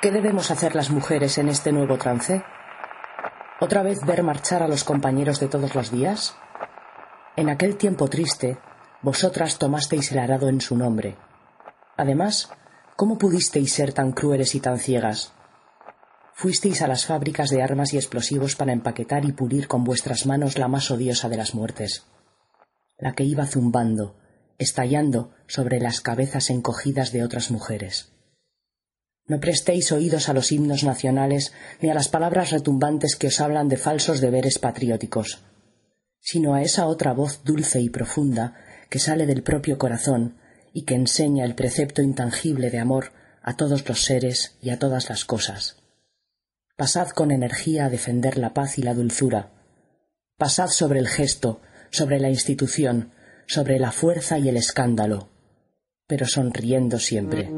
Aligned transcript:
¿Qué 0.00 0.12
debemos 0.12 0.52
hacer 0.52 0.76
las 0.76 0.90
mujeres 0.90 1.38
en 1.38 1.48
este 1.48 1.72
nuevo 1.72 1.98
trance? 1.98 2.44
¿Otra 3.60 3.82
vez 3.82 3.98
ver 4.06 4.22
marchar 4.22 4.62
a 4.62 4.68
los 4.68 4.84
compañeros 4.84 5.40
de 5.40 5.48
todos 5.48 5.74
los 5.74 5.90
días? 5.90 6.36
En 7.34 7.48
aquel 7.48 7.76
tiempo 7.76 8.06
triste, 8.06 8.58
vosotras 9.02 9.58
tomasteis 9.58 10.12
el 10.12 10.20
arado 10.20 10.48
en 10.48 10.60
su 10.60 10.76
nombre. 10.76 11.16
Además, 11.96 12.48
¿cómo 12.94 13.18
pudisteis 13.18 13.72
ser 13.72 13.92
tan 13.92 14.12
crueles 14.12 14.54
y 14.54 14.60
tan 14.60 14.78
ciegas? 14.78 15.32
Fuisteis 16.32 16.80
a 16.82 16.86
las 16.86 17.04
fábricas 17.04 17.50
de 17.50 17.64
armas 17.64 17.92
y 17.92 17.96
explosivos 17.96 18.54
para 18.54 18.72
empaquetar 18.72 19.24
y 19.24 19.32
pulir 19.32 19.66
con 19.66 19.82
vuestras 19.82 20.26
manos 20.26 20.58
la 20.58 20.68
más 20.68 20.92
odiosa 20.92 21.28
de 21.28 21.38
las 21.38 21.56
muertes, 21.56 22.06
la 22.98 23.14
que 23.14 23.24
iba 23.24 23.46
zumbando, 23.46 24.14
estallando 24.58 25.32
sobre 25.48 25.80
las 25.80 26.00
cabezas 26.00 26.50
encogidas 26.50 27.10
de 27.10 27.24
otras 27.24 27.50
mujeres. 27.50 28.12
No 29.28 29.40
prestéis 29.40 29.92
oídos 29.92 30.30
a 30.30 30.32
los 30.32 30.50
himnos 30.52 30.84
nacionales 30.84 31.52
ni 31.80 31.90
a 31.90 31.94
las 31.94 32.08
palabras 32.08 32.50
retumbantes 32.50 33.14
que 33.14 33.26
os 33.26 33.40
hablan 33.40 33.68
de 33.68 33.76
falsos 33.76 34.20
deberes 34.20 34.58
patrióticos, 34.58 35.44
sino 36.18 36.54
a 36.54 36.62
esa 36.62 36.86
otra 36.86 37.12
voz 37.12 37.44
dulce 37.44 37.80
y 37.80 37.90
profunda 37.90 38.54
que 38.88 38.98
sale 38.98 39.26
del 39.26 39.42
propio 39.42 39.76
corazón 39.76 40.38
y 40.72 40.82
que 40.82 40.94
enseña 40.94 41.44
el 41.44 41.54
precepto 41.54 42.00
intangible 42.00 42.70
de 42.70 42.78
amor 42.78 43.12
a 43.42 43.56
todos 43.56 43.86
los 43.86 44.02
seres 44.02 44.56
y 44.62 44.70
a 44.70 44.78
todas 44.78 45.10
las 45.10 45.26
cosas. 45.26 45.76
Pasad 46.76 47.10
con 47.10 47.30
energía 47.30 47.86
a 47.86 47.90
defender 47.90 48.38
la 48.38 48.54
paz 48.54 48.78
y 48.78 48.82
la 48.82 48.94
dulzura. 48.94 49.50
Pasad 50.38 50.68
sobre 50.68 51.00
el 51.00 51.08
gesto, 51.08 51.60
sobre 51.90 52.18
la 52.18 52.30
institución, 52.30 53.12
sobre 53.46 53.78
la 53.78 53.92
fuerza 53.92 54.38
y 54.38 54.48
el 54.48 54.56
escándalo, 54.56 55.28
pero 56.06 56.26
sonriendo 56.26 56.98
siempre. 56.98 57.50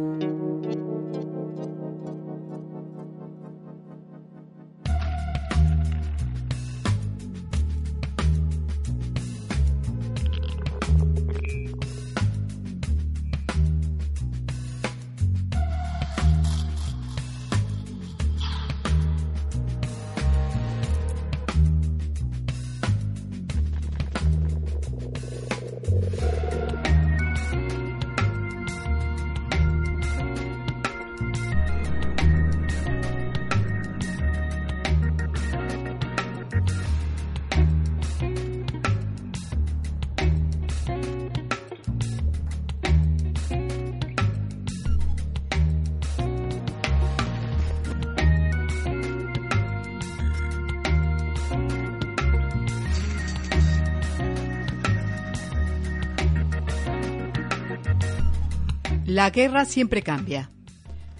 La 59.20 59.28
guerra 59.28 59.66
siempre 59.66 60.00
cambia. 60.00 60.50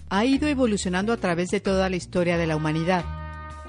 Ha 0.09 0.25
ido 0.25 0.47
evolucionando 0.47 1.13
a 1.13 1.17
través 1.17 1.51
de 1.51 1.59
toda 1.59 1.87
la 1.87 1.97
historia 1.97 2.35
de 2.35 2.47
la 2.47 2.55
humanidad, 2.55 3.05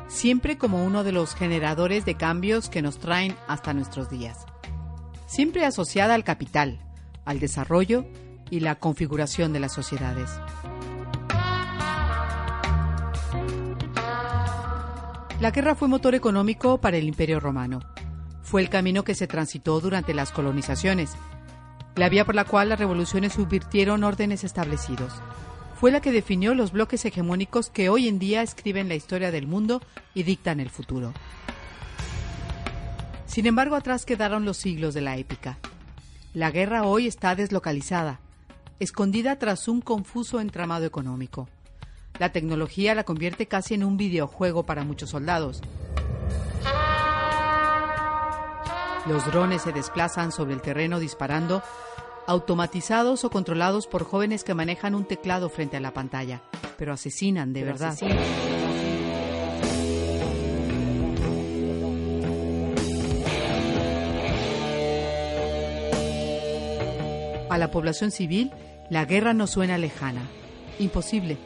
siempre 0.08 0.56
como 0.56 0.86
uno 0.86 1.04
de 1.04 1.12
los 1.12 1.34
generadores 1.34 2.06
de 2.06 2.14
cambios 2.14 2.70
que 2.70 2.80
nos 2.80 2.98
traen 2.98 3.36
hasta 3.46 3.74
nuestros 3.74 4.08
días. 4.08 4.38
Siempre 5.26 5.66
asociada 5.66 6.14
al 6.14 6.24
capital, 6.24 6.80
al 7.26 7.40
desarrollo 7.40 8.06
y 8.48 8.60
la 8.60 8.76
configuración 8.76 9.52
de 9.52 9.60
las 9.60 9.74
sociedades. 9.74 10.30
La 15.40 15.50
guerra 15.50 15.74
fue 15.74 15.88
motor 15.88 16.14
económico 16.14 16.80
para 16.80 16.96
el 16.96 17.04
Imperio 17.04 17.38
Romano. 17.38 17.80
Fue 18.40 18.62
el 18.62 18.70
camino 18.70 19.04
que 19.04 19.14
se 19.14 19.26
transitó 19.26 19.78
durante 19.80 20.14
las 20.14 20.32
colonizaciones 20.32 21.18
la 21.96 22.08
vía 22.08 22.24
por 22.24 22.34
la 22.34 22.44
cual 22.44 22.70
las 22.70 22.78
revoluciones 22.78 23.34
subvirtieron 23.34 24.04
órdenes 24.04 24.44
establecidos. 24.44 25.12
Fue 25.74 25.90
la 25.90 26.00
que 26.00 26.12
definió 26.12 26.54
los 26.54 26.72
bloques 26.72 27.04
hegemónicos 27.04 27.68
que 27.68 27.88
hoy 27.88 28.08
en 28.08 28.18
día 28.18 28.42
escriben 28.42 28.88
la 28.88 28.94
historia 28.94 29.30
del 29.30 29.46
mundo 29.46 29.82
y 30.14 30.22
dictan 30.22 30.60
el 30.60 30.70
futuro. 30.70 31.12
Sin 33.26 33.46
embargo, 33.46 33.76
atrás 33.76 34.04
quedaron 34.04 34.44
los 34.44 34.58
siglos 34.58 34.94
de 34.94 35.00
la 35.00 35.16
épica. 35.16 35.58
La 36.34 36.50
guerra 36.50 36.84
hoy 36.84 37.06
está 37.06 37.34
deslocalizada, 37.34 38.20
escondida 38.78 39.38
tras 39.38 39.68
un 39.68 39.80
confuso 39.80 40.40
entramado 40.40 40.84
económico. 40.86 41.48
La 42.18 42.30
tecnología 42.30 42.94
la 42.94 43.04
convierte 43.04 43.46
casi 43.46 43.74
en 43.74 43.84
un 43.84 43.96
videojuego 43.96 44.64
para 44.64 44.84
muchos 44.84 45.10
soldados. 45.10 45.62
Los 49.06 49.26
drones 49.26 49.62
se 49.62 49.72
desplazan 49.72 50.30
sobre 50.30 50.54
el 50.54 50.62
terreno 50.62 51.00
disparando, 51.00 51.60
automatizados 52.28 53.24
o 53.24 53.30
controlados 53.30 53.88
por 53.88 54.04
jóvenes 54.04 54.44
que 54.44 54.54
manejan 54.54 54.94
un 54.94 55.04
teclado 55.06 55.48
frente 55.48 55.76
a 55.76 55.80
la 55.80 55.92
pantalla, 55.92 56.42
pero 56.78 56.92
asesinan 56.92 57.52
de 57.52 57.64
verdad. 57.64 57.98
A 67.50 67.58
la 67.58 67.70
población 67.72 68.12
civil, 68.12 68.52
la 68.88 69.04
guerra 69.04 69.34
no 69.34 69.48
suena 69.48 69.78
lejana, 69.78 70.22
imposible. 70.78 71.38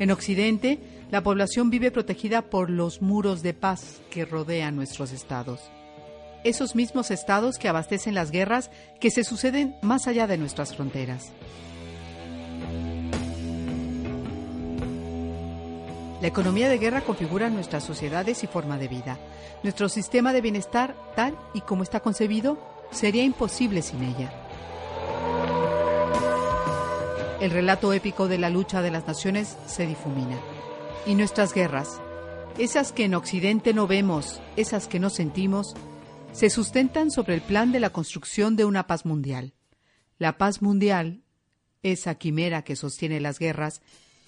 En 0.00 0.10
Occidente, 0.10 0.80
la 1.12 1.22
población 1.22 1.70
vive 1.70 1.92
protegida 1.92 2.42
por 2.42 2.68
los 2.68 3.00
muros 3.00 3.42
de 3.42 3.54
paz 3.54 4.02
que 4.10 4.24
rodean 4.24 4.74
nuestros 4.74 5.12
estados 5.12 5.60
esos 6.44 6.74
mismos 6.74 7.10
estados 7.10 7.58
que 7.58 7.68
abastecen 7.68 8.14
las 8.14 8.30
guerras 8.30 8.70
que 9.00 9.10
se 9.10 9.24
suceden 9.24 9.76
más 9.82 10.06
allá 10.06 10.26
de 10.26 10.38
nuestras 10.38 10.74
fronteras. 10.74 11.32
La 16.20 16.28
economía 16.28 16.70
de 16.70 16.78
guerra 16.78 17.02
configura 17.02 17.50
nuestras 17.50 17.84
sociedades 17.84 18.44
y 18.44 18.46
forma 18.46 18.78
de 18.78 18.88
vida. 18.88 19.18
Nuestro 19.62 19.90
sistema 19.90 20.32
de 20.32 20.40
bienestar, 20.40 20.94
tal 21.14 21.36
y 21.52 21.60
como 21.60 21.82
está 21.82 22.00
concebido, 22.00 22.58
sería 22.90 23.24
imposible 23.24 23.82
sin 23.82 24.02
ella. 24.02 24.32
El 27.40 27.50
relato 27.50 27.92
épico 27.92 28.26
de 28.26 28.38
la 28.38 28.48
lucha 28.48 28.80
de 28.80 28.90
las 28.90 29.06
naciones 29.06 29.58
se 29.66 29.86
difumina. 29.86 30.38
Y 31.04 31.14
nuestras 31.14 31.52
guerras, 31.52 32.00
esas 32.56 32.92
que 32.92 33.04
en 33.04 33.14
Occidente 33.14 33.74
no 33.74 33.86
vemos, 33.86 34.40
esas 34.56 34.88
que 34.88 34.98
no 34.98 35.10
sentimos, 35.10 35.74
se 36.34 36.50
sustentan 36.50 37.10
sobre 37.12 37.34
el 37.34 37.40
plan 37.40 37.70
de 37.72 37.80
la 37.80 37.90
construcción 37.90 38.56
de 38.56 38.64
una 38.64 38.86
paz 38.88 39.06
mundial. 39.06 39.54
La 40.18 40.36
paz 40.36 40.62
mundial, 40.62 41.22
esa 41.82 42.16
quimera 42.16 42.62
que 42.62 42.74
sostiene 42.76 43.20
las 43.20 43.38
guerras, 43.38 43.80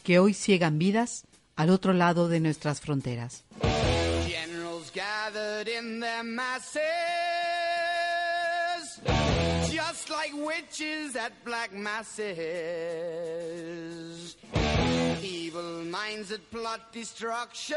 que 0.05 0.21
hoy 0.21 0.33
ciegan 0.33 0.79
vidas 0.79 1.27
al 1.57 1.71
otro 1.71 1.93
lado 1.93 2.29
de 2.29 2.39
nuestras 2.41 2.81
fronteras. 2.81 3.45
just 9.73 10.09
like 10.11 10.33
witches 10.35 11.17
at 11.17 11.33
black 11.45 11.73
masses. 11.73 12.27
Evil 15.23 15.85
minds 15.85 16.31
that 16.31 16.51
plot 16.51 16.93
destruction. 16.93 17.77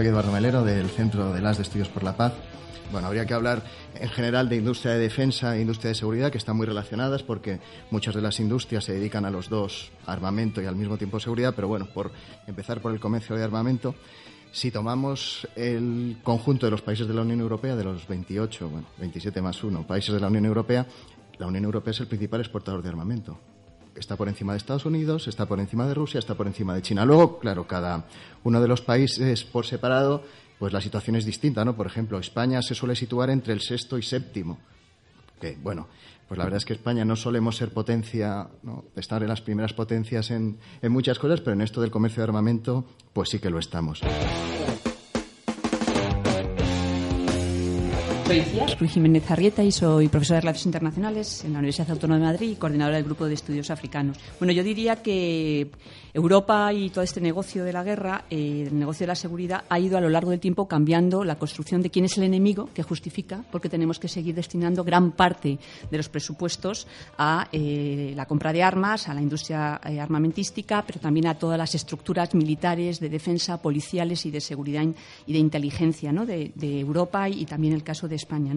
Soy 0.00 0.06
Eduardo 0.06 0.32
Melero 0.32 0.64
del 0.64 0.88
Centro 0.88 1.30
de 1.30 1.42
las 1.42 1.58
de 1.58 1.62
Estudios 1.62 1.90
por 1.90 2.02
la 2.02 2.16
Paz. 2.16 2.32
Bueno, 2.90 3.08
habría 3.08 3.26
que 3.26 3.34
hablar 3.34 3.62
en 3.94 4.08
general 4.08 4.48
de 4.48 4.56
industria 4.56 4.94
de 4.94 4.98
defensa 4.98 5.54
e 5.54 5.60
industria 5.60 5.90
de 5.90 5.94
seguridad, 5.94 6.32
que 6.32 6.38
están 6.38 6.56
muy 6.56 6.64
relacionadas 6.64 7.22
porque 7.22 7.60
muchas 7.90 8.14
de 8.14 8.22
las 8.22 8.40
industrias 8.40 8.84
se 8.84 8.94
dedican 8.94 9.26
a 9.26 9.30
los 9.30 9.50
dos, 9.50 9.92
armamento 10.06 10.62
y 10.62 10.64
al 10.64 10.74
mismo 10.74 10.96
tiempo 10.96 11.20
seguridad, 11.20 11.52
pero 11.54 11.68
bueno, 11.68 11.86
por 11.92 12.12
empezar 12.46 12.80
por 12.80 12.92
el 12.92 12.98
comercio 12.98 13.36
de 13.36 13.44
armamento, 13.44 13.94
si 14.52 14.70
tomamos 14.70 15.46
el 15.54 16.16
conjunto 16.22 16.64
de 16.64 16.70
los 16.70 16.80
países 16.80 17.06
de 17.06 17.12
la 17.12 17.20
Unión 17.20 17.40
Europea, 17.40 17.76
de 17.76 17.84
los 17.84 18.08
28, 18.08 18.70
bueno, 18.70 18.86
27 18.96 19.42
más 19.42 19.62
1 19.62 19.86
países 19.86 20.14
de 20.14 20.20
la 20.20 20.28
Unión 20.28 20.46
Europea, 20.46 20.86
la 21.36 21.46
Unión 21.46 21.64
Europea 21.66 21.90
es 21.90 22.00
el 22.00 22.06
principal 22.06 22.40
exportador 22.40 22.80
de 22.80 22.88
armamento 22.88 23.38
está 24.00 24.16
por 24.16 24.28
encima 24.28 24.52
de 24.52 24.58
Estados 24.58 24.86
Unidos, 24.86 25.28
está 25.28 25.46
por 25.46 25.60
encima 25.60 25.86
de 25.86 25.94
Rusia, 25.94 26.18
está 26.18 26.34
por 26.34 26.46
encima 26.46 26.74
de 26.74 26.82
China. 26.82 27.04
Luego, 27.04 27.38
claro, 27.38 27.66
cada 27.66 28.06
uno 28.42 28.60
de 28.60 28.68
los 28.68 28.80
países 28.80 29.44
por 29.44 29.66
separado, 29.66 30.24
pues 30.58 30.72
la 30.72 30.80
situación 30.80 31.16
es 31.16 31.24
distinta, 31.24 31.64
¿no? 31.64 31.76
Por 31.76 31.86
ejemplo, 31.86 32.18
España 32.18 32.62
se 32.62 32.74
suele 32.74 32.96
situar 32.96 33.30
entre 33.30 33.52
el 33.52 33.60
sexto 33.60 33.98
y 33.98 34.02
séptimo. 34.02 34.58
Que, 35.40 35.56
bueno, 35.62 35.88
pues 36.28 36.38
la 36.38 36.44
verdad 36.44 36.58
es 36.58 36.64
que 36.64 36.74
España 36.74 37.04
no 37.04 37.16
solemos 37.16 37.56
ser 37.56 37.72
potencia, 37.72 38.48
¿no? 38.62 38.84
estar 38.96 39.22
en 39.22 39.28
las 39.28 39.40
primeras 39.40 39.72
potencias 39.72 40.30
en, 40.30 40.58
en 40.80 40.92
muchas 40.92 41.18
cosas, 41.18 41.40
pero 41.40 41.54
en 41.54 41.60
esto 41.60 41.80
del 41.80 41.90
comercio 41.90 42.22
de 42.22 42.24
armamento, 42.24 42.84
pues 43.12 43.30
sí 43.30 43.38
que 43.38 43.50
lo 43.50 43.58
estamos. 43.58 44.00
Soy 48.30 48.86
Jiménez 48.86 49.28
Arrieta 49.28 49.64
y 49.64 49.72
soy 49.72 50.06
profesora 50.06 50.36
de 50.36 50.42
Relaciones 50.42 50.66
Internacionales 50.66 51.44
en 51.44 51.52
la 51.52 51.58
Universidad 51.58 51.90
Autónoma 51.90 52.20
de 52.20 52.26
Madrid 52.26 52.50
y 52.50 52.54
coordinadora 52.54 52.94
del 52.94 53.04
Grupo 53.04 53.26
de 53.26 53.34
Estudios 53.34 53.70
Africanos. 53.70 54.18
Bueno, 54.38 54.52
yo 54.52 54.62
diría 54.62 55.02
que 55.02 55.68
Europa 56.14 56.72
y 56.72 56.90
todo 56.90 57.02
este 57.02 57.20
negocio 57.20 57.64
de 57.64 57.72
la 57.72 57.82
guerra, 57.82 58.26
eh, 58.30 58.66
el 58.68 58.78
negocio 58.78 59.04
de 59.04 59.08
la 59.08 59.16
seguridad, 59.16 59.64
ha 59.68 59.80
ido 59.80 59.98
a 59.98 60.00
lo 60.00 60.08
largo 60.08 60.30
del 60.30 60.38
tiempo 60.38 60.68
cambiando 60.68 61.24
la 61.24 61.40
construcción 61.40 61.82
de 61.82 61.90
quién 61.90 62.04
es 62.04 62.18
el 62.18 62.22
enemigo 62.22 62.68
que 62.72 62.84
justifica, 62.84 63.44
porque 63.50 63.68
tenemos 63.68 63.98
que 63.98 64.06
seguir 64.06 64.36
destinando 64.36 64.84
gran 64.84 65.10
parte 65.10 65.58
de 65.90 65.96
los 65.96 66.08
presupuestos 66.08 66.86
a 67.18 67.48
eh, 67.50 68.12
la 68.14 68.26
compra 68.26 68.52
de 68.52 68.62
armas, 68.62 69.08
a 69.08 69.14
la 69.14 69.22
industria 69.22 69.80
eh, 69.84 69.98
armamentística, 69.98 70.84
pero 70.86 71.00
también 71.00 71.26
a 71.26 71.34
todas 71.34 71.58
las 71.58 71.74
estructuras 71.74 72.32
militares 72.34 73.00
de 73.00 73.08
defensa, 73.08 73.60
policiales 73.60 74.24
y 74.24 74.30
de 74.30 74.40
seguridad 74.40 74.84
y 75.26 75.32
de 75.32 75.38
inteligencia 75.40 76.12
¿no? 76.12 76.26
de 76.26 76.52
Europa 76.80 77.28
y, 77.28 77.44
también 77.44 77.74
el 77.74 77.82
caso 77.82 78.06
de 78.06 78.19
España. 78.20 78.54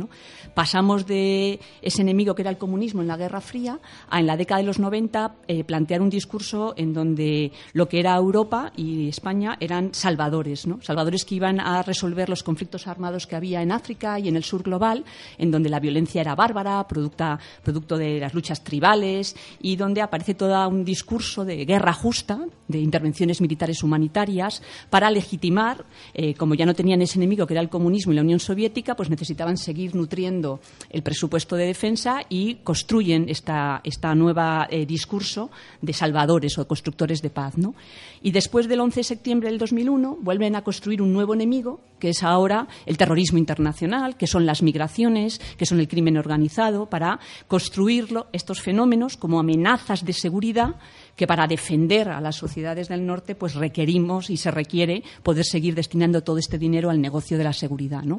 Pasamos 0.54 1.06
de 1.06 1.60
ese 1.82 2.02
enemigo 2.02 2.36
que 2.36 2.42
era 2.44 2.52
el 2.52 2.58
comunismo 2.58 3.02
en 3.02 3.08
la 3.08 3.18
Guerra 3.18 3.42
Fría 3.42 3.80
a, 4.10 4.20
en 4.20 4.28
la 4.28 4.38
década 4.38 4.60
de 4.62 4.68
los 4.68 4.80
90, 4.80 5.36
eh, 5.48 5.64
plantear 5.64 6.02
un 6.02 6.10
discurso 6.10 6.74
en 6.78 6.94
donde 6.94 7.52
lo 7.74 7.88
que 7.88 8.00
era 8.00 8.16
Europa 8.16 8.72
y 8.76 9.08
España 9.10 9.58
eran 9.60 9.94
salvadores, 9.94 10.68
¿no? 10.68 10.80
salvadores 10.82 11.26
que 11.26 11.36
iban 11.36 11.60
a 11.60 11.82
resolver 11.84 12.30
los 12.30 12.44
conflictos 12.44 12.88
armados 12.88 13.28
que 13.28 13.36
había 13.36 13.62
en 13.62 13.72
África 13.72 14.20
y 14.20 14.28
en 14.28 14.36
el 14.36 14.44
sur 14.44 14.64
global, 14.64 15.06
en 15.38 15.52
donde 15.52 15.70
la 15.70 15.80
violencia 15.80 16.22
era 16.22 16.36
bárbara, 16.36 16.86
producta- 16.88 17.40
producto 17.64 17.98
de 17.98 18.20
las 18.20 18.34
luchas 18.34 18.64
tribales 18.64 19.36
y 19.62 19.76
donde 19.76 20.02
aparece 20.02 20.34
todo 20.36 20.68
un 20.68 20.84
discurso 20.86 21.46
de 21.46 21.66
guerra 21.66 21.94
justa, 21.94 22.40
de 22.68 22.80
intervenciones 22.80 23.42
militares 23.42 23.84
humanitarias, 23.84 24.62
para 24.90 25.10
legitimar, 25.12 25.86
eh, 26.14 26.34
como 26.36 26.56
ya 26.56 26.66
no 26.66 26.74
tenían 26.74 27.02
ese 27.02 27.18
enemigo 27.20 27.46
que 27.48 27.54
era 27.54 27.62
el 27.62 27.70
comunismo 27.70 28.12
y 28.14 28.16
la 28.16 28.22
Unión 28.22 28.40
Soviética, 28.40 28.96
pues 28.96 29.10
necesitaban 29.10 29.53
seguir 29.58 29.96
nutriendo 29.96 30.60
el 30.90 31.04
presupuesto 31.04 31.56
de 31.56 31.66
defensa 31.66 32.22
y 32.30 32.56
construyen 32.64 33.30
esta, 33.30 33.82
esta 33.84 34.16
nueva 34.16 34.68
eh, 34.70 34.86
discurso 34.86 35.52
de 35.82 35.94
salvadores 35.94 36.58
o 36.58 36.68
constructores 36.68 37.22
de 37.22 37.30
paz. 37.30 37.58
¿no? 37.58 37.76
Y 38.22 38.32
después 38.32 38.68
del 38.68 38.80
11 38.80 39.00
de 39.00 39.04
septiembre 39.04 39.50
del 39.50 39.60
2001 39.60 40.18
vuelven 40.22 40.56
a 40.56 40.64
construir 40.64 41.02
un 41.02 41.14
nuevo 41.14 41.34
enemigo, 41.34 41.82
que 42.00 42.10
es 42.10 42.24
ahora 42.24 42.68
el 42.86 42.98
terrorismo 42.98 43.38
internacional, 43.38 44.18
que 44.18 44.28
son 44.28 44.46
las 44.46 44.62
migraciones, 44.62 45.40
que 45.58 45.66
son 45.66 45.80
el 45.80 45.88
crimen 45.88 46.18
organizado, 46.18 46.88
para 46.88 47.20
construirlo, 47.48 48.28
estos 48.34 48.62
fenómenos 48.62 49.18
como 49.18 49.40
amenazas 49.40 50.06
de 50.06 50.14
seguridad 50.14 50.76
que 51.16 51.28
para 51.28 51.48
defender 51.48 52.10
a 52.10 52.22
las 52.22 52.36
sociedades 52.36 52.88
del 52.88 53.06
norte 53.06 53.36
pues 53.36 53.56
requerimos 53.56 54.30
y 54.30 54.38
se 54.38 54.52
requiere 54.52 55.04
poder 55.22 55.46
seguir 55.46 55.76
destinando 55.76 56.24
todo 56.24 56.38
este 56.38 56.58
dinero 56.58 56.90
al 56.90 57.02
negocio 57.02 57.38
de 57.38 57.44
la 57.44 57.54
seguridad. 57.54 58.04
¿no? 58.04 58.18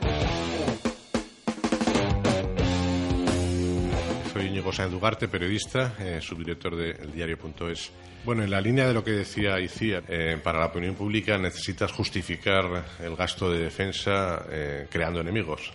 Soy 4.74 4.86
Íñigo 4.86 4.90
Sáenz 4.90 4.94
Ugarte, 4.94 5.28
periodista, 5.28 5.94
eh, 6.00 6.20
subdirector 6.20 6.74
de 6.74 6.90
eldiario.es. 6.90 7.92
Bueno, 8.24 8.42
en 8.42 8.50
la 8.50 8.60
línea 8.60 8.88
de 8.88 8.94
lo 8.94 9.04
que 9.04 9.12
decía 9.12 9.60
Icía, 9.60 10.02
eh, 10.08 10.36
para 10.42 10.58
la 10.58 10.66
opinión 10.66 10.96
pública 10.96 11.38
necesitas 11.38 11.92
justificar 11.92 12.84
el 13.00 13.14
gasto 13.14 13.52
de 13.52 13.60
defensa 13.60 14.44
eh, 14.50 14.88
creando 14.90 15.20
enemigos. 15.20 15.72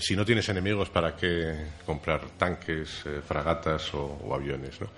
Si 0.00 0.16
no 0.16 0.24
tienes 0.24 0.48
enemigos, 0.48 0.88
¿para 0.88 1.14
qué 1.14 1.66
comprar 1.84 2.30
tanques, 2.38 3.04
fragatas 3.28 3.92
o, 3.92 4.02
o 4.02 4.34
aviones? 4.34 4.80
¿no? 4.80 4.88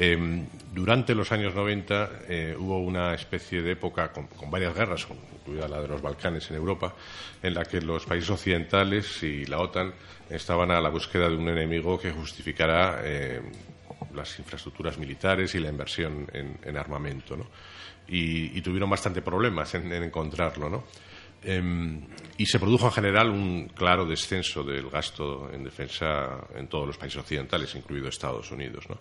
Eh, 0.00 0.46
durante 0.72 1.12
los 1.12 1.32
años 1.32 1.56
90 1.56 2.10
eh, 2.28 2.56
hubo 2.56 2.78
una 2.78 3.14
especie 3.14 3.62
de 3.62 3.72
época 3.72 4.12
con, 4.12 4.28
varias 4.48 4.72
guerras, 4.72 5.08
incluida 5.40 5.66
la 5.66 5.80
de 5.80 5.88
los 5.88 6.00
Balcanes 6.00 6.48
en 6.50 6.56
Europa, 6.56 6.94
en 7.42 7.52
la 7.52 7.64
que 7.64 7.80
los 7.80 8.06
países 8.06 8.30
occidentales 8.30 9.20
y 9.24 9.44
la 9.46 9.58
OTAN 9.58 9.92
estaban 10.30 10.70
a 10.70 10.80
la 10.80 10.88
búsqueda 10.88 11.28
de 11.28 11.34
un 11.34 11.48
enemigo 11.48 11.98
que 11.98 12.12
justificara 12.12 13.00
eh, 13.02 13.42
las 14.14 14.38
infraestructuras 14.38 14.96
militares 14.98 15.52
y 15.56 15.58
la 15.58 15.68
inversión 15.68 16.28
en, 16.32 16.58
en 16.62 16.76
armamento. 16.76 17.36
Y, 18.06 18.60
tuvieron 18.62 18.88
bastante 18.88 19.20
problemas 19.20 19.74
en, 19.74 19.92
en 19.92 20.04
encontrarlo. 20.04 20.70
¿no? 20.70 20.84
Em, 21.42 22.04
y 22.36 22.46
se 22.46 22.58
produjo 22.58 22.86
en 22.86 22.92
general 22.92 23.30
un 23.30 23.68
claro 23.68 24.04
descenso 24.04 24.64
del 24.64 24.90
gasto 24.90 25.50
en 25.52 25.62
defensa 25.62 26.46
en 26.54 26.68
todos 26.68 26.86
los 26.86 26.98
países 26.98 27.20
occidentales, 27.20 27.74
incluido 27.74 28.08
Estados 28.08 28.50
Unidos. 28.50 28.88
¿no? 28.88 28.98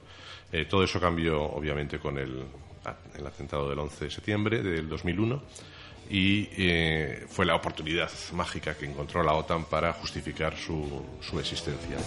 Eh, 0.51 0.65
todo 0.65 0.83
eso 0.83 0.99
cambió, 0.99 1.41
obviamente, 1.43 1.99
con 1.99 2.17
el, 2.17 2.43
el 3.17 3.27
atentado 3.27 3.69
del 3.69 3.79
11 3.79 4.05
de 4.05 4.11
septiembre 4.11 4.63
del 4.63 4.87
2001 4.87 5.41
y 6.09 6.47
eh, 6.57 7.25
fue 7.27 7.45
la 7.45 7.55
oportunidad 7.55 8.09
mágica 8.33 8.75
que 8.75 8.85
encontró 8.85 9.23
la 9.23 9.33
OTAN 9.33 9.65
para 9.65 9.93
justificar 9.93 10.55
su, 10.55 11.03
su 11.21 11.39
existencia. 11.39 11.97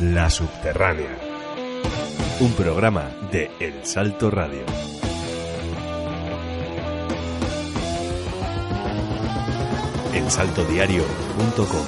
La 0.00 0.30
Subterránea. 0.30 1.18
Un 2.40 2.52
programa 2.54 3.10
de 3.30 3.50
El 3.60 3.84
Salto 3.84 4.30
Radio. 4.30 4.64
elsaltodiario.com 10.14 11.86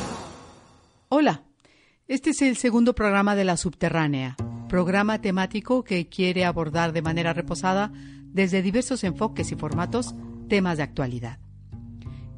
Hola, 1.08 1.42
este 2.06 2.30
es 2.30 2.42
el 2.42 2.56
segundo 2.56 2.94
programa 2.94 3.34
de 3.34 3.44
La 3.44 3.56
Subterránea, 3.56 4.36
programa 4.68 5.20
temático 5.20 5.82
que 5.82 6.08
quiere 6.08 6.44
abordar 6.44 6.92
de 6.92 7.02
manera 7.02 7.32
reposada, 7.32 7.92
desde 8.26 8.62
diversos 8.62 9.02
enfoques 9.02 9.50
y 9.50 9.56
formatos, 9.56 10.14
temas 10.48 10.76
de 10.76 10.84
actualidad. 10.84 11.38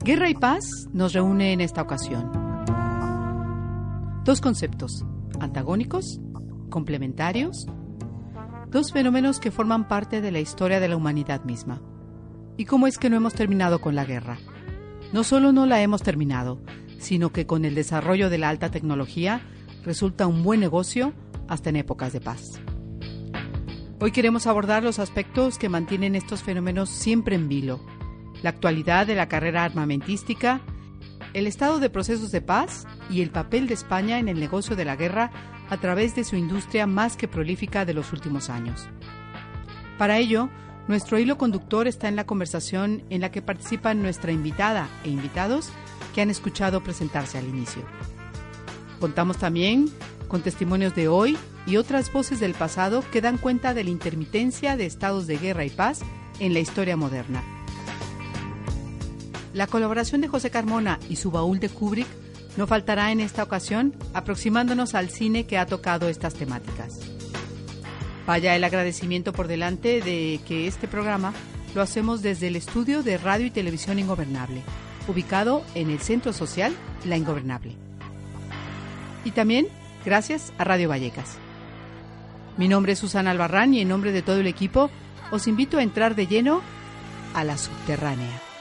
Guerra 0.02 0.30
y 0.30 0.34
paz 0.34 0.64
nos 0.92 1.12
reúne 1.12 1.52
en 1.52 1.60
esta 1.60 1.82
ocasión. 1.82 2.30
Dos 4.24 4.40
conceptos, 4.40 5.04
antagónicos, 5.38 6.18
complementarios, 6.70 7.66
dos 8.68 8.90
fenómenos 8.90 9.38
que 9.38 9.50
forman 9.50 9.86
parte 9.86 10.22
de 10.22 10.32
la 10.32 10.40
historia 10.40 10.80
de 10.80 10.88
la 10.88 10.96
humanidad 10.96 11.44
misma. 11.44 11.82
¿Y 12.56 12.64
cómo 12.64 12.86
es 12.86 12.96
que 12.96 13.10
no 13.10 13.16
hemos 13.16 13.34
terminado 13.34 13.80
con 13.80 13.94
la 13.94 14.06
guerra? 14.06 14.38
No 15.12 15.24
solo 15.24 15.52
no 15.52 15.66
la 15.66 15.80
hemos 15.82 16.02
terminado, 16.02 16.60
sino 16.98 17.30
que 17.30 17.46
con 17.46 17.64
el 17.64 17.74
desarrollo 17.74 18.30
de 18.30 18.38
la 18.38 18.48
alta 18.48 18.70
tecnología 18.70 19.40
resulta 19.84 20.26
un 20.26 20.42
buen 20.42 20.60
negocio 20.60 21.12
hasta 21.48 21.70
en 21.70 21.76
épocas 21.76 22.12
de 22.12 22.20
paz. 22.20 22.60
Hoy 24.00 24.10
queremos 24.10 24.46
abordar 24.46 24.82
los 24.82 24.98
aspectos 24.98 25.58
que 25.58 25.68
mantienen 25.68 26.14
estos 26.14 26.42
fenómenos 26.42 26.90
siempre 26.90 27.36
en 27.36 27.48
vilo, 27.48 27.80
la 28.42 28.50
actualidad 28.50 29.06
de 29.06 29.14
la 29.14 29.28
carrera 29.28 29.64
armamentística, 29.64 30.60
el 31.32 31.46
estado 31.46 31.80
de 31.80 31.90
procesos 31.90 32.30
de 32.30 32.40
paz 32.40 32.86
y 33.08 33.22
el 33.22 33.30
papel 33.30 33.66
de 33.66 33.74
España 33.74 34.18
en 34.18 34.28
el 34.28 34.38
negocio 34.38 34.76
de 34.76 34.84
la 34.84 34.96
guerra 34.96 35.30
a 35.70 35.78
través 35.78 36.14
de 36.14 36.24
su 36.24 36.36
industria 36.36 36.86
más 36.86 37.16
que 37.16 37.28
prolífica 37.28 37.84
de 37.84 37.94
los 37.94 38.12
últimos 38.12 38.50
años. 38.50 38.88
Para 39.98 40.18
ello, 40.18 40.50
nuestro 40.88 41.18
hilo 41.18 41.38
conductor 41.38 41.88
está 41.88 42.08
en 42.08 42.16
la 42.16 42.26
conversación 42.26 43.02
en 43.10 43.20
la 43.20 43.30
que 43.30 43.42
participan 43.42 44.02
nuestra 44.02 44.32
invitada 44.32 44.88
e 45.04 45.10
invitados 45.10 45.70
que 46.14 46.20
han 46.20 46.30
escuchado 46.30 46.82
presentarse 46.82 47.38
al 47.38 47.48
inicio. 47.48 47.82
Contamos 49.00 49.38
también 49.38 49.90
con 50.28 50.42
testimonios 50.42 50.94
de 50.94 51.08
hoy 51.08 51.36
y 51.66 51.76
otras 51.76 52.12
voces 52.12 52.40
del 52.40 52.54
pasado 52.54 53.02
que 53.12 53.20
dan 53.20 53.38
cuenta 53.38 53.74
de 53.74 53.84
la 53.84 53.90
intermitencia 53.90 54.76
de 54.76 54.86
estados 54.86 55.26
de 55.26 55.38
guerra 55.38 55.64
y 55.64 55.70
paz 55.70 56.00
en 56.38 56.52
la 56.52 56.60
historia 56.60 56.96
moderna. 56.96 57.42
La 59.52 59.66
colaboración 59.66 60.20
de 60.20 60.28
José 60.28 60.50
Carmona 60.50 60.98
y 61.08 61.16
su 61.16 61.30
baúl 61.30 61.60
de 61.60 61.68
Kubrick 61.68 62.08
no 62.56 62.66
faltará 62.66 63.12
en 63.12 63.20
esta 63.20 63.42
ocasión, 63.42 63.94
aproximándonos 64.12 64.94
al 64.94 65.10
cine 65.10 65.46
que 65.46 65.58
ha 65.58 65.66
tocado 65.66 66.08
estas 66.08 66.34
temáticas. 66.34 67.03
Vaya 68.26 68.56
el 68.56 68.64
agradecimiento 68.64 69.32
por 69.32 69.48
delante 69.48 70.00
de 70.00 70.40
que 70.46 70.66
este 70.66 70.88
programa 70.88 71.34
lo 71.74 71.82
hacemos 71.82 72.22
desde 72.22 72.46
el 72.46 72.56
estudio 72.56 73.02
de 73.02 73.18
Radio 73.18 73.46
y 73.46 73.50
Televisión 73.50 73.98
Ingobernable, 73.98 74.62
ubicado 75.08 75.62
en 75.74 75.90
el 75.90 75.98
Centro 75.98 76.32
Social 76.32 76.74
La 77.04 77.16
Ingobernable. 77.16 77.76
Y 79.24 79.32
también 79.32 79.68
gracias 80.04 80.52
a 80.56 80.64
Radio 80.64 80.88
Vallecas. 80.88 81.36
Mi 82.56 82.68
nombre 82.68 82.92
es 82.92 82.98
Susana 82.98 83.32
Albarrán 83.32 83.74
y 83.74 83.80
en 83.80 83.88
nombre 83.88 84.12
de 84.12 84.22
todo 84.22 84.40
el 84.40 84.46
equipo 84.46 84.90
os 85.30 85.46
invito 85.46 85.78
a 85.78 85.82
entrar 85.82 86.14
de 86.14 86.26
lleno 86.26 86.62
a 87.34 87.44
la 87.44 87.58
subterránea. 87.58 88.53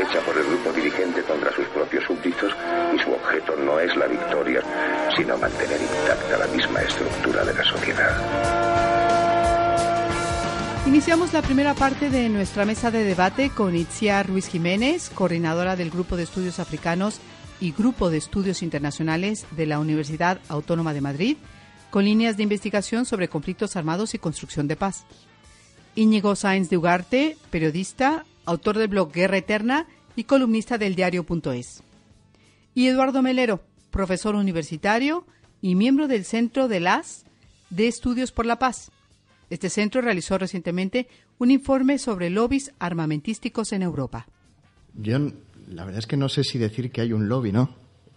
Hecha 0.00 0.20
por 0.20 0.36
el 0.36 0.44
grupo 0.44 0.72
dirigente 0.72 1.22
contra 1.22 1.52
sus 1.54 1.66
propios 1.68 2.04
súbditos 2.04 2.52
y 2.94 2.98
su 2.98 3.12
objeto 3.12 3.56
no 3.56 3.78
es 3.78 3.94
la 3.96 4.06
victoria, 4.06 4.62
sino 5.16 5.36
mantener 5.38 5.80
intacta 5.80 6.38
la 6.38 6.46
misma 6.48 6.80
estructura 6.82 7.44
de 7.44 7.54
la 7.54 7.64
sociedad. 7.64 9.10
Iniciamos 10.86 11.32
la 11.32 11.42
primera 11.42 11.74
parte 11.74 12.10
de 12.10 12.28
nuestra 12.28 12.64
mesa 12.64 12.90
de 12.90 13.04
debate 13.04 13.50
con 13.50 13.76
Itzia 13.76 14.22
Ruiz 14.22 14.48
Jiménez, 14.48 15.10
coordinadora 15.14 15.76
del 15.76 15.90
Grupo 15.90 16.16
de 16.16 16.24
Estudios 16.24 16.58
Africanos 16.58 17.20
y 17.60 17.72
Grupo 17.72 18.10
de 18.10 18.18
Estudios 18.18 18.62
Internacionales 18.62 19.46
de 19.52 19.66
la 19.66 19.78
Universidad 19.78 20.40
Autónoma 20.48 20.94
de 20.94 21.02
Madrid, 21.02 21.36
con 21.90 22.04
líneas 22.04 22.36
de 22.36 22.44
investigación 22.44 23.04
sobre 23.04 23.28
conflictos 23.28 23.76
armados 23.76 24.14
y 24.14 24.18
construcción 24.18 24.66
de 24.68 24.76
paz. 24.76 25.04
Íñigo 25.94 26.34
Sáenz 26.34 26.70
de 26.70 26.76
Ugarte, 26.76 27.36
periodista, 27.50 28.24
autor 28.44 28.78
del 28.78 28.88
blog 28.88 29.12
Guerra 29.12 29.38
Eterna 29.38 29.86
y 30.16 30.24
columnista 30.24 30.78
del 30.78 30.94
diario.es. 30.94 31.82
Y 32.74 32.86
Eduardo 32.86 33.22
Melero, 33.22 33.62
profesor 33.90 34.34
universitario 34.34 35.24
y 35.60 35.74
miembro 35.74 36.08
del 36.08 36.24
Centro 36.24 36.68
de 36.68 36.80
las 36.80 37.24
de 37.70 37.88
Estudios 37.88 38.32
por 38.32 38.46
la 38.46 38.58
Paz. 38.58 38.90
Este 39.50 39.68
centro 39.68 40.00
realizó 40.00 40.38
recientemente 40.38 41.08
un 41.38 41.50
informe 41.50 41.98
sobre 41.98 42.30
lobbies 42.30 42.72
armamentísticos 42.78 43.72
en 43.72 43.82
Europa. 43.82 44.26
Yo, 44.94 45.18
la 45.68 45.84
verdad 45.84 45.98
es 45.98 46.06
que 46.06 46.16
no 46.16 46.28
sé 46.28 46.44
si 46.44 46.58
decir 46.58 46.90
que 46.90 47.00
hay 47.00 47.12
un 47.12 47.28
lobby, 47.28 47.52
¿no? 47.52 47.74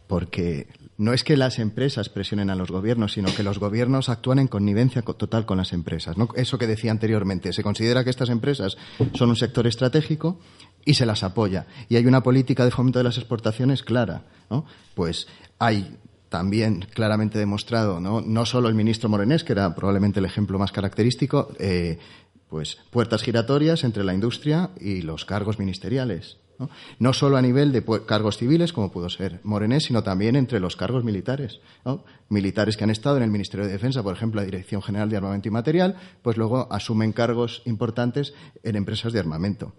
Porque 0.07 0.67
no 0.97 1.13
es 1.13 1.23
que 1.23 1.37
las 1.37 1.57
empresas 1.59 2.09
presionen 2.09 2.49
a 2.49 2.55
los 2.55 2.69
gobiernos, 2.71 3.13
sino 3.13 3.33
que 3.35 3.43
los 3.43 3.57
gobiernos 3.59 4.09
actúan 4.09 4.39
en 4.39 4.47
connivencia 4.47 5.01
co- 5.01 5.15
total 5.15 5.45
con 5.45 5.57
las 5.57 5.73
empresas. 5.73 6.17
¿no? 6.17 6.29
Eso 6.35 6.57
que 6.57 6.67
decía 6.67 6.91
anteriormente, 6.91 7.51
se 7.53 7.63
considera 7.63 8.03
que 8.03 8.09
estas 8.11 8.29
empresas 8.29 8.77
son 9.15 9.29
un 9.29 9.35
sector 9.35 9.65
estratégico 9.67 10.39
y 10.85 10.93
se 10.93 11.05
las 11.05 11.23
apoya. 11.23 11.65
Y 11.89 11.95
hay 11.95 12.05
una 12.05 12.21
política 12.23 12.63
de 12.65 12.71
fomento 12.71 12.99
de 12.99 13.03
las 13.05 13.17
exportaciones 13.17 13.81
clara. 13.83 14.23
¿no? 14.49 14.65
Pues 14.95 15.27
hay 15.59 15.97
también 16.29 16.85
claramente 16.93 17.37
demostrado, 17.39 17.99
¿no? 17.99 18.21
no 18.21 18.45
solo 18.45 18.67
el 18.69 18.75
ministro 18.75 19.09
Morenés, 19.09 19.43
que 19.43 19.53
era 19.53 19.73
probablemente 19.75 20.19
el 20.19 20.25
ejemplo 20.25 20.57
más 20.59 20.71
característico, 20.71 21.49
eh, 21.59 21.99
pues 22.49 22.77
puertas 22.91 23.23
giratorias 23.23 23.83
entre 23.83 24.03
la 24.03 24.13
industria 24.13 24.69
y 24.79 25.01
los 25.01 25.25
cargos 25.25 25.57
ministeriales. 25.59 26.37
¿No? 26.99 27.13
Solo 27.13 27.37
a 27.37 27.41
nivel 27.41 27.71
de 27.71 27.83
cargos 28.05 28.37
civiles, 28.37 28.73
como 28.73 28.91
pudo 28.91 29.09
ser 29.09 29.39
Morenés, 29.43 29.85
sino 29.85 30.03
también 30.03 30.35
entre 30.35 30.59
los 30.59 30.75
cargos 30.75 31.03
militares. 31.03 31.59
Militares 32.29 32.77
que 32.77 32.83
han 32.83 32.89
estado 32.89 33.17
en 33.17 33.23
el 33.23 33.31
Ministerio 33.31 33.65
de 33.65 33.71
Defensa, 33.71 34.03
por 34.03 34.15
ejemplo, 34.15 34.41
la 34.41 34.45
Dirección 34.45 34.81
General 34.81 35.09
de 35.09 35.17
Armamento 35.17 35.47
y 35.47 35.51
Material, 35.51 35.95
pues 36.21 36.37
luego 36.37 36.67
asumen 36.71 37.11
cargos 37.11 37.61
importantes 37.65 38.33
en 38.63 38.75
empresas 38.75 39.13
de 39.13 39.19
armamento. 39.19 39.73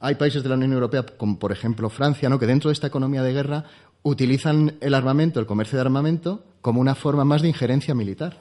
Hay 0.00 0.14
países 0.14 0.42
de 0.42 0.48
la 0.48 0.54
Unión 0.54 0.72
Europea, 0.72 1.04
como 1.04 1.38
por 1.38 1.52
ejemplo 1.52 1.90
Francia, 1.90 2.28
¿no? 2.28 2.38
que 2.38 2.46
dentro 2.46 2.70
de 2.70 2.72
esta 2.72 2.86
economía 2.86 3.22
de 3.22 3.34
guerra 3.34 3.64
utilizan 4.02 4.76
el 4.80 4.94
armamento, 4.94 5.40
el 5.40 5.46
comercio 5.46 5.76
de 5.76 5.82
armamento, 5.82 6.44
como 6.62 6.80
una 6.80 6.94
forma 6.94 7.24
más 7.24 7.42
de 7.42 7.48
injerencia 7.48 7.94
militar. 7.94 8.38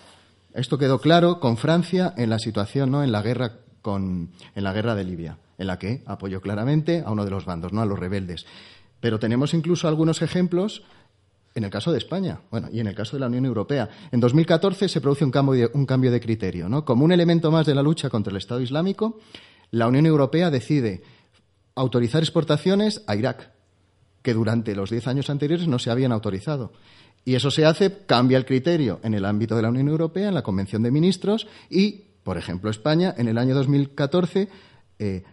Esto 0.53 0.77
quedó 0.77 0.99
claro 0.99 1.39
con 1.39 1.57
Francia 1.57 2.13
en 2.17 2.29
la 2.29 2.39
situación, 2.39 2.91
¿no? 2.91 3.03
en 3.03 3.11
la 3.11 3.21
guerra 3.21 3.57
con, 3.81 4.31
en 4.55 4.63
la 4.63 4.73
guerra 4.73 4.95
de 4.95 5.03
Libia, 5.03 5.37
en 5.59 5.67
la 5.67 5.77
que 5.77 6.01
apoyó 6.07 6.41
claramente 6.41 7.03
a 7.05 7.11
uno 7.11 7.25
de 7.25 7.31
los 7.31 7.45
bandos, 7.45 7.73
no 7.73 7.81
a 7.81 7.85
los 7.85 7.99
rebeldes. 7.99 8.47
Pero 8.99 9.19
tenemos 9.19 9.53
incluso 9.53 9.87
algunos 9.87 10.23
ejemplos 10.23 10.83
en 11.55 11.63
el 11.63 11.69
caso 11.69 11.91
de 11.91 11.97
España, 11.97 12.41
bueno, 12.51 12.69
y 12.71 12.79
en 12.79 12.87
el 12.87 12.95
caso 12.95 13.15
de 13.15 13.21
la 13.21 13.27
Unión 13.27 13.45
Europea. 13.45 13.89
En 14.11 14.19
2014 14.19 14.87
se 14.87 15.01
produce 15.01 15.25
un 15.25 15.31
cambio 15.31 16.11
de, 16.11 16.21
criterio, 16.21 16.69
¿no? 16.69 16.85
Como 16.85 17.03
un 17.03 17.11
elemento 17.11 17.51
más 17.51 17.65
de 17.65 17.75
la 17.75 17.81
lucha 17.81 18.09
contra 18.09 18.31
el 18.31 18.37
Estado 18.37 18.61
Islámico, 18.61 19.19
la 19.71 19.87
Unión 19.87 20.05
Europea 20.05 20.51
decide 20.51 21.01
autorizar 21.75 22.21
exportaciones 22.21 23.03
a 23.07 23.15
Irak, 23.15 23.51
que 24.21 24.33
durante 24.33 24.75
los 24.75 24.89
diez 24.89 25.07
años 25.07 25.29
anteriores 25.29 25.67
no 25.67 25.79
se 25.79 25.91
habían 25.91 26.11
autorizado. 26.11 26.71
Y 27.25 27.35
eso 27.35 27.51
se 27.51 27.65
hace, 27.65 28.05
cambia 28.05 28.37
el 28.37 28.45
criterio 28.45 28.99
en 29.03 29.13
el 29.13 29.25
ámbito 29.25 29.55
de 29.55 29.63
la 29.63 29.69
Unión 29.69 29.89
Europea, 29.89 30.29
en 30.29 30.35
la 30.35 30.43
Convención 30.43 30.83
de 30.83 30.91
Ministros, 30.91 31.47
y 31.69 32.05
Por 32.23 32.37
ejemplo, 32.37 32.69
España 32.69 33.15
en 33.17 33.27
el 33.27 33.37
año 33.39 33.55
2014 33.55 34.49
eh, 34.99 35.23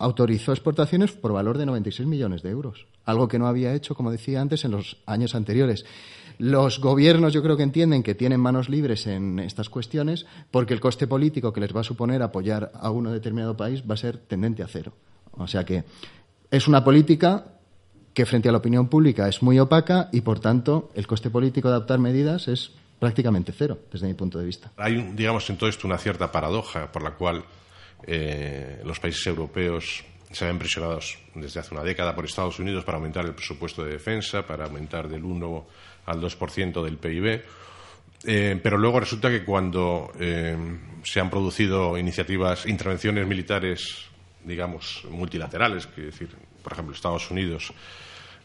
autorizó 0.00 0.52
exportaciones 0.52 1.12
por 1.12 1.32
valor 1.32 1.58
de 1.58 1.66
96 1.66 2.08
millones 2.08 2.42
de 2.42 2.50
euros, 2.50 2.86
algo 3.04 3.28
que 3.28 3.38
no 3.38 3.46
había 3.46 3.74
hecho, 3.74 3.94
como 3.94 4.10
decía 4.10 4.40
antes, 4.40 4.64
en 4.64 4.72
los 4.72 4.96
años 5.06 5.34
anteriores. 5.34 5.84
Los 6.38 6.80
gobiernos 6.80 7.34
yo 7.34 7.42
creo 7.42 7.58
que 7.58 7.62
entienden 7.62 8.02
que 8.02 8.14
tienen 8.14 8.40
manos 8.40 8.70
libres 8.70 9.06
en 9.06 9.38
estas 9.38 9.68
cuestiones 9.68 10.24
porque 10.50 10.72
el 10.72 10.80
coste 10.80 11.06
político 11.06 11.52
que 11.52 11.60
les 11.60 11.76
va 11.76 11.80
a 11.80 11.84
suponer 11.84 12.22
apoyar 12.22 12.72
a 12.74 12.90
un 12.90 13.12
determinado 13.12 13.58
país 13.58 13.82
va 13.88 13.92
a 13.92 13.98
ser 13.98 14.16
tendente 14.16 14.62
a 14.62 14.68
cero. 14.68 14.94
O 15.32 15.46
sea 15.46 15.64
que 15.64 15.84
es 16.50 16.66
una 16.66 16.82
política 16.82 17.44
que 18.14 18.24
frente 18.24 18.48
a 18.48 18.52
la 18.52 18.58
opinión 18.58 18.88
pública 18.88 19.28
es 19.28 19.42
muy 19.42 19.58
opaca 19.58 20.08
y, 20.12 20.22
por 20.22 20.40
tanto, 20.40 20.90
el 20.94 21.06
coste 21.06 21.28
político 21.28 21.68
de 21.68 21.74
adoptar 21.74 21.98
medidas 21.98 22.48
es 22.48 22.72
prácticamente 22.98 23.52
cero, 23.52 23.78
desde 23.92 24.06
mi 24.06 24.14
punto 24.14 24.38
de 24.38 24.46
vista. 24.46 24.72
Hay, 24.78 25.12
digamos, 25.14 25.48
en 25.50 25.58
todo 25.58 25.68
esto 25.68 25.86
una 25.86 25.98
cierta 25.98 26.32
paradoja 26.32 26.90
por 26.90 27.02
la 27.02 27.12
cual 27.12 27.44
eh, 28.06 28.80
los 28.84 28.98
países 29.00 29.26
europeos 29.26 30.04
se 30.30 30.44
ven 30.44 30.58
presionados 30.58 31.18
desde 31.34 31.60
hace 31.60 31.74
una 31.74 31.82
década 31.82 32.14
por 32.14 32.24
Estados 32.24 32.58
Unidos 32.58 32.84
para 32.84 32.98
aumentar 32.98 33.24
el 33.24 33.34
presupuesto 33.34 33.84
de 33.84 33.92
defensa, 33.92 34.46
para 34.46 34.64
aumentar 34.64 35.08
del 35.08 35.24
1 35.24 35.66
al 36.06 36.20
2% 36.20 36.84
del 36.84 36.98
PIB. 36.98 37.42
Eh, 38.24 38.60
pero 38.62 38.76
luego 38.76 39.00
resulta 39.00 39.30
que 39.30 39.44
cuando 39.44 40.12
eh, 40.20 40.56
se 41.02 41.20
han 41.20 41.30
producido 41.30 41.96
iniciativas, 41.96 42.66
intervenciones 42.66 43.26
militares, 43.26 44.06
digamos, 44.44 45.04
multilaterales, 45.10 45.86
que 45.86 46.02
decir, 46.02 46.28
por 46.62 46.72
ejemplo, 46.72 46.94
Estados 46.94 47.30
Unidos 47.30 47.72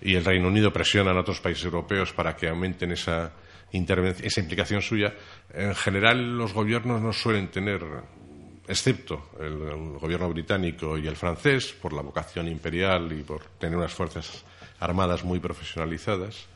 y 0.02 0.16
el 0.16 0.26
Reino 0.26 0.48
Unido 0.48 0.72
presionan 0.72 1.18
a 1.18 1.22
otros 1.22 1.42
países 1.42 1.66
europeos 1.66 2.14
para 2.14 2.36
que 2.36 2.48
aumenten 2.48 2.94
esa, 2.94 3.34
esa 3.72 4.40
implicación 4.40 4.82
suya, 4.82 5.14
en 5.54 5.76
general 5.76 6.38
los 6.38 6.54
gobiernos 6.54 7.02
no 7.02 7.12
suelen 7.12 7.50
tener, 7.50 7.82
excepto 8.68 9.30
el, 9.40 9.98
gobierno 10.00 10.30
británico 10.30 10.98
y 10.98 11.08
el 11.08 11.16
francés, 11.16 11.74
por 11.82 11.94
la 11.94 12.02
vocación 12.02 12.48
imperial 12.48 13.12
y 13.12 13.24
por 13.24 13.44
tener 13.60 13.78
unas 13.78 13.94
fuerzas 13.94 14.44
armadas 14.80 15.24
muy 15.24 15.40
profesionalizadas, 15.40 16.48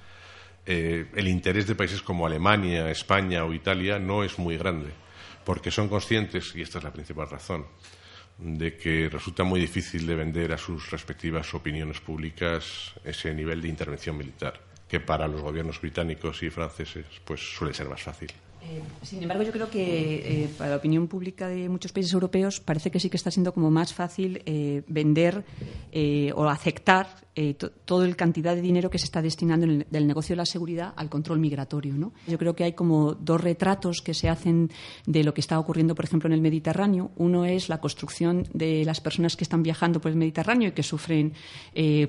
eh, 0.66 1.08
el 1.16 1.28
interés 1.28 1.68
de 1.68 1.76
países 1.76 2.02
como 2.02 2.26
Alemania, 2.26 2.92
España 2.92 3.46
o 3.46 3.54
Italia 3.54 3.98
no 4.00 4.24
es 4.24 4.38
muy 4.38 4.58
grande, 4.58 4.90
porque 5.44 5.72
son 5.72 5.88
conscientes, 5.90 6.54
y 6.56 6.62
esta 6.62 6.80
es 6.80 6.84
la 6.84 6.94
principal 6.94 7.30
razón, 7.30 7.66
de 8.38 8.78
que 8.78 9.10
resulta 9.10 9.44
muy 9.44 9.60
difícil 9.60 10.06
de 10.08 10.16
vender 10.16 10.54
a 10.54 10.58
sus 10.58 10.92
respectivas 10.92 11.54
opiniones 11.54 12.00
públicas 12.00 12.94
ese 13.04 13.34
nivel 13.34 13.62
de 13.62 13.68
intervención 13.68 14.18
militar, 14.18 14.60
que 14.88 15.00
para 15.00 15.28
los 15.28 15.42
gobiernos 15.42 15.82
británicos 15.82 16.42
y 16.44 16.50
franceses 16.50 17.06
pues 17.26 17.42
suele 17.42 17.74
ser 17.74 17.90
más 17.90 18.02
fácil. 18.02 18.32
Eh, 18.62 18.82
sin 19.04 19.22
embargo, 19.24 19.44
yo 19.44 19.52
creo 19.52 19.70
que 19.70 20.44
eh, 20.44 20.50
para 20.58 20.72
la 20.72 20.76
opinión 20.78 21.08
pública 21.08 21.48
de 21.48 21.70
muchos 21.70 21.92
países 21.92 22.14
europeos 22.14 22.60
parece 22.60 22.92
que 22.92 23.00
sí 23.00 23.10
que 23.10 23.18
está 23.18 23.32
siendo 23.32 23.54
como 23.54 23.72
más 23.72 23.94
fácil 23.94 24.42
eh, 24.46 24.84
vender 24.88 25.44
o 26.36 26.44
aceptar 26.48 27.08
to- 27.58 27.72
toda 27.72 28.06
la 28.06 28.14
cantidad 28.16 28.54
de 28.54 28.62
dinero 28.62 28.90
que 28.92 29.00
se 29.00 29.06
está 29.06 29.22
destinando 29.24 29.66
en 29.66 29.72
el- 29.72 29.88
del 29.90 30.06
negocio 30.06 30.34
de 30.34 30.38
la 30.38 30.46
seguridad 30.46 30.94
al 30.98 31.10
control 31.10 31.40
migratorio. 31.40 31.94
¿no? 31.96 32.12
Yo 32.28 32.38
creo 32.38 32.54
que 32.54 32.64
hay 32.66 32.74
como 32.74 33.14
dos 33.16 33.42
retratos 33.42 34.02
que 34.02 34.14
se 34.14 34.28
hacen 34.30 34.70
de 35.08 35.24
lo 35.24 35.34
que 35.34 35.42
está 35.42 35.58
ocurriendo, 35.58 35.96
por 35.96 36.06
ejemplo, 36.06 36.28
en 36.28 36.34
el 36.34 36.42
Mediterráneo. 36.42 37.12
Uno 37.16 37.46
es 37.46 37.70
la 37.70 37.80
construcción 37.80 38.46
de 38.54 38.84
las 38.86 39.00
personas 39.02 39.36
que 39.36 39.44
están 39.46 39.64
viajando 39.64 40.00
por 40.02 40.12
el 40.12 40.18
Mediterráneo 40.18 40.70
y 40.70 40.72
que 40.74 40.84
sufren 40.84 41.34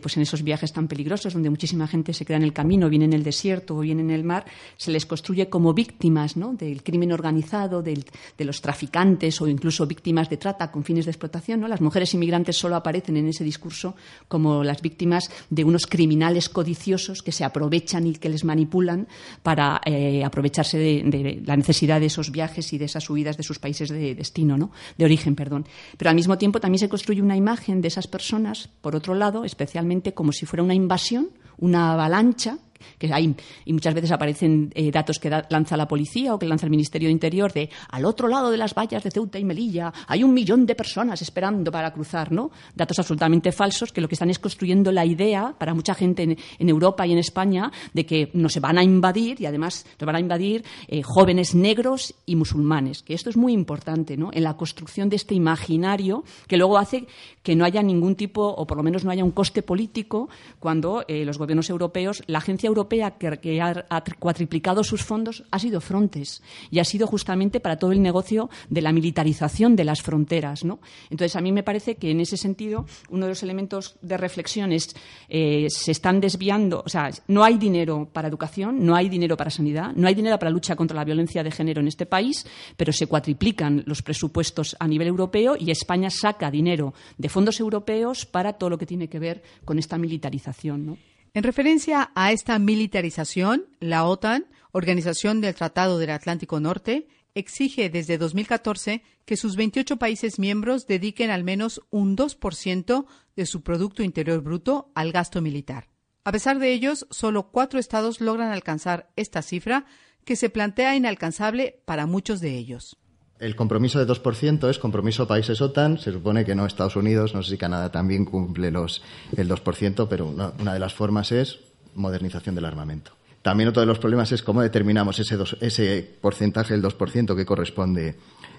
pues 0.03 0.17
en 0.17 0.23
esos 0.25 0.43
viajes 0.43 0.73
tan 0.73 0.89
peligrosos, 0.89 1.33
donde 1.33 1.49
muchísima 1.49 1.87
gente 1.87 2.13
se 2.13 2.25
queda 2.27 2.37
en 2.39 2.43
el 2.43 2.53
camino, 2.53 2.89
bien 2.91 3.03
en 3.03 3.13
el 3.13 3.23
desierto 3.23 3.77
o 3.77 3.81
bien 3.81 4.01
en 4.01 4.11
el 4.11 4.25
mar, 4.25 4.45
se 4.77 4.91
les 4.91 5.07
construye 5.07 5.49
como 5.49 5.73
víctimas 5.73 6.37
¿no? 6.37 6.40
Del 6.53 6.83
crimen 6.83 7.13
organizado, 7.13 7.83
del- 7.83 8.05
de 8.37 8.45
los 8.45 8.61
traficantes 8.61 9.41
o 9.41 9.47
incluso 9.47 9.87
víctimas 9.87 10.29
de 10.29 10.37
trata 10.37 10.71
con 10.71 10.83
fines 10.85 11.05
de 11.05 11.11
explotación. 11.13 11.61
¿no? 11.61 11.69
Las 11.69 11.81
mujeres 11.81 12.13
inmigrantes 12.15 12.57
solo 12.57 12.77
aparecen 12.77 13.17
en 13.17 13.29
ese 13.29 13.45
discurso 13.45 13.95
como 14.29 14.65
las 14.65 14.83
víctimas 14.83 15.31
de 15.51 15.65
unos 15.65 15.87
criminales 15.87 16.49
codiciosos 16.49 17.23
que 17.23 17.33
se 17.33 17.45
aprovechan 17.45 18.07
y 18.07 18.15
que 18.15 18.29
les 18.29 18.45
manipulan 18.45 19.07
para 19.43 19.81
eh, 19.85 20.25
aprovecharse 20.25 20.79
de, 20.79 21.43
la 21.45 21.57
necesidad 21.57 22.01
de 22.01 22.07
esos 22.07 22.31
viajes 22.33 22.73
y 22.73 22.79
de 22.79 22.87
esas 22.87 23.05
subidas 23.05 23.37
de 23.37 23.43
sus 23.43 23.59
países 23.59 23.89
de 23.91 24.15
destino, 24.15 24.57
¿no? 24.57 24.71
de 24.99 25.05
origen, 25.05 25.35
perdón. 25.35 25.67
Pero 25.97 26.11
al 26.11 26.17
mismo 26.17 26.39
tiempo 26.39 26.61
también 26.61 26.81
se 26.81 26.89
construye 26.89 27.23
una 27.23 27.37
imagen 27.37 27.81
de 27.81 27.89
esas 27.89 28.07
personas, 28.07 28.69
por 28.81 28.97
otro 28.97 29.15
lado, 29.15 29.45
especialmente 29.45 30.15
como 30.15 30.33
si 30.33 30.47
fuera 30.47 30.63
una 30.63 30.75
invasión, 30.75 31.29
una 31.59 31.93
avalancha 31.93 32.59
que 32.99 33.13
hay 33.13 33.35
y 33.65 33.73
muchas 33.73 33.95
veces 33.95 34.11
aparecen 34.11 34.71
eh, 34.75 34.91
datos 34.91 35.19
que 35.19 35.31
lanza 35.49 35.77
la 35.77 35.89
policía 35.89 36.35
o 36.35 36.39
que 36.39 36.47
lanza 36.47 36.67
el 36.67 36.71
Ministerio 36.71 37.09
de 37.09 37.13
Interior 37.13 37.53
de 37.53 37.71
al 37.89 38.05
otro 38.05 38.29
lado 38.29 38.51
de 38.51 38.57
las 38.57 38.75
vallas 38.75 39.03
de 39.03 39.11
Ceuta 39.11 39.39
y 39.39 39.45
Melilla 39.45 39.93
hay 40.07 40.23
un 40.25 40.33
millón 40.35 40.67
de 40.67 40.75
personas 40.75 41.23
esperando 41.23 41.71
para 41.71 41.93
cruzar, 41.93 42.33
¿no? 42.33 42.51
Datos 42.75 42.99
absolutamente 42.99 43.53
falsos 43.53 43.93
que 43.93 44.01
lo 44.01 44.09
que 44.09 44.15
están 44.15 44.31
es 44.31 44.39
construyendo 44.39 44.93
la 44.93 45.05
idea 45.05 45.55
para 45.59 45.75
mucha 45.75 45.95
gente 45.95 46.23
en, 46.23 46.39
en 46.59 46.69
Europa 46.69 47.07
y 47.07 47.13
en 47.13 47.19
España 47.19 47.71
de 47.93 48.07
que 48.07 48.31
nos 48.35 48.59
van 48.61 48.79
a 48.79 48.85
invadir 48.85 49.41
y 49.41 49.47
además 49.47 49.87
nos 49.99 50.07
van 50.07 50.17
a 50.17 50.21
invadir 50.21 50.65
eh, 50.89 51.03
jóvenes 51.03 51.55
negros 51.55 52.15
y 52.27 52.37
musulmanes, 52.37 53.03
que 53.03 53.15
esto 53.15 53.31
es 53.31 53.37
muy 53.37 53.53
importante, 53.53 54.17
¿no? 54.17 54.31
En 54.33 54.45
la 54.45 54.57
construcción 54.57 55.09
de 55.09 55.17
este 55.17 55.35
imaginario 55.35 56.25
que 56.47 56.57
luego 56.57 56.79
hace 56.79 57.07
que 57.43 57.57
no 57.57 57.65
haya 57.65 57.83
ningún 57.83 58.17
tipo 58.17 58.47
o 58.47 58.67
por 58.67 58.77
lo 58.77 58.83
menos 58.83 59.05
no 59.05 59.11
haya 59.11 59.25
un 59.25 59.31
coste 59.31 59.63
político 59.63 60.29
cuando 60.59 61.05
eh, 61.09 61.25
los 61.25 61.39
gobiernos 61.39 61.71
europeos, 61.71 62.23
la 62.27 62.39
agencia 62.39 62.70
europea 62.71 63.13
que, 63.13 63.61
ha, 63.61 63.85
ha 63.89 64.05
cuatriplicado 64.19 64.83
sus 64.83 65.03
fondos 65.03 65.45
ha 65.51 65.59
sido 65.59 65.81
Frontex 65.81 66.43
y 66.71 66.79
ha 66.79 66.85
sido 66.85 67.07
justamente 67.07 67.61
para 67.61 67.79
todo 67.79 67.93
el 67.93 68.03
negocio 68.03 68.51
de 68.69 68.83
la 68.83 68.93
militarización 68.93 69.77
de 69.77 69.85
las 69.85 70.03
fronteras. 70.03 70.65
¿no? 70.65 70.81
Entonces, 71.11 71.37
a 71.37 71.41
mí 71.41 71.53
me 71.53 71.63
parece 71.63 71.97
que 71.97 72.11
en 72.11 72.21
ese 72.21 72.37
sentido 72.37 72.87
uno 73.11 73.27
de 73.27 73.31
los 73.31 73.43
elementos 73.43 73.97
de 74.01 74.17
reflexión 74.17 74.73
es 74.73 74.95
eh, 75.29 75.67
se 75.69 75.93
están 75.93 76.21
desviando, 76.21 76.83
o 76.85 76.89
sea, 76.89 77.11
no 77.29 77.45
hay 77.45 77.59
dinero 77.59 78.09
para 78.13 78.29
educación, 78.29 78.85
no 78.85 78.95
hay 78.95 79.09
dinero 79.09 79.37
para 79.37 79.51
sanidad, 79.51 79.93
no 79.95 80.09
hay 80.09 80.15
dinero 80.15 80.39
para 80.39 80.51
lucha 80.51 80.77
contra 80.77 80.97
la 80.97 81.05
violencia 81.05 81.43
de 81.43 81.51
género 81.51 81.81
en 81.81 81.89
este 81.89 82.07
país, 82.07 82.47
pero 82.77 82.93
se 82.93 83.07
cuatriplican 83.07 83.83
los 83.87 84.03
presupuestos 84.03 84.77
a 84.79 84.87
nivel 84.89 85.09
europeo 85.09 85.57
y 85.59 85.71
España 85.71 86.11
saca 86.11 86.51
dinero 86.51 86.95
de 87.19 87.29
fondos 87.29 87.61
europeos 87.61 88.27
para 88.27 88.55
todo 88.55 88.71
lo 88.71 88.79
que 88.79 88.87
tiene 88.87 89.09
que 89.09 89.19
ver 89.19 89.43
con 89.65 89.79
esta 89.79 89.99
militarización. 89.99 90.87
¿no? 90.87 91.10
En 91.33 91.45
referencia 91.45 92.11
a 92.17 92.33
esta 92.33 92.59
militarización, 92.59 93.69
la 93.79 94.05
OTAN, 94.05 94.47
Organización 94.73 95.41
del 95.41 95.55
Tratado 95.55 95.99
del 95.99 96.11
Atlántico 96.11 96.59
Norte, 96.59 97.07
exige 97.35 97.89
desde 97.89 98.19
2014 98.19 99.05
que 99.25 99.37
sus 99.37 99.55
28 99.55 99.97
países 99.97 100.41
miembros 100.41 100.89
dediquen 100.89 101.31
al 101.31 101.45
menos 101.45 101.83
un 101.91 102.17
2% 102.17 103.07
de 103.37 103.47
su 103.47 103.63
Producto 103.63 104.03
Interior 104.03 104.41
Bruto 104.43 104.91
al 104.97 105.13
gasto 105.13 105.41
militar. 105.41 105.89
A 106.25 106.33
pesar 106.33 106.59
de 106.59 106.73
ellos, 106.73 107.07
solo 107.11 107.51
cuatro 107.53 107.79
estados 107.79 108.21
logran 108.21 108.51
alcanzar 108.51 109.11
esta 109.15 109.43
cifra, 109.43 109.87
que 110.25 110.37
se 110.37 110.51
plantea 110.51 110.97
inalcanzable 110.97 111.81
para 111.87 112.07
muchos 112.07 112.41
de 112.41 112.57
ellos. 112.57 113.00
El 113.41 113.57
compromiso 113.57 113.99
de 114.05 114.07
2% 114.13 114.69
es 114.69 114.79
compromiso 114.79 115.27
países 115.27 115.61
OTAN. 115.63 115.99
Se 115.99 116.13
supone 116.13 116.45
que 116.45 116.55
no 116.55 116.67
Estados 116.67 116.95
Unidos, 116.97 117.35
no 117.35 117.43
sé 117.43 117.53
si 117.53 117.57
Canadá 117.59 117.91
también 117.91 118.25
cumple 118.27 118.71
los, 118.71 119.03
el 119.37 119.49
2%, 119.49 120.07
pero 120.09 120.27
una, 120.27 120.75
de 120.75 120.79
las 120.79 120.93
formas 120.95 121.33
es 121.33 121.59
modernización 121.95 122.55
del 122.55 122.67
armamento. 122.67 123.13
También 123.43 123.71
otro 123.71 123.81
de 123.81 123.87
los 123.87 123.99
problemas 123.99 124.31
es 124.33 124.43
cómo 124.43 124.61
determinamos 124.61 125.19
ese, 125.19 125.37
dos- 125.39 125.57
ese 125.63 126.07
porcentaje 126.21 126.75
del 126.75 126.83
2% 126.83 127.35
que 127.35 127.47
corresponde. 127.47 128.15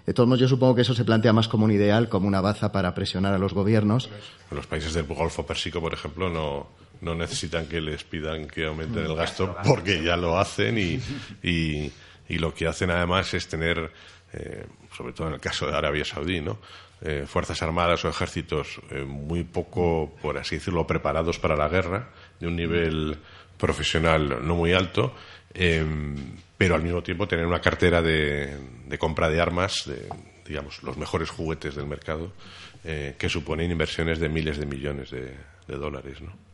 De 0.08 0.14
todos 0.16 0.28
modos, 0.28 0.40
yo 0.40 0.48
supongo 0.48 0.74
que 0.74 0.82
eso 0.82 0.96
se 0.96 1.06
plantea 1.06 1.32
más 1.32 1.48
como 1.48 1.66
un 1.66 1.72
ideal, 1.72 2.10
como 2.10 2.28
una 2.28 2.42
baza 2.42 2.72
para 2.72 2.96
presionar 2.96 3.36
a 3.36 3.38
los 3.38 3.54
gobiernos. 3.54 4.10
Los 4.50 4.66
países 4.66 4.96
del 4.96 5.04
Golfo 5.06 5.46
Pérsico, 5.46 5.80
por 5.80 5.94
ejemplo, 5.94 6.32
no, 6.32 6.68
no 7.02 7.14
necesitan 7.14 7.68
que 7.68 7.80
les 7.80 8.04
pidan 8.04 8.48
que 8.48 8.66
aumenten 8.66 9.06
el 9.06 9.16
gasto 9.16 9.56
porque 9.64 10.04
ya 10.04 10.18
lo 10.18 10.40
hacen 10.40 10.80
y, 10.80 11.00
y, 11.48 11.92
y 12.28 12.40
lo 12.40 12.52
que 12.56 12.66
hacen 12.66 12.90
además 12.90 13.32
es 13.36 13.48
tener, 13.48 13.92
eh, 14.34 14.66
sobre 14.96 15.14
todo 15.14 15.28
en 15.28 15.34
el 15.36 15.40
caso 15.40 15.68
de 15.68 15.76
Arabia 15.76 16.06
Saudí, 16.06 16.42
¿no? 16.42 16.60
Eh, 17.04 17.26
fuerzas 17.26 17.62
armadas 17.64 18.06
o 18.06 18.10
ejércitos 18.10 18.80
eh, 18.92 19.04
muy 19.04 19.44
poco, 19.44 20.16
por 20.22 20.38
así 20.38 20.56
decirlo, 20.56 20.86
preparados 20.86 21.40
para 21.40 21.56
la 21.56 21.68
guerra, 21.68 22.10
de 22.40 22.48
un 22.48 22.56
nivel 22.56 23.18
profesional 23.58 24.46
no 24.46 24.56
muy 24.56 24.74
alto, 24.74 25.14
eh, 25.54 25.84
pero 26.58 26.76
al 26.76 26.84
mismo 26.84 27.02
tiempo 27.02 27.28
tener 27.28 27.48
una 27.48 27.60
cartera 27.60 28.04
de, 28.04 28.56
compra 29.00 29.30
de 29.30 29.42
armas, 29.42 29.84
de, 29.88 30.08
digamos, 30.46 30.84
los 30.84 30.96
mejores 30.96 31.32
juguetes 31.32 31.76
del 31.76 31.88
mercado, 31.88 32.34
eh, 32.84 33.16
que 33.18 33.30
suponen 33.30 33.72
inversiones 33.72 34.20
de 34.20 34.30
miles 34.30 34.58
de 34.58 34.66
millones 34.68 35.10
de 35.10 35.36
dólares. 35.68 36.22
¿no? 36.22 36.51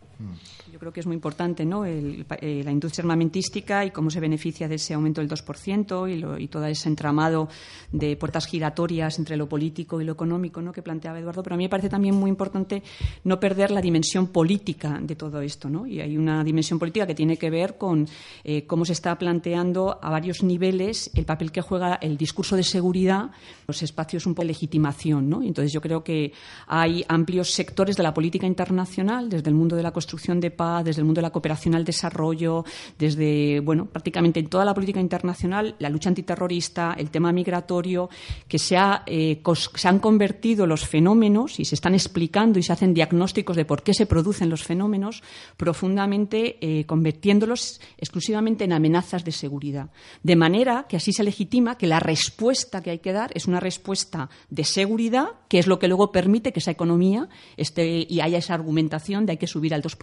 Yo 0.72 0.80
creo 0.80 0.92
que 0.92 1.00
es 1.00 1.06
muy 1.06 1.16
importante 1.16 1.66
¿no? 1.66 1.86
El- 1.86 2.26
eh, 2.42 2.62
la 2.64 2.72
industria 2.72 3.04
armamentística 3.04 3.86
y 3.86 3.92
cómo 3.92 4.10
se 4.10 4.20
beneficia 4.20 4.68
de 4.68 4.76
ese 4.76 4.94
aumento 4.94 5.22
del 5.22 5.30
2% 5.30 6.08
y, 6.12 6.18
lo- 6.18 6.38
y 6.40 6.48
todo 6.48 6.66
ese 6.66 6.90
entramado 6.90 7.50
de 7.92 8.16
puertas 8.18 8.48
giratorias 8.48 9.20
entre 9.20 9.38
lo 9.38 9.48
político 9.48 10.02
y 10.02 10.06
lo 10.06 10.14
económico 10.14 10.62
¿no? 10.62 10.72
que 10.74 10.82
planteaba 10.82 11.20
Eduardo. 11.20 11.44
Pero 11.44 11.54
a 11.54 11.58
mí 11.58 11.66
me 11.66 11.70
parece 11.70 11.90
también 11.90 12.16
muy 12.16 12.30
importante 12.30 12.84
no 13.24 13.40
perder 13.40 13.72
la 13.72 13.82
dimensión 13.82 14.28
política 14.28 15.00
de 15.02 15.16
todo 15.16 15.42
esto. 15.42 15.70
¿no? 15.70 15.86
Y 15.86 16.02
hay 16.02 16.18
una 16.18 16.44
dimensión 16.44 16.80
política 16.80 17.06
que 17.08 17.16
tiene 17.16 17.38
que 17.38 17.50
ver 17.50 17.78
con 17.78 18.08
eh, 18.44 18.66
cómo 18.66 18.86
se 18.86 18.94
está 18.94 19.18
planteando 19.18 20.00
a 20.02 20.10
varios 20.10 20.44
niveles 20.44 21.12
el 21.16 21.26
papel 21.26 21.52
que 21.52 21.62
juega 21.62 21.96
el 21.96 22.18
discurso 22.18 22.56
de 22.56 22.64
seguridad, 22.64 23.30
los 23.68 23.82
espacios 23.84 24.26
un 24.26 24.34
poco 24.34 24.44
de 24.44 24.48
legitimación. 24.50 25.30
¿no? 25.30 25.44
Entonces 25.44 25.72
yo 25.72 25.82
creo 25.82 26.04
que 26.04 26.34
hay 26.68 27.04
amplios 27.08 27.52
sectores 27.52 27.96
de 27.96 28.04
la 28.04 28.14
política 28.14 28.46
internacional, 28.48 29.30
desde 29.30 29.50
el 29.50 29.56
mundo 29.56 29.76
de 29.76 29.84
la 29.84 29.92
construcción 30.08 30.40
de 30.40 30.52
paz, 30.52 30.86
desde 30.86 31.02
el 31.02 31.06
mundo 31.06 31.20
de 31.20 31.24
la 31.24 31.32
cooperación 31.32 31.76
al 31.76 31.84
desarrollo, 31.84 32.64
desde, 32.98 33.60
bueno, 33.60 33.88
prácticamente 33.88 34.40
en 34.40 34.48
toda 34.48 34.64
la 34.64 34.74
política 34.74 35.02
internacional, 35.02 35.76
la 35.80 35.90
lucha 35.90 36.08
antiterrorista, 36.08 36.96
el 36.98 37.10
tema 37.10 37.34
migratorio, 37.34 38.10
que 38.48 38.58
se, 38.58 38.78
ha, 38.78 39.04
eh, 39.06 39.42
se 39.76 39.88
han 39.90 40.00
convertido 40.00 40.66
los 40.66 40.88
fenómenos 40.88 41.60
y 41.60 41.66
se 41.66 41.76
están 41.76 41.94
explicando 41.94 42.58
y 42.58 42.64
se 42.64 42.72
hacen 42.72 42.94
diagnósticos 42.94 43.58
de 43.58 43.66
por 43.66 43.84
qué 43.84 43.94
se 43.94 44.06
producen 44.06 44.50
los 44.50 44.64
fenómenos, 44.64 45.24
profundamente 45.58 46.58
eh, 46.62 46.86
convirtiéndolos 46.86 47.82
exclusivamente 47.98 48.64
en 48.64 48.72
amenazas 48.72 49.26
de 49.26 49.34
seguridad. 49.34 49.90
De 50.24 50.38
manera 50.38 50.86
que 50.88 50.96
así 50.96 51.12
se 51.12 51.26
legitima 51.26 51.78
que 51.78 51.88
la 51.88 52.00
respuesta 52.00 52.82
que 52.82 52.92
hay 52.92 53.00
que 53.00 53.12
dar 53.12 53.32
es 53.34 53.46
una 53.46 53.60
respuesta 53.60 54.30
de 54.50 54.64
seguridad, 54.64 55.28
que 55.50 55.60
es 55.60 55.68
lo 55.68 55.80
que 55.80 55.90
luego 55.90 56.14
permite 56.14 56.54
que 56.54 56.60
esa 56.60 56.72
economía 56.72 57.28
esté 57.58 58.08
y 58.08 58.22
haya 58.22 58.38
esa 58.38 58.54
argumentación 58.54 59.26
de 59.26 59.34
hay 59.34 59.38
que 59.38 59.48
subir 59.48 59.74
al 59.74 59.82
2% 59.82 59.97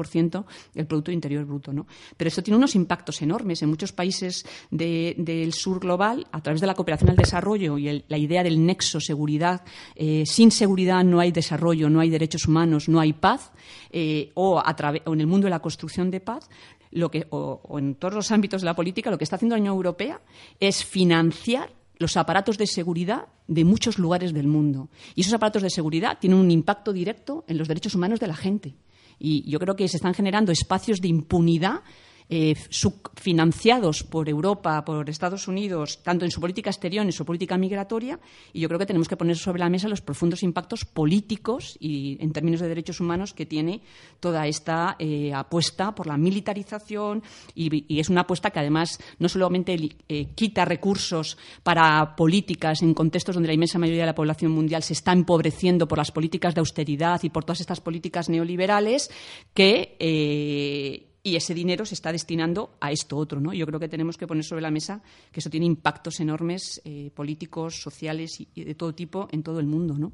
el 0.75 0.87
Producto 0.87 1.11
Interior 1.13 1.45
Bruto. 1.45 1.73
¿no? 1.73 1.87
Pero 2.17 2.29
esto 2.29 2.43
tiene 2.43 2.59
unos 2.59 2.75
impactos 2.75 3.23
enormes 3.23 3.63
en 3.63 3.69
muchos 3.71 3.93
países 3.93 4.45
de- 4.71 5.15
del 5.19 5.53
sur 5.53 5.81
global, 5.81 6.27
a 6.33 6.43
través 6.43 6.61
de 6.61 6.67
la 6.67 6.75
cooperación 6.75 7.11
al 7.11 7.17
desarrollo 7.17 7.79
y 7.79 8.05
la 8.07 8.19
idea 8.19 8.43
del 8.43 8.65
nexo 8.65 9.01
seguridad. 9.01 9.63
eh, 9.97 10.25
sin 10.27 10.51
seguridad 10.51 11.05
no 11.05 11.21
hay 11.21 11.33
desarrollo, 11.33 11.89
no 11.89 12.01
hay 12.01 12.11
derechos 12.11 12.47
humanos, 12.47 12.89
no 12.89 13.01
hay 13.01 13.13
paz, 13.13 13.53
eh, 13.91 14.31
o, 14.35 14.61
en 15.07 15.21
el 15.21 15.27
mundo 15.27 15.47
de 15.47 15.51
la 15.51 15.61
construcción 15.61 16.11
de 16.11 16.21
paz. 16.21 16.49
Lo 16.91 17.11
que, 17.11 17.27
o 17.31 17.79
en 17.79 17.97
todos 17.97 18.15
los 18.15 18.31
ámbitos 18.31 18.63
de 18.63 18.67
la 18.67 18.75
política, 18.77 19.11
lo 19.11 19.19
que 19.19 19.25
está 19.25 19.37
haciendo 19.37 19.57
la 19.57 19.61
Unión 19.61 19.75
Europea 19.75 20.21
es 20.61 20.85
financiar 20.85 21.73
los 21.99 22.17
aparatos 22.17 22.57
de 22.59 22.67
seguridad 22.67 23.27
de 23.49 23.65
muchos 23.65 23.99
lugares 23.99 24.33
del 24.33 24.47
mundo. 24.47 24.89
Y 25.15 25.21
esos 25.23 25.33
aparatos 25.35 25.63
de 25.63 25.71
seguridad 25.71 26.19
tienen 26.21 26.39
un 26.39 26.51
impacto 26.51 26.93
directo 26.93 27.45
en 27.49 27.59
los 27.59 27.69
derechos 27.69 27.95
humanos 27.95 28.21
de 28.21 28.27
la 28.27 28.35
gente. 28.37 28.75
Y 29.19 29.49
yo 29.51 29.59
creo 29.59 29.77
que 29.77 29.89
se 29.89 29.97
están 29.97 30.15
generando 30.15 30.53
espacios 30.53 31.01
de 31.01 31.09
impunidad 31.09 31.83
eh, 32.29 32.55
subfinanciados 32.71 34.03
por 34.03 34.29
Europa, 34.29 34.85
por 34.85 35.11
Estados 35.11 35.47
Unidos, 35.47 36.03
tanto 36.03 36.25
en 36.25 36.31
su 36.31 36.41
política 36.41 36.71
exterior, 36.71 37.05
en 37.05 37.13
su 37.13 37.25
política 37.25 37.59
migratoria, 37.59 38.19
y 38.53 38.61
yo 38.61 38.69
creo 38.69 38.79
que 38.79 38.87
tenemos 38.87 39.09
que 39.09 39.17
poner 39.17 39.37
sobre 39.37 39.61
la 39.61 39.69
mesa 39.69 39.89
los 39.89 40.01
profundos 40.01 40.43
impactos 40.43 40.85
políticos 40.85 41.77
y 41.81 42.17
en 42.21 42.33
términos 42.33 42.61
de 42.61 42.69
derechos 42.69 43.01
humanos 43.01 43.35
que 43.35 43.47
tiene 43.47 43.83
toda 44.21 44.47
esta 44.47 44.97
eh, 44.99 45.33
apuesta 45.35 45.95
por 45.95 46.07
la 46.07 46.17
militarización 46.17 47.23
y, 47.55 48.01
es 48.01 48.09
una 48.09 48.23
apuesta 48.23 48.51
que 48.51 48.61
además 48.61 48.99
no 49.19 49.29
solamente 49.29 49.77
eh, 50.09 50.27
quita 50.35 50.65
recursos 50.65 51.37
para 51.63 52.17
políticas 52.17 52.83
en 52.83 52.95
contextos 52.95 53.35
donde 53.35 53.49
la 53.49 53.55
inmensa 53.55 53.79
mayoría 53.79 54.03
de 54.03 54.07
la 54.07 54.15
población 54.15 54.53
mundial 54.53 54.83
se 54.83 54.95
está 54.95 55.13
empobreciendo 55.13 55.87
por 55.87 55.99
las 55.99 56.11
políticas 56.11 56.55
de 56.55 56.61
austeridad 56.61 57.23
y 57.23 57.31
por 57.31 57.45
todas 57.45 57.61
estas 57.61 57.81
políticas 57.81 58.29
neoliberales 58.29 59.11
que 59.53 59.97
eh, 59.99 61.14
y 61.27 61.37
ese 61.37 61.55
dinero 61.55 61.87
se 61.87 61.95
está 61.95 62.13
destinando 62.13 62.77
a 62.81 62.93
esto 62.93 63.17
otro, 63.17 63.41
¿no? 63.41 63.55
Yo 63.55 63.67
creo 63.67 63.81
que 63.81 63.89
tenemos 63.89 64.19
que 64.19 64.27
poner 64.27 64.45
sobre 64.45 64.61
la 64.61 64.71
mesa 64.71 65.01
que 65.33 65.41
eso 65.41 65.49
tiene 65.49 65.65
impactos 65.65 66.21
enormes 66.21 66.83
eh, 66.85 67.11
políticos, 67.15 67.81
sociales 67.81 68.39
y, 68.39 68.63
de 68.63 68.75
todo 68.75 68.95
tipo 68.95 69.27
en 69.33 69.43
todo 69.43 69.59
el 69.59 69.67
mundo, 69.67 69.95
¿no? 69.99 70.13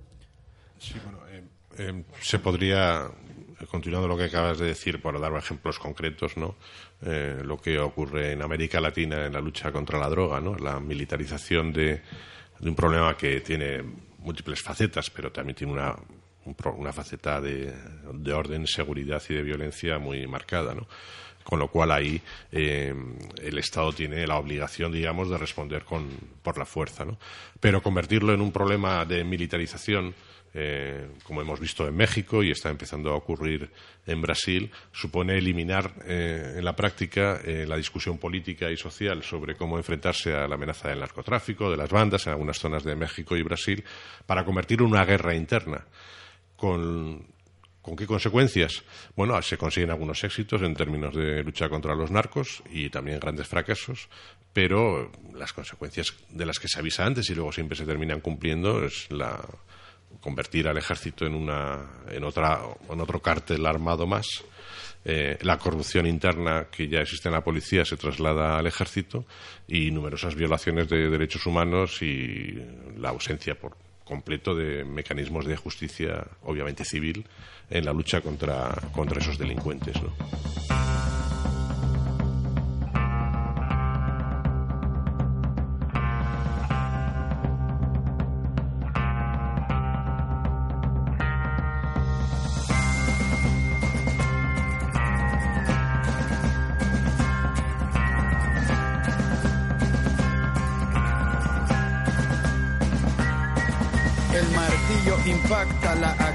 Sí, 0.79 0.95
bueno, 1.05 1.19
eh, 1.29 1.43
eh, 1.79 2.05
se 2.21 2.39
podría, 2.39 3.11
continuando 3.69 4.07
lo 4.07 4.17
que 4.17 4.25
acabas 4.25 4.61
de 4.61 4.67
decir, 4.67 5.03
por 5.03 5.21
dar 5.21 5.37
ejemplos 5.37 5.81
concretos, 5.81 6.37
¿no? 6.37 6.55
Lo 7.03 7.59
que 7.59 7.79
ocurre 7.79 8.33
en 8.33 8.43
América 8.43 8.81
Latina 8.81 9.27
en 9.27 9.33
la 9.33 9.41
lucha 9.41 9.73
contra 9.73 9.99
la 9.99 10.09
droga, 10.09 10.41
¿no? 10.41 10.55
La 10.55 10.79
militarización 10.79 11.73
de 11.73 12.03
un 12.61 12.75
problema 12.77 13.17
que 13.17 13.41
tiene 13.41 13.83
múltiples 14.19 14.63
facetas, 14.63 15.11
pero 15.11 15.33
también 15.33 15.57
tiene 15.57 15.73
una, 15.73 15.97
un 16.45 16.57
una 16.77 16.93
faceta 16.93 17.41
de, 17.41 17.73
de 18.13 18.33
orden, 18.33 18.67
seguridad 18.67 19.23
y 19.29 19.35
de 19.35 19.43
violencia 19.43 19.99
muy 19.99 20.27
marcada. 20.27 20.75
Con 21.43 21.59
lo 21.59 21.69
cual 21.69 21.91
ahí 21.91 22.21
eh, 22.53 22.95
el 23.43 23.59
Estado 23.59 23.93
tiene 23.93 24.27
la 24.27 24.37
obligación, 24.37 24.93
digamos, 24.93 25.31
de 25.31 25.39
responder 25.39 25.85
con, 25.85 26.09
por 26.43 26.59
la 26.59 26.67
fuerza, 26.67 27.05
¿no? 27.05 27.19
Pero 27.59 27.83
convertirlo 27.83 28.33
en 28.35 28.41
un 28.41 28.53
problema 28.53 29.05
de 29.05 29.25
militarización, 29.25 30.15
eh, 30.53 31.09
como 31.25 31.41
hemos 31.41 31.61
visto 31.61 31.87
en 31.87 31.97
México 31.97 32.43
y 32.43 32.51
está 32.51 32.71
empezando 32.71 33.11
a 33.11 33.15
ocurrir 33.15 33.71
en 34.07 34.21
Brasil, 34.21 34.71
supone 34.93 35.39
eliminar 35.39 35.93
eh, 36.05 36.57
en 36.59 36.65
la 36.65 36.75
práctica 36.75 37.41
eh, 37.45 37.67
la 37.67 37.77
discusión 37.77 38.19
política 38.19 38.71
y 38.71 38.77
social 38.77 39.23
sobre 39.23 39.55
cómo 39.55 39.77
enfrentarse 39.77 40.35
a 40.35 40.49
la 40.49 40.57
amenaza 40.57 40.89
del 40.89 41.01
narcotráfico, 41.01 41.71
de 41.71 41.77
las 41.77 41.91
bandas 41.91 42.27
en 42.27 42.33
algunas 42.33 42.59
zonas 42.59 42.85
de 42.85 42.97
México 42.97 43.37
y 43.37 43.43
Brasil, 43.43 43.85
para 44.27 44.45
convertirlo 44.45 44.87
en 44.87 44.93
una 44.93 45.05
guerra 45.05 45.35
interna. 45.35 45.85
Con, 46.61 47.25
¿Con 47.81 47.97
qué 47.97 48.07
consecuencias? 48.07 48.83
Bueno, 49.17 49.41
se 49.41 49.57
consiguen 49.57 49.91
algunos 49.91 50.23
éxitos 50.23 50.61
en 50.61 50.75
términos 50.75 51.15
de 51.15 51.43
lucha 51.43 51.71
contra 51.71 51.95
los 51.95 52.11
narcos 52.11 52.63
y 52.71 52.91
también 52.91 53.19
grandes 53.19 53.49
fracasos, 53.49 54.11
pero 54.53 55.11
las 55.33 55.55
consecuencias 55.55 56.15
de 56.29 56.45
las 56.45 56.59
que 56.59 56.69
se 56.69 56.79
avisa 56.79 57.07
antes 57.07 57.31
y 57.31 57.35
luego 57.35 57.53
siempre 57.53 57.79
se 57.79 57.87
terminan 57.87 58.21
cumpliendo 58.21 58.85
es 58.85 59.11
la 59.11 59.41
convertir 60.21 60.69
al 60.69 60.77
ejército 60.77 61.25
en 61.25 61.35
una 61.35 61.89
en 62.11 62.25
otra 62.25 62.61
en 62.91 63.01
otro 63.01 63.23
cártel 63.23 63.65
armado 63.65 64.07
más 64.07 64.27
eh, 65.05 65.39
la 65.41 65.57
corrupción 65.57 66.07
interna 66.07 66.67
que 66.71 66.89
ya 66.89 67.01
existe 67.01 67.29
en 67.29 67.35
la 67.35 67.45
policía 67.45 67.87
se 67.87 67.97
traslada 67.97 68.59
al 68.59 68.67
ejército 68.67 69.25
y 69.67 69.91
numerosas 69.93 70.35
violaciones 70.35 70.89
de 70.91 71.09
derechos 71.09 71.47
humanos 71.47 72.03
y 72.03 72.59
la 72.99 73.11
ausencia 73.11 73.55
por 73.55 73.77
completo 74.11 74.57
de 74.57 74.85
mecanismos 74.85 75.47
de 75.47 75.57
justicia, 75.57 76.27
obviamente 76.43 76.85
civil, 76.85 77.25
en 77.71 77.85
la 77.85 77.93
lucha 77.93 78.21
contra, 78.21 78.75
contra 78.93 79.21
esos 79.21 79.39
delincuentes. 79.39 79.95
¿no? 80.03 80.13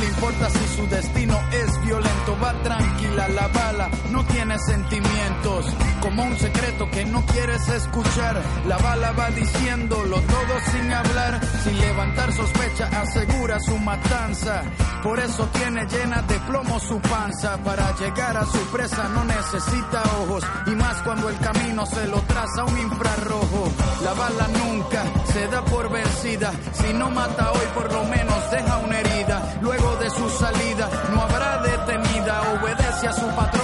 le 0.00 0.06
importa 0.06 0.48
si 0.50 0.76
su 0.76 0.86
destino 0.88 1.38
es 1.52 1.82
violento, 1.82 2.36
va 2.42 2.52
tranquila 2.62 3.28
la 3.28 3.48
bala, 3.48 3.90
no 4.10 4.24
tiene 4.24 4.58
sentimientos, 4.58 5.66
como 6.00 6.22
un 6.24 6.36
secreto 6.38 6.90
que 6.90 7.04
no 7.04 7.24
quieres 7.26 7.68
escuchar. 7.68 8.40
La 8.66 8.78
bala 8.78 9.12
va 9.12 9.30
diciéndolo 9.30 10.16
todo 10.16 10.54
sin 10.72 10.92
hablar, 10.92 11.40
sin 11.62 11.78
levantar 11.78 12.32
sospecha, 12.32 12.86
asegura 13.00 13.60
su 13.60 13.78
matanza. 13.78 14.62
Por 15.02 15.18
eso 15.18 15.48
tiene 15.52 15.86
llena 15.86 16.22
de 16.22 16.38
plomo 16.40 16.78
su 16.80 17.00
panza. 17.00 17.56
Para 17.64 17.94
llegar 17.96 18.36
a 18.36 18.44
su 18.44 18.58
presa 18.70 19.08
no 19.14 19.24
necesita 19.24 20.02
ojos, 20.22 20.44
y 20.66 20.70
más 20.70 21.02
cuando 21.02 21.28
el 21.28 21.38
camino 21.38 21.86
se 21.86 22.06
lo 22.08 22.20
traza 22.22 22.64
un 22.64 22.78
infrarrojo. 22.78 23.72
La 24.04 24.14
bala 24.14 24.48
nunca 24.58 25.04
se 25.32 25.46
da 25.48 25.62
por 25.64 25.90
vencida, 25.90 26.52
si 26.72 26.92
no 26.94 27.10
mata 27.10 27.52
hoy 27.52 27.66
por 27.74 27.92
lo 27.92 28.04
menos 28.04 28.50
deja 28.50 28.78
una 28.78 28.98
herida. 29.00 29.42
Luego 29.60 29.96
de 29.96 30.10
su 30.10 30.28
salida 30.30 30.88
no 31.12 31.22
habrá 31.22 31.62
detenida, 31.62 32.40
obedece 32.54 33.08
a 33.08 33.12
su 33.12 33.26
patrono 33.36 33.59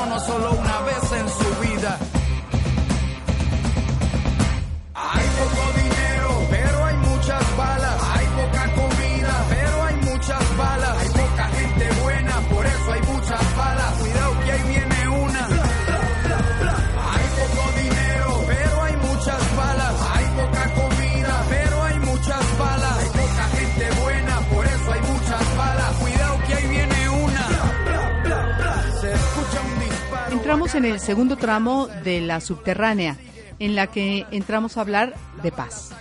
En 30.74 30.84
el 30.84 31.00
segundo 31.00 31.36
tramo 31.36 31.86
de 32.04 32.20
la 32.20 32.40
subterránea, 32.40 33.16
en 33.58 33.74
la 33.74 33.86
que 33.86 34.26
entramos 34.30 34.76
a 34.76 34.82
hablar 34.82 35.14
de 35.42 35.50
paz. 35.50 35.92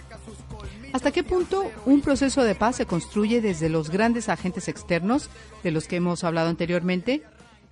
¿Hasta 0.92 1.12
qué 1.12 1.24
punto 1.24 1.72
un 1.86 2.02
proceso 2.02 2.44
de 2.44 2.56
paz 2.56 2.76
se 2.78 2.86
construye 2.86 3.42
desde 3.42 3.70
los 3.70 3.90
grandes 3.90 4.28
agentes 4.28 4.68
externos 4.68 5.30
de 5.64 5.72
los 5.72 5.88
que 5.88 5.96
hemos 5.98 6.24
hablado 6.24 6.50
anteriormente, 6.50 7.22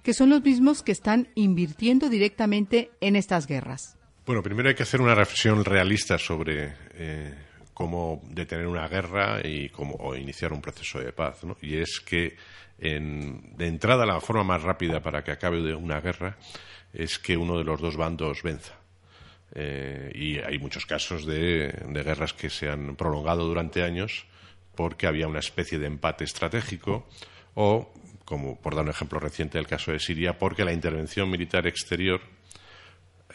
que 0.04 0.14
son 0.14 0.30
los 0.30 0.44
mismos 0.44 0.82
que 0.84 0.92
están 0.94 1.28
invirtiendo 1.36 2.10
directamente 2.10 2.92
en 3.02 3.16
estas 3.16 3.48
guerras? 3.48 3.98
Bueno, 4.26 4.42
primero 4.42 4.70
hay 4.70 4.76
que 4.76 4.84
hacer 4.84 5.02
una 5.02 5.16
reflexión 5.16 5.66
realista 5.66 6.18
sobre 6.18 6.74
eh, 6.94 7.34
cómo 7.74 8.22
detener 8.30 8.68
una 8.68 8.88
guerra 8.88 9.42
y 9.44 9.70
cómo 9.70 10.16
iniciar 10.16 10.54
un 10.54 10.62
proceso 10.62 11.00
de 11.00 11.12
paz. 11.12 11.44
¿no? 11.44 11.58
Y 11.62 11.76
es 11.78 12.00
que, 12.00 12.38
en- 12.80 13.56
de 13.58 13.68
entrada, 13.68 14.06
la 14.06 14.22
forma 14.22 14.44
más 14.44 14.62
rápida 14.64 15.02
para 15.02 15.24
que 15.24 15.32
acabe 15.32 15.76
una 15.76 16.00
guerra 16.00 16.38
es 16.94 17.20
que 17.20 17.36
uno 17.36 17.58
de 17.58 17.64
los 17.64 17.82
dos 17.82 17.98
bandos 17.98 18.44
venza. 18.44 18.76
Eh, 19.56 20.12
y 20.16 20.40
hay 20.40 20.58
muchos 20.58 20.86
casos 20.86 21.26
de, 21.26 21.74
guerras 21.90 22.34
que 22.34 22.50
se 22.50 22.70
han 22.70 22.96
prolongado 22.96 23.46
durante 23.46 23.84
años 23.84 24.26
porque 24.76 25.06
había 25.06 25.28
una 25.28 25.40
especie 25.40 25.78
de 25.78 25.86
empate 25.86 26.24
estratégico 26.24 27.08
o, 27.54 27.94
como 28.26 28.60
por 28.60 28.76
dar 28.76 28.84
un 28.84 28.90
ejemplo 28.90 29.20
reciente 29.20 29.60
del 29.60 29.68
caso 29.68 29.92
de 29.92 30.00
Siria, 30.00 30.40
porque 30.40 30.66
la 30.66 30.74
intervención 30.74 31.30
militar 31.30 31.68
exterior 31.68 32.22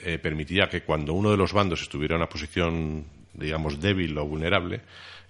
eh, 0.03 0.19
permitía 0.19 0.69
que 0.69 0.83
cuando 0.83 1.13
uno 1.13 1.31
de 1.31 1.37
los 1.37 1.53
bandos 1.53 1.83
estuviera 1.83 2.17
en 2.17 2.23
una 2.23 2.29
posición, 2.29 3.05
digamos, 3.35 3.81
débil 3.81 4.19
o 4.19 4.27
vulnerable, 4.27 4.81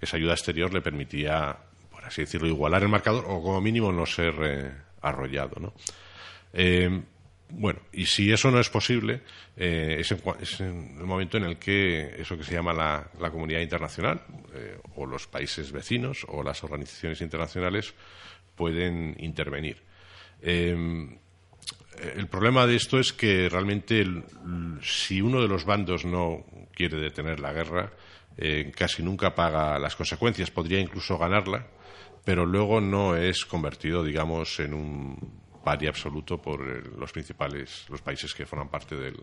esa 0.00 0.16
ayuda 0.16 0.32
exterior 0.32 0.72
le 0.72 0.80
permitía, 0.80 1.54
por 1.90 2.04
así 2.06 2.22
decirlo, 2.22 2.48
igualar 2.48 2.82
el 2.82 2.88
marcador 2.88 3.24
o 3.28 3.42
como 3.42 3.60
mínimo 3.60 3.92
no 3.92 4.06
ser 4.06 4.34
eh, 4.42 4.72
arrollado. 5.02 5.60
¿no? 5.60 5.74
Bueno, 7.50 7.80
y 7.92 8.04
si 8.04 8.30
eso 8.30 8.50
no 8.50 8.60
es 8.60 8.68
posible, 8.68 9.22
eh, 9.56 9.96
es, 10.00 10.12
en, 10.12 10.20
es 10.40 10.60
en 10.60 10.96
el 10.98 11.06
momento 11.06 11.38
en 11.38 11.44
el 11.44 11.56
que 11.58 12.20
eso 12.20 12.36
que 12.36 12.44
se 12.44 12.54
llama 12.54 12.72
la, 12.72 13.30
comunidad 13.30 13.60
internacional, 13.60 14.22
eh, 14.54 14.78
o 14.96 15.06
los 15.06 15.26
países 15.26 15.72
vecinos, 15.72 16.26
o 16.28 16.42
las 16.42 16.62
organizaciones 16.62 17.20
internacionales, 17.22 17.94
pueden 18.54 19.16
intervenir. 19.18 19.82
Eh, 20.42 21.18
el 22.16 22.26
problema 22.28 22.66
de 22.66 22.76
esto 22.76 22.98
es 22.98 23.12
que 23.12 23.48
realmente 23.48 24.04
si 24.82 25.20
uno 25.20 25.42
de 25.42 25.48
los 25.48 25.64
bandos 25.64 26.04
no 26.04 26.44
quiere 26.74 26.98
detener 26.98 27.40
la 27.40 27.52
guerra, 27.52 27.92
eh, 28.36 28.70
casi 28.74 29.02
nunca 29.02 29.34
paga 29.34 29.78
las 29.78 29.96
consecuencias. 29.96 30.50
Podría 30.50 30.80
incluso 30.80 31.18
ganarla, 31.18 31.66
pero 32.24 32.46
luego 32.46 32.80
no 32.80 33.16
es 33.16 33.44
convertido, 33.44 34.04
digamos, 34.04 34.60
en 34.60 34.74
un 34.74 35.40
pari 35.68 35.86
absoluto 35.86 36.40
por 36.40 36.60
eh, 36.66 36.82
los 36.96 37.12
principales, 37.12 37.84
los 37.90 38.00
países 38.00 38.32
que 38.34 38.46
forman 38.46 38.70
parte 38.70 38.96
del 38.96 39.16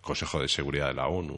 Consejo 0.00 0.38
de 0.40 0.46
Seguridad 0.46 0.86
de 0.88 0.94
la 0.94 1.08
ONU 1.08 1.36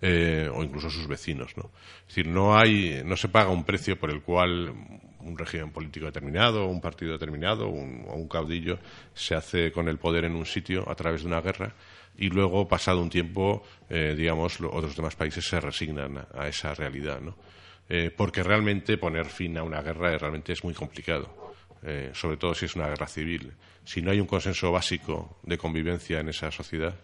eh, 0.00 0.48
o 0.52 0.62
incluso 0.62 0.88
sus 0.90 1.06
vecinos. 1.06 1.56
¿no? 1.56 1.70
Es 2.00 2.08
decir, 2.08 2.26
no, 2.26 2.56
hay, 2.56 3.02
no 3.04 3.16
se 3.16 3.28
paga 3.28 3.50
un 3.50 3.64
precio 3.64 3.98
por 3.98 4.10
el 4.10 4.22
cual 4.22 4.72
un 5.20 5.36
régimen 5.36 5.70
político 5.72 6.06
determinado, 6.06 6.66
un 6.66 6.80
partido 6.80 7.12
determinado 7.12 7.68
un- 7.68 8.04
o 8.08 8.14
un 8.14 8.28
caudillo 8.28 8.78
se 9.14 9.34
hace 9.34 9.72
con 9.72 9.88
el 9.88 9.98
poder 9.98 10.24
en 10.24 10.34
un 10.36 10.46
sitio 10.46 10.88
a 10.88 10.94
través 10.94 11.20
de 11.22 11.26
una 11.28 11.40
guerra 11.42 11.74
y 12.18 12.28
luego, 12.30 12.66
pasado 12.66 13.02
un 13.02 13.10
tiempo, 13.10 13.62
eh, 13.90 14.14
digamos, 14.16 14.58
lo- 14.60 14.72
otros 14.72 14.96
demás 14.96 15.16
países 15.16 15.44
se 15.46 15.60
resignan 15.60 16.24
a, 16.32 16.48
esa 16.48 16.72
realidad. 16.74 17.20
¿no? 17.20 17.36
Eh, 17.88 18.10
porque 18.16 18.42
realmente 18.42 18.96
poner 18.98 19.26
fin 19.26 19.58
a 19.58 19.62
una 19.62 19.82
guerra 19.82 20.16
realmente 20.16 20.52
es 20.52 20.64
muy 20.64 20.72
complicado. 20.74 21.45
Eh, 21.86 22.10
sobre 22.12 22.36
todo 22.36 22.54
si 22.54 22.64
es 22.66 22.74
una 22.76 22.88
guerra 22.88 23.06
civil. 23.06 23.52
Si 23.84 24.02
no 24.02 24.10
hay 24.10 24.20
un 24.20 24.26
consenso 24.26 24.70
básico 24.72 25.38
de 25.44 25.56
convivencia 25.56 26.20
en 26.20 26.28
esa 26.28 26.50
sociedad, 26.50 26.94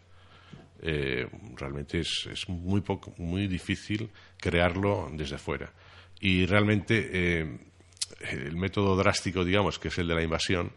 eh, 0.82 1.26
realmente 1.56 2.00
es, 2.00 2.28
es 2.30 2.48
muy, 2.48 2.80
poco, 2.80 3.14
muy 3.16 3.46
difícil 3.46 4.10
crearlo 4.36 5.08
desde 5.12 5.38
fuera. 5.38 5.70
Y 6.20 6.44
realmente 6.46 7.08
eh, 7.12 7.58
el 8.30 8.56
método 8.56 8.96
drástico, 8.96 9.44
digamos, 9.44 9.78
que 9.78 9.88
es 9.88 9.98
el 9.98 10.08
de 10.08 10.14
la 10.14 10.22
invasión, 10.22 10.72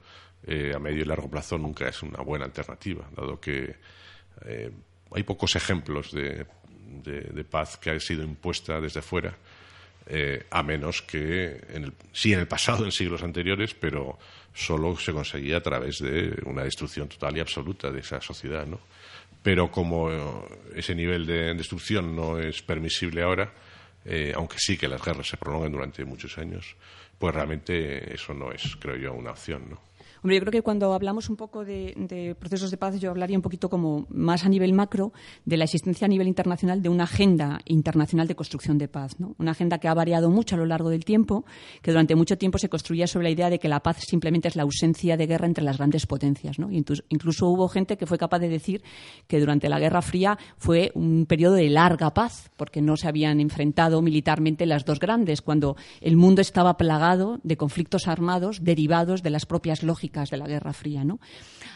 a 0.47 0.77
medio 0.77 1.01
y 1.01 1.05
largo 1.05 1.27
plazo 1.27 1.57
nunca 1.57 1.89
es 1.89 2.03
una 2.03 2.21
buena 2.21 2.45
alternativa, 2.45 3.09
dado 3.15 3.39
que 3.41 3.75
hay 5.11 5.23
pocos 5.23 5.55
ejemplos 5.55 6.11
de, 6.11 6.45
de- 7.03 7.21
de 7.33 7.43
paz 7.43 7.77
que 7.77 7.89
ha 7.89 7.99
sido 7.99 8.23
impuesta 8.23 8.79
desde 8.79 9.01
fuera, 9.01 9.35
eh, 10.07 10.45
a 10.51 10.63
menos 10.63 11.01
que, 11.01 11.61
en 11.69 11.85
el- 11.85 11.93
sí 12.13 12.33
en 12.33 12.39
el 12.39 12.47
pasado, 12.47 12.85
en 12.85 12.91
siglos 12.91 13.23
anteriores, 13.23 13.73
pero 13.73 14.17
solo 14.53 14.95
se 14.97 15.11
conseguía 15.13 15.57
a 15.57 15.61
través 15.61 15.99
de 15.99 16.33
una 16.45 16.63
destrucción 16.63 17.07
total 17.09 17.35
y 17.37 17.39
absoluta 17.41 17.91
de 17.91 17.99
esa 17.99 18.21
sociedad, 18.21 18.65
¿no? 18.65 18.79
Pero 19.43 19.69
como 19.69 20.11
eh, 20.11 20.21
ese 20.75 20.95
nivel 20.95 21.25
de 21.25 21.53
destrucción 21.53 22.15
no 22.15 22.39
es 22.39 22.61
permisible 22.61 23.21
ahora, 23.21 23.53
eh, 24.05 24.31
aunque 24.35 24.57
sí 24.59 24.77
que 24.77 24.87
las 24.87 25.03
guerras 25.03 25.27
se 25.27 25.37
prolonguen 25.37 25.71
durante 25.71 26.05
muchos 26.05 26.37
años, 26.37 26.75
pues 27.17 27.33
realmente 27.33 28.13
eso 28.13 28.33
no 28.33 28.51
es, 28.51 28.75
creo 28.79 28.95
yo, 28.95 29.13
una 29.13 29.31
opción, 29.31 29.69
¿no? 29.69 29.79
Hombre, 30.25 30.37
yo 30.37 30.41
creo 30.41 30.51
que 30.53 30.61
cuando 30.63 30.91
hablamos 30.95 31.29
un 31.29 31.35
poco 31.35 31.63
de, 31.63 32.35
procesos 32.39 32.71
de 32.71 32.77
paz, 32.77 32.99
yo 32.99 33.11
hablaría 33.11 33.37
un 33.37 33.43
poquito 33.43 33.69
como 33.69 34.07
más 34.09 34.43
a 34.43 34.49
nivel 34.49 34.73
macro 34.73 35.13
de 35.45 35.55
la 35.55 35.65
existencia 35.65 36.05
a 36.05 36.07
nivel 36.07 36.27
internacional 36.27 36.81
de 36.81 36.89
una 36.89 37.03
agenda 37.03 37.59
internacional 37.65 38.27
de 38.27 38.33
construcción 38.33 38.79
de 38.79 38.87
paz. 38.87 39.19
¿no? 39.19 39.35
Una 39.37 39.51
agenda 39.51 39.77
que 39.77 39.87
ha 39.87 39.93
variado 39.93 40.31
mucho 40.31 40.55
a 40.55 40.57
lo 40.57 40.65
largo 40.65 40.89
del 40.89 41.05
tiempo, 41.05 41.45
que 41.83 41.91
durante 41.91 42.15
mucho 42.15 42.39
tiempo 42.39 42.57
se 42.57 42.69
construía 42.69 43.05
sobre 43.05 43.25
la 43.25 43.29
idea 43.29 43.51
de 43.51 43.59
que 43.59 43.69
la 43.69 43.81
paz 43.81 43.97
simplemente 43.99 44.47
es 44.47 44.55
la 44.55 44.63
ausencia 44.63 45.15
de 45.15 45.27
guerra 45.27 45.45
entre 45.45 45.63
las 45.63 45.77
grandes 45.77 46.07
potencias. 46.07 46.57
¿no? 46.57 46.71
Incluso 46.71 47.47
hubo 47.47 47.67
gente 47.67 47.95
que 47.95 48.07
fue 48.07 48.17
capaz 48.17 48.39
de 48.39 48.49
decir 48.49 48.81
que 49.27 49.39
durante 49.39 49.69
la 49.69 49.77
Guerra 49.77 50.01
Fría 50.01 50.39
fue 50.57 50.91
un 50.95 51.27
periodo 51.27 51.53
de 51.53 51.69
larga 51.69 52.15
paz, 52.15 52.49
porque 52.57 52.81
no 52.81 52.97
se 52.97 53.07
habían 53.07 53.39
enfrentado 53.41 54.01
militarmente 54.01 54.65
las 54.65 54.85
dos 54.85 54.99
grandes, 54.99 55.43
cuando 55.43 55.75
el 56.01 56.17
mundo 56.17 56.41
estaba 56.41 56.77
plagado 56.77 57.39
de 57.43 57.57
conflictos 57.57 58.07
armados 58.07 58.63
derivados 58.63 59.21
de 59.21 59.29
las 59.29 59.45
propias 59.45 59.83
lógicas 59.83 60.14
de 60.23 60.37
la 60.37 60.47
Guerra 60.47 60.73
Fría. 60.73 61.03
¿no? 61.03 61.19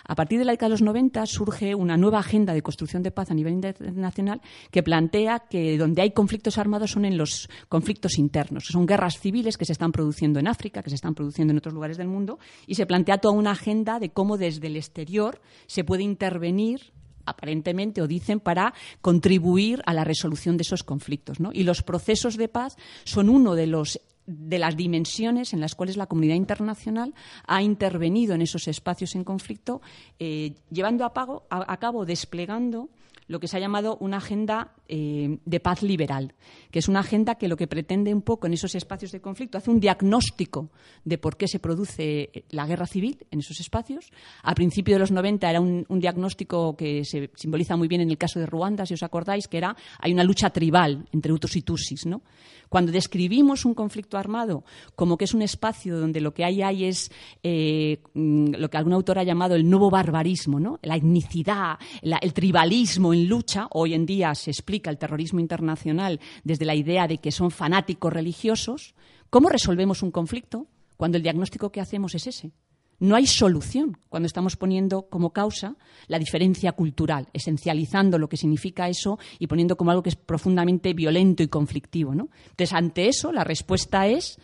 A 0.05 0.15
partir 0.15 0.39
de 0.39 0.45
la 0.45 0.53
década 0.53 0.67
de 0.69 0.73
los 0.73 0.81
90 0.81 1.25
surge 1.25 1.75
una 1.75 1.97
nueva 1.97 2.19
agenda 2.19 2.53
de 2.53 2.61
construcción 2.61 3.03
de 3.03 3.11
paz 3.11 3.31
a 3.31 3.33
nivel 3.33 3.53
internacional 3.53 4.41
que 4.71 4.83
plantea 4.83 5.39
que 5.49 5.77
donde 5.77 6.01
hay 6.01 6.11
conflictos 6.11 6.57
armados 6.57 6.91
son 6.91 7.05
en 7.05 7.17
los 7.17 7.49
conflictos 7.67 8.17
internos. 8.17 8.65
Son 8.71 8.85
guerras 8.85 9.19
civiles 9.19 9.57
que 9.57 9.65
se 9.65 9.73
están 9.73 9.91
produciendo 9.91 10.39
en 10.39 10.47
África, 10.47 10.81
que 10.81 10.89
se 10.89 10.95
están 10.95 11.15
produciendo 11.15 11.51
en 11.51 11.57
otros 11.57 11.73
lugares 11.73 11.97
del 11.97 12.07
mundo, 12.07 12.39
y 12.65 12.75
se 12.75 12.85
plantea 12.85 13.17
toda 13.17 13.35
una 13.35 13.51
agenda 13.51 13.99
de 13.99 14.09
cómo 14.09 14.37
desde 14.37 14.67
el 14.67 14.77
exterior 14.77 15.41
se 15.67 15.83
puede 15.83 16.03
intervenir 16.03 16.93
aparentemente 17.25 18.01
o 18.01 18.07
dicen 18.07 18.39
para 18.39 18.73
contribuir 19.01 19.81
a 19.85 19.93
la 19.93 20.03
resolución 20.03 20.57
de 20.57 20.63
esos 20.63 20.83
conflictos. 20.83 21.39
¿no? 21.39 21.51
Y 21.53 21.63
los 21.63 21.83
procesos 21.83 22.37
de 22.37 22.47
paz 22.47 22.75
son 23.03 23.29
uno 23.29 23.55
de 23.55 23.67
los 23.67 24.01
de 24.29 24.59
las 24.59 24.77
dimensiones 24.77 25.53
en 25.53 25.59
las 25.59 25.73
cuales 25.75 25.97
la 25.97 26.05
comunidad 26.07 26.35
internacional 26.35 27.13
ha 27.47 27.61
intervenido 27.63 28.35
en 28.35 28.41
esos 28.41 28.67
espacios 28.67 29.15
en 29.15 29.23
conflicto, 29.23 29.81
eh, 30.19 30.53
llevando 30.69 31.03
a, 31.05 31.13
pago- 31.13 31.43
a- 31.49 31.71
a 31.71 31.77
cabo, 31.77 32.05
desplegando 32.05 32.89
lo 33.29 33.39
que 33.39 33.47
se 33.47 33.55
ha 33.55 33.59
llamado 33.59 33.95
una 34.01 34.17
agenda 34.17 34.73
eh, 34.87 35.37
de 35.45 35.59
paz 35.59 35.83
liberal, 35.83 36.33
que 36.71 36.79
es 36.79 36.89
una 36.89 36.99
agenda 37.01 37.35
que 37.35 37.47
lo 37.47 37.55
que 37.55 37.67
pretende 37.67 38.11
un 38.13 38.23
poco 38.23 38.47
en 38.47 38.53
esos 38.53 38.73
espacios 38.73 39.11
de 39.11 39.21
conflicto 39.21 39.57
hace 39.57 39.69
un 39.69 39.79
diagnóstico 39.79 40.71
de 41.05 41.19
por 41.19 41.37
qué 41.37 41.47
se 41.47 41.59
produce 41.59 42.31
la 42.49 42.65
guerra 42.65 42.87
civil 42.87 43.25
en 43.29 43.39
esos 43.39 43.59
espacios. 43.59 44.11
A 44.41 44.55
principios 44.55 44.95
de 44.95 44.99
los 44.99 45.11
90 45.11 45.47
era 45.47 45.61
un, 45.61 45.85
diagnóstico 45.87 46.75
que 46.75 47.05
se 47.05 47.29
simboliza 47.35 47.77
muy 47.77 47.87
bien 47.87 48.01
en 48.01 48.09
el 48.09 48.17
caso 48.17 48.39
de 48.39 48.47
Ruanda, 48.47 48.85
si 48.87 48.95
os 48.95 49.03
acordáis, 49.03 49.47
que 49.47 49.57
era 49.57 49.75
hay 49.99 50.11
una 50.11 50.23
lucha 50.23 50.49
tribal 50.49 51.07
entre 51.11 51.31
hutus 51.31 51.55
y 51.55 51.61
tutsis, 51.61 52.07
¿no? 52.07 52.23
Cuando 52.67 52.91
describimos 52.91 53.65
un 53.65 53.73
conflicto 53.73 54.17
armado 54.17 54.63
como 54.95 55.17
que 55.17 55.25
es 55.25 55.33
un 55.33 55.41
espacio 55.41 55.99
donde 55.99 56.21
lo 56.21 56.33
que 56.33 56.45
hay 56.45 56.61
ahí 56.61 56.85
es 56.85 57.11
eh, 57.43 58.01
mm, 58.13 58.53
lo 58.57 58.69
que 58.69 58.77
algún 58.77 58.93
autor 58.93 59.19
ha 59.19 59.23
llamado 59.23 59.55
el 59.55 59.69
nuevo 59.69 59.89
barbarismo, 59.89 60.59
¿no? 60.59 60.79
la 60.83 60.95
etnicidad, 60.95 61.77
el 62.01 62.33
tribalismo 62.33 63.13
en 63.19 63.29
lucha, 63.29 63.67
hoy 63.71 63.93
en 63.93 64.05
día 64.05 64.33
se 64.35 64.51
explica 64.51 64.89
el 64.89 64.97
terrorismo 64.97 65.39
internacional 65.39 66.19
desde 66.43 66.65
la 66.65 66.75
idea 66.75 67.07
de 67.07 67.17
que 67.17 67.31
son 67.31 67.51
fanáticos 67.51 68.13
religiosos, 68.13 68.95
¿cómo 69.29 69.49
resolvemos 69.49 70.01
un 70.01 70.11
conflicto 70.11 70.67
cuando 70.97 71.17
el 71.17 71.23
diagnóstico 71.23 71.71
que 71.71 71.81
hacemos 71.81 72.15
es 72.15 72.27
ese? 72.27 72.51
No 72.99 73.15
hay 73.15 73.27
solución 73.27 73.97
cuando 74.09 74.27
estamos 74.27 74.57
poniendo 74.57 75.03
como 75.03 75.31
causa 75.31 75.75
la 76.07 76.19
diferencia 76.19 76.73
cultural, 76.73 77.29
esencializando 77.31 78.17
lo 78.17 78.27
que 78.27 78.35
significa 78.35 78.89
eso 78.89 79.17
y 79.39 79.47
poniendo 79.47 79.77
como 79.77 79.91
algo 79.91 80.03
que 80.03 80.09
es 80.09 80.17
profundamente 80.17 80.93
violento 80.93 81.41
y 81.41 81.47
conflictivo. 81.47 82.13
¿no? 82.13 82.27
Entonces, 82.49 82.73
ante 82.73 83.07
eso, 83.07 83.31
la 83.31 83.45
respuesta 83.45 84.07
es, 84.07 84.37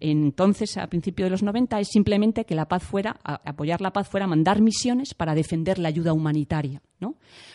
entonces, 0.00 0.76
a 0.78 0.86
principios 0.86 1.26
de 1.26 1.30
los 1.30 1.42
90, 1.42 1.78
es 1.78 1.88
simplemente 1.88 2.44
que 2.44 2.54
la 2.54 2.68
paz 2.68 2.82
fuera, 2.82 3.20
apoyar 3.22 3.80
la 3.80 3.92
paz 3.92 4.08
fuera 4.08 4.26
mandar 4.26 4.62
misiones 4.62 5.14
para 5.14 5.34
defender 5.34 5.78
la 5.78 5.88
ayuda 5.88 6.12
humanitaria. 6.12 6.82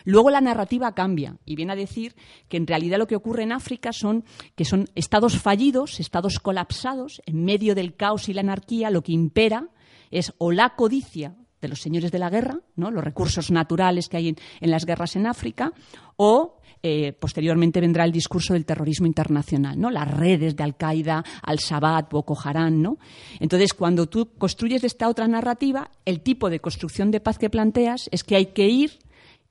Luego 0.04 0.30
la 0.30 0.40
narrativa 0.40 0.94
cambia 0.94 1.36
y 1.44 1.56
viene 1.56 1.72
a 1.72 1.76
decir 1.76 2.14
que 2.48 2.56
en 2.56 2.66
realidad 2.66 2.98
lo 2.98 3.06
que 3.06 3.16
ocurre 3.16 3.44
en 3.44 3.52
África 3.52 3.92
son 3.92 4.24
que 4.54 4.64
son 4.64 4.88
estados 4.94 5.38
fallidos, 5.38 6.00
estados 6.00 6.40
colapsados, 6.40 7.20
en 7.26 7.44
medio 7.44 7.74
del 7.74 7.94
caos 7.94 8.28
y 8.28 8.34
la 8.34 8.40
anarquía, 8.40 8.90
lo 8.90 9.02
que 9.02 9.12
impera 9.12 9.68
es 10.10 10.32
o 10.38 10.52
la 10.52 10.74
codicia 10.74 11.36
de 11.66 11.70
los 11.70 11.80
señores 11.80 12.12
de 12.12 12.18
la 12.18 12.30
guerra, 12.30 12.60
¿no? 12.76 12.90
los 12.90 13.04
recursos 13.04 13.50
naturales 13.50 14.08
que 14.08 14.16
hay 14.16 14.28
en, 14.28 14.70
las 14.70 14.86
guerras 14.86 15.16
en 15.16 15.26
África, 15.26 15.72
o 16.16 16.58
eh, 16.82 17.12
posteriormente 17.12 17.80
vendrá 17.80 18.04
el 18.04 18.12
discurso 18.12 18.52
del 18.52 18.64
terrorismo 18.64 19.06
internacional, 19.06 19.78
¿no? 19.78 19.90
las 19.90 20.08
redes 20.08 20.54
de 20.54 20.62
Al-Qaeda, 20.62 21.24
Al-Shabaab, 21.42 22.08
Boko 22.10 22.38
Haram. 22.42 22.80
¿no? 22.80 22.98
Entonces, 23.40 23.74
cuando 23.74 24.06
tú 24.06 24.30
construyes 24.38 24.84
esta 24.84 25.08
otra 25.08 25.26
narrativa, 25.26 25.90
el 26.04 26.20
tipo 26.20 26.48
de 26.48 26.60
construcción 26.60 27.10
de 27.10 27.20
paz 27.20 27.38
que 27.38 27.50
planteas 27.50 28.08
es 28.12 28.22
que 28.22 28.36
hay 28.36 28.46
que 28.46 28.68
ir 28.68 28.98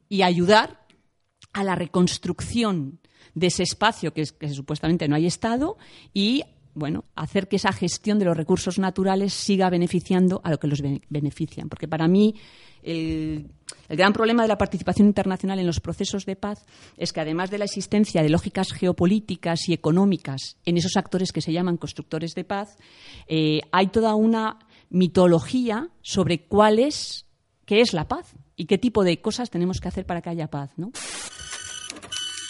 y 0.08 0.22
ayudar 0.22 0.86
a 1.52 1.64
la 1.64 1.76
reconstrucción 1.76 3.00
de 3.34 3.48
ese 3.48 3.64
espacio 3.64 4.14
que, 4.14 4.24
que 4.40 4.50
supuestamente 4.50 5.08
no 5.08 5.16
hay 5.16 5.26
Estado 5.26 5.78
y 6.14 6.44
bueno, 6.76 7.06
hacer 7.16 7.48
que 7.48 7.56
esa 7.56 7.72
gestión 7.72 8.20
de 8.20 8.26
los 8.26 8.38
recursos 8.38 8.78
naturales 8.78 9.34
siga 9.34 9.70
beneficiando 9.70 10.42
a 10.44 10.52
lo 10.52 10.60
que 10.60 10.68
los 10.68 10.82
bene- 10.82 11.02
benefician. 11.10 11.70
Porque 11.70 11.88
para 11.88 12.08
mí 12.08 12.36
el, 12.84 13.50
el 13.90 13.98
gran 13.98 14.14
problema 14.14 14.44
de 14.44 14.50
la 14.50 14.58
participación 14.58 15.08
internacional 15.08 15.58
en 15.58 15.66
los 15.66 15.80
procesos 15.80 16.26
de 16.26 16.36
paz 16.36 16.66
es 16.98 17.14
que 17.14 17.22
además 17.22 17.50
de 17.50 17.58
la 17.58 17.66
existencia 17.66 18.22
de 18.22 18.30
lógicas 18.30 18.72
geopolíticas 18.74 19.68
y 19.70 19.74
económicas 19.74 20.58
en 20.66 20.78
esos 20.78 20.98
actores 20.98 21.32
que 21.32 21.42
se 21.42 21.54
llaman 21.54 21.78
constructores 21.78 22.36
de 22.36 22.44
paz, 22.44 22.78
eh, 23.28 23.62
hay 23.72 23.88
toda 23.88 24.14
una 24.16 24.60
mitología 24.90 25.90
sobre 26.02 26.46
cuál 26.46 26.78
es, 26.80 27.26
qué 27.66 27.82
es 27.82 27.94
la 27.94 28.08
paz 28.08 28.36
y 28.56 28.66
qué 28.66 28.78
tipo 28.78 29.04
de 29.04 29.22
cosas 29.22 29.50
tenemos 29.50 29.80
que 29.80 29.88
hacer 29.88 30.06
para 30.06 30.22
que 30.22 30.30
haya 30.30 30.48
paz, 30.50 30.72
¿no? 30.78 30.92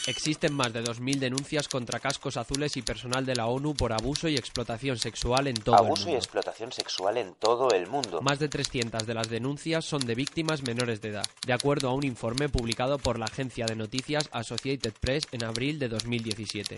Existen 0.07 0.53
más 0.53 0.71
de 0.71 0.83
2.000 0.83 1.17
denuncias 1.17 1.67
contra 1.67 1.99
cascos 1.99 2.37
azules 2.37 2.77
y 2.77 2.83
personal 2.83 3.25
de 3.25 3.35
la 3.35 3.47
ONU 3.47 3.73
por 3.73 3.91
abuso 3.91 4.27
y 4.27 4.35
explotación 4.35 4.99
sexual 4.99 5.47
en 5.47 5.55
todo 5.55 5.75
Abuso 5.75 6.03
el 6.03 6.09
y 6.09 6.11
mundo. 6.11 6.17
explotación 6.19 6.71
sexual 6.71 7.17
en 7.17 7.33
todo 7.33 7.71
el 7.71 7.87
mundo. 7.87 8.21
Más 8.21 8.37
de 8.37 8.47
300 8.47 9.07
de 9.07 9.13
las 9.15 9.29
denuncias 9.29 9.83
son 9.83 10.05
de 10.05 10.13
víctimas 10.13 10.61
menores 10.61 11.01
de 11.01 11.09
edad, 11.09 11.25
de 11.47 11.53
acuerdo 11.53 11.89
a 11.89 11.93
un 11.93 12.05
informe 12.05 12.49
publicado 12.49 12.99
por 12.99 13.17
la 13.17 13.25
agencia 13.25 13.65
de 13.65 13.75
noticias 13.75 14.29
Associated 14.31 14.93
Press 14.99 15.27
en 15.31 15.43
abril 15.43 15.79
de 15.79 15.89
2017. 15.89 16.77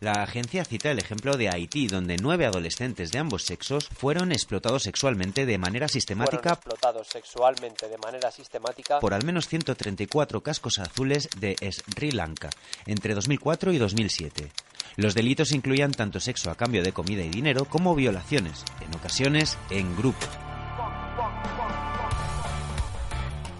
La 0.00 0.12
agencia 0.22 0.64
cita 0.64 0.90
el 0.90 0.98
ejemplo 0.98 1.36
de 1.36 1.48
Haití, 1.48 1.86
donde 1.86 2.16
nueve 2.18 2.44
adolescentes 2.44 3.12
de 3.12 3.18
ambos 3.18 3.44
sexos 3.44 3.88
fueron 3.88 4.30
explotados 4.30 4.82
sexualmente 4.82 5.46
de 5.46 5.56
manera 5.56 5.88
sistemática 5.88 6.52
explotados 6.52 7.08
sexualmente 7.08 7.88
de 7.88 7.96
manera 7.98 8.30
sistemática 8.30 9.00
por 9.00 9.14
al 9.14 9.24
menos 9.24 9.48
134 9.48 10.42
cascos 10.42 10.78
azules 10.78 11.28
de 11.38 11.56
Sri 11.70 12.12
Lanka 12.12 12.50
entre 12.84 13.14
2004 13.14 13.72
y 13.72 13.78
2007. 13.78 14.52
Los 14.96 15.14
delitos 15.14 15.52
incluían 15.52 15.92
tanto 15.92 16.20
sexo 16.20 16.50
a 16.50 16.56
cambio 16.56 16.82
de 16.82 16.92
comida 16.92 17.22
y 17.22 17.30
dinero 17.30 17.64
como 17.64 17.94
violaciones, 17.94 18.64
en 18.80 18.94
ocasiones 18.94 19.56
en 19.70 19.96
grupo. 19.96 20.26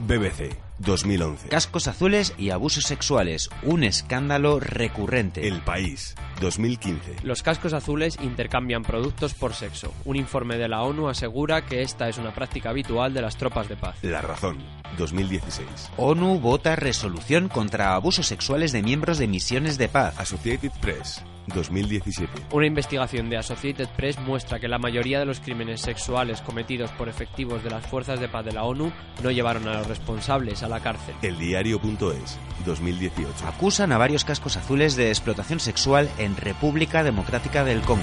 BBC 0.00 0.65
2011. 0.78 1.48
Cascos 1.48 1.88
azules 1.88 2.34
y 2.38 2.50
abusos 2.50 2.84
sexuales, 2.84 3.50
un 3.62 3.84
escándalo 3.84 4.60
recurrente. 4.60 5.46
El 5.46 5.60
País 5.60 6.14
2015. 6.40 7.16
Los 7.22 7.42
cascos 7.42 7.72
azules 7.72 8.18
intercambian 8.22 8.82
productos 8.82 9.34
por 9.34 9.54
sexo. 9.54 9.92
Un 10.04 10.16
informe 10.16 10.56
de 10.56 10.68
la 10.68 10.82
ONU 10.82 11.08
asegura 11.08 11.64
que 11.64 11.82
esta 11.82 12.08
es 12.08 12.18
una 12.18 12.34
práctica 12.34 12.70
habitual 12.70 13.14
de 13.14 13.22
las 13.22 13.36
tropas 13.36 13.68
de 13.68 13.76
paz. 13.76 13.96
La 14.02 14.20
Razón 14.20 14.58
2016. 14.96 15.92
ONU 15.96 16.38
vota 16.40 16.76
resolución 16.76 17.48
contra 17.48 17.94
abusos 17.94 18.26
sexuales 18.26 18.72
de 18.72 18.82
miembros 18.82 19.18
de 19.18 19.28
misiones 19.28 19.78
de 19.78 19.88
paz. 19.88 20.18
Associated 20.18 20.72
Press 20.80 21.22
2017. 21.54 22.46
Una 22.52 22.66
investigación 22.66 23.30
de 23.30 23.36
Associated 23.36 23.88
Press 23.96 24.18
muestra 24.18 24.58
que 24.58 24.68
la 24.68 24.78
mayoría 24.78 25.18
de 25.18 25.26
los 25.26 25.40
crímenes 25.40 25.80
sexuales 25.80 26.40
cometidos 26.40 26.90
por 26.92 27.08
efectivos 27.08 27.62
de 27.62 27.70
las 27.70 27.86
fuerzas 27.86 28.20
de 28.20 28.28
paz 28.28 28.44
de 28.44 28.52
la 28.52 28.64
ONU 28.64 28.92
no 29.22 29.30
llevaron 29.30 29.68
a 29.68 29.78
los 29.78 29.86
responsables 29.86 30.62
a 30.62 30.68
la 30.68 30.80
cárcel. 30.80 31.14
Eldiario.es 31.22 32.38
2018. 32.64 33.46
Acusan 33.46 33.92
a 33.92 33.98
varios 33.98 34.24
cascos 34.24 34.56
azules 34.56 34.96
de 34.96 35.08
explotación 35.08 35.60
sexual 35.60 36.10
en 36.18 36.36
República 36.36 37.02
Democrática 37.02 37.64
del 37.64 37.80
Congo. 37.82 38.02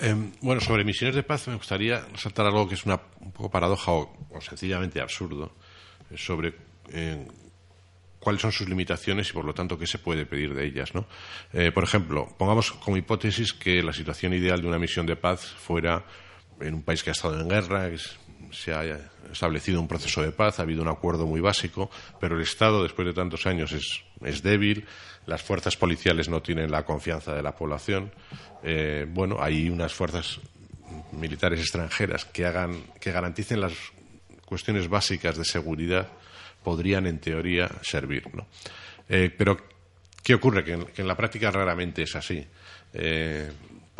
Eh, 0.00 0.14
bueno, 0.42 0.60
sobre 0.60 0.84
misiones 0.84 1.14
de 1.16 1.22
paz 1.22 1.48
me 1.48 1.56
gustaría 1.56 2.00
resaltar 2.12 2.46
algo 2.46 2.68
que 2.68 2.74
es 2.74 2.84
una 2.86 3.00
un 3.20 3.32
poco 3.32 3.50
paradoja 3.50 3.92
o, 3.92 4.28
o 4.30 4.40
sencillamente 4.40 5.00
absurdo 5.00 5.52
eh, 6.10 6.16
sobre 6.16 6.54
eh, 6.92 7.26
cuáles 8.20 8.40
son 8.42 8.52
sus 8.52 8.68
limitaciones 8.68 9.30
y 9.30 9.32
por 9.32 9.44
lo 9.44 9.54
tanto 9.54 9.78
qué 9.78 9.86
se 9.86 9.98
puede 9.98 10.24
pedir 10.26 10.54
de 10.54 10.66
ellas. 10.66 10.94
¿no? 10.94 11.06
Eh, 11.52 11.72
por 11.72 11.82
ejemplo, 11.84 12.28
pongamos 12.38 12.72
como 12.72 12.96
hipótesis 12.96 13.52
que 13.52 13.82
la 13.82 13.92
situación 13.92 14.34
ideal 14.34 14.60
de 14.60 14.68
una 14.68 14.78
misión 14.78 15.04
de 15.06 15.16
paz 15.16 15.44
fuera 15.46 16.04
en 16.60 16.74
un 16.74 16.82
país 16.82 17.02
que 17.02 17.10
ha 17.10 17.12
estado 17.12 17.40
en 17.40 17.48
guerra, 17.48 17.88
que 17.88 17.96
es- 17.96 18.18
se 18.52 18.74
haya 18.74 18.98
establecido 19.30 19.80
un 19.80 19.88
proceso 19.88 20.22
de 20.22 20.32
paz, 20.32 20.58
ha 20.58 20.62
habido 20.62 20.82
un 20.82 20.88
acuerdo 20.88 21.26
muy 21.26 21.40
básico, 21.40 21.90
pero 22.20 22.36
el 22.36 22.42
Estado, 22.42 22.82
después 22.82 23.06
de 23.06 23.14
tantos 23.14 23.46
años, 23.46 23.72
es, 23.72 24.02
es 24.24 24.42
débil, 24.42 24.86
las 25.26 25.42
fuerzas 25.42 25.76
policiales 25.76 26.28
no 26.28 26.40
tienen 26.40 26.70
la 26.70 26.84
confianza 26.84 27.34
de 27.34 27.42
la 27.42 27.54
población. 27.54 28.10
Eh, 28.62 29.06
bueno, 29.08 29.36
hay 29.40 29.68
unas 29.68 29.92
fuerzas 29.92 30.40
militares 31.12 31.60
extranjeras 31.60 32.24
que 32.24 32.46
hagan, 32.46 32.82
que 33.00 33.12
garanticen 33.12 33.60
las 33.60 33.74
cuestiones 34.44 34.88
básicas 34.88 35.36
de 35.36 35.44
seguridad 35.44 36.08
podrían 36.64 37.06
en 37.06 37.18
teoría 37.18 37.70
servir, 37.82 38.34
¿no? 38.34 38.46
Eh, 39.08 39.30
pero 39.36 39.56
¿qué 40.22 40.34
ocurre? 40.34 40.64
Que 40.64 40.72
en, 40.72 40.84
que 40.86 41.02
en 41.02 41.08
la 41.08 41.16
práctica 41.16 41.50
raramente 41.50 42.02
es 42.02 42.16
así. 42.16 42.44
Eh, 42.92 43.50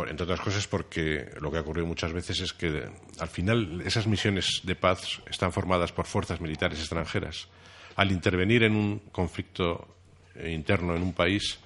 entre 0.07 0.25
otras 0.25 0.41
cosas 0.41 0.69
porque 0.69 1.31
lo 1.41 1.51
que 1.51 1.59
ha 1.59 1.63
ocurrido 1.63 1.87
muchas 1.87 2.13
veces 2.13 2.41
es 2.41 2.53
que 2.53 2.89
al 3.19 3.29
final 3.29 3.83
esas 3.85 4.07
misiones 4.07 4.61
de 4.63 4.77
paz 4.77 5.21
están 5.29 5.53
formadas 5.53 5.91
por 5.91 6.07
fuerzas 6.07 6.41
militares 6.41 6.79
extranjeras. 6.79 7.49
Al 7.97 8.13
intervenir 8.13 8.63
en 8.63 8.77
un 8.77 8.99
conflicto 9.11 9.97
eh, 10.37 10.53
interno 10.53 10.95
en 10.95 11.03
un 11.03 11.15
país, 11.15 11.59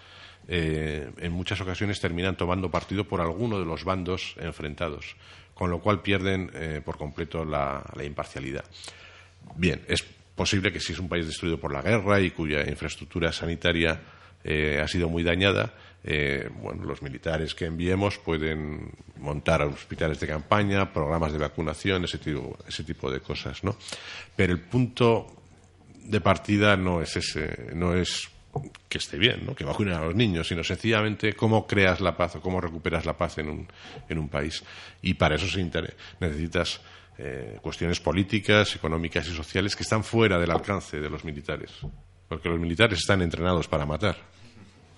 eh, 0.48 1.10
en 1.18 1.32
muchas 1.32 1.60
ocasiones 1.60 2.00
terminan 2.00 2.36
tomando 2.36 2.70
partido 2.70 3.04
por 3.04 3.20
alguno 3.20 3.58
de 3.58 3.66
los 3.66 3.84
bandos 3.84 4.34
enfrentados, 4.38 5.14
con 5.52 5.70
lo 5.70 5.80
cual 5.80 6.00
pierden 6.00 6.50
eh, 6.54 6.80
por 6.82 6.96
completo 6.96 7.44
la, 7.44 7.84
imparcialidad. 8.02 8.64
Bien, 9.56 9.82
es 9.88 10.02
posible 10.34 10.72
que 10.72 10.80
si 10.80 10.94
es 10.94 10.98
un 10.98 11.08
país 11.08 11.26
destruido 11.26 11.60
por 11.60 11.70
la 11.70 11.82
guerra 11.82 12.18
y 12.20 12.30
cuya 12.30 12.66
infraestructura 12.68 13.30
sanitaria 13.30 14.00
ha 14.44 14.88
sido 14.88 15.08
muy 15.08 15.22
dañada, 15.22 15.72
eh, 16.04 16.50
bueno, 16.60 16.84
los 16.84 17.02
militares 17.02 17.54
que 17.54 17.66
enviemos 17.66 18.18
pueden 18.18 18.90
montar 19.18 19.62
hospitales 19.62 20.18
de 20.18 20.26
campaña, 20.26 20.92
programas 20.92 21.32
de 21.32 21.38
vacunación, 21.38 22.04
ese 22.04 22.18
tipo, 22.18 22.58
ese 22.66 22.82
tipo 22.82 23.10
de 23.10 23.20
cosas, 23.20 23.62
¿no? 23.62 23.76
Pero 24.34 24.52
el 24.52 24.60
punto 24.60 25.26
de 26.04 26.20
partida 26.20 26.76
no 26.76 27.00
es 27.00 27.16
ese, 27.16 27.70
no 27.74 27.94
es 27.94 28.28
que 28.88 28.98
esté 28.98 29.16
bien, 29.16 29.46
¿no? 29.46 29.54
que 29.54 29.64
vacunen 29.64 29.94
a 29.94 30.04
los 30.04 30.14
niños, 30.14 30.48
sino 30.48 30.62
sencillamente 30.62 31.32
cómo 31.32 31.66
creas 31.66 32.00
la 32.00 32.16
paz 32.16 32.36
o 32.36 32.40
cómo 32.40 32.60
recuperas 32.60 33.06
la 33.06 33.16
paz 33.16 33.38
en 33.38 33.48
un, 33.48 34.28
país. 34.28 34.62
Y 35.00 35.14
para 35.14 35.36
eso 35.36 35.46
se 35.46 35.64
necesitas 36.20 36.80
eh, 37.16 37.58
cuestiones 37.62 38.00
políticas, 38.00 38.76
económicas 38.76 39.26
y 39.28 39.34
sociales 39.34 39.74
que 39.74 39.84
están 39.84 40.04
fuera 40.04 40.38
del 40.38 40.50
alcance 40.50 41.00
de 41.00 41.08
los 41.08 41.24
militares. 41.24 41.70
Porque 42.28 42.48
los 42.48 42.60
militares 42.60 42.98
están 42.98 43.22
entrenados 43.22 43.68
para 43.68 43.86
matar. 43.86 44.16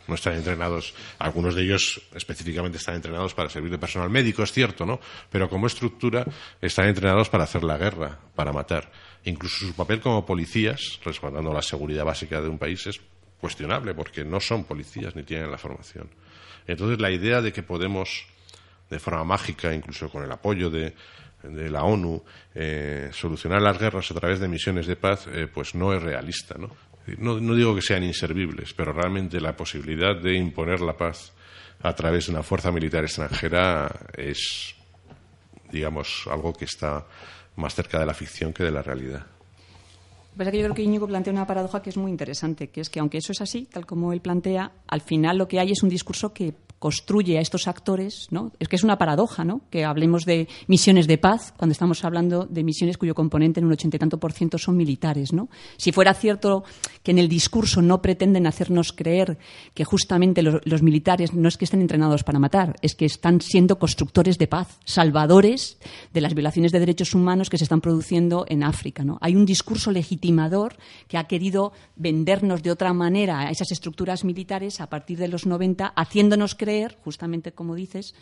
No 0.06 0.14
están 0.14 0.34
entrenados, 0.34 0.94
algunos 1.18 1.54
de 1.54 1.62
ellos 1.62 2.02
específicamente 2.14 2.78
están 2.78 2.96
entrenados 2.96 3.34
para 3.34 3.48
servir 3.48 3.70
de 3.70 3.78
personal 3.78 4.10
médico, 4.10 4.42
es 4.42 4.52
cierto, 4.52 4.84
¿no? 4.84 5.00
Pero 5.30 5.48
como 5.48 5.66
estructura 5.66 6.26
están 6.60 6.88
entrenados 6.88 7.28
para 7.30 7.44
hacer 7.44 7.64
la 7.64 7.78
guerra, 7.78 8.18
para 8.34 8.52
matar. 8.52 8.90
Incluso 9.24 9.66
su 9.66 9.74
papel 9.74 10.00
como 10.00 10.26
policías, 10.26 11.00
resguardando 11.04 11.52
la 11.52 11.62
seguridad 11.62 12.04
básica 12.04 12.40
de 12.40 12.48
un 12.48 12.58
país, 12.58 12.86
es 12.86 13.00
cuestionable 13.40 13.94
porque 13.94 14.24
no 14.24 14.40
son 14.40 14.64
policías 14.64 15.16
ni 15.16 15.22
tienen 15.22 15.50
la 15.50 15.58
formación. 15.58 16.08
Entonces 16.66 17.00
la 17.00 17.10
idea 17.10 17.40
de 17.40 17.52
que 17.52 17.62
podemos, 17.62 18.26
de 18.90 18.98
forma 18.98 19.24
mágica, 19.24 19.74
incluso 19.74 20.08
con 20.08 20.24
el 20.24 20.32
apoyo 20.32 20.70
de, 20.70 20.94
de 21.42 21.70
la 21.70 21.84
ONU, 21.84 22.22
eh, 22.54 23.10
solucionar 23.12 23.60
las 23.60 23.78
guerras 23.78 24.10
a 24.10 24.14
través 24.14 24.40
de 24.40 24.48
misiones 24.48 24.86
de 24.86 24.96
paz, 24.96 25.26
eh, 25.32 25.46
pues 25.52 25.74
no 25.74 25.92
es 25.92 26.02
realista, 26.02 26.56
¿no? 26.58 26.70
¿No? 27.18 27.40
No 27.40 27.54
digo 27.54 27.74
que 27.74 27.82
sean 27.82 28.02
inservibles, 28.02 28.72
pero 28.74 28.92
realmente 28.92 29.40
la 29.40 29.56
posibilidad 29.56 30.20
de 30.20 30.36
imponer 30.36 30.80
la 30.80 30.96
paz 30.96 31.32
a 31.82 31.94
través 31.94 32.26
de 32.26 32.32
una 32.32 32.42
fuerza 32.42 32.70
militar 32.70 33.04
extranjera 33.04 33.90
es, 34.16 34.74
digamos, 35.70 36.26
algo 36.30 36.52
que 36.52 36.64
está 36.64 37.06
más 37.56 37.74
cerca 37.74 37.98
de 37.98 38.06
la 38.06 38.14
ficción 38.14 38.52
que 38.52 38.64
de 38.64 38.70
la 38.70 38.82
realidad. 38.82 39.26
Lo 40.34 40.38
que 40.38 40.38
pasa 40.38 40.50
es 40.50 40.52
que 40.52 40.58
yo 40.58 40.64
creo 40.64 40.74
que 40.74 40.82
Íñigo 40.82 41.06
plantea 41.06 41.32
una 41.32 41.46
paradoja 41.46 41.80
que 41.80 41.90
es 41.90 41.96
muy 41.96 42.10
interesante, 42.10 42.68
que 42.68 42.80
es 42.80 42.90
que 42.90 42.98
aunque 42.98 43.18
eso 43.18 43.30
es 43.30 43.40
así, 43.40 43.66
tal 43.66 43.86
como 43.86 44.12
él 44.12 44.20
plantea, 44.20 44.72
al 44.88 45.00
final 45.00 45.38
lo 45.38 45.46
que 45.46 45.60
hay 45.60 45.70
es 45.70 45.82
un 45.82 45.88
discurso 45.88 46.32
que 46.32 46.54
construye 46.84 47.38
a 47.38 47.40
estos 47.40 47.66
actores, 47.66 48.26
¿no? 48.30 48.52
Es 48.58 48.68
que 48.68 48.76
es 48.76 48.84
una 48.84 48.98
paradoja. 48.98 49.46
Que 49.70 49.86
hablemos 49.86 50.26
de 50.26 50.48
misiones 50.66 51.06
de 51.06 51.16
paz 51.16 51.54
cuando 51.56 51.72
estamos 51.72 52.04
hablando 52.04 52.44
de 52.44 52.62
misiones 52.62 52.98
cuyo 52.98 53.14
componente 53.14 53.58
en 53.58 53.64
un 53.64 53.72
ochenta 53.72 53.96
y 53.96 53.98
tanto 53.98 54.20
por 54.20 54.32
ciento 54.32 54.58
son 54.58 54.76
militares. 54.76 55.30
Si 55.78 55.92
fuera 55.92 56.12
cierto 56.12 56.62
que 57.02 57.12
en 57.12 57.18
el 57.18 57.26
discurso 57.26 57.80
no 57.80 58.02
pretenden 58.02 58.46
hacernos 58.46 58.92
creer 58.92 59.38
que 59.72 59.84
justamente 59.84 60.42
los, 60.42 60.82
militares 60.82 61.32
no 61.32 61.48
es 61.48 61.56
que 61.56 61.64
estén 61.64 61.80
entrenados 61.80 62.22
para 62.22 62.38
matar, 62.38 62.76
es 62.82 62.94
que 62.94 63.06
están 63.06 63.40
siendo 63.40 63.78
constructores 63.78 64.36
de 64.36 64.46
paz, 64.46 64.78
salvadores 64.84 65.78
de 66.12 66.20
las 66.20 66.34
violaciones 66.34 66.70
de 66.70 66.80
derechos 66.80 67.14
humanos 67.14 67.48
que 67.48 67.56
se 67.56 67.64
están 67.64 67.80
produciendo 67.80 68.44
en 68.46 68.62
África. 68.62 69.02
Hay 69.22 69.36
un 69.36 69.46
discurso 69.46 69.90
legitimador 69.90 70.76
que 71.08 71.16
ha 71.16 71.24
querido 71.24 71.72
vendernos 71.96 72.62
de 72.62 72.72
otra 72.72 72.92
manera 72.92 73.40
a 73.40 73.50
esas 73.50 73.72
estructuras 73.72 74.22
militares 74.22 74.82
a 74.82 74.90
partir 74.90 75.16
de 75.16 75.28
los 75.28 75.46
90, 75.46 75.86
haciéndonos 75.86 76.54
creer, 76.54 76.73
justamente 77.02 77.52
como 77.52 77.74
dices, 77.74 78.14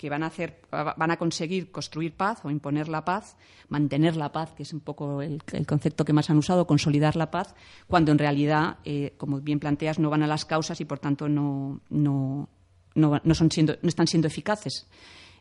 que 0.00 0.08
van 0.08 0.22
a, 0.22 0.28
hacer, 0.28 0.62
van 0.70 1.10
a 1.10 1.18
conseguir 1.18 1.70
construir 1.70 2.14
paz 2.14 2.40
o 2.42 2.50
imponer 2.50 2.88
la 2.88 3.04
paz, 3.04 3.36
mantener 3.68 4.16
la 4.16 4.32
paz, 4.32 4.52
que 4.56 4.62
es 4.62 4.72
un 4.72 4.80
poco 4.80 5.20
el, 5.20 5.42
concepto 5.66 6.06
que 6.06 6.14
más 6.14 6.30
han 6.30 6.38
usado, 6.38 6.66
consolidar 6.66 7.16
la 7.16 7.30
paz, 7.30 7.54
cuando 7.86 8.10
en 8.10 8.16
realidad, 8.16 8.78
eh, 8.86 9.12
como 9.18 9.42
bien 9.42 9.60
planteas, 9.60 9.98
no 9.98 10.08
van 10.08 10.22
a 10.22 10.26
las 10.26 10.46
causas 10.46 10.80
y 10.80 10.86
por 10.86 11.00
tanto 11.00 11.28
no, 11.28 11.82
no, 11.90 12.48
no, 12.94 13.20
no 13.22 13.34
son 13.34 13.50
siendo, 13.50 13.76
no 13.82 13.90
están 13.90 14.06
siendo 14.06 14.26
eficaces. 14.26 14.86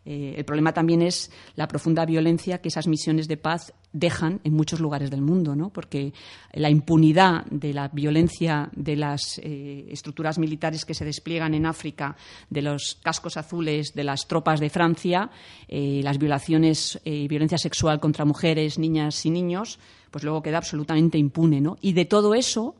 Eh, 0.05 0.35
el 0.37 0.45
problema 0.45 0.73
también 0.73 1.01
es 1.01 1.31
la 1.55 1.67
profunda 1.67 2.05
violencia 2.05 2.59
que 2.59 2.69
esas 2.69 2.87
misiones 2.87 3.27
de 3.27 3.37
paz 3.37 3.73
dejan 3.91 4.39
en 4.43 4.53
muchos 4.53 4.79
lugares 4.79 5.11
del 5.11 5.21
mundo, 5.21 5.55
¿no? 5.55 5.71
porque 5.71 6.13
la 6.53 6.69
impunidad 6.69 7.45
de 7.45 7.73
la 7.73 7.87
violencia 7.89 8.69
de 8.75 8.95
las 8.95 9.39
eh, 9.43 9.87
estructuras 9.89 10.37
militares 10.37 10.85
que 10.85 10.93
se 10.93 11.05
despliegan 11.05 11.53
en 11.53 11.65
África, 11.65 12.15
de 12.49 12.61
los 12.61 12.99
cascos 13.01 13.37
azules 13.37 13.93
de 13.93 14.03
las 14.03 14.27
tropas 14.27 14.59
de 14.59 14.69
Francia, 14.69 15.29
eh, 15.67 16.01
las 16.03 16.17
violaciones 16.17 16.99
y 17.03 17.27
violencia 17.27 17.57
sexual 17.57 17.99
contra 17.99 18.25
mujeres, 18.25 18.77
niñas 18.77 19.25
y 19.25 19.31
niños, 19.31 19.79
pues 20.11 20.23
luego 20.23 20.41
queda 20.41 20.57
absolutamente 20.57 21.17
impune. 21.17 21.61
¿no? 21.61 21.77
Y 21.81 21.93
de 21.93 22.05
todo 22.05 22.35
eso 22.35 22.75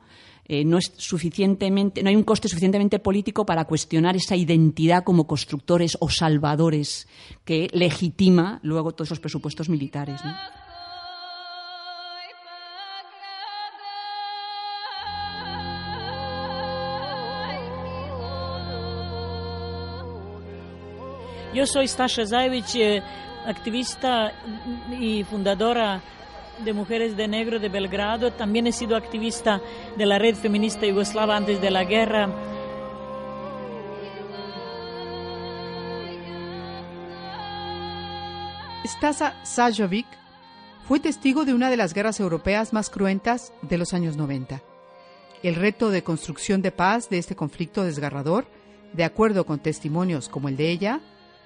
eh, 0.51 0.65
no 0.65 0.79
es 0.79 0.91
suficientemente, 0.97 2.01
no 2.01 2.09
hay 2.09 2.15
un 2.15 2.23
coste 2.23 2.47
suficientemente 2.47 2.97
político 2.97 3.45
para 3.45 3.65
cuestionar 3.65 4.15
esa 4.15 4.35
identidad 4.35 5.03
como 5.03 5.27
constructores 5.27 5.95
o 5.99 6.09
salvadores 6.09 7.07
que 7.45 7.69
legitima 7.71 8.59
luego 8.63 8.91
todos 8.91 9.09
esos 9.09 9.19
presupuestos 9.19 9.69
militares. 9.69 10.19
Yo 21.53 21.67
soy 21.67 21.87
Stasha 21.87 22.25
Zajevich, 22.25 22.75
eh, 22.75 23.03
activista 23.45 24.33
y 24.99 25.23
fundadora 25.25 26.01
de 26.63 26.73
Mujeres 26.73 27.15
de 27.15 27.27
Negro 27.27 27.59
de 27.59 27.69
Belgrado. 27.69 28.31
También 28.31 28.67
he 28.67 28.71
sido 28.71 28.95
activista 28.95 29.61
de 29.97 30.05
la 30.05 30.19
Red 30.19 30.35
Feminista 30.35 30.85
Yugoslava 30.85 31.35
antes 31.35 31.61
de 31.61 31.71
la 31.71 31.83
guerra. 31.83 32.29
Stasa 38.85 39.35
Sajovic 39.43 40.07
fue 40.87 40.99
testigo 40.99 41.45
de 41.45 41.53
una 41.53 41.69
de 41.69 41.77
las 41.77 41.93
guerras 41.93 42.19
europeas 42.19 42.73
más 42.73 42.89
cruentas 42.89 43.53
de 43.61 43.77
los 43.77 43.93
años 43.93 44.17
90. 44.17 44.63
El 45.43 45.55
reto 45.55 45.91
de 45.91 46.03
construcción 46.03 46.61
de 46.63 46.71
paz 46.71 47.09
de 47.09 47.19
este 47.19 47.35
conflicto 47.35 47.83
desgarrador, 47.83 48.47
de 48.93 49.03
acuerdo 49.03 49.45
con 49.45 49.59
testimonios 49.59 50.27
como 50.27 50.49
el 50.49 50.57
de 50.57 50.71
ella, 50.71 51.01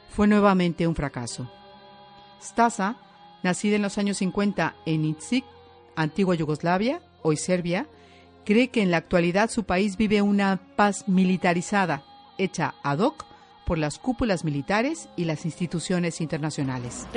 fue 0.10 0.28
nuevamente 0.28 0.88
un 0.88 0.96
fracaso. 0.96 1.52
Stasa, 2.42 2.96
nacida 3.44 3.76
en 3.76 3.82
los 3.82 3.98
años 3.98 4.18
50 4.18 4.76
en 4.86 5.06
Itzik, 5.06 5.46
antigua 5.96 6.36
Yugoslavia, 6.36 7.02
hoy 7.22 7.38
Serbia, 7.38 7.88
cree 8.46 8.70
que 8.70 8.82
en 8.82 8.92
la 8.92 8.98
actualidad 8.98 9.50
su 9.50 9.64
país 9.66 9.98
vive 9.98 10.22
una 10.22 10.60
paz 10.76 11.08
militarizada, 11.08 12.04
hecha 12.38 12.76
ad 12.84 13.00
hoc 13.00 13.26
por 13.66 13.78
las 13.78 14.00
cúpulas 14.00 14.44
militares 14.44 15.08
y 15.16 15.26
las 15.26 15.46
instituciones 15.46 16.20
internacionales. 16.22 17.08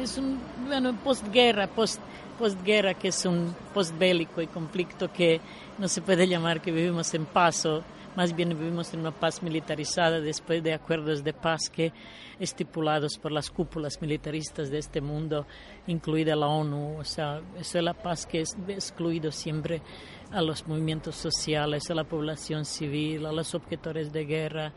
Es 0.00 0.18
un 0.18 0.38
bueno, 0.66 0.94
postguerra, 0.96 1.68
post, 1.68 2.00
postguerra 2.38 2.94
que 2.94 3.08
es 3.08 3.24
un 3.24 3.54
postbélico 3.72 4.42
y 4.42 4.46
conflicto 4.46 5.12
que 5.12 5.40
no 5.78 5.88
se 5.88 6.02
puede 6.02 6.26
llamar 6.26 6.60
que 6.60 6.72
vivimos 6.72 7.14
en 7.14 7.24
paz, 7.24 7.66
o 7.66 7.82
más 8.16 8.34
bien 8.34 8.48
vivimos 8.48 8.92
en 8.94 9.00
una 9.00 9.12
paz 9.12 9.42
militarizada 9.42 10.20
después 10.20 10.62
de 10.62 10.72
acuerdos 10.72 11.22
de 11.22 11.34
paz 11.34 11.68
que 11.68 11.92
estipulados 12.40 13.18
por 13.18 13.30
las 13.30 13.50
cúpulas 13.50 14.00
militaristas 14.00 14.70
de 14.70 14.78
este 14.78 15.00
mundo, 15.00 15.46
incluida 15.86 16.34
la 16.34 16.46
ONU. 16.46 16.98
O 16.98 17.04
sea, 17.04 17.40
es 17.58 17.74
la 17.74 17.94
paz 17.94 18.26
que 18.26 18.40
es 18.40 18.56
excluido 18.68 19.30
siempre 19.30 19.82
a 20.32 20.42
los 20.42 20.66
movimientos 20.66 21.14
sociales, 21.14 21.90
a 21.90 21.94
la 21.94 22.04
población 22.04 22.64
civil, 22.64 23.26
a 23.26 23.32
los 23.32 23.54
objetores 23.54 24.12
de 24.12 24.24
guerra. 24.24 24.72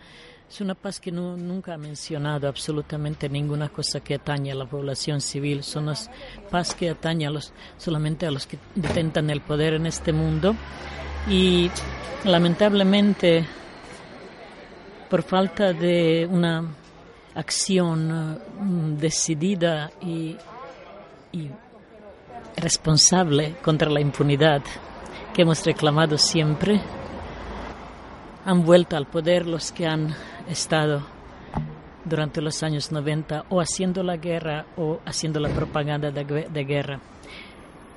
Es 0.50 0.62
una 0.62 0.76
paz 0.76 1.00
que 1.00 1.12
no, 1.12 1.38
nunca 1.38 1.76
ha 1.76 1.78
mencionado 1.78 2.48
absolutamente 2.48 3.30
ninguna 3.30 3.70
cosa 3.70 4.00
que 4.00 4.16
atañe 4.16 4.52
a 4.52 4.56
la 4.56 4.66
población 4.66 5.22
civil. 5.22 5.64
Son 5.64 5.86
las 5.86 6.10
paz 6.50 6.74
que 6.74 6.90
atañe 6.90 7.28
a 7.28 7.30
los, 7.30 7.54
solamente 7.78 8.26
a 8.26 8.32
los 8.32 8.48
que 8.48 8.58
detentan 8.76 9.30
el 9.30 9.42
poder 9.42 9.76
en 9.76 9.86
este 9.86 10.12
mundo. 10.12 10.56
Y 11.28 11.70
lamentablemente, 12.24 13.46
por 15.10 15.24
falta 15.24 15.74
de 15.74 16.28
una 16.30 16.64
acción 17.36 18.12
uh, 18.12 18.98
decidida 18.98 19.92
y, 20.02 20.38
responsable 22.58 23.56
contra 23.62 23.90
la 23.90 24.02
impunidad 24.02 24.62
que 25.34 25.44
hemos 25.44 25.66
reclamado 25.66 26.18
siempre, 26.18 26.82
han 28.46 28.66
vuelto 28.66 28.98
al 28.98 29.06
poder 29.06 29.46
los 29.46 29.72
que 29.72 29.86
han 29.86 30.14
estado 30.50 31.04
durante 32.04 32.42
los 32.42 32.64
años 32.64 32.92
90 32.92 33.46
o 33.50 33.62
haciendo 33.62 34.04
la 34.04 34.18
guerra 34.18 34.66
o 34.76 35.00
haciendo 35.06 35.40
la 35.40 35.50
propaganda 35.50 36.12
de 36.12 36.64
guerra. 36.66 37.00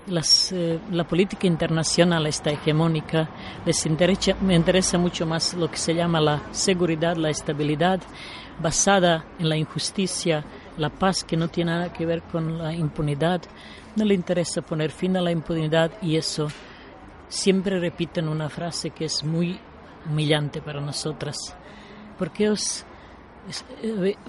Las, 0.07 0.51
eh, 0.51 0.81
la 0.91 1.05
política 1.05 1.47
internacional 1.47 2.27
está 2.27 2.51
hegemónica, 2.51 3.29
les 3.65 3.87
interesa, 3.87 4.35
me 4.41 4.57
interesa 4.57 4.99
mucho 4.99 5.27
más 5.27 5.55
lo 5.55 5.71
que 5.71 5.77
se 5.77 5.95
llama 5.95 6.21
la 6.21 6.43
seguridad, 6.51 7.17
la 7.17 7.31
estabilidad, 7.31 8.01
basada 8.61 9.25
en 9.39 9.49
la 9.49 9.57
injusticia, 9.57 10.45
la 10.77 10.91
paz 10.91 11.23
que 11.23 11.37
no 11.37 11.49
tiene 11.49 11.71
nada 11.71 11.93
que 11.93 12.05
ver 12.05 12.23
con 12.23 12.59
la 12.59 12.75
impunidad. 12.75 13.43
No 13.95 14.05
le 14.05 14.15
interesa 14.15 14.63
poner 14.63 14.91
fin 14.91 15.17
a 15.17 15.21
la 15.21 15.31
impunidad 15.31 15.93
y 16.03 16.17
eso 16.17 16.49
siempre 17.29 17.79
repiten 17.79 18.29
una 18.29 18.49
frase 18.49 18.91
que 18.91 19.05
es 19.05 19.23
muy 19.23 19.59
humillante 20.07 20.61
para 20.61 20.81
nosotras. 20.81 21.37
¿Por 22.19 22.31
qué, 22.31 22.51
os, 22.51 22.85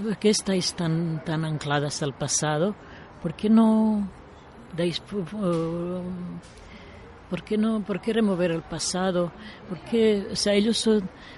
por 0.03 0.17
qué 0.17 0.29
estáis 0.29 0.73
tan, 0.73 1.23
tan 1.23 1.45
ancladas 1.45 2.01
al 2.03 2.13
pasado? 2.13 2.75
¿Por 3.21 3.33
qué 3.33 3.49
no 3.49 4.07
dais... 4.75 5.01
¿Por 7.33 7.43
qué 7.43 7.57
no? 7.57 7.81
¿Por 7.81 7.99
qué 7.99 8.13
remover 8.13 8.51
el 8.51 8.61
pasado? 8.61 9.31
¿Por 9.67 9.79
qué? 9.79 10.27
O 10.31 10.35
sea, 10.35 10.53
ellos 10.53 10.87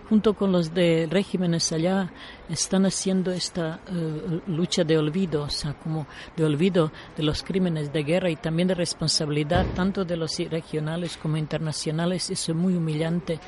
junto 0.10 0.34
con 0.34 0.52
los 0.52 0.74
de 0.74 1.08
regímenes 1.10 1.72
allá 1.72 2.12
están 2.50 2.86
haciendo 2.86 3.32
esta 3.32 3.80
uh, 3.90 4.52
lucha 4.52 4.84
de 4.84 4.98
olvido, 4.98 5.44
o 5.44 5.50
sea, 5.50 5.74
como 5.74 6.06
de 6.36 6.44
olvido 6.44 6.92
de 7.16 7.24
los 7.24 7.44
crímenes 7.44 7.94
de 7.94 8.04
guerra 8.04 8.30
y 8.30 8.36
también 8.36 8.68
de 8.68 8.76
responsabilidad 8.76 9.66
tanto 9.74 10.04
de 10.04 10.18
los 10.18 10.38
regionales 10.38 11.16
como 11.16 11.38
internacionales. 11.38 12.30
Eso 12.30 12.52
es 12.52 12.58
muy 12.58 12.76
humillante 12.76 13.40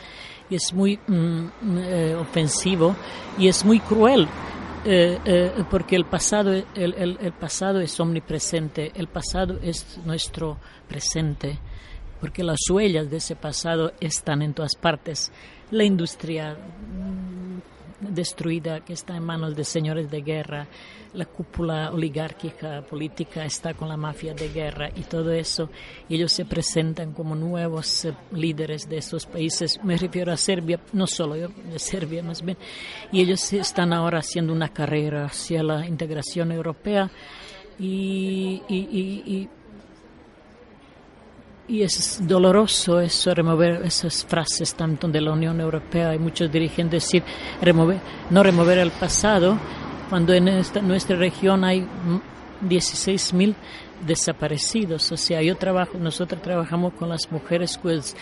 y 0.50 0.56
es 0.56 0.74
muy 0.74 0.98
mm, 1.06 1.48
eh, 1.80 2.16
ofensivo 2.16 2.96
y 3.38 3.50
es 3.50 3.66
muy 3.66 3.82
cruel. 3.82 4.26
Eh, 4.90 5.20
eh, 5.26 5.52
porque 5.70 5.98
el 5.98 6.06
pasado, 6.06 6.54
el, 6.54 6.66
el, 6.76 7.18
el 7.20 7.34
pasado 7.34 7.82
es 7.82 8.00
omnipresente, 8.00 8.94
el 8.96 9.08
pasado 9.08 9.60
es 9.62 10.00
nuestro 10.06 10.58
presente 10.88 11.60
porque 12.20 12.44
las 12.44 12.60
huellas 12.70 13.10
de 13.10 13.18
ese 13.18 13.36
pasado 13.36 13.92
están 14.00 14.42
en 14.42 14.54
todas 14.54 14.76
partes. 14.76 15.32
La 15.72 15.84
industria 15.84 16.58
destruida 18.00 18.82
que 18.82 18.94
está 18.94 19.16
en 19.16 19.24
manos 19.24 19.56
de 19.56 19.64
señores 19.64 20.10
de 20.10 20.22
guerra, 20.22 20.68
la 21.14 21.26
cúpula 21.26 21.92
oligárquica 21.92 22.82
política 22.82 23.46
está 23.46 23.74
con 23.74 23.90
la 23.90 23.98
mafia 23.98 24.34
de 24.34 24.50
guerra 24.50 24.90
y 24.96 25.02
todo 25.02 25.32
eso, 25.32 25.70
ellos 26.10 26.32
se 26.32 26.46
presentan 26.46 27.14
como 27.14 27.36
nuevos 27.36 28.06
eh, 28.06 28.14
líderes 28.32 28.88
de 28.88 28.98
esos 28.98 29.26
países. 29.26 29.80
Me 29.84 29.98
refiero 29.98 30.32
a 30.32 30.38
Serbia, 30.38 30.80
no 30.94 31.08
solo 31.08 31.36
yo, 31.36 31.48
de 31.50 31.80
Serbia 31.80 32.22
más 32.22 32.44
bien, 32.44 32.58
y 33.12 33.22
ellos 33.22 33.52
están 33.54 33.94
ahora 33.94 34.20
haciendo 34.20 34.54
una 34.54 34.70
carrera 34.70 35.26
hacia 35.26 35.64
la 35.64 35.88
integración 35.88 36.52
europea. 36.52 37.10
Y 37.80 39.48
y 41.68 41.82
es 41.82 42.20
doloroso 42.26 43.00
eso, 43.00 43.34
remover 43.34 43.82
esas 43.86 44.26
frases 44.26 44.74
tanto 44.74 45.08
de 45.08 45.20
la 45.20 45.34
Unión 45.34 45.60
Europea 45.60 46.16
y 46.16 46.20
muchos 46.20 46.52
dirigentes 46.52 47.04
decir 47.04 47.24
remover, 47.62 48.00
no 48.30 48.42
remover 48.42 48.78
el 48.78 48.92
pasado, 48.92 49.58
cuando 50.10 50.34
en 50.34 50.48
esta, 50.48 50.82
nuestra 50.82 51.18
región 51.18 51.66
hay 51.66 51.86
16.000 52.64 53.54
desaparecidos. 54.06 55.12
O 55.12 55.18
sea, 55.18 55.42
yo 55.42 55.56
trabajo, 55.56 55.98
nosotros 55.98 56.42
trabajamos 56.42 56.94
con 56.94 57.10
las 57.10 57.30
mujeres 57.32 57.78
cuyos 57.78 58.16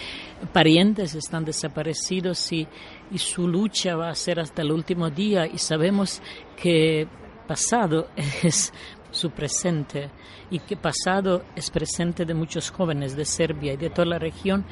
parientes 0.52 1.14
están 1.14 1.46
desaparecidos 1.46 2.52
y, 2.52 2.68
y 3.12 3.18
su 3.20 3.48
lucha 3.48 3.96
va 3.96 4.10
a 4.10 4.16
ser 4.16 4.40
hasta 4.40 4.64
el 4.64 4.72
último 4.72 5.10
día 5.12 5.46
y 5.46 5.60
sabemos 5.60 6.22
que 6.56 7.08
pasado 7.48 8.08
es 8.44 8.74
su 9.16 9.32
presente 9.32 10.10
y 10.52 10.60
que 10.60 10.78
pasado 10.78 11.44
es 11.56 11.72
presente 11.72 12.26
de 12.26 12.34
muchos 12.34 12.70
jóvenes 12.70 13.16
de 13.16 13.26
Serbia 13.26 13.74
y 13.74 13.78
de 13.78 13.90
toda 13.90 14.06
la 14.06 14.20
región 14.20 14.66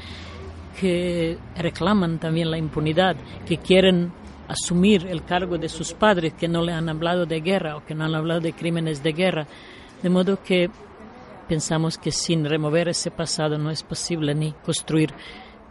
que 0.79 1.37
reclaman 1.55 2.19
también 2.19 2.51
la 2.51 2.57
impunidad, 2.57 3.15
que 3.45 3.57
quieren 3.57 4.11
asumir 4.47 5.07
el 5.07 5.23
cargo 5.23 5.57
de 5.57 5.69
sus 5.69 5.93
padres 5.93 6.33
que 6.33 6.47
no 6.47 6.61
le 6.61 6.73
han 6.73 6.89
hablado 6.89 7.25
de 7.25 7.41
guerra 7.41 7.77
o 7.77 7.85
que 7.85 7.95
no 7.95 8.05
han 8.05 8.15
hablado 8.15 8.41
de 8.41 8.53
crímenes 8.53 9.01
de 9.01 9.13
guerra. 9.13 9.47
De 10.01 10.09
modo 10.09 10.41
que 10.43 10.69
pensamos 11.47 11.97
que 11.97 12.11
sin 12.11 12.45
remover 12.45 12.89
ese 12.89 13.11
pasado 13.11 13.57
no 13.57 13.69
es 13.69 13.83
posible 13.83 14.35
ni 14.35 14.51
construir 14.51 15.13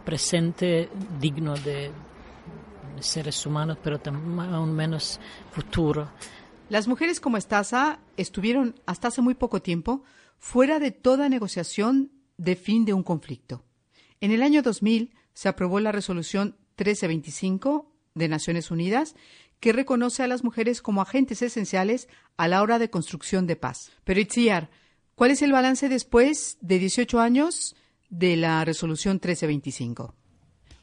presente 0.03 0.89
digno 1.19 1.53
de, 1.55 1.91
seres 2.99 3.45
humanos, 3.45 3.77
pero 3.83 3.99
aún 4.05 4.73
menos 4.73 5.19
futuro. 5.51 6.09
Las 6.73 6.87
mujeres 6.87 7.19
como 7.19 7.37
Estasa 7.37 7.99
estuvieron 8.17 8.73
hasta 8.87 9.09
hace 9.09 9.21
muy 9.21 9.35
poco 9.35 9.61
tiempo 9.61 10.01
fuera 10.39 10.79
de 10.79 10.89
toda 10.89 11.29
negociación 11.29 12.11
de 12.37 12.55
fin 12.55 12.83
de 12.83 12.93
un 12.93 13.03
conflicto. 13.03 13.63
En 14.21 14.31
el 14.31 14.41
año 14.41 14.63
2000 14.63 15.13
se 15.35 15.49
aprobó 15.49 15.79
la 15.79 15.91
resolución 15.91 16.57
1325 16.79 17.93
de 18.15 18.27
Naciones 18.27 18.71
Unidas 18.71 19.13
que 19.59 19.71
reconoce 19.71 20.23
a 20.23 20.27
las 20.27 20.43
mujeres 20.43 20.81
como 20.81 21.03
agentes 21.03 21.43
esenciales 21.43 22.09
a 22.37 22.47
la 22.47 22.63
hora 22.63 22.79
de 22.79 22.89
construcción 22.89 23.45
de 23.45 23.55
paz. 23.55 23.91
Pero 24.03 24.19
Itziar, 24.19 24.71
¿cuál 25.13 25.29
es 25.29 25.43
el 25.43 25.51
balance 25.51 25.89
después 25.89 26.57
de 26.59 26.79
18 26.79 27.19
años 27.19 27.75
de 28.09 28.35
la 28.35 28.65
resolución 28.65 29.17
1325? 29.17 30.15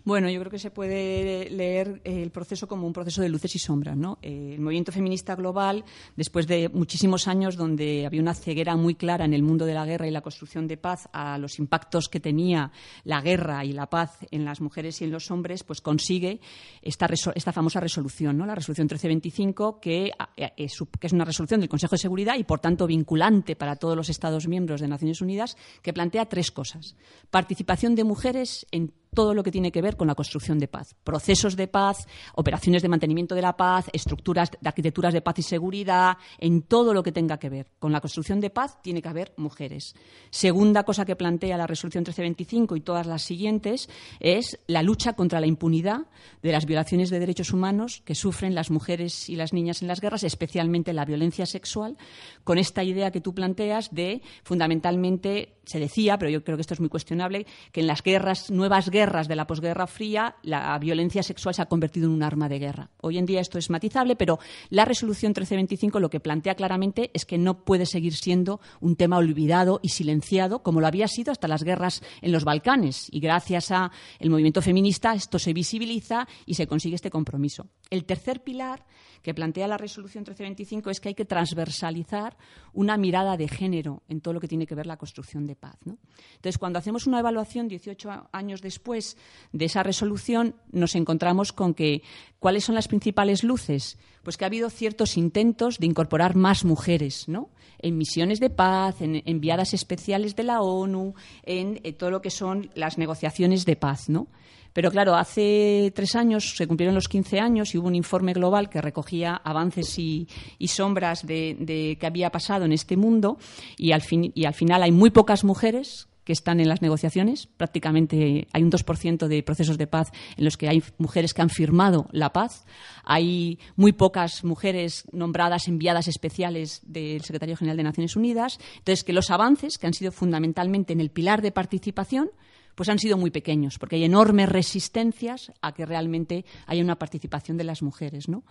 Bueno, 0.04 0.30
yo 0.30 0.40
creo 0.40 0.50
que 0.50 0.58
se 0.58 0.70
puede 0.70 1.50
leer 1.50 2.00
el 2.04 2.30
proceso 2.30 2.66
como 2.66 2.86
un 2.86 2.92
proceso 2.92 3.22
de 3.22 3.28
luces 3.28 3.54
y 3.54 3.58
sombras. 3.58 3.96
¿no? 3.96 4.18
El 4.22 4.60
movimiento 4.60 4.92
feminista 4.92 5.34
global, 5.34 5.84
después 6.16 6.46
de 6.46 6.68
muchísimos 6.68 7.28
años 7.28 7.56
donde 7.56 8.06
había 8.06 8.20
una 8.20 8.34
ceguera 8.34 8.76
muy 8.76 8.94
clara 8.94 9.24
en 9.24 9.34
el 9.34 9.42
mundo 9.42 9.66
de 9.66 9.74
la 9.74 9.84
guerra 9.84 10.06
y 10.06 10.10
la 10.10 10.20
construcción 10.20 10.66
de 10.66 10.76
paz 10.76 11.08
a 11.12 11.38
los 11.38 11.58
impactos 11.58 12.08
que 12.08 12.20
tenía 12.20 12.72
la 13.04 13.20
guerra 13.20 13.64
y 13.64 13.72
la 13.72 13.88
paz 13.88 14.18
en 14.30 14.44
las 14.44 14.60
mujeres 14.60 15.00
y 15.00 15.04
en 15.04 15.10
los 15.10 15.30
hombres, 15.30 15.64
pues 15.64 15.80
consigue 15.80 16.40
esta, 16.82 17.08
esta 17.34 17.52
famosa 17.52 17.80
resolución, 17.80 18.38
¿no? 18.38 18.46
la 18.46 18.54
resolución 18.54 18.86
1325, 18.86 19.80
que 19.80 20.12
es, 20.56 20.78
que 20.98 21.06
es 21.06 21.12
una 21.12 21.24
resolución 21.24 21.60
del 21.60 21.68
Consejo 21.68 21.94
de 21.94 21.98
Seguridad 21.98 22.36
y, 22.38 22.44
por 22.44 22.60
tanto, 22.60 22.86
vinculante 22.86 23.56
para 23.56 23.76
todos 23.76 23.96
los 23.96 24.08
Estados 24.08 24.48
miembros 24.48 24.80
de 24.80 24.88
Naciones 24.88 25.20
Unidas, 25.20 25.56
que 25.82 25.92
plantea 25.92 26.26
tres 26.26 26.50
cosas. 26.50 26.96
Participación 27.30 27.94
de 27.94 28.04
mujeres 28.04 28.66
en 28.70 28.92
todo 29.14 29.34
lo 29.34 29.42
que 29.42 29.50
tiene 29.50 29.72
que 29.72 29.82
ver 29.82 29.96
con 29.96 30.06
la 30.06 30.14
construcción 30.14 30.58
de 30.58 30.68
paz. 30.68 30.94
Procesos 31.04 31.56
de 31.56 31.68
paz, 31.68 32.06
operaciones 32.34 32.82
de 32.82 32.88
mantenimiento 32.88 33.34
de 33.34 33.42
la 33.42 33.56
paz, 33.56 33.86
estructuras 33.92 34.50
de 34.60 34.68
arquitecturas 34.68 35.12
de 35.12 35.20
paz 35.20 35.38
y 35.38 35.42
seguridad, 35.42 36.16
en 36.38 36.62
todo 36.62 36.94
lo 36.94 37.02
que 37.02 37.12
tenga 37.12 37.38
que 37.38 37.48
ver 37.48 37.66
con 37.78 37.92
la 37.92 38.00
construcción 38.00 38.40
de 38.40 38.50
paz 38.50 38.80
tiene 38.82 39.02
que 39.02 39.08
haber 39.08 39.32
mujeres. 39.36 39.94
Segunda 40.30 40.84
cosa 40.84 41.04
que 41.04 41.16
plantea 41.16 41.56
la 41.56 41.66
resolución 41.66 42.02
1325 42.02 42.76
y 42.76 42.80
todas 42.80 43.06
las 43.06 43.22
siguientes 43.22 43.88
es 44.20 44.58
la 44.66 44.82
lucha 44.82 45.14
contra 45.14 45.40
la 45.40 45.46
impunidad 45.46 46.06
de 46.42 46.52
las 46.52 46.66
violaciones 46.66 47.10
de 47.10 47.18
derechos 47.18 47.52
humanos 47.52 48.02
que 48.04 48.14
sufren 48.14 48.54
las 48.54 48.70
mujeres 48.70 49.28
y 49.28 49.36
las 49.36 49.52
niñas 49.52 49.82
en 49.82 49.88
las 49.88 50.00
guerras, 50.00 50.22
especialmente 50.22 50.92
la 50.92 51.04
violencia 51.04 51.46
sexual, 51.46 51.96
con 52.44 52.58
esta 52.58 52.84
idea 52.84 53.10
que 53.10 53.20
tú 53.20 53.34
planteas 53.34 53.92
de 53.92 54.22
fundamentalmente 54.44 55.59
se 55.70 55.78
decía, 55.78 56.18
pero 56.18 56.30
yo 56.32 56.42
creo 56.42 56.56
que 56.56 56.62
esto 56.62 56.74
es 56.74 56.80
muy 56.80 56.88
cuestionable, 56.88 57.46
que 57.70 57.80
en 57.80 57.86
las 57.86 58.02
guerras, 58.02 58.50
nuevas 58.50 58.90
guerras 58.90 59.28
de 59.28 59.36
la 59.36 59.46
posguerra 59.46 59.86
fría, 59.86 60.34
la 60.42 60.76
violencia 60.80 61.22
sexual 61.22 61.54
se 61.54 61.62
ha 61.62 61.66
convertido 61.66 62.08
en 62.08 62.14
un 62.14 62.24
arma 62.24 62.48
de 62.48 62.58
guerra. 62.58 62.90
Hoy 63.00 63.18
en 63.18 63.26
día 63.26 63.40
esto 63.40 63.56
es 63.56 63.70
matizable, 63.70 64.16
pero 64.16 64.40
la 64.68 64.84
resolución 64.84 65.30
1325 65.30 66.00
lo 66.00 66.10
que 66.10 66.18
plantea 66.18 66.56
claramente 66.56 67.12
es 67.14 67.24
que 67.24 67.38
no 67.38 67.64
puede 67.64 67.86
seguir 67.86 68.14
siendo 68.14 68.60
un 68.80 68.96
tema 68.96 69.18
olvidado 69.18 69.78
y 69.80 69.90
silenciado 69.90 70.64
como 70.64 70.80
lo 70.80 70.88
había 70.88 71.06
sido 71.06 71.30
hasta 71.30 71.46
las 71.46 71.62
guerras 71.62 72.02
en 72.20 72.32
los 72.32 72.42
Balcanes. 72.42 73.06
Y 73.12 73.20
gracias 73.20 73.70
al 73.70 73.90
movimiento 74.24 74.62
feminista 74.62 75.14
esto 75.14 75.38
se 75.38 75.52
visibiliza 75.52 76.26
y 76.46 76.54
se 76.54 76.66
consigue 76.66 76.96
este 76.96 77.10
compromiso. 77.10 77.68
El 77.90 78.06
tercer 78.06 78.42
pilar 78.42 78.84
que 79.22 79.34
plantea 79.34 79.68
la 79.68 79.76
resolución 79.76 80.22
1325 80.22 80.90
es 80.90 81.00
que 81.00 81.10
hay 81.10 81.14
que 81.14 81.24
transversalizar 81.24 82.36
una 82.72 82.96
mirada 82.96 83.36
de 83.36 83.48
género 83.48 84.02
en 84.08 84.20
todo 84.20 84.34
lo 84.34 84.40
que 84.40 84.48
tiene 84.48 84.66
que 84.66 84.74
ver 84.74 84.86
la 84.86 84.96
construcción 84.96 85.46
de 85.46 85.56
paz. 85.56 85.76
Entonces, 85.84 86.58
cuando 86.58 86.78
hacemos 86.78 87.06
una 87.06 87.20
evaluación 87.20 87.68
18 87.68 88.28
años 88.32 88.62
después 88.62 89.16
de 89.52 89.64
esa 89.66 89.82
resolución, 89.82 90.54
nos 90.70 90.94
encontramos 90.94 91.52
con 91.52 91.74
que 91.74 92.02
¿cuáles 92.38 92.64
son 92.64 92.74
las 92.74 92.88
principales 92.88 93.44
luces? 93.44 93.98
Pues 94.22 94.36
que 94.36 94.44
ha 94.44 94.46
habido 94.46 94.70
ciertos 94.70 95.16
intentos 95.16 95.78
de 95.78 95.86
incorporar 95.86 96.36
más 96.36 96.64
mujeres, 96.64 97.28
¿no? 97.28 97.50
En 97.78 97.96
misiones 97.96 98.40
de 98.40 98.50
paz, 98.50 99.00
en 99.00 99.22
enviadas 99.24 99.72
especiales 99.72 100.36
de 100.36 100.42
la 100.42 100.60
ONU, 100.60 101.14
en, 101.42 101.80
en 101.82 101.94
todo 101.94 102.10
lo 102.10 102.20
que 102.20 102.30
son 102.30 102.70
las 102.74 102.98
negociaciones 102.98 103.64
de 103.64 103.76
paz, 103.76 104.10
¿no? 104.10 104.28
Pero 104.72 104.90
claro, 104.90 105.14
hace 105.14 105.92
tres 105.94 106.14
años 106.14 106.54
se 106.56 106.66
cumplieron 106.66 106.94
los 106.94 107.08
15 107.08 107.40
años 107.40 107.74
y 107.74 107.78
hubo 107.78 107.88
un 107.88 107.94
informe 107.94 108.32
global 108.32 108.70
que 108.70 108.80
recogía 108.80 109.34
avances 109.34 109.98
y, 109.98 110.28
sombras 110.66 111.26
de, 111.26 111.56
de 111.58 111.96
qué 112.00 112.06
había 112.06 112.30
pasado 112.30 112.64
en 112.64 112.72
este 112.72 112.96
mundo 112.96 113.38
y 113.76 113.92
al, 113.92 114.02
fin, 114.02 114.32
y 114.34 114.44
al 114.44 114.54
final 114.54 114.82
hay 114.82 114.92
muy 114.92 115.10
pocas 115.10 115.44
mujeres 115.44 116.08
que 116.24 116.32
están 116.32 116.60
en 116.60 116.68
las 116.68 116.82
negociaciones. 116.82 117.48
Prácticamente 117.56 118.46
hay 118.52 118.62
un 118.62 118.70
2% 118.70 119.26
de 119.26 119.42
procesos 119.42 119.78
de 119.78 119.88
paz 119.88 120.12
en 120.36 120.44
los 120.44 120.56
que 120.56 120.68
hay 120.68 120.80
mujeres 120.98 121.34
que 121.34 121.42
han 121.42 121.50
firmado 121.50 122.08
la 122.12 122.32
paz. 122.32 122.66
Hay 123.04 123.58
muy 123.74 123.92
pocas 123.92 124.44
mujeres 124.44 125.04
nombradas 125.12 125.66
enviadas 125.66 126.06
especiales 126.06 126.82
del 126.84 127.22
Secretario 127.22 127.56
General 127.56 127.76
de 127.76 127.82
Naciones 127.82 128.16
Unidas. 128.16 128.58
Entonces, 128.78 129.02
que 129.02 129.12
los 129.12 129.30
avances, 129.30 129.78
que 129.78 129.88
han 129.88 129.94
sido 129.94 130.12
fundamentalmente 130.12 130.92
en 130.92 131.00
el 131.00 131.10
pilar 131.10 131.42
de 131.42 131.52
participación, 131.52 132.30
pues 132.74 132.88
han 132.88 132.98
sido 132.98 133.16
muy 133.16 133.30
pequeños, 133.30 133.78
porque 133.78 133.96
hay 133.96 134.04
enormes 134.04 134.48
resistencias 134.48 135.52
a 135.60 135.72
que 135.72 135.86
realmente 135.86 136.44
haya 136.66 136.82
una 136.82 136.98
participación 136.98 137.56
de 137.56 137.64
las 137.64 137.82
mujeres. 137.82 138.28
¿no? 138.28 138.44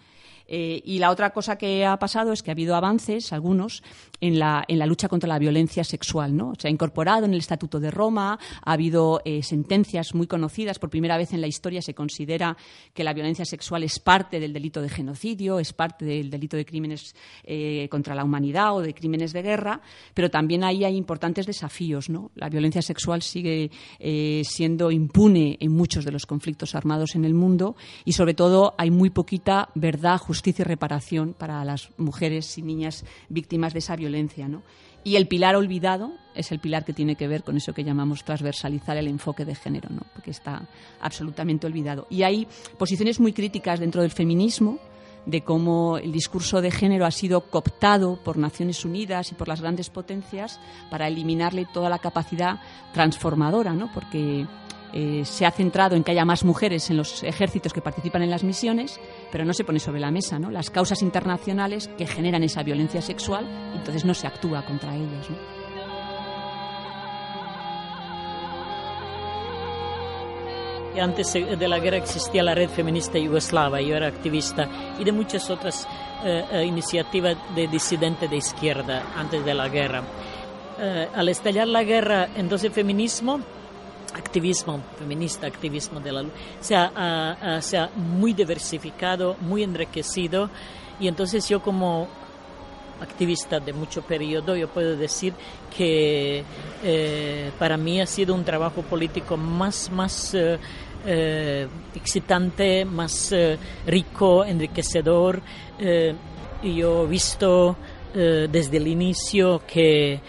Eh, 0.52 0.82
y 0.84 0.98
la 0.98 1.12
otra 1.12 1.30
cosa 1.30 1.58
que 1.58 1.86
ha 1.86 1.98
pasado 2.00 2.34
es 2.34 2.42
que 2.42 2.50
ha 2.50 2.54
habido 2.54 2.76
avances, 2.76 3.32
algunos, 3.32 3.84
en 4.20 4.40
la, 4.40 4.66
en 4.68 4.80
la 4.80 4.88
lucha 4.88 5.08
contra 5.08 5.30
la 5.30 5.38
violencia 5.38 5.84
sexual. 5.84 6.36
¿no? 6.36 6.54
Se 6.58 6.68
ha 6.68 6.72
incorporado 6.72 7.26
en 7.26 7.34
el 7.34 7.40
Estatuto 7.40 7.80
de 7.80 7.92
Roma, 7.92 8.40
ha 8.64 8.72
habido 8.72 9.22
eh, 9.26 9.44
sentencias 9.44 10.16
muy 10.16 10.26
conocidas. 10.26 10.80
Por 10.80 10.90
primera 10.90 11.18
vez 11.18 11.34
en 11.34 11.42
la 11.42 11.48
historia 11.48 11.84
se 11.84 11.94
considera 11.94 12.58
que 12.94 13.04
la 13.04 13.14
violencia 13.14 13.46
sexual 13.46 13.84
es 13.84 14.00
parte 14.00 14.40
del 14.40 14.52
delito 14.52 14.82
de 14.82 14.90
genocidio, 14.90 15.60
es 15.60 15.72
parte 15.72 16.04
del 16.04 16.32
delito 16.32 16.58
de 16.58 16.66
crímenes 16.66 17.16
eh, 17.44 17.88
contra 17.92 18.16
la 18.16 18.24
humanidad 18.24 18.76
o 18.76 18.82
de 18.82 18.96
crímenes 18.96 19.34
de 19.34 19.44
guerra, 19.44 19.82
pero 20.16 20.32
también 20.32 20.64
ahí 20.64 20.84
hay 20.84 20.96
importantes 20.96 21.46
desafíos. 21.46 22.10
¿no? 22.10 22.32
La 22.34 22.50
violencia 22.50 22.82
sexual 22.82 23.22
sigue 23.22 23.70
siendo 24.44 24.90
impune 24.90 25.58
en 25.60 25.72
muchos 25.72 26.06
de 26.06 26.12
los 26.12 26.26
conflictos 26.26 26.74
armados 26.74 27.16
en 27.16 27.24
el 27.24 27.36
mundo 27.36 27.76
y, 28.04 28.14
sobre 28.14 28.34
todo, 28.34 28.74
hay 28.78 28.90
muy 28.90 29.12
poquita 29.12 29.70
verdad, 29.76 30.18
justicia 30.18 30.39
y 30.46 30.64
reparación 30.64 31.34
para 31.38 31.64
las 31.66 31.90
mujeres 31.98 32.58
y 32.58 32.62
niñas 32.62 33.06
víctimas 33.30 33.74
de 33.74 33.80
esa 33.80 33.96
violencia. 33.96 34.48
¿no? 34.48 34.64
Y 35.04 35.16
el 35.16 35.28
pilar 35.28 35.56
olvidado 35.56 36.14
es 36.36 36.52
el 36.52 36.60
pilar 36.60 36.86
que 36.86 36.94
tiene 36.94 37.16
que 37.16 37.28
ver 37.28 37.44
con 37.44 37.58
eso 37.58 37.74
que 37.74 37.84
llamamos 37.84 38.24
transversalizar 38.24 38.98
el 38.98 39.08
enfoque 39.08 39.46
de 39.46 39.56
género, 39.56 39.90
¿no? 39.90 40.02
porque 40.14 40.32
está 40.32 40.68
absolutamente 41.00 41.68
olvidado. 41.68 42.08
Y 42.10 42.24
hay 42.24 42.48
posiciones 42.78 43.20
muy 43.20 43.34
críticas 43.34 43.80
dentro 43.80 44.02
del 44.02 44.12
feminismo 44.12 44.80
de 45.26 45.42
cómo 45.42 45.98
el 45.98 46.12
discurso 46.12 46.62
de 46.62 46.72
género 46.72 47.06
ha 47.06 47.12
sido 47.12 47.42
cooptado 47.42 48.18
por 48.24 48.38
Naciones 48.38 48.84
Unidas 48.86 49.32
y 49.32 49.36
por 49.36 49.48
las 49.48 49.62
grandes 49.62 49.90
potencias 49.90 50.60
para 50.90 51.08
eliminarle 51.08 51.68
toda 51.72 51.90
la 51.90 52.00
capacidad 52.00 52.60
transformadora, 52.94 53.74
¿no? 53.74 53.92
porque 53.94 54.48
eh, 54.94 55.24
se 55.26 55.46
ha 55.46 55.52
centrado 55.52 55.96
en 55.96 56.04
que 56.04 56.12
haya 56.12 56.26
más 56.26 56.44
mujeres 56.44 56.90
en 56.90 56.98
los 56.98 57.24
ejércitos 57.24 57.74
que 57.74 57.82
participan 57.82 58.22
en 58.22 58.30
las 58.30 58.44
misiones, 58.44 59.00
pero 59.32 59.46
no 59.46 59.54
se 59.54 59.64
pone 59.64 59.80
sobre 59.80 60.00
la 60.00 60.12
mesa 60.12 60.40
¿no? 60.40 60.50
las 60.50 60.70
causas 60.70 61.02
internacionales 61.02 61.90
que 61.98 62.08
generan 62.08 62.44
esa 62.44 62.64
violencia 62.64 63.02
sexual 63.02 63.48
entonces 63.76 64.06
no 64.06 64.14
se 64.14 64.28
actúa 64.28 64.66
contra 64.66 64.96
ellas. 64.96 65.30
¿no? 65.30 65.60
Antes 71.00 71.34
de 71.34 71.68
la 71.68 71.80
guerra 71.80 71.98
existía 71.98 72.44
la 72.44 72.56
red 72.56 72.70
feminista 72.70 73.18
yugoslava, 73.18 73.80
yo 73.80 73.96
era 73.96 74.08
activista, 74.08 74.68
y 75.00 75.04
de 75.04 75.12
muchas 75.12 75.50
otras 75.50 75.88
eh, 76.24 76.44
eh, 76.52 76.66
iniciativas 76.66 77.38
de 77.56 77.68
disidente 77.68 78.28
de 78.28 78.36
izquierda 78.36 79.04
antes 79.16 79.46
de 79.46 79.54
la 79.54 79.70
guerra. 79.70 80.04
Eh, 80.78 81.08
al 81.14 81.30
estallar 81.30 81.68
la 81.68 81.84
guerra, 81.84 82.30
entonces 82.36 82.66
el 82.66 82.74
feminismo 82.74 83.40
activismo 84.14 84.82
feminista, 84.98 85.48
activismo 85.48 86.00
de 86.00 86.12
la 86.12 86.22
luz, 86.24 86.32
se 86.60 86.76
ha, 86.76 87.90
muy 87.96 88.34
diversificado, 88.34 89.36
muy 89.42 89.64
enriquecido 89.64 90.50
y 91.00 91.08
entonces 91.08 91.48
yo 91.48 91.62
como 91.62 92.08
activista 93.02 93.60
de 93.60 93.72
mucho 93.72 94.02
periodo, 94.02 94.56
yo 94.56 94.68
puedo 94.68 94.98
decir 94.98 95.34
que 95.76 96.44
eh, 96.84 97.52
para 97.58 97.78
mí 97.78 98.02
ha 98.02 98.06
sido 98.06 98.36
un 98.36 98.44
trabajo 98.44 98.82
político 98.82 99.38
más, 99.38 99.90
más 99.90 100.34
eh, 100.34 100.60
eh, 101.06 101.68
excitante, 101.96 102.84
más 102.84 103.34
rico, 103.86 104.44
enriquecedor. 104.44 105.42
Yo 106.62 107.06
he 107.06 107.08
visto 107.08 107.78
desde 108.14 108.78
el 108.78 108.88
inicio 108.88 109.62
que 109.66 110.20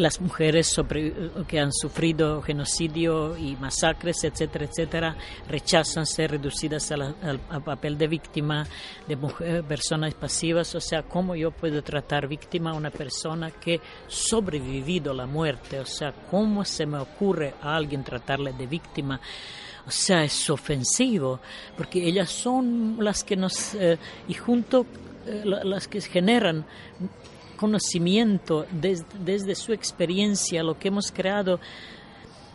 las 0.00 0.20
mujeres 0.20 0.66
sobre- 0.66 1.12
que 1.46 1.60
han 1.60 1.72
sufrido 1.72 2.42
genocidio 2.42 3.36
y 3.36 3.54
masacres, 3.56 4.24
etcétera, 4.24 4.64
etcétera, 4.64 5.16
rechazan 5.48 6.06
ser 6.06 6.32
reducidas 6.32 6.90
a 6.90 6.96
la- 6.96 7.14
al, 7.22 7.40
papel 7.62 7.96
de 7.98 8.08
víctima, 8.08 8.66
de 9.06 9.16
mujer, 9.16 9.62
personas 9.64 10.14
pasivas. 10.14 10.74
O 10.74 10.80
sea, 10.80 11.02
¿cómo 11.02 11.36
yo 11.36 11.50
puedo 11.50 11.82
tratar 11.82 12.26
víctima 12.26 12.70
a 12.70 12.74
una 12.74 12.90
persona 12.90 13.50
que 13.50 13.80
sobrevivido 14.08 15.12
la 15.14 15.26
muerte? 15.26 15.78
O 15.80 15.86
sea, 15.86 16.12
¿cómo 16.30 16.64
se 16.64 16.86
me 16.86 16.98
ocurre 16.98 17.54
a 17.62 17.76
alguien 17.76 18.02
tratarle 18.02 18.52
de 18.52 18.66
víctima? 18.66 19.20
O 19.86 19.90
sea, 19.90 20.22
es 20.24 20.48
ofensivo, 20.50 21.40
porque 21.76 22.06
ellas 22.06 22.30
son 22.30 22.96
las 23.00 23.24
que 23.24 23.36
nos, 23.36 23.74
eh, 23.74 23.98
y 24.28 24.34
junto, 24.34 24.86
eh, 25.26 25.42
la- 25.44 25.64
las 25.64 25.88
que 25.88 26.00
generan 26.00 26.64
conocimiento 27.60 28.66
des- 28.72 29.04
desde 29.24 29.54
su 29.54 29.72
experiencia, 29.72 30.62
lo 30.62 30.78
que 30.78 30.88
hemos 30.88 31.12
creado 31.12 31.60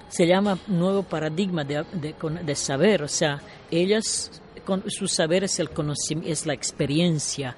se 0.10 0.26
llama 0.26 0.58
nuevo 0.68 1.04
paradigma 1.04 1.64
de, 1.64 1.84
de 1.94 2.16
de 2.44 2.56
saber, 2.56 3.04
o 3.04 3.08
sea, 3.08 3.42
ellas, 3.72 4.42
con, 4.66 4.84
su 4.90 5.08
saber 5.08 5.44
es 5.44 5.60
el 5.60 5.70
conocimiento, 5.70 6.32
es 6.32 6.46
la 6.46 6.54
experiencia, 6.54 7.56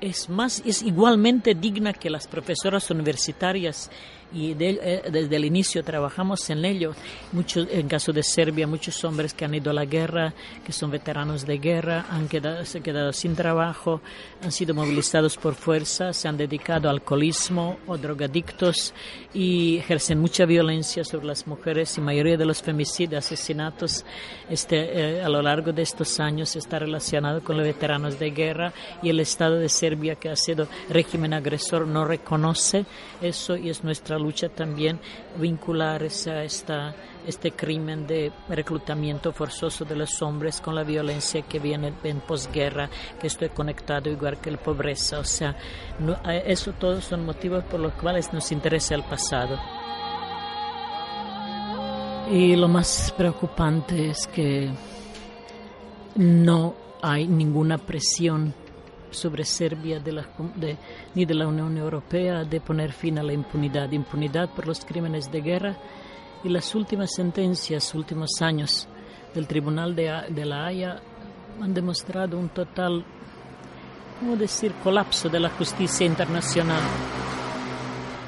es 0.00 0.28
más, 0.28 0.62
es 0.66 0.82
igualmente 0.82 1.54
digna 1.54 1.92
que 1.92 2.10
las 2.10 2.26
profesoras 2.26 2.90
universitarias 2.90 3.90
y 4.34 4.52
de- 4.54 4.80
eh, 4.82 5.02
desde 5.10 5.36
el 5.36 5.44
inicio 5.44 5.82
trabajamos 5.84 6.50
en 6.50 6.64
ello. 6.64 6.92
Muchos, 7.32 7.68
en 7.70 7.88
caso 7.88 8.12
de 8.12 8.22
Serbia, 8.22 8.66
muchos 8.66 9.02
hombres 9.04 9.32
que 9.32 9.44
han 9.44 9.54
ido 9.54 9.70
a 9.70 9.74
la 9.74 9.84
guerra, 9.84 10.34
que 10.64 10.72
son 10.72 10.90
veteranos 10.90 11.46
de 11.46 11.58
guerra, 11.58 12.04
han 12.10 12.28
quedado, 12.28 12.64
se 12.64 12.78
han 12.78 12.84
quedado 12.84 13.12
sin 13.12 13.34
trabajo, 13.36 14.00
han 14.42 14.50
sido 14.52 14.74
movilizados 14.74 15.36
por 15.36 15.54
fuerza, 15.54 16.12
se 16.12 16.28
han 16.28 16.36
dedicado 16.36 16.88
al 16.90 16.96
alcoholismo 16.96 17.78
o 17.86 17.96
drogadictos 17.96 18.92
y 19.32 19.78
ejercen 19.78 20.18
mucha 20.18 20.44
violencia 20.44 21.04
sobre 21.04 21.26
las 21.26 21.46
mujeres 21.46 21.96
y 21.96 22.00
mayoría 22.00 22.36
de 22.36 22.44
los 22.44 22.60
femicidios, 22.62 23.24
asesinatos 23.24 24.04
este, 24.50 25.18
eh, 25.18 25.22
a 25.22 25.28
lo 25.28 25.40
largo 25.42 25.72
de 25.72 25.82
estos 25.82 26.18
años 26.20 26.56
está 26.56 26.78
relacionado 26.78 27.42
con 27.42 27.56
los 27.56 27.64
veteranos 27.66 28.18
de 28.18 28.30
guerra 28.30 28.72
y 29.02 29.10
el 29.10 29.20
Estado 29.20 29.56
de 29.56 29.68
Serbia 29.68 30.16
que 30.16 30.28
ha 30.30 30.36
sido 30.36 30.66
régimen 30.90 31.32
agresor 31.34 31.86
no 31.86 32.04
reconoce 32.04 32.84
eso 33.22 33.56
y 33.56 33.70
es 33.70 33.84
nuestra 33.84 34.18
lucha 34.24 34.48
también 34.48 34.98
vincular 35.36 36.02
esa, 36.02 36.42
esta, 36.42 36.94
este 37.26 37.52
crimen 37.52 38.06
de 38.06 38.32
reclutamiento 38.48 39.32
forzoso 39.32 39.84
de 39.84 39.96
los 39.96 40.22
hombres 40.22 40.60
con 40.62 40.74
la 40.74 40.82
violencia 40.82 41.42
que 41.42 41.58
viene 41.58 41.92
en 42.02 42.20
posguerra, 42.20 42.88
que 43.20 43.26
estoy 43.26 43.50
conectado 43.50 44.10
igual 44.10 44.40
que 44.40 44.50
la 44.50 44.56
pobreza. 44.56 45.18
O 45.18 45.24
sea, 45.24 45.54
eh, 46.26 46.42
eso 46.46 46.72
todos 46.72 47.04
son 47.04 47.24
motivos 47.26 47.64
por 47.64 47.80
los 47.80 47.92
cuales 47.92 48.32
nos 48.32 48.50
interesa 48.50 48.94
el 48.94 49.02
pasado. 49.02 49.58
Y 52.30 52.56
lo 52.56 52.68
más 52.68 53.12
preocupante 53.16 54.08
es 54.08 54.26
que 54.26 54.70
no 56.16 56.74
hay 57.02 57.26
ninguna 57.26 57.76
presión 57.76 58.54
sobre 59.14 59.44
Serbia 59.44 59.98
de 60.00 60.12
la, 60.12 60.26
de- 60.56 60.76
ni 61.14 61.24
de 61.24 61.34
la 61.34 61.46
Unión 61.46 61.76
Europea 61.78 62.44
de 62.44 62.60
poner 62.60 62.92
fin 62.92 63.18
a 63.18 63.22
la 63.22 63.32
impunidad. 63.32 63.90
Impunidad 63.92 64.48
por 64.50 64.66
los 64.66 64.84
crímenes 64.84 65.30
de 65.32 65.40
guerra 65.40 65.76
y 66.42 66.48
las 66.48 66.74
últimas 66.74 67.14
sentencias, 67.14 67.94
últimos 67.94 68.30
años 68.42 68.86
del 69.34 69.46
Tribunal 69.46 69.94
de, 69.96 70.12
de 70.28 70.44
la 70.44 70.66
Haya 70.66 71.00
han 71.60 71.72
demostrado 71.72 72.38
un 72.38 72.48
total, 72.50 73.04
¿cómo 74.20 74.36
decir?, 74.36 74.72
colapso 74.82 75.28
de 75.28 75.40
la 75.40 75.50
justicia 75.50 76.04
internacional. 76.06 76.82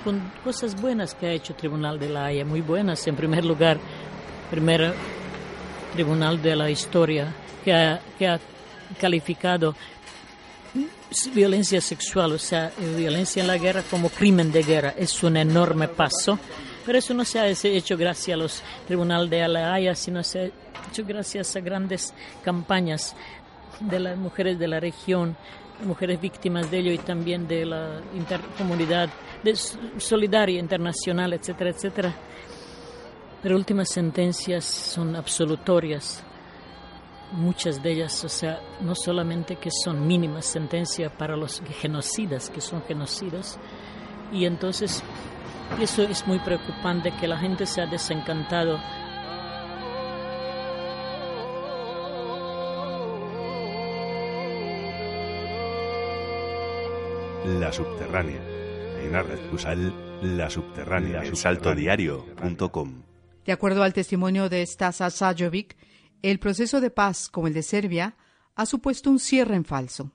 Con 0.04 0.20
cosas 0.44 0.80
buenas 0.80 1.14
que 1.14 1.26
ha 1.26 1.32
hecho 1.32 1.52
el 1.52 1.58
Tribunal 1.58 1.98
de 1.98 2.08
la 2.08 2.26
Haya, 2.26 2.44
muy 2.44 2.60
buenas. 2.60 3.06
En 3.08 3.16
primer 3.16 3.44
lugar, 3.44 3.78
primer 4.50 4.94
Tribunal 5.92 6.40
de 6.40 6.54
la 6.56 6.70
Historia, 6.70 7.32
que 7.64 7.72
ha, 7.72 8.00
que 8.18 8.28
ha 8.28 8.38
calificado 9.00 9.74
violencia 11.32 11.80
sexual, 11.80 12.32
o 12.32 12.38
sea, 12.38 12.72
eh, 12.78 12.94
violencia 12.96 13.40
en 13.40 13.48
la 13.48 13.58
guerra 13.58 13.82
como 13.90 14.08
crimen 14.08 14.52
de 14.52 14.62
guerra. 14.62 14.94
Es 14.96 15.22
un 15.22 15.36
enorme 15.36 15.88
paso, 15.88 16.38
pero 16.84 16.98
eso 16.98 17.14
no 17.14 17.24
se 17.24 17.38
ha 17.38 17.48
hecho 17.48 17.96
gracias 17.96 18.34
a 18.34 18.38
los 18.38 18.62
tribunales 18.86 19.30
de 19.30 19.46
la 19.48 19.72
Haya, 19.72 19.94
sino 19.94 20.22
se 20.22 20.40
ha 20.40 20.44
hecho 20.90 21.04
gracias 21.06 21.56
a 21.56 21.60
grandes 21.60 22.12
campañas 22.44 23.14
de 23.80 24.00
las 24.00 24.16
mujeres 24.16 24.58
de 24.58 24.68
la 24.68 24.80
región, 24.80 25.36
mujeres 25.84 26.20
víctimas 26.20 26.70
de 26.70 26.78
ello 26.78 26.92
y 26.92 26.98
también 26.98 27.46
de 27.46 27.66
la 27.66 28.00
intercomunidad 28.14 29.10
de 29.42 29.54
solidaria 29.98 30.58
internacional, 30.58 31.32
etcétera, 31.32 31.70
etcétera. 31.70 32.14
Pero 33.42 33.56
últimas 33.56 33.90
sentencias 33.90 34.64
son 34.64 35.14
absolutorias 35.14 36.24
muchas 37.32 37.82
de 37.82 37.92
ellas, 37.92 38.24
o 38.24 38.28
sea, 38.28 38.60
no 38.80 38.94
solamente 38.94 39.56
que 39.56 39.70
son 39.70 40.06
mínimas 40.06 40.46
sentencias 40.46 41.12
para 41.12 41.36
los 41.36 41.60
genocidas, 41.80 42.50
que 42.50 42.60
son 42.60 42.82
genocidas, 42.82 43.58
y 44.32 44.44
entonces 44.44 45.02
eso 45.80 46.02
es 46.02 46.26
muy 46.26 46.38
preocupante 46.38 47.12
que 47.20 47.28
la 47.28 47.38
gente 47.38 47.66
se 47.66 47.82
ha 47.82 47.86
desencantado. 47.86 48.78
La 57.44 57.72
Subterránea. 57.72 58.40
Einar 59.00 59.26
Rezpuzal, 59.26 59.92
La 60.36 60.50
Subterránea. 60.50 61.22
El 61.22 61.36
saltodiario.com. 61.36 63.02
De 63.44 63.52
acuerdo 63.52 63.84
al 63.84 63.92
testimonio 63.92 64.48
de 64.48 64.66
Stasa 64.66 65.10
Sajovic, 65.10 65.76
el 66.22 66.38
proceso 66.38 66.80
de 66.80 66.90
paz, 66.90 67.28
como 67.28 67.46
el 67.46 67.54
de 67.54 67.62
Serbia, 67.62 68.16
ha 68.54 68.66
supuesto 68.66 69.10
un 69.10 69.18
cierre 69.18 69.56
en 69.56 69.64
falso. 69.64 70.12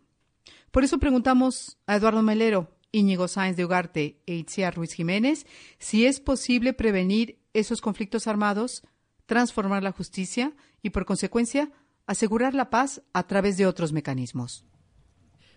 Por 0.72 0.84
eso 0.84 0.99
preguntamos 0.99 1.78
a 1.86 1.95
Eduardo 1.97 2.22
Melero, 2.22 2.72
Íñigo 2.91 3.28
Sáenz 3.28 3.56
de 3.58 3.66
Ugarte 3.66 4.22
e 4.26 4.36
Itziar 4.36 4.76
Ruiz 4.76 4.93
Jiménez 4.93 5.45
si 5.80 6.06
es 6.06 6.20
posible 6.20 6.74
prevenir 6.74 7.39
esos 7.54 7.82
conflictos 7.82 8.28
armados, 8.28 8.84
transformar 9.26 9.84
la 9.84 9.91
justicia 9.91 10.54
y, 10.82 10.89
por 10.89 11.06
consecuencia, 11.06 11.72
asegurar 12.08 12.54
la 12.54 12.70
paz 12.70 13.02
a 13.14 13.28
través 13.28 13.58
de 13.58 13.66
otros 13.66 13.93
mecanismos. 13.93 14.66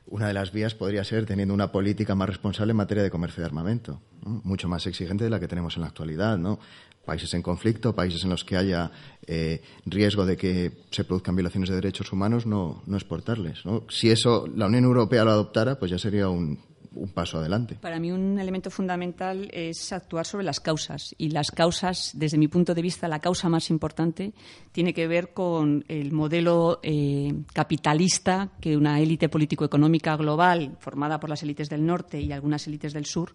Una 0.07 0.29
de 0.29 0.35
las 0.35 0.53
vías 0.53 0.75
podría 0.75 1.03
ser 1.03 1.25
teniendo 1.25 1.55
una 1.55 1.73
política 1.73 2.15
más 2.15 2.29
responsable 2.29 2.73
en 2.73 2.77
materia 2.77 3.03
de 3.03 3.11
comercio 3.11 3.41
de 3.41 3.47
armamento, 3.47 4.03
mucho 4.23 4.69
más 4.69 4.87
exigente 4.87 5.25
de 5.25 5.31
la 5.31 5.41
que 5.41 5.49
tenemos 5.49 5.77
en 5.77 5.83
la 5.83 5.89
actualidad. 5.89 6.37
¿no? 6.37 6.59
Países 7.05 7.35
en 7.35 7.43
conflicto, 7.43 7.95
países 7.95 8.25
en 8.25 8.31
los 8.31 8.45
que 8.45 8.57
haya 8.57 8.91
eh, 9.27 9.63
riesgo 9.87 10.25
de 10.27 10.37
que 10.37 10.73
se 10.91 11.05
produzcan 11.05 11.37
violaciones 11.37 11.69
de 11.69 11.77
derechos 11.77 12.13
humanos, 12.13 12.47
no, 12.47 12.83
no 12.87 12.97
exportarles. 12.97 13.65
¿no? 13.65 13.85
Si 13.89 14.11
eso 14.11 14.47
la 14.47 14.67
Unión 14.67 14.85
Europea 14.85 15.25
lo 15.25 15.31
adoptara, 15.31 15.79
pues 15.79 15.91
ya 15.91 15.99
sería 15.99 16.29
un, 16.29 16.59
un 16.97 17.09
paso 17.09 17.39
adelante. 17.39 17.77
Para 17.81 17.99
mí 17.99 18.13
un 18.13 18.39
elemento 18.39 18.71
fundamental 18.71 19.49
es 19.53 19.93
actuar 19.93 20.27
sobre 20.27 20.45
las 20.45 20.61
causas 20.61 21.15
y 21.19 21.31
las 21.31 21.51
causas, 21.51 22.13
desde 22.15 22.39
mi 22.39 22.49
punto 22.49 22.75
de 22.75 22.83
vista, 22.83 23.09
la 23.09 23.21
causa 23.21 23.49
más 23.49 23.71
importante 23.71 24.33
tiene 24.73 24.95
que 24.95 25.07
ver 25.07 25.33
con 25.33 25.85
el 25.89 26.13
modelo 26.13 26.81
eh, 26.83 27.33
capitalista 27.53 28.51
que 28.61 28.77
una 28.77 29.01
élite 29.01 29.29
político-económica 29.29 30.17
global 30.17 30.77
formada 30.81 31.19
por 31.19 31.31
las 31.31 31.43
élites 31.43 31.69
del 31.69 31.85
norte 31.85 32.21
y 32.21 32.31
algunas 32.33 32.67
élites 32.67 32.93
del 32.93 33.07
sur 33.07 33.33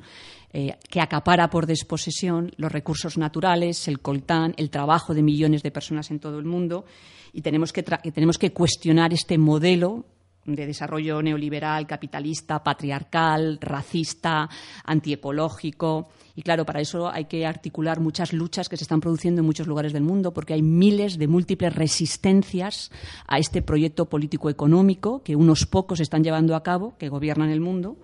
eh, 0.54 0.78
que 0.90 1.02
acapara 1.02 1.50
por 1.50 1.66
desposesión 1.66 2.52
los 2.58 2.72
recursos 2.72 3.18
naturales, 3.18 3.88
el 3.88 4.00
coltán, 4.00 4.54
el 4.58 4.70
trabajo 4.70 5.14
de 5.14 5.22
millones 5.24 5.64
de 5.64 5.72
personas 5.72 6.12
en 6.12 6.20
todo 6.20 6.40
el 6.40 6.46
mundo 6.46 6.86
y 7.34 7.42
tenemos 7.42 7.72
que, 7.74 7.86
tra- 7.86 8.02
tenemos 8.14 8.38
que 8.38 8.52
cuestionar 8.54 9.14
este 9.14 9.38
modelo 9.38 10.06
de 10.46 10.66
desarrollo 10.66 11.22
neoliberal, 11.22 11.86
capitalista, 11.88 12.64
patriarcal, 12.64 13.60
racista, 13.62 14.50
antiecológico. 14.84 16.10
Y 16.36 16.42
claro, 16.42 16.66
para 16.66 16.82
eso 16.82 17.10
hay 17.10 17.26
que 17.26 17.46
articular 17.46 18.00
muchas 18.00 18.34
luchas 18.34 18.70
que 18.70 18.78
se 18.78 18.84
están 18.84 19.02
produciendo 19.02 19.42
en 19.42 19.46
muchos 19.46 19.68
lugares 19.68 19.94
del 19.94 20.04
mundo, 20.04 20.34
porque 20.34 20.54
hay 20.54 20.62
miles 20.62 21.18
de 21.18 21.28
múltiples 21.28 21.76
resistencias 21.76 22.92
a 23.28 23.40
este 23.40 23.62
proyecto 23.62 24.10
político-económico 24.10 25.24
que 25.24 25.36
unos 25.36 25.66
pocos 25.66 26.00
están 26.00 26.24
llevando 26.24 26.56
a 26.56 26.64
cabo, 26.64 26.98
que 26.98 27.10
gobiernan 27.10 27.50
el 27.50 27.62
mundo, 27.62 27.98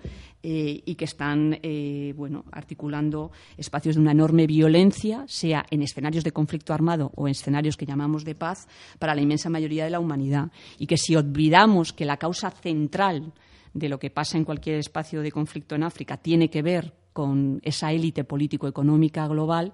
eh, 0.47 0.83
y 0.85 0.93
que 0.93 1.05
están 1.05 1.57
eh, 1.63 2.13
bueno, 2.15 2.45
articulando 2.51 3.31
espacios 3.57 3.95
de 3.95 4.01
una 4.01 4.11
enorme 4.11 4.45
violencia, 4.45 5.25
sea 5.27 5.65
en 5.71 5.81
escenarios 5.81 6.23
de 6.23 6.33
conflicto 6.33 6.71
armado 6.71 7.11
o 7.15 7.27
en 7.27 7.31
escenarios 7.31 7.77
que 7.77 7.87
llamamos 7.87 8.23
de 8.23 8.35
paz, 8.35 8.67
para 8.99 9.15
la 9.15 9.21
inmensa 9.21 9.49
mayoría 9.49 9.85
de 9.85 9.89
la 9.89 9.99
humanidad. 9.99 10.51
Y 10.77 10.85
que 10.85 10.97
si 10.97 11.15
olvidamos 11.15 11.93
que 11.93 12.05
la 12.05 12.17
causa 12.17 12.51
central 12.51 13.33
de 13.73 13.89
lo 13.89 13.97
que 13.97 14.11
pasa 14.11 14.37
en 14.37 14.45
cualquier 14.45 14.77
espacio 14.77 15.23
de 15.23 15.31
conflicto 15.31 15.73
en 15.73 15.81
África 15.81 16.17
tiene 16.17 16.51
que 16.51 16.61
ver 16.61 16.93
con 17.11 17.59
esa 17.63 17.91
élite 17.91 18.23
político-económica 18.23 19.27
global, 19.27 19.73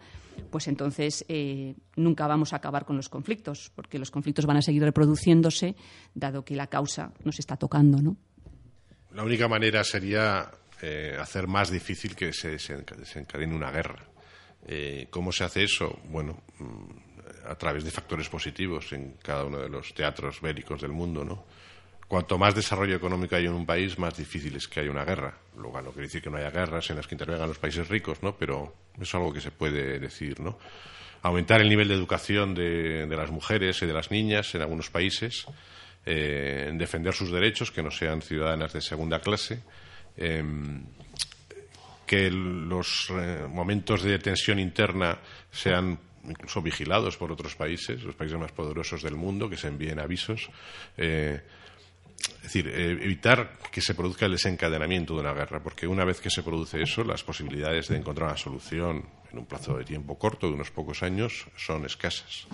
pues 0.50 0.70
entonces 0.70 1.26
eh, 1.28 1.76
nunca 1.98 2.28
vamos 2.28 2.54
a 2.54 2.56
acabar 2.56 2.86
con 2.86 2.96
los 2.96 3.10
conflictos, 3.10 3.74
porque 3.76 4.00
los 4.00 4.10
conflictos 4.10 4.46
van 4.46 4.56
a 4.56 4.62
seguir 4.62 4.84
reproduciéndose, 4.84 5.76
dado 6.14 6.46
que 6.46 6.56
la 6.56 6.68
causa 6.68 7.12
nos 7.26 7.40
está 7.40 7.58
tocando, 7.58 8.02
¿no? 8.02 8.16
La 9.14 9.26
única 9.26 9.50
manera 9.50 9.84
sería 9.84 10.50
eh, 10.82 11.18
hacer 11.20 11.48
más 11.48 11.70
difícil 11.72 12.16
que 12.16 12.34
se 12.34 12.52
desenca- 12.58 12.96
desencadene 12.96 13.56
una 13.56 13.72
guerra. 13.72 14.04
Eh, 14.68 15.08
¿Cómo 15.10 15.32
se 15.32 15.44
hace 15.44 15.64
eso? 15.64 16.00
Bueno, 16.06 16.42
mm, 16.60 17.48
a 17.50 17.56
través 17.56 17.84
de 17.84 17.92
factores 17.92 18.30
positivos 18.30 18.92
en 18.94 19.14
cada 19.24 19.46
uno 19.46 19.60
de 19.60 19.70
los 19.70 19.94
teatros 19.94 20.42
bélicos 20.42 20.82
del 20.82 20.92
mundo, 20.92 21.24
¿no? 21.24 21.46
Cuanto 22.08 22.38
más 22.38 22.54
desarrollo 22.54 22.96
económico 22.96 23.36
hay 23.38 23.46
en 23.46 23.54
un 23.54 23.66
país, 23.66 23.98
más 23.98 24.18
difícil 24.18 24.56
es 24.58 24.68
que 24.68 24.82
haya 24.82 24.92
una 24.92 25.06
guerra. 25.06 25.38
Luego 25.56 25.82
no 25.82 25.92
quiere 25.92 26.08
decir 26.08 26.22
que 26.22 26.30
no 26.30 26.38
haya 26.38 26.52
guerras 26.52 26.90
en 26.90 26.98
las 26.98 27.08
que 27.08 27.16
intervengan 27.16 27.48
los 27.48 27.58
países 27.58 27.88
ricos, 27.88 28.22
¿no? 28.22 28.36
Pero 28.38 28.76
es 29.00 29.16
algo 29.16 29.32
que 29.32 29.40
se 29.40 29.52
puede 29.52 29.98
decir, 29.98 30.40
¿no? 30.42 30.60
Aumentar 31.24 31.62
el 31.62 31.70
nivel 31.70 31.88
de 31.88 31.94
educación 31.94 32.54
de, 32.54 33.06
de 33.08 33.16
las 33.16 33.32
mujeres 33.32 33.82
y 33.82 33.86
de 33.86 33.94
las 33.94 34.12
niñas 34.12 34.54
en 34.56 34.62
algunos 34.62 34.90
países, 34.90 35.46
eh, 36.06 36.70
defender 36.74 37.14
sus 37.14 37.32
derechos, 37.32 37.72
que 37.72 37.82
no 37.82 37.92
sean 37.92 38.22
ciudadanas 38.22 38.74
de 38.74 38.82
segunda 38.82 39.22
clase, 39.22 39.62
em, 40.18 40.84
que 42.06 42.30
los 42.30 43.08
eh, 43.12 43.48
momentos 43.50 44.04
de 44.04 44.20
tensión 44.20 44.60
interna 44.60 45.18
sean 45.52 45.98
incluso 46.28 46.62
vigilados 46.62 47.18
por 47.18 47.32
otros 47.32 47.56
países, 47.56 48.04
los 48.04 48.16
países 48.16 48.38
más 48.38 48.52
poderosos 48.52 49.02
del 49.02 49.16
mundo, 49.16 49.50
que 49.50 49.58
se 49.58 49.68
envíen 49.68 50.00
avisos. 50.00 50.50
eh, 50.98 51.42
es 52.22 52.44
decir, 52.44 52.68
eh, 52.68 52.92
evitar 52.92 53.58
que 53.72 53.82
se 53.82 53.96
produzca 53.96 54.26
el 54.26 54.34
desencadenamiento 54.34 55.16
de 55.16 55.22
una 55.22 55.34
guerra, 55.34 55.62
porque 55.62 55.88
una 55.88 56.06
vez 56.06 56.20
que 56.20 56.30
se 56.30 56.44
produce 56.44 56.82
eso, 56.82 57.04
las 57.04 57.24
posibilidades 57.24 57.88
de 57.88 57.98
encontrar 57.98 58.30
una 58.30 58.38
solución 58.38 59.06
en 59.32 59.40
un 59.40 59.46
plazo 59.46 59.78
de 59.78 59.86
tiempo 59.86 60.18
corto, 60.18 60.48
de 60.48 60.54
unos 60.54 60.72
pocos 60.72 61.04
años, 61.04 61.48
son 61.56 61.86
escasas. 61.86 62.48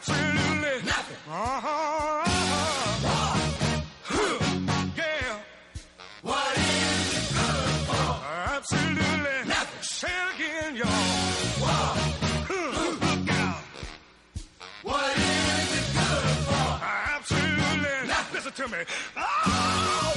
Absolutely 0.00 0.82
nothing. 0.86 1.16
Uh-huh. 1.30 2.24
Gail. 4.96 5.36
What 6.22 6.56
is 6.56 7.12
it 7.18 7.28
good 7.34 7.74
for? 7.86 8.08
Absolutely. 8.48 9.36
Nothing. 9.46 9.82
Share 9.82 10.28
again, 10.34 10.76
y'all. 10.76 10.88
Wah. 11.60 11.96
What 14.82 15.16
is 15.18 15.70
it 15.78 15.86
good 15.92 16.36
for? 16.48 16.68
Absolutely 17.14 18.08
nothing. 18.08 18.34
Listen 18.34 18.52
to 18.52 18.68
me. 18.68 18.78
Oh, 19.18 20.09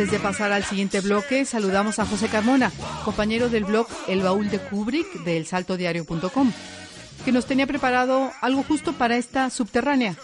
Antes 0.00 0.12
de 0.12 0.18
pasar 0.18 0.50
al 0.50 0.64
siguiente 0.64 1.02
bloque, 1.02 1.44
saludamos 1.44 1.98
a 1.98 2.06
José 2.06 2.28
Carmona, 2.28 2.72
compañero 3.04 3.50
del 3.50 3.64
blog 3.64 3.86
El 4.08 4.22
Baúl 4.22 4.48
de 4.48 4.58
Kubrick 4.58 5.24
de 5.24 5.36
elsaltodiario.com, 5.36 6.52
que 7.22 7.32
nos 7.32 7.44
tenía 7.44 7.66
preparado 7.66 8.32
algo 8.40 8.62
justo 8.62 8.94
para 8.94 9.18
esta 9.18 9.50
subterránea. 9.50 10.16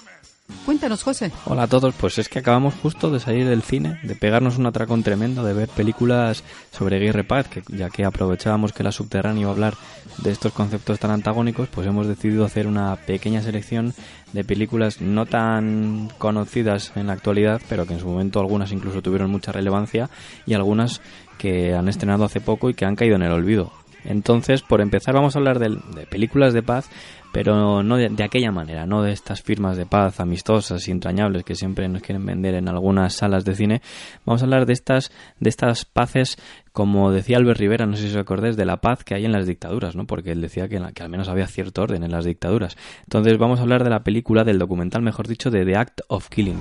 Cuéntanos, 0.67 1.05
José. 1.05 1.31
Hola 1.45 1.63
a 1.63 1.67
todos, 1.69 1.95
pues 1.95 2.19
es 2.19 2.29
que 2.29 2.41
acabamos 2.41 2.75
justo 2.75 3.09
de 3.09 3.21
salir 3.21 3.47
del 3.47 3.63
cine, 3.63 4.01
de 4.03 4.17
pegarnos 4.17 4.59
un 4.59 4.67
atracón 4.67 5.05
tremendo, 5.05 5.45
de 5.45 5.55
ver 5.55 5.69
películas 5.69 6.43
sobre 6.73 6.99
guerra 6.99 7.21
y 7.21 7.23
paz, 7.23 7.47
que 7.47 7.63
ya 7.69 7.89
que 7.89 8.05
aprovechábamos 8.05 8.73
que 8.73 8.83
la 8.83 8.91
subterránea 8.91 9.43
iba 9.43 9.51
a 9.51 9.53
hablar 9.53 9.75
de 10.19 10.33
estos 10.33 10.53
conceptos 10.53 10.99
tan 10.99 11.13
antagónicos, 11.13 11.69
pues 11.69 11.87
hemos 11.87 12.09
decidido 12.09 12.45
hacer 12.45 12.67
una 12.67 12.97
pequeña 12.97 13.43
selección 13.43 13.95
de 14.33 14.43
películas 14.43 15.01
no 15.01 15.25
tan 15.25 16.11
conocidas 16.19 16.91
en 16.97 17.07
la 17.07 17.13
actualidad, 17.13 17.63
pero 17.69 17.87
que 17.87 17.95
en 17.95 18.01
su 18.01 18.09
momento 18.09 18.41
algunas 18.41 18.73
incluso 18.73 19.03
tuvieron 19.03 19.31
mucha 19.31 19.53
relevancia 19.53 20.11
y 20.47 20.55
algunas 20.55 21.01
que 21.39 21.75
han 21.75 21.89
estrenado 21.89 22.25
hace 22.25 22.41
poco 22.41 22.71
y 22.71 22.75
que 22.75 22.87
han 22.87 22.97
caído 22.97 23.15
en 23.15 23.23
el 23.23 23.31
olvido. 23.31 23.73
Entonces, 24.07 24.63
por 24.63 24.81
empezar, 24.81 25.15
vamos 25.15 25.37
a 25.37 25.39
hablar 25.39 25.59
de, 25.59 25.77
películas 26.09 26.53
de 26.55 26.63
paz, 26.63 26.89
pero 27.33 27.83
no 27.83 27.97
de, 27.97 28.09
de 28.09 28.25
aquella 28.25 28.51
manera, 28.51 28.87
no 28.87 29.03
de 29.03 29.13
estas 29.13 29.43
firmas 29.43 29.77
de 29.77 29.85
paz 29.85 30.21
amistosas 30.21 30.87
y 30.89 30.91
entrañables 30.91 31.45
que 31.45 31.55
siempre 31.55 31.89
nos 31.89 32.03
quieren 32.03 32.25
vender 32.25 32.55
en 32.55 32.69
algunas 32.69 33.15
salas 33.15 33.45
de 33.45 33.55
cine. 33.55 33.83
Vamos 34.25 34.41
a 34.43 34.45
hablar 34.47 34.65
de 34.67 34.73
estas, 34.73 35.11
de 35.41 35.49
estas 35.51 35.85
paces, 35.85 36.39
como 36.73 37.11
decía 37.13 37.37
Albert 37.37 37.61
Rivera, 37.61 37.85
no 37.87 37.97
sé 37.97 38.05
si 38.09 38.15
os 38.15 38.17
acordáis, 38.17 38.57
de 38.57 38.65
la 38.65 38.79
paz 38.79 39.05
que 39.05 39.15
hay 39.15 39.25
en 39.27 39.33
las 39.33 39.47
dictaduras, 39.47 39.97
¿no? 39.97 40.07
Porque 40.07 40.33
él 40.33 40.41
decía 40.41 40.69
que, 40.69 40.79
la- 40.81 40.93
que 40.93 41.03
al 41.03 41.11
menos 41.11 41.29
había 41.29 41.47
cierto 41.47 41.83
orden 41.83 42.03
en 42.05 42.11
las 42.13 42.25
dictaduras. 42.25 42.77
Entonces, 43.03 43.37
vamos 43.39 43.59
a 43.59 43.63
hablar 43.63 43.85
de 43.85 43.91
la 43.91 44.01
película, 44.05 44.45
del 44.45 44.59
documental, 44.59 45.03
mejor 45.03 45.29
dicho, 45.29 45.51
de 45.51 45.65
The 45.65 45.77
Act 45.77 46.01
of 46.09 46.29
Killing. 46.29 46.61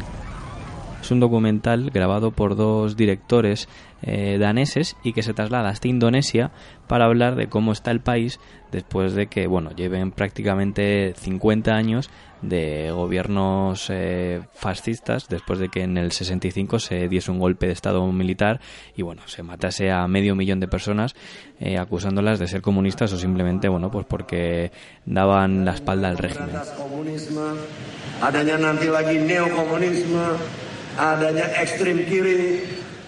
Es 1.06 1.12
un 1.12 1.20
documental 1.20 1.92
grabado 1.92 2.32
por 2.32 2.56
dos 2.56 2.98
directores 2.98 3.70
eh, 4.02 4.40
daneses 4.40 4.96
y 5.04 5.14
que 5.14 5.22
se 5.22 5.36
traslada 5.36 5.70
hasta 5.70 5.88
Indonesia 5.88 6.50
para 6.88 7.06
hablar 7.06 7.36
de 7.36 7.48
cómo 7.48 7.74
está 7.74 7.92
el 7.92 8.00
país 8.00 8.40
después 8.72 9.14
de 9.14 9.28
que, 9.28 9.46
bueno, 9.46 9.70
lleven 9.76 10.12
prácticamente 10.12 11.14
50 11.16 11.76
años 11.76 12.10
de 12.42 12.90
gobiernos 12.90 13.88
eh, 13.92 14.42
fascistas, 14.56 15.28
después 15.30 15.60
de 15.60 15.70
que 15.70 15.84
en 15.84 16.00
el 16.00 16.12
65 16.12 16.80
se 16.80 17.08
diese 17.08 17.30
un 17.30 17.38
golpe 17.38 17.68
de 17.68 17.74
estado 17.74 18.04
militar 18.12 18.60
y, 18.96 19.04
bueno, 19.04 19.22
se 19.28 19.44
matase 19.44 19.92
a 19.92 20.08
medio 20.08 20.34
millón 20.34 20.60
de 20.60 20.68
personas 20.68 21.14
eh, 21.60 21.78
acusándolas 21.78 22.40
de 22.40 22.48
ser 22.48 22.64
comunistas 22.64 23.14
o 23.14 23.18
simplemente, 23.20 23.70
bueno, 23.70 23.92
pues 23.92 24.08
porque 24.08 24.72
daban 25.06 25.66
la 25.66 25.76
espalda 25.76 26.10
al 26.10 26.18
régimen. 26.18 26.56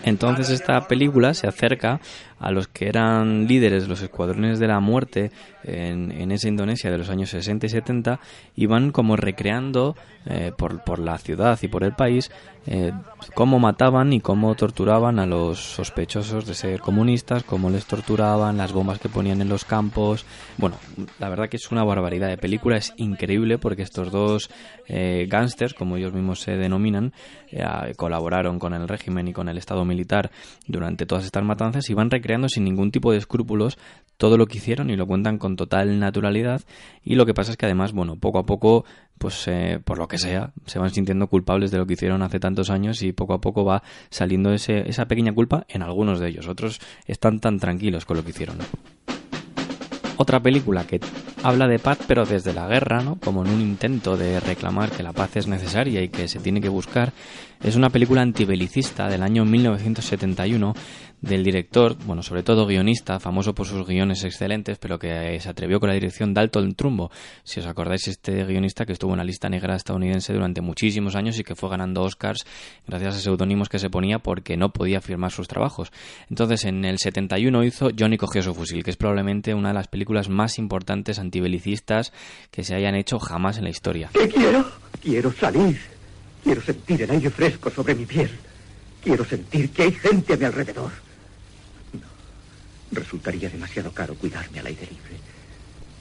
Entonces 0.04 0.50
esta 0.50 0.88
película 0.88 1.34
se 1.34 1.48
acerca 1.48 2.00
a 2.40 2.52
los 2.52 2.68
que 2.68 2.88
eran 2.88 3.48
líderes 3.48 3.84
de 3.84 3.90
los 3.90 4.02
escuadrones 4.02 4.60
de 4.60 4.68
la 4.68 4.80
muerte 4.80 5.32
en, 5.64 6.12
en 6.12 6.32
esa 6.32 6.48
Indonesia 6.48 6.92
de 6.92 6.98
los 6.98 7.10
años 7.10 7.30
60 7.30 7.66
y 7.66 7.70
70 7.70 8.20
y 8.56 8.66
van 8.66 8.92
como 8.92 9.16
recreando 9.16 9.96
eh, 10.26 10.52
por, 10.58 10.84
por 10.84 11.00
la 11.00 11.18
ciudad 11.18 11.58
y 11.62 11.68
por 11.68 11.84
el 11.84 11.94
país 11.94 12.30
eh, 12.70 12.92
cómo 13.34 13.60
mataban 13.60 14.12
y 14.12 14.20
cómo 14.20 14.54
torturaban 14.56 15.20
a 15.20 15.26
los 15.26 15.58
sospechosos 15.58 16.46
de 16.46 16.54
ser 16.54 16.82
comunistas, 16.82 17.44
cómo 17.44 17.70
les 17.70 17.86
torturaban, 17.86 18.58
las 18.58 18.74
bombas 18.74 19.00
que 19.00 19.08
ponían 19.08 19.42
en 19.42 19.48
los 19.48 19.64
campos. 19.64 20.26
Bueno, 20.58 20.76
la 21.18 21.30
verdad 21.30 21.48
que 21.48 21.56
es 21.56 21.72
una 21.72 21.86
barbaridad 21.86 22.28
de 22.28 22.38
película, 22.38 22.76
es 22.76 22.94
increíble 22.98 23.58
porque 23.58 23.84
estos 23.84 24.12
dos 24.12 24.50
eh, 24.88 25.28
gángsters, 25.30 25.74
como 25.74 25.96
ellos 25.96 26.12
mismos 26.12 26.42
se 26.42 26.58
denominan, 26.58 27.14
eh, 27.52 27.64
colaboraron 27.96 28.60
con 28.60 28.74
el 28.74 28.86
régimen 28.86 29.30
y 29.30 29.34
con 29.34 29.48
el 29.48 29.58
Estado 29.58 29.86
militar 29.86 30.30
durante 30.68 31.06
todas 31.06 31.24
estas 31.24 31.46
matanzas 31.46 31.90
y 31.90 31.94
van 31.94 32.12
recreando 32.12 32.27
sin 32.50 32.64
ningún 32.64 32.92
tipo 32.92 33.12
de 33.12 33.18
escrúpulos 33.18 33.78
todo 34.18 34.38
lo 34.38 34.48
que 34.48 34.58
hicieron 34.58 34.90
y 34.90 34.96
lo 34.96 35.06
cuentan 35.06 35.38
con 35.38 35.56
total 35.56 36.00
naturalidad 36.00 36.62
y 37.04 37.16
lo 37.16 37.26
que 37.26 37.34
pasa 37.34 37.52
es 37.52 37.58
que 37.58 37.66
además, 37.66 37.94
bueno, 37.94 38.16
poco 38.16 38.40
a 38.40 38.46
poco 38.46 38.86
pues 39.18 39.48
eh, 39.48 39.80
por 39.84 39.98
lo 39.98 40.08
que 40.08 40.18
sea, 40.18 40.52
se 40.66 40.80
van 40.80 40.92
sintiendo 40.92 41.28
culpables 41.28 41.72
de 41.72 41.78
lo 41.78 41.88
que 41.88 41.94
hicieron 41.94 42.22
hace 42.22 42.40
tantos 42.40 42.70
años 42.70 43.02
y 43.02 43.14
poco 43.14 43.34
a 43.34 43.42
poco 43.42 43.64
va 43.66 43.84
saliendo 44.10 44.52
ese, 44.54 44.88
esa 44.90 45.08
pequeña 45.08 45.34
culpa 45.34 45.66
en 45.70 45.82
algunos 45.82 46.20
de 46.20 46.30
ellos. 46.30 46.48
Otros 46.48 46.80
están 47.06 47.40
tan 47.40 47.60
tranquilos 47.60 48.06
con 48.06 48.18
lo 48.18 48.24
que 48.24 48.32
hicieron. 48.32 48.58
Otra 50.20 50.40
película 50.40 50.86
que 50.86 51.00
habla 51.44 51.68
de 51.68 51.78
paz 51.78 52.00
pero 52.08 52.26
desde 52.26 52.54
la 52.54 52.68
guerra, 52.68 53.02
¿no? 53.04 53.18
como 53.20 53.46
en 53.46 53.52
un 53.52 53.62
intento 53.62 54.18
de 54.18 54.40
reclamar 54.40 54.90
que 54.90 55.04
la 55.04 55.14
paz 55.14 55.36
es 55.36 55.48
necesaria 55.48 56.02
y 56.02 56.10
que 56.10 56.28
se 56.28 56.40
tiene 56.40 56.60
que 56.60 56.70
buscar, 56.70 57.14
es 57.62 57.76
una 57.76 57.90
película 57.90 58.22
antibelicista 58.22 59.08
del 59.08 59.24
año 59.24 59.46
1971 59.46 60.74
del 61.22 61.44
director, 61.44 61.98
bueno, 62.06 62.22
sobre 62.22 62.44
todo 62.44 62.68
guionista, 62.68 63.20
famoso 63.20 63.56
por 63.56 63.66
sus 63.66 63.86
guiones 63.88 64.24
excelentes, 64.24 64.78
pero 64.78 65.00
que 65.00 65.40
se 65.40 65.50
atrevió 65.50 65.80
con 65.80 65.90
la 65.90 65.96
dirección 65.96 66.34
Dalton 66.34 66.76
Trumbo. 66.76 67.10
Si 67.44 67.60
os 67.60 67.66
acordáis, 67.66 68.08
este 68.08 68.44
guionista 68.46 68.86
que 68.86 68.94
estuvo 68.94 69.14
en 69.14 69.18
la 69.18 69.24
lista 69.24 69.50
negra 69.50 69.76
estadounidense 69.76 70.34
durante 70.34 70.62
muchísimos 70.62 71.16
años 71.16 71.40
y 71.40 71.44
que 71.44 71.56
fue 71.56 71.70
ganando 71.70 72.04
Oscars 72.04 72.46
gracias 72.86 73.16
a 73.16 73.20
seudónimos 73.20 73.70
que 73.70 73.80
se 73.80 73.90
ponía 73.90 74.20
porque 74.20 74.58
no 74.58 74.72
podía 74.72 75.02
firmar 75.02 75.32
sus 75.32 75.48
trabajos. 75.48 75.92
Entonces, 76.30 76.66
en 76.66 76.86
el 76.86 77.00
71 77.00 77.64
hizo 77.64 77.90
Johnny 77.98 78.18
cogió 78.18 78.44
su 78.44 78.54
fusil, 78.54 78.84
que 78.84 78.92
es 78.92 78.98
probablemente 78.98 79.56
una 79.56 79.70
de 79.70 79.76
las 79.76 79.88
películas 79.88 80.30
más 80.30 80.60
importantes 80.60 81.18
antibelicistas 81.18 82.14
que 82.52 82.64
se 82.64 82.76
hayan 82.76 82.96
hecho 82.96 83.18
jamás 83.18 83.58
en 83.58 83.64
la 83.64 83.70
historia. 83.72 84.10
¿Qué 84.14 84.30
quiero? 84.30 84.66
Quiero 85.02 85.32
salir. 85.32 85.97
Quiero 86.48 86.62
sentir 86.62 87.02
el 87.02 87.12
aire 87.12 87.30
fresco 87.30 87.70
sobre 87.70 87.94
mi 87.94 88.06
piel. 88.06 88.30
Quiero 89.04 89.26
sentir 89.26 89.70
que 89.70 89.84
hay 89.84 89.92
gente 89.92 90.32
a 90.34 90.38
mi 90.38 90.46
alrededor. 90.46 90.92
No. 91.92 92.08
Resultaría 92.98 93.50
demasiado 93.50 93.92
caro 93.92 94.16
cuidarme 94.16 94.62
al 94.62 94.68
aire 94.68 94.84
libre. 94.84 95.18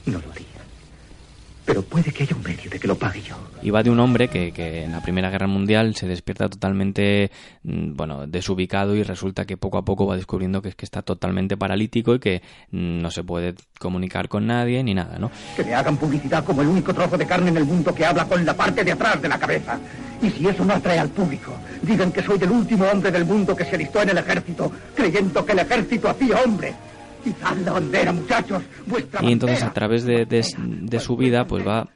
No 0.05 0.21
lo 0.25 0.31
haría. 0.31 0.45
Pero 1.65 1.81
puede 1.81 2.13
que 2.13 2.23
haya 2.23 2.33
un 2.33 2.43
medio 2.43 2.69
de 2.69 2.79
que 2.79 2.87
lo 2.87 2.97
pague 2.97 3.21
yo. 3.21 3.35
Y 3.61 3.71
va 3.71 3.83
de 3.83 3.89
un 3.89 3.99
hombre 3.99 4.29
que, 4.29 4.53
que 4.53 4.85
en 4.85 4.93
la 4.93 5.01
Primera 5.01 5.29
Guerra 5.29 5.47
Mundial 5.47 5.95
se 5.95 6.07
despierta 6.07 6.47
totalmente, 6.47 7.29
mm, 7.63 7.97
bueno, 7.97 8.25
desubicado 8.25 8.95
y 8.95 9.03
resulta 9.03 9.43
que 9.43 9.57
poco 9.57 9.77
a 9.77 9.83
poco 9.83 10.07
va 10.07 10.15
descubriendo 10.15 10.61
que 10.61 10.69
es 10.69 10.75
que 10.75 10.85
está 10.85 11.01
totalmente 11.01 11.57
paralítico 11.57 12.15
y 12.15 12.19
que 12.19 12.41
mm, 12.71 13.01
no 13.01 13.11
se 13.11 13.25
puede 13.25 13.53
comunicar 13.79 14.29
con 14.29 14.47
nadie 14.47 14.81
ni 14.81 14.93
nada, 14.93 15.19
¿no? 15.19 15.29
Que 15.57 15.65
me 15.65 15.73
hagan 15.73 15.97
publicidad 15.97 16.45
como 16.45 16.61
el 16.61 16.69
único 16.69 16.93
trozo 16.93 17.17
de 17.17 17.27
carne 17.27 17.49
en 17.49 17.57
el 17.57 17.65
mundo 17.65 17.93
que 17.93 18.05
habla 18.05 18.23
con 18.23 18.45
la 18.45 18.55
parte 18.55 18.85
de 18.85 18.93
atrás 18.93 19.21
de 19.21 19.27
la 19.27 19.37
cabeza. 19.37 19.77
Y 20.21 20.29
si 20.31 20.47
eso 20.47 20.65
no 20.65 20.73
atrae 20.73 20.99
al 20.99 21.09
público, 21.09 21.53
digan 21.81 22.11
que 22.11 22.23
soy 22.23 22.37
del 22.39 22.51
último 22.51 22.85
hombre 22.85 23.11
del 23.11 23.25
mundo 23.25 23.55
que 23.55 23.65
se 23.65 23.75
alistó 23.75 24.01
en 24.01 24.09
el 24.09 24.17
ejército, 24.17 24.71
creyendo 24.95 25.45
que 25.45 25.51
el 25.51 25.59
ejército 25.59 26.09
hacía 26.09 26.41
hombre. 26.43 26.73
Izad 27.25 27.57
la 27.57 27.73
bandera, 27.73 28.11
muchachos, 28.13 28.63
vuestra 28.85 29.23
Y 29.23 29.31
entonces 29.33 29.59
bandera. 29.59 29.71
a 29.71 29.73
través 29.73 30.03
de, 30.05 30.25
de- 30.25 30.45
de 30.57 30.99
su 30.99 31.17
vida 31.17 31.45
pues 31.45 31.65
va 31.67 31.87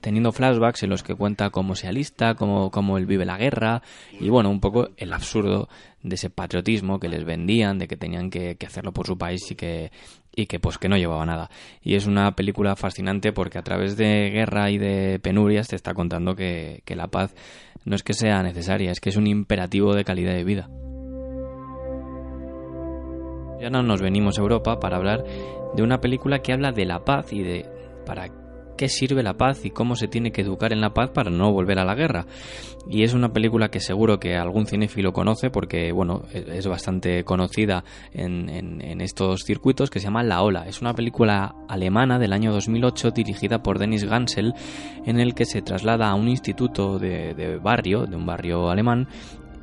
teniendo 0.00 0.32
flashbacks 0.32 0.82
en 0.82 0.90
los 0.90 1.04
que 1.04 1.14
cuenta 1.14 1.50
cómo 1.50 1.76
se 1.76 1.86
alista, 1.86 2.34
cómo, 2.34 2.70
cómo 2.72 2.98
él 2.98 3.06
vive 3.06 3.24
la 3.24 3.36
guerra 3.38 3.82
y 4.18 4.28
bueno, 4.30 4.50
un 4.50 4.58
poco 4.60 4.88
el 4.96 5.12
absurdo 5.12 5.68
de 6.02 6.16
ese 6.16 6.28
patriotismo 6.30 6.98
que 6.98 7.08
les 7.08 7.24
vendían, 7.24 7.78
de 7.78 7.86
que 7.86 7.96
tenían 7.96 8.28
que, 8.28 8.56
que 8.56 8.66
hacerlo 8.66 8.90
por 8.92 9.06
su 9.06 9.16
país 9.16 9.48
y 9.52 9.54
que, 9.54 9.92
y 10.34 10.46
que 10.46 10.58
pues 10.58 10.78
que 10.78 10.88
no 10.88 10.96
llevaba 10.96 11.26
nada. 11.26 11.50
Y 11.82 11.94
es 11.94 12.06
una 12.06 12.34
película 12.34 12.76
fascinante 12.76 13.32
porque 13.32 13.58
a 13.58 13.62
través 13.62 13.96
de 13.96 14.30
guerra 14.30 14.70
y 14.70 14.78
de 14.78 15.18
penurias 15.20 15.68
te 15.68 15.76
está 15.76 15.94
contando 15.94 16.34
que, 16.34 16.82
que 16.84 16.96
la 16.96 17.08
paz 17.08 17.34
no 17.84 17.96
es 17.96 18.02
que 18.02 18.14
sea 18.14 18.42
necesaria, 18.42 18.90
es 18.90 19.00
que 19.00 19.10
es 19.10 19.16
un 19.16 19.26
imperativo 19.26 19.94
de 19.94 20.04
calidad 20.04 20.32
de 20.32 20.44
vida. 20.44 20.68
Y 23.60 23.64
ahora 23.64 23.82
nos 23.82 24.02
venimos 24.02 24.38
a 24.38 24.42
Europa 24.42 24.80
para 24.80 24.96
hablar 24.96 25.24
de 25.74 25.82
una 25.82 26.00
película 26.00 26.40
que 26.40 26.52
habla 26.52 26.72
de 26.72 26.84
la 26.84 27.04
paz 27.04 27.32
y 27.32 27.42
de 27.42 27.66
para 28.04 28.28
qué 28.76 28.88
sirve 28.88 29.22
la 29.22 29.34
paz 29.36 29.64
y 29.64 29.70
cómo 29.70 29.96
se 29.96 30.08
tiene 30.08 30.32
que 30.32 30.42
educar 30.42 30.72
en 30.72 30.80
la 30.80 30.92
paz 30.94 31.10
para 31.10 31.30
no 31.30 31.52
volver 31.52 31.78
a 31.78 31.84
la 31.84 31.94
guerra. 31.94 32.26
Y 32.90 33.04
es 33.04 33.14
una 33.14 33.32
película 33.32 33.68
que 33.70 33.78
seguro 33.80 34.18
que 34.18 34.36
algún 34.36 34.66
cinéfilo 34.66 35.12
conoce 35.12 35.50
porque, 35.50 35.92
bueno, 35.92 36.22
es 36.32 36.42
es 36.48 36.66
bastante 36.66 37.24
conocida 37.24 37.84
en, 38.12 38.48
en- 38.48 38.80
en 38.80 39.00
estos 39.00 39.42
circuitos 39.44 39.90
que 39.90 39.98
se 40.00 40.04
llama 40.06 40.22
La 40.22 40.42
Ola. 40.42 40.66
Es 40.68 40.80
una 40.80 40.94
película 40.94 41.54
alemana 41.68 42.18
del 42.18 42.32
año 42.32 42.52
2008 42.52 43.10
dirigida 43.12 43.62
por 43.62 43.78
Dennis 43.78 44.04
Gansel 44.04 44.54
en 45.06 45.18
el 45.20 45.34
que 45.34 45.44
se 45.44 45.62
traslada 45.62 46.08
a 46.10 46.14
un 46.14 46.28
instituto 46.28 46.98
de, 46.98 47.34
de 47.34 47.56
barrio, 47.58 48.06
de 48.06 48.16
un 48.16 48.26
barrio 48.26 48.70
alemán, 48.70 49.08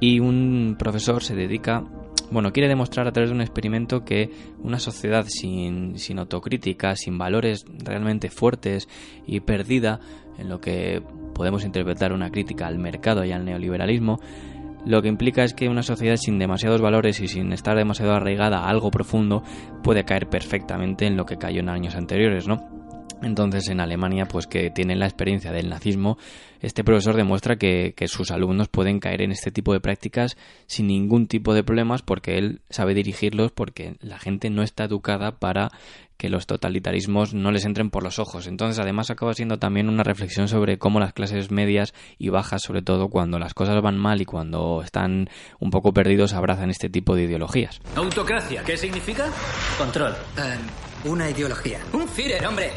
y 0.02 0.20
un 0.22 0.76
profesor 0.80 1.22
se 1.24 1.36
dedica 1.36 1.84
bueno, 2.32 2.52
quiere 2.52 2.70
demostrar 2.70 3.08
a 3.08 3.12
través 3.12 3.30
de 3.30 3.36
un 3.36 3.42
experimento 3.42 4.04
que 4.04 4.30
una 4.62 4.80
sociedad 4.80 5.26
sin, 5.28 5.98
sin 5.98 6.20
autocrítica, 6.20 6.96
sin 6.96 7.18
valores 7.18 7.66
realmente 7.84 8.30
fuertes 8.30 8.88
y 9.26 9.40
perdida 9.40 10.00
en 10.38 10.50
lo 10.50 10.60
que 10.60 11.02
podemos 11.34 11.66
interpretar 11.66 12.14
una 12.14 12.32
crítica 12.32 12.68
al 12.68 12.80
mercado 12.80 13.26
y 13.26 13.32
al 13.32 13.46
neoliberalismo, 13.46 14.20
lo 14.86 15.02
que 15.02 15.10
implica 15.10 15.44
es 15.44 15.54
que 15.54 15.68
una 15.68 15.84
sociedad 15.84 16.16
sin 16.16 16.40
demasiados 16.40 16.82
valores 16.82 17.20
y 17.20 17.28
sin 17.28 17.52
estar 17.52 17.76
demasiado 17.76 18.14
arraigada 18.14 18.60
a 18.60 18.70
algo 18.70 18.92
profundo 18.92 19.44
puede 19.84 20.06
caer 20.06 20.30
perfectamente 20.30 21.06
en 21.06 21.18
lo 21.18 21.26
que 21.26 21.38
cayó 21.38 21.60
en 21.60 21.70
años 21.70 21.96
anteriores, 21.96 22.48
¿no? 22.48 22.79
Entonces 23.22 23.68
en 23.70 23.80
Alemania, 23.80 24.28
pues 24.28 24.48
que 24.48 24.70
tienen 24.70 25.00
la 25.00 25.06
experiencia 25.06 25.52
del 25.52 25.70
nazismo, 25.70 26.18
este 26.62 26.84
profesor 26.84 27.16
demuestra 27.16 27.58
que, 27.58 27.94
que 27.96 28.08
sus 28.08 28.32
alumnos 28.32 28.68
pueden 28.68 29.00
caer 29.00 29.22
en 29.22 29.32
este 29.32 29.52
tipo 29.52 29.74
de 29.74 29.80
prácticas 29.80 30.38
sin 30.68 30.88
ningún 30.88 31.28
tipo 31.28 31.54
de 31.54 31.64
problemas 31.64 32.02
porque 32.02 32.38
él 32.38 32.62
sabe 32.70 32.94
dirigirlos 32.94 33.52
porque 33.52 33.96
la 34.02 34.20
gente 34.20 34.50
no 34.50 34.64
está 34.64 34.86
educada 34.86 35.40
para 35.40 35.70
que 36.20 36.30
los 36.30 36.48
totalitarismos 36.48 37.34
no 37.34 37.50
les 37.50 37.64
entren 37.64 37.90
por 37.90 38.04
los 38.04 38.20
ojos. 38.20 38.46
Entonces, 38.46 38.78
además, 38.78 39.10
acaba 39.10 39.34
siendo 39.34 39.58
también 39.58 39.88
una 39.88 40.04
reflexión 40.04 40.50
sobre 40.50 40.78
cómo 40.78 41.00
las 41.00 41.14
clases 41.14 41.50
medias 41.50 41.94
y 42.18 42.28
bajas, 42.28 42.62
sobre 42.62 42.82
todo 42.82 43.08
cuando 43.08 43.40
las 43.40 43.54
cosas 43.54 43.82
van 43.82 43.98
mal 43.98 44.20
y 44.20 44.26
cuando 44.26 44.82
están 44.84 45.30
un 45.60 45.72
poco 45.72 45.94
perdidos, 45.94 46.34
abrazan 46.34 46.70
este 46.70 46.90
tipo 46.90 47.16
de 47.16 47.24
ideologías. 47.24 47.80
Autocracia, 47.96 48.64
¿qué 48.66 48.76
significa? 48.76 49.32
Control. 49.78 50.14
Una 51.06 51.30
ideología. 51.30 51.80
Un 51.94 52.08
Führer, 52.08 52.46
hombre. 52.46 52.72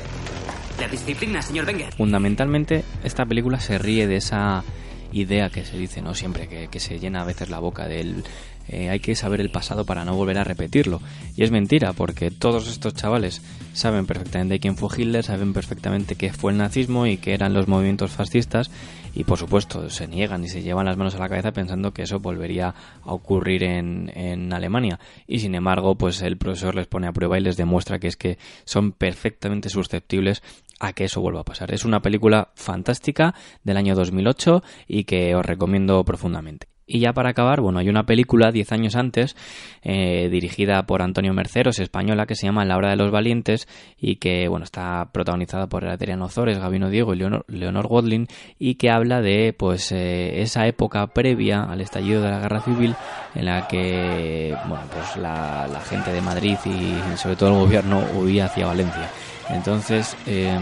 La 0.80 0.88
disciplina, 0.88 1.42
señor 1.42 1.66
Wenger. 1.66 1.94
Fundamentalmente, 1.94 2.84
esta 3.04 3.24
película 3.26 3.60
se 3.60 3.78
ríe 3.78 4.06
de 4.06 4.16
esa 4.16 4.64
idea 5.12 5.50
que 5.50 5.64
se 5.64 5.76
dice, 5.76 6.02
¿no? 6.02 6.14
Siempre 6.14 6.48
que, 6.48 6.68
que 6.68 6.80
se 6.80 6.98
llena 6.98 7.22
a 7.22 7.24
veces 7.24 7.50
la 7.50 7.58
boca 7.58 7.86
del 7.86 8.24
eh, 8.68 8.90
hay 8.90 9.00
que 9.00 9.16
saber 9.16 9.40
el 9.40 9.50
pasado 9.50 9.84
para 9.84 10.04
no 10.04 10.14
volver 10.14 10.38
a 10.38 10.44
repetirlo. 10.44 11.00
Y 11.36 11.42
es 11.42 11.50
mentira, 11.50 11.92
porque 11.92 12.30
todos 12.30 12.68
estos 12.68 12.94
chavales 12.94 13.42
saben 13.72 14.06
perfectamente 14.06 14.60
quién 14.60 14.76
fue 14.76 14.88
Hitler, 14.96 15.24
saben 15.24 15.52
perfectamente 15.52 16.14
qué 16.14 16.32
fue 16.32 16.52
el 16.52 16.58
nazismo 16.58 17.06
y 17.06 17.16
qué 17.16 17.34
eran 17.34 17.54
los 17.54 17.68
movimientos 17.68 18.12
fascistas, 18.12 18.70
y 19.14 19.24
por 19.24 19.38
supuesto 19.38 19.90
se 19.90 20.08
niegan 20.08 20.44
y 20.44 20.48
se 20.48 20.62
llevan 20.62 20.86
las 20.86 20.96
manos 20.96 21.14
a 21.14 21.18
la 21.18 21.28
cabeza 21.28 21.52
pensando 21.52 21.92
que 21.92 22.02
eso 22.02 22.20
volvería 22.20 22.74
a 23.02 23.12
ocurrir 23.12 23.62
en, 23.64 24.10
en 24.14 24.52
Alemania. 24.52 24.98
Y 25.26 25.40
sin 25.40 25.54
embargo, 25.54 25.94
pues 25.96 26.22
el 26.22 26.36
profesor 26.36 26.74
les 26.74 26.86
pone 26.86 27.06
a 27.06 27.12
prueba 27.12 27.38
y 27.38 27.42
les 27.42 27.56
demuestra 27.56 27.98
que 27.98 28.08
es 28.08 28.16
que 28.16 28.38
son 28.64 28.92
perfectamente 28.92 29.68
susceptibles 29.68 30.42
a 30.80 30.92
que 30.92 31.04
eso 31.04 31.20
vuelva 31.20 31.40
a 31.40 31.44
pasar. 31.44 31.72
Es 31.72 31.84
una 31.84 32.02
película 32.02 32.50
fantástica 32.54 33.34
del 33.62 33.76
año 33.76 33.94
2008 33.94 34.62
y 34.88 35.04
que 35.04 35.34
os 35.34 35.46
recomiendo 35.46 36.02
profundamente. 36.04 36.71
Y 36.86 36.98
ya 37.00 37.12
para 37.12 37.30
acabar, 37.30 37.60
bueno, 37.60 37.78
hay 37.78 37.88
una 37.88 38.04
película 38.04 38.50
10 38.50 38.72
años 38.72 38.96
antes, 38.96 39.36
eh, 39.82 40.28
dirigida 40.30 40.84
por 40.84 41.00
Antonio 41.00 41.32
Merceros, 41.32 41.78
española, 41.78 42.26
que 42.26 42.34
se 42.34 42.46
llama 42.46 42.64
La 42.64 42.76
Hora 42.76 42.90
de 42.90 42.96
los 42.96 43.10
Valientes 43.10 43.68
y 43.98 44.16
que, 44.16 44.48
bueno, 44.48 44.64
está 44.64 45.10
protagonizada 45.12 45.68
por 45.68 45.86
Adriano 45.86 46.24
Ozores, 46.24 46.58
Gabino 46.58 46.90
Diego 46.90 47.14
y 47.14 47.18
Leonor, 47.18 47.88
Godlin 47.88 48.26
y 48.58 48.74
que 48.74 48.90
habla 48.90 49.20
de, 49.20 49.54
pues, 49.56 49.92
eh, 49.92 50.42
esa 50.42 50.66
época 50.66 51.06
previa 51.08 51.62
al 51.62 51.80
estallido 51.80 52.22
de 52.22 52.30
la 52.30 52.40
Guerra 52.40 52.60
Civil 52.60 52.94
en 53.34 53.44
la 53.44 53.68
que, 53.68 54.54
bueno, 54.66 54.84
pues 54.92 55.16
la, 55.16 55.68
la 55.68 55.80
gente 55.80 56.12
de 56.12 56.20
Madrid 56.20 56.56
y 56.64 57.16
sobre 57.16 57.36
todo 57.36 57.50
el 57.50 57.60
gobierno 57.60 58.02
huía 58.14 58.46
hacia 58.46 58.66
Valencia. 58.66 59.08
Entonces, 59.50 60.16
eh, 60.26 60.58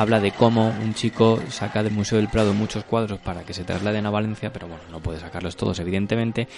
habla 0.00 0.18
de 0.18 0.32
cómo 0.32 0.72
un 0.82 0.94
chico 0.94 1.38
saca 1.50 1.82
del 1.82 1.92
Museo 1.92 2.16
del 2.16 2.28
Prado 2.28 2.54
muchos 2.54 2.84
cuadros 2.84 3.18
para 3.18 3.42
que 3.42 3.52
se 3.52 3.64
trasladen 3.64 4.06
a 4.06 4.10
Valencia, 4.10 4.50
pero 4.50 4.66
bueno, 4.66 4.82
no 4.90 5.00
puede 5.00 5.20
sacarlos 5.20 5.56
todos, 5.56 5.78
evidentemente, 5.78 6.48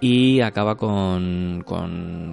y 0.00 0.40
acaba 0.40 0.76
con, 0.76 1.62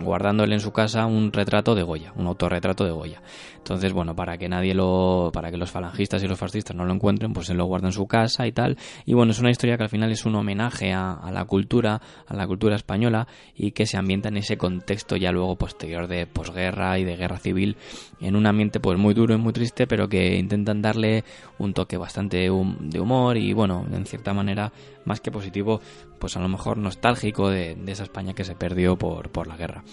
guardándole 0.04 0.56
en 0.56 0.60
su 0.60 0.72
casa 0.72 1.06
un 1.06 1.32
retrato 1.32 1.76
de 1.76 1.84
Goya, 1.84 2.14
un 2.16 2.28
autorretrato 2.28 2.84
de 2.84 2.92
Goya. 2.92 3.22
Entonces, 3.58 3.94
bueno, 3.94 4.16
para 4.16 4.38
que 4.38 4.50
nadie 4.50 4.74
lo, 4.74 5.32
para 5.34 5.50
que 5.50 5.58
los 5.58 5.72
falangistas 5.72 6.22
y 6.22 6.28
los 6.28 6.38
fascistas 6.38 6.76
no 6.76 6.84
lo 6.86 6.94
encuentren, 6.94 7.32
pues 7.32 7.48
se 7.48 7.54
lo 7.54 7.66
guarda 7.66 7.88
en 7.88 7.94
su 7.94 8.06
casa 8.06 8.46
y 8.46 8.52
tal. 8.52 8.78
Y 9.06 9.14
bueno, 9.14 9.32
es 9.32 9.40
una 9.40 9.52
historia 9.52 9.78
que 9.78 9.84
al 9.84 9.90
final 9.90 10.12
es 10.12 10.26
un 10.26 10.36
homenaje 10.36 10.92
a, 10.92 11.14
a 11.14 11.32
la 11.32 11.46
cultura, 11.46 12.02
a 12.28 12.36
la 12.36 12.46
cultura 12.46 12.76
española 12.76 13.28
y 13.56 13.72
que 13.72 13.86
se 13.86 13.98
ambienta 13.98 14.28
en 14.28 14.38
ese 14.38 14.58
contexto 14.58 15.16
ya 15.16 15.32
luego 15.32 15.56
posterior 15.56 16.08
de 16.08 16.28
posguerra 16.28 17.00
y 17.00 17.06
de 17.06 17.16
guerra 17.16 17.38
civil, 17.38 17.78
en 18.20 18.36
un 18.36 18.46
ambiente 18.46 18.82
pues 18.82 19.00
muy 19.00 19.14
duro 19.14 19.34
y 19.34 19.38
muy 19.38 19.54
triste, 19.54 19.88
pero 19.88 20.10
que 20.10 20.36
intentan 20.36 20.82
darle 20.82 21.24
un 21.58 21.74
toque 21.74 21.96
bastante 21.96 22.38
de 22.38 23.00
humor 23.00 23.38
y 23.38 23.54
bueno, 23.54 23.86
en 23.90 24.06
cierta 24.06 24.34
manera 24.34 24.74
más 25.06 25.22
que 25.22 25.32
positivo, 25.32 25.82
pues 26.24 26.38
a 26.38 26.40
lo 26.40 26.48
mejor 26.48 26.78
nostálgico 26.78 27.50
de, 27.50 27.76
esa 27.88 28.04
España 28.04 28.34
que 28.34 28.46
se 28.46 28.56
perdió 28.56 28.96
por, 28.96 29.28
por 29.28 29.46
la 29.46 29.58
guerra. 29.58 29.84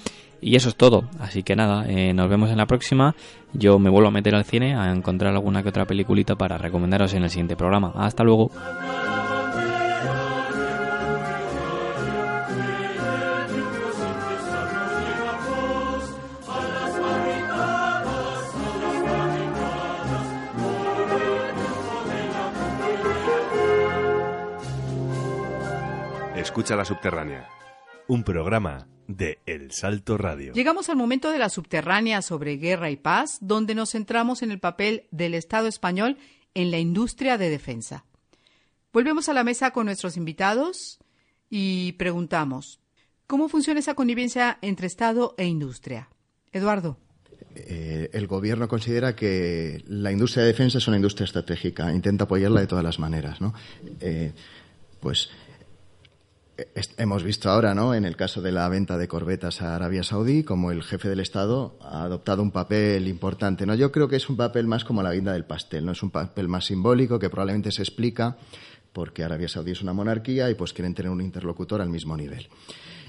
Y 0.41 0.55
eso 0.55 0.69
es 0.69 0.77
todo, 0.77 1.09
así 1.19 1.43
que 1.43 1.57
nada, 1.57 1.87
eh, 1.89 2.15
nos 2.15 2.31
vemos 2.31 2.51
en 2.51 2.59
la 2.59 2.67
próxima. 2.67 3.17
Yo 3.53 3.81
me 3.81 3.91
vuelvo 3.91 4.11
a 4.11 4.13
meter 4.13 4.37
al 4.37 4.45
cine 4.45 4.77
a 4.77 4.93
encontrar 4.93 5.33
alguna 5.33 5.65
que 5.65 5.71
otra 5.71 5.87
peliculita 5.87 6.37
para 6.37 6.57
recomendaros 6.57 7.15
en 7.15 7.25
el 7.25 7.31
siguiente 7.31 7.57
programa. 7.57 7.93
Hasta 7.97 8.23
luego. 8.23 8.53
Escucha 26.51 26.75
la 26.75 26.85
subterránea. 26.85 27.49
Un 28.09 28.25
programa 28.25 28.89
de 29.07 29.39
El 29.47 29.71
Salto 29.71 30.19
Radio. 30.19 30.53
Llegamos 30.53 30.89
al 30.89 30.97
momento 30.97 31.31
de 31.31 31.39
la 31.39 31.49
subterránea 31.49 32.23
sobre 32.23 32.57
guerra 32.57 32.91
y 32.91 32.97
paz, 32.97 33.39
donde 33.41 33.77
nos 33.77 33.91
centramos 33.93 34.43
en 34.43 34.51
el 34.51 34.59
papel 34.59 35.05
del 35.13 35.35
Estado 35.35 35.69
español 35.69 36.19
en 36.55 36.73
la 36.73 36.79
industria 36.81 37.39
de 37.39 37.51
defensa. 37.51 38.05
Volvemos 38.93 39.29
a 39.29 39.33
la 39.33 39.45
mesa 39.45 39.71
con 39.71 39.87
nuestros 39.87 40.17
invitados 40.17 40.99
y 41.49 41.93
preguntamos, 41.93 42.81
¿cómo 43.29 43.49
funciona 43.49 43.79
esa 43.79 43.95
connivencia 43.95 44.59
entre 44.61 44.89
Estado 44.89 45.37
e 45.39 45.45
industria? 45.47 46.09
Eduardo. 46.51 46.99
Eh, 47.55 48.11
el 48.13 48.27
gobierno 48.27 48.67
considera 48.67 49.15
que 49.15 49.85
la 49.87 50.11
industria 50.11 50.43
de 50.43 50.49
defensa 50.49 50.79
es 50.79 50.89
una 50.89 50.97
industria 50.97 51.27
estratégica, 51.27 51.93
intenta 51.95 52.25
apoyarla 52.25 52.61
de 52.61 52.67
todas 52.67 52.85
las 52.85 52.99
maneras, 52.99 53.41
¿no? 53.41 53.55
Eh, 54.01 54.33
pues 55.01 55.23
es- 55.23 55.31
hemos 56.97 57.23
visto 57.23 57.51
ahora, 57.51 57.75
¿no? 57.75 57.95
En 57.95 58.05
el 58.05 58.17
caso 58.17 58.43
de 58.43 58.53
la 58.53 58.69
venta 58.69 58.99
de 58.99 59.09
corbetas 59.09 59.63
a 59.63 59.77
Arabia 59.77 60.03
Saudí, 60.03 60.43
como 60.43 60.71
el 60.71 60.83
jefe 60.83 61.09
del 61.09 61.21
Estado 61.21 61.79
ha 61.83 62.03
adoptado 62.03 62.43
un 62.43 62.51
papel 62.51 63.09
importante, 63.09 63.67
¿no? 63.67 63.75
Yo 63.75 63.93
creo 63.93 64.09
que 64.09 64.17
es 64.17 64.29
un 64.29 64.37
papel 64.37 64.67
más 64.67 64.85
como 64.85 65.03
la 65.03 65.13
guinda 65.13 65.33
del 65.33 65.45
pastel, 65.45 65.85
¿no? 65.85 65.93
Es 65.93 66.03
un 66.03 66.11
papel 66.11 66.49
más 66.49 66.67
simbólico 66.67 67.19
que 67.19 67.31
probablemente 67.31 67.73
se 67.73 67.83
explica 67.83 68.37
porque 68.93 69.23
Arabia 69.23 69.49
Saudí 69.49 69.73
es 69.73 69.83
una 69.83 69.93
monarquía 69.93 70.51
y 70.51 70.55
pues 70.55 70.73
quieren 70.73 70.95
tener 70.95 71.11
un 71.11 71.21
interlocutor 71.21 71.81
al 71.81 71.89
mismo 71.89 72.17
nivel. 72.17 72.49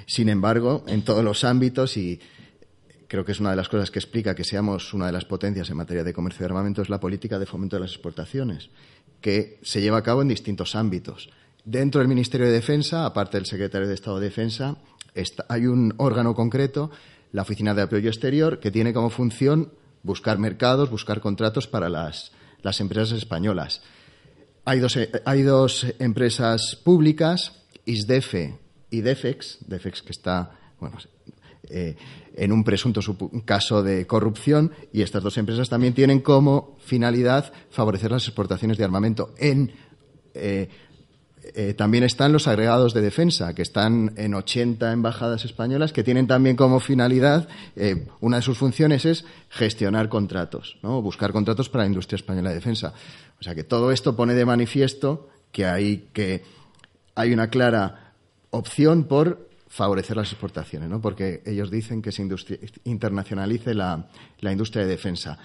Sin 0.06 0.30
embargo, 0.30 0.84
en 0.88 1.04
todos 1.04 1.24
los 1.24 1.43
ámbitos 1.43 1.97
y 1.97 2.20
creo 3.08 3.26
que 3.26 3.34
es 3.34 3.39
una 3.39 3.49
de 3.49 3.56
las 3.56 3.70
cosas 3.70 3.91
que 3.91 3.99
explica 3.99 4.36
que 4.36 4.43
seamos 4.43 4.93
una 4.93 5.08
de 5.08 5.12
las 5.12 5.26
potencias 5.26 5.70
en 5.70 5.78
materia 5.78 6.04
de 6.04 6.14
comercio 6.14 6.39
de 6.39 6.45
armamento 6.45 6.82
es 6.82 6.89
la 6.89 6.99
política 6.99 7.39
de 7.39 7.45
fomento 7.45 7.76
de 7.76 7.82
las 7.82 7.91
exportaciones, 7.91 8.70
que 9.20 9.60
se 9.64 9.82
lleva 9.82 9.97
a 9.97 10.04
cabo 10.04 10.22
en 10.22 10.30
distintos 10.30 10.76
ámbitos. 10.76 11.30
Dentro 11.64 11.99
del 11.99 12.07
Ministerio 12.07 12.47
de 12.47 12.53
Defensa, 12.53 13.05
aparte 13.05 13.38
del 13.38 13.45
Secretario 13.45 13.88
de 13.88 13.93
Estado 13.93 14.20
de 14.20 14.26
Defensa, 14.26 14.78
está- 15.14 15.45
hay 15.47 15.68
un 15.68 15.93
órgano 15.97 16.34
concreto, 16.34 16.89
la 17.32 17.43
Oficina 17.43 17.74
de 17.74 17.84
Apoyo 17.84 18.09
Exterior, 18.09 18.59
que 18.59 18.72
tiene 18.72 18.93
como 18.93 19.09
función 19.09 19.72
buscar 20.03 20.39
mercados, 20.39 20.89
buscar 20.89 21.22
contratos 21.22 21.68
para 21.68 21.88
las, 21.88 22.32
las 22.64 22.80
empresas 22.82 23.12
españolas. 23.18 23.82
Hay 24.66 24.80
dos, 24.80 24.97
eh, 24.97 25.12
hay 25.26 25.43
dos 25.43 25.86
empresas 25.99 26.76
públicas, 26.84 27.64
ISDEFE 27.86 28.57
y 28.89 29.01
DEFEX, 29.01 29.59
DEFEX 29.68 30.01
que 30.01 30.12
está 30.12 30.51
bueno, 30.80 30.97
eh, 31.70 31.95
en 32.36 32.51
un 32.51 32.64
presunto 32.64 33.01
caso 33.45 33.84
de 33.84 34.07
corrupción, 34.07 34.72
y 34.91 35.01
estas 35.03 35.22
dos 35.24 35.38
empresas 35.38 35.70
también 35.70 35.93
tienen 35.93 36.20
como 36.22 36.76
finalidad 36.80 37.51
favorecer 37.70 38.12
las 38.12 38.26
exportaciones 38.28 38.78
de 38.78 38.84
armamento. 38.84 39.34
En, 39.38 39.72
eh, 40.34 40.68
eh, 41.56 41.74
también 41.74 42.04
están 42.04 42.32
los 42.32 42.47
agregados 42.47 42.93
de 42.93 43.02
defensa, 43.02 43.54
que 43.54 43.62
están 43.62 44.14
en 44.18 44.34
80 44.34 44.91
embajadas 44.91 45.45
españolas, 45.45 45.93
que 45.93 46.04
tienen 46.04 46.28
también 46.28 46.56
como 46.56 46.80
finalidad, 46.80 47.47
eh, 47.76 48.08
una 48.20 48.38
de 48.38 48.43
sus 48.43 48.58
funciones 48.58 49.06
es 49.06 49.26
gestionar 49.49 50.10
contratos, 50.10 50.78
¿no? 50.84 51.02
buscar 51.02 51.32
contratos 51.32 51.70
para 51.70 51.84
la 51.84 51.89
industria 51.89 52.16
española 52.16 52.49
de 52.49 52.56
defensa. 52.56 52.93
O 53.39 53.43
sea 53.43 53.56
que 53.56 53.64
todo 53.64 53.91
esto 53.91 54.16
pone 54.16 54.34
de 54.34 54.45
manifiesto 54.45 55.30
que 55.52 55.66
hay, 55.66 56.10
que 56.14 56.43
hay 57.16 57.34
una 57.34 57.49
clara 57.49 58.14
opción 58.52 59.06
por 59.06 59.49
favorecer 59.68 60.18
las 60.18 60.32
exportaciones, 60.32 60.89
¿no? 60.89 61.02
porque 61.02 61.41
ellos 61.45 61.72
dicen 61.72 62.02
que 62.02 62.12
se 62.12 62.28
internacionalice 62.84 63.74
la, 63.74 64.08
la 64.39 64.52
industria 64.52 64.84
de 64.84 64.89
defensa. 64.89 65.39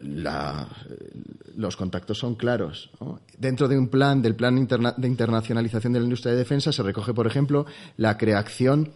Los 0.00 1.76
contactos 1.76 2.18
son 2.18 2.34
claros. 2.34 2.90
Dentro 3.36 3.68
de 3.68 3.78
un 3.78 3.88
plan, 3.88 4.22
del 4.22 4.36
plan 4.36 4.54
de 4.56 5.08
internacionalización 5.08 5.92
de 5.92 6.00
la 6.00 6.04
industria 6.04 6.32
de 6.32 6.38
defensa, 6.38 6.72
se 6.72 6.82
recoge, 6.82 7.14
por 7.14 7.26
ejemplo, 7.26 7.66
la 7.96 8.16
creación 8.16 8.92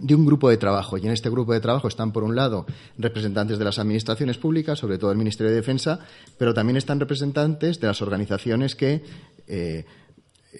de 0.00 0.14
un 0.14 0.24
grupo 0.24 0.48
de 0.48 0.56
trabajo. 0.56 0.98
Y 0.98 1.06
en 1.06 1.12
este 1.12 1.30
grupo 1.30 1.52
de 1.52 1.60
trabajo 1.60 1.88
están, 1.88 2.12
por 2.12 2.24
un 2.24 2.34
lado, 2.34 2.66
representantes 2.98 3.58
de 3.58 3.64
las 3.64 3.78
administraciones 3.78 4.38
públicas, 4.38 4.78
sobre 4.78 4.98
todo 4.98 5.12
el 5.12 5.18
Ministerio 5.18 5.50
de 5.50 5.56
Defensa, 5.56 6.00
pero 6.38 6.54
también 6.54 6.76
están 6.76 6.98
representantes 6.98 7.78
de 7.80 7.86
las 7.86 8.02
organizaciones 8.02 8.74
que. 8.74 9.02
eh, 9.46 9.84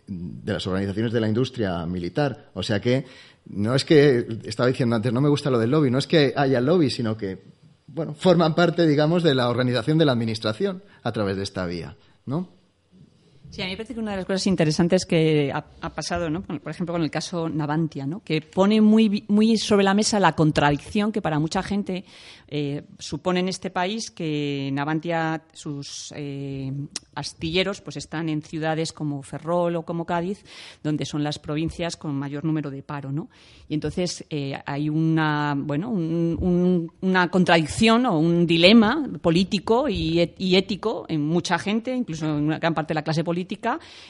de 0.07 0.53
las 0.55 0.66
organizaciones 0.66 1.12
de 1.12 1.20
la 1.20 1.28
industria 1.28 1.85
militar. 1.85 2.51
O 2.55 2.62
sea 2.62 2.80
que 2.80 3.05
no 3.47 3.74
es 3.74 3.85
que, 3.85 4.26
estaba 4.45 4.68
diciendo 4.68 4.97
antes, 4.97 5.12
no 5.12 5.20
me 5.20 5.28
gusta 5.28 5.51
lo 5.51 5.59
del 5.59 5.70
lobby, 5.70 5.91
no 5.91 5.99
es 5.99 6.07
que 6.07 6.33
haya 6.37 6.61
lobby, 6.61 6.91
sino 6.91 7.16
que, 7.16 7.43
bueno, 7.93 8.14
forman 8.14 8.55
parte, 8.55 8.86
digamos, 8.86 9.22
de 9.22 9.34
la 9.34 9.49
organización 9.49 9.99
de 9.99 10.07
la 10.07 10.12
administración 10.12 10.82
a 11.03 11.12
través 11.12 11.36
de 11.36 11.43
esta 11.43 11.66
vía, 11.66 11.97
¿no? 12.24 12.62
Sí, 13.53 13.61
a 13.61 13.66
mí 13.66 13.72
me 13.72 13.76
parece 13.76 13.92
que 13.92 14.00
una 14.00 14.12
de 14.12 14.16
las 14.16 14.24
cosas 14.24 14.46
interesantes 14.46 15.05
que 15.05 15.53
ha, 15.53 15.90
pasado, 15.90 16.30
¿no? 16.30 16.40
Por 16.40 16.70
ejemplo, 16.70 16.94
con 16.94 17.03
el 17.03 17.11
caso 17.11 17.50
Navantia, 17.50 18.07
¿no? 18.07 18.22
que 18.24 18.40
pone 18.40 18.80
muy, 18.80 19.26
muy 19.28 19.59
sobre 19.59 19.84
la 19.84 19.92
mesa 19.92 20.18
la 20.18 20.32
contradicción 20.32 21.12
que 21.12 21.20
para 21.20 21.38
mucha 21.38 21.62
gente 21.62 22.07
eh, 22.48 22.82
supone 22.98 23.40
en 23.40 23.48
este 23.48 23.68
país 23.68 24.11
que 24.11 24.70
Navantia, 24.72 25.42
sus 25.53 26.14
eh, 26.16 26.72
astilleros, 27.14 27.82
pues 27.82 27.98
están 27.98 28.30
en 28.30 28.40
ciudades 28.40 28.90
como 28.94 29.22
Ferrol 29.22 29.76
o 29.76 29.82
como 29.82 30.07
Cádiz, 30.07 30.42
donde 30.82 31.05
son 31.05 31.22
las 31.22 31.38
provincias 31.38 31.98
con 31.98 32.14
mayor 32.14 32.44
número 32.46 32.70
de 32.70 32.82
paro, 32.82 33.12
¿no? 33.12 33.28
Y 33.68 33.74
entonces 33.74 34.24
eh, 34.30 34.59
hay 34.64 34.88
una, 34.88 35.55
bueno, 35.59 35.90
un- 35.90 36.38
un- 36.40 36.92
una 37.03 37.28
contradicción 37.30 38.07
o 38.07 38.18
un 38.18 38.46
dilema 38.46 39.07
político 39.20 39.90
y, 39.90 40.32
y 40.38 40.57
ético 40.57 41.05
en 41.09 41.20
mucha 41.26 41.59
gente, 41.59 41.94
incluso 41.94 42.24
en 42.24 42.44
una 42.44 42.59
gran 42.59 42.72
parte 42.72 42.92
de 42.92 42.94
la 42.94 43.03
clase 43.05 43.22
política, 43.22 43.41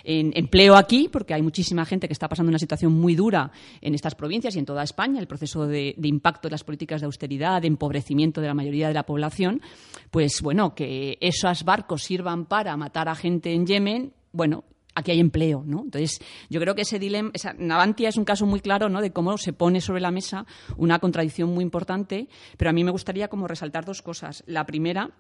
en 0.05 0.33
empleo 0.35 0.76
aquí, 0.76 1.09
porque 1.11 1.35
hay 1.35 1.43
muchísima 1.43 1.85
gente 1.85 2.07
que 2.07 2.12
está 2.12 2.28
pasando 2.28 2.51
una 2.51 2.59
situación 2.59 2.93
muy 2.93 3.14
dura 3.14 3.51
en 3.80 3.95
estas 3.95 4.14
provincias 4.14 4.57
y 4.57 4.59
en 4.59 4.64
toda 4.64 4.83
España, 4.83 5.20
el 5.20 5.26
proceso 5.26 5.66
de, 5.66 5.95
impacto 6.03 6.49
de 6.49 6.53
las 6.53 6.64
políticas 6.64 7.01
de 7.01 7.07
austeridad, 7.07 7.61
de 7.62 7.68
empobrecimiento 7.68 8.41
de 8.41 8.47
la 8.49 8.55
mayoría 8.55 8.89
de 8.89 8.95
la 8.95 9.05
población, 9.05 9.61
pues 10.11 10.41
bueno, 10.43 10.74
que 10.74 11.18
esos 11.20 11.64
barcos 11.64 12.03
sirvan 12.03 12.47
para 12.47 12.76
matar 12.76 13.09
a 13.09 13.14
gente 13.14 13.53
en 13.53 13.66
Yemen, 13.66 14.12
bueno, 14.33 14.64
aquí 14.95 15.11
hay 15.11 15.20
empleo, 15.20 15.62
¿no? 15.66 15.83
Entonces, 15.83 16.20
yo 16.51 16.61
creo 16.61 16.74
que 16.74 16.83
ese 16.83 16.99
dilema, 16.99 17.33
Navantia 17.59 18.09
es 18.09 18.16
un 18.16 18.24
caso 18.24 18.47
muy 18.47 18.61
claro, 18.61 18.89
¿no? 18.89 19.01
De 19.01 19.12
cómo 19.12 19.39
se 19.39 19.53
pone 19.53 19.80
sobre 19.80 20.01
la 20.01 20.11
mesa 20.11 20.47
una 20.76 20.99
contradicción 20.99 21.53
muy 21.53 21.62
importante, 21.62 22.28
pero 22.57 22.70
a 22.70 22.72
mí 22.72 22.85
me 22.85 22.91
gustaría 22.91 23.28
como 23.28 23.49
resaltar 23.49 23.85
dos 23.85 24.03
cosas. 24.03 24.45
La 24.47 24.66
primera, 24.66 25.11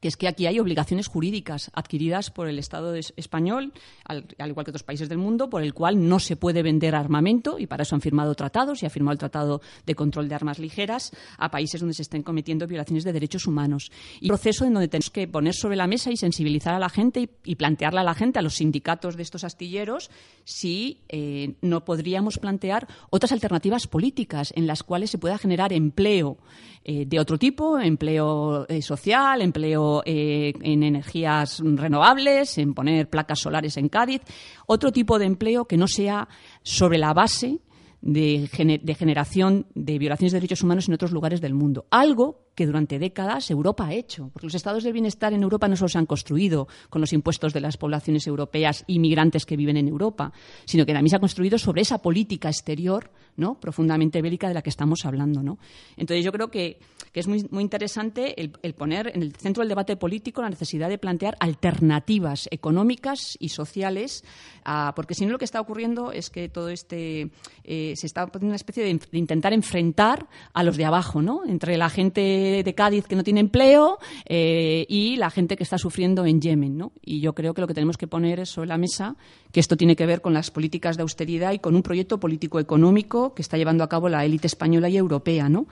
que 0.00 0.08
es 0.08 0.16
que 0.16 0.28
aquí 0.28 0.46
hay 0.46 0.58
obligaciones 0.58 1.06
jurídicas 1.06 1.70
adquiridas 1.74 2.30
por 2.30 2.48
el 2.48 2.58
Estado 2.58 2.94
es- 2.94 3.12
español, 3.16 3.72
al, 4.04 4.26
al 4.38 4.50
igual 4.50 4.64
que 4.64 4.70
otros 4.70 4.82
países 4.82 5.08
del 5.08 5.18
mundo, 5.18 5.48
por 5.50 5.62
el 5.62 5.74
cual 5.74 6.08
no 6.08 6.18
se 6.18 6.36
puede 6.36 6.62
vender 6.62 6.94
armamento, 6.94 7.58
y 7.58 7.66
para 7.66 7.82
eso 7.84 7.94
han 7.94 8.00
firmado 8.00 8.34
tratados, 8.34 8.82
y 8.82 8.86
ha 8.86 8.90
firmado 8.90 9.12
el 9.12 9.18
Tratado 9.18 9.60
de 9.86 9.94
Control 9.94 10.28
de 10.28 10.34
Armas 10.34 10.58
Ligeras, 10.58 11.12
a 11.38 11.50
países 11.50 11.80
donde 11.80 11.94
se 11.94 12.02
estén 12.02 12.22
cometiendo 12.22 12.66
violaciones 12.66 13.04
de 13.04 13.12
derechos 13.12 13.46
humanos. 13.46 13.90
Y 14.20 14.26
un 14.26 14.28
proceso 14.28 14.64
en 14.64 14.74
donde 14.74 14.88
tenemos 14.88 15.10
que 15.10 15.28
poner 15.28 15.54
sobre 15.54 15.76
la 15.76 15.86
mesa 15.86 16.10
y 16.10 16.16
sensibilizar 16.16 16.74
a 16.74 16.78
la 16.78 16.88
gente 16.88 17.20
y, 17.20 17.30
y 17.44 17.54
plantearle 17.56 18.00
a 18.00 18.04
la 18.04 18.14
gente, 18.14 18.38
a 18.38 18.42
los 18.42 18.54
sindicatos 18.54 19.16
de 19.16 19.22
estos 19.22 19.44
astilleros, 19.44 20.10
si 20.44 21.00
eh, 21.08 21.54
no 21.62 21.84
podríamos 21.84 22.38
plantear 22.38 22.88
otras 23.10 23.32
alternativas 23.32 23.86
políticas 23.86 24.52
en 24.56 24.66
las 24.66 24.82
cuales 24.82 25.10
se 25.10 25.18
pueda 25.18 25.38
generar 25.38 25.72
empleo 25.72 26.38
eh, 26.84 27.04
de 27.06 27.20
otro 27.20 27.38
tipo, 27.38 27.78
empleo 27.78 28.66
eh, 28.68 28.82
social, 28.82 29.40
empleo 29.40 30.02
eh, 30.04 30.52
en 30.62 30.82
energías 30.82 31.60
renovables, 31.64 32.58
en 32.58 32.74
poner 32.74 33.08
placas 33.08 33.38
solares 33.38 33.76
en 33.76 33.88
Cádiz, 33.88 34.22
otro 34.66 34.90
tipo 34.90 35.18
de 35.18 35.26
empleo 35.26 35.66
que 35.66 35.76
no 35.76 35.86
sea 35.86 36.28
sobre 36.62 36.98
la 36.98 37.12
base 37.14 37.60
de, 38.00 38.50
de 38.82 38.94
generación 38.94 39.66
de 39.74 39.98
violaciones 39.98 40.32
de 40.32 40.40
derechos 40.40 40.62
humanos 40.62 40.88
en 40.88 40.94
otros 40.94 41.12
lugares 41.12 41.40
del 41.40 41.54
mundo. 41.54 41.86
Algo 41.90 42.48
que 42.54 42.66
durante 42.66 42.98
décadas 42.98 43.50
Europa 43.50 43.86
ha 43.86 43.94
hecho. 43.94 44.30
Porque 44.32 44.46
los 44.46 44.54
estados 44.54 44.84
del 44.84 44.92
bienestar 44.92 45.32
en 45.32 45.42
Europa 45.42 45.68
no 45.68 45.76
solo 45.76 45.88
se 45.88 45.98
han 45.98 46.06
construido 46.06 46.68
con 46.90 47.00
los 47.00 47.12
impuestos 47.12 47.52
de 47.52 47.60
las 47.60 47.76
poblaciones 47.76 48.26
europeas 48.26 48.84
y 48.86 48.98
migrantes 48.98 49.46
que 49.46 49.56
viven 49.56 49.76
en 49.76 49.88
Europa, 49.88 50.32
sino 50.64 50.84
que 50.84 50.92
también 50.92 51.10
se 51.10 51.16
ha 51.16 51.20
construido 51.20 51.58
sobre 51.58 51.82
esa 51.82 51.98
política 51.98 52.48
exterior 52.48 53.10
¿no? 53.36 53.58
profundamente 53.58 54.20
bélica 54.20 54.48
de 54.48 54.54
la 54.54 54.62
que 54.62 54.70
estamos 54.70 55.06
hablando. 55.06 55.42
¿no? 55.42 55.58
Entonces, 55.96 56.24
yo 56.24 56.32
creo 56.32 56.50
que, 56.50 56.78
que 57.12 57.20
es 57.20 57.28
muy, 57.28 57.46
muy 57.50 57.62
interesante 57.62 58.40
el, 58.40 58.74
poner 58.74 59.12
en 59.14 59.22
el 59.22 59.34
centro 59.34 59.62
del 59.62 59.68
debate 59.68 59.96
político 59.96 60.42
la 60.42 60.50
necesidad 60.50 60.88
de 60.88 60.98
plantear 60.98 61.36
alternativas 61.40 62.48
económicas 62.50 63.36
y 63.40 63.48
sociales, 63.48 64.24
ah, 64.64 64.92
porque 64.94 65.14
si 65.14 65.24
no 65.24 65.32
lo 65.32 65.38
que 65.38 65.44
está 65.44 65.60
ocurriendo 65.60 66.12
es 66.12 66.30
que 66.30 66.48
todo 66.48 66.68
este 66.68 67.30
eh, 67.64 67.94
se 67.96 68.06
está 68.06 68.26
poniendo 68.26 68.52
una 68.52 68.56
especie 68.56 68.84
de, 68.84 69.00
de 69.10 69.18
intentar 69.18 69.52
enfrentar 69.52 70.28
a 70.52 70.62
los 70.62 70.76
de 70.76 70.84
abajo, 70.84 71.22
¿no? 71.22 71.42
Entre 71.46 71.76
la 71.76 71.88
gente 71.88 72.51
de 72.62 72.74
Cádiz 72.74 73.06
que 73.06 73.16
no 73.16 73.24
tiene 73.24 73.40
empleo 73.40 73.98
eh, 74.26 74.84
y 74.88 75.16
la 75.16 75.30
gente 75.30 75.56
que 75.56 75.62
está 75.62 75.78
sufriendo 75.78 76.26
en 76.26 76.40
Yemen, 76.40 76.76
¿no? 76.76 76.92
Y 77.02 77.20
yo 77.20 77.34
creo 77.34 77.54
que 77.54 77.60
lo 77.62 77.66
que 77.66 77.74
tenemos 77.74 77.96
que 77.96 78.06
poner 78.06 78.40
es 78.40 78.50
sobre 78.50 78.68
la 78.68 78.76
mesa 78.78 79.16
que 79.52 79.60
esto 79.60 79.76
tiene 79.76 79.96
que 79.96 80.04
ver 80.06 80.20
con 80.20 80.34
las 80.34 80.50
políticas 80.50 80.96
de 80.96 81.02
austeridad 81.02 81.52
y 81.52 81.58
con 81.58 81.74
un 81.74 81.82
proyecto 81.82 82.18
político 82.20 82.60
económico 82.60 83.34
que 83.34 83.42
está 83.42 83.56
llevando 83.56 83.84
a 83.84 83.88
cabo 83.88 84.08
la 84.08 84.24
élite 84.24 84.46
española 84.46 84.88
y 84.88 84.96
europea, 84.96 85.48
¿no? 85.48 85.66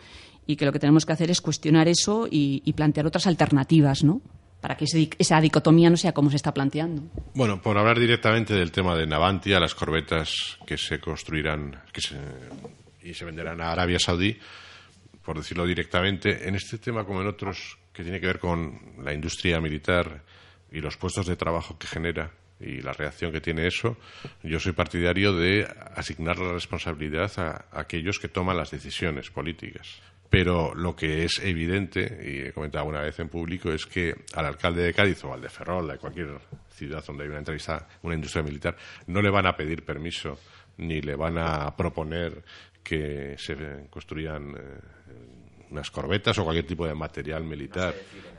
Y 0.46 0.56
que 0.56 0.64
lo 0.64 0.72
que 0.72 0.78
tenemos 0.78 1.04
que 1.06 1.12
hacer 1.12 1.30
es 1.30 1.40
cuestionar 1.40 1.86
eso 1.88 2.26
y, 2.30 2.72
plantear 2.72 3.06
otras 3.06 3.26
alternativas, 3.26 4.02
¿no? 4.02 4.20
Para 4.60 4.76
que 4.76 4.84
esa 5.18 5.40
dicotomía 5.40 5.88
no 5.90 5.96
sea 5.96 6.12
como 6.12 6.28
se 6.30 6.36
está 6.36 6.52
planteando. 6.52 7.02
Bueno, 7.34 7.62
por 7.62 7.78
hablar 7.78 7.98
directamente 7.98 8.52
del 8.54 8.72
tema 8.72 8.94
de 8.96 9.06
Navantia, 9.06 9.58
las 9.60 9.74
corbetas 9.74 10.58
que 10.66 10.76
se 10.76 10.98
construirán 11.00 11.80
que 11.92 12.00
se- 12.00 12.16
y 13.02 13.14
se 13.14 13.24
venderán 13.24 13.60
a 13.62 13.72
Arabia 13.72 13.98
Saudí, 13.98 14.36
por 15.30 15.38
decirlo 15.38 15.64
directamente, 15.64 16.48
en 16.48 16.56
este 16.56 16.78
tema 16.78 17.04
como 17.04 17.20
en 17.20 17.28
otros 17.28 17.78
que 17.92 18.02
tiene 18.02 18.18
que 18.18 18.26
ver 18.26 18.40
con 18.40 18.96
la 19.04 19.14
industria 19.14 19.60
militar 19.60 20.24
y 20.72 20.80
los 20.80 20.96
puestos 20.96 21.24
de 21.24 21.36
trabajo 21.36 21.78
que 21.78 21.86
genera 21.86 22.32
y 22.58 22.82
la 22.82 22.92
reacción 22.92 23.30
que 23.30 23.40
tiene 23.40 23.68
eso, 23.68 23.96
yo 24.42 24.58
soy 24.58 24.72
partidario 24.72 25.32
de 25.32 25.68
asignar 25.94 26.36
la 26.40 26.52
responsabilidad 26.52 27.30
a, 27.36 27.66
aquellos 27.70 28.18
que 28.18 28.26
toman 28.26 28.56
las 28.56 28.72
decisiones 28.72 29.30
políticas. 29.30 30.02
Pero 30.28 30.74
lo 30.74 30.96
que 30.96 31.22
es 31.22 31.38
evidente, 31.38 32.00
y 32.24 32.48
he 32.48 32.52
comentado 32.52 32.86
una 32.86 33.00
vez 33.00 33.16
en 33.20 33.28
público, 33.28 33.70
es 33.70 33.86
que 33.86 34.12
al 34.34 34.46
alcalde 34.46 34.82
de 34.82 34.92
Cádiz 34.92 35.22
o 35.22 35.32
al 35.32 35.42
de 35.42 35.48
Ferrol, 35.48 35.86
de 35.86 35.98
cualquier 35.98 36.40
ciudad 36.74 37.04
donde 37.06 37.22
hay 37.22 37.28
una 37.28 37.38
entrevista, 37.38 37.86
una 38.02 38.16
industria 38.16 38.42
militar, 38.42 38.76
no 39.06 39.22
le 39.22 39.30
van 39.30 39.46
a 39.46 39.56
pedir 39.56 39.84
permiso 39.84 40.40
ni 40.80 41.00
le 41.00 41.14
van 41.14 41.38
a 41.38 41.76
proponer 41.76 42.42
que 42.82 43.36
se 43.38 43.56
construyan 43.90 44.54
eh, 44.56 44.80
unas 45.70 45.90
corbetas 45.90 46.38
o 46.38 46.44
cualquier 46.44 46.66
tipo 46.66 46.86
de 46.86 46.94
material 46.94 47.44
militar. 47.44 47.94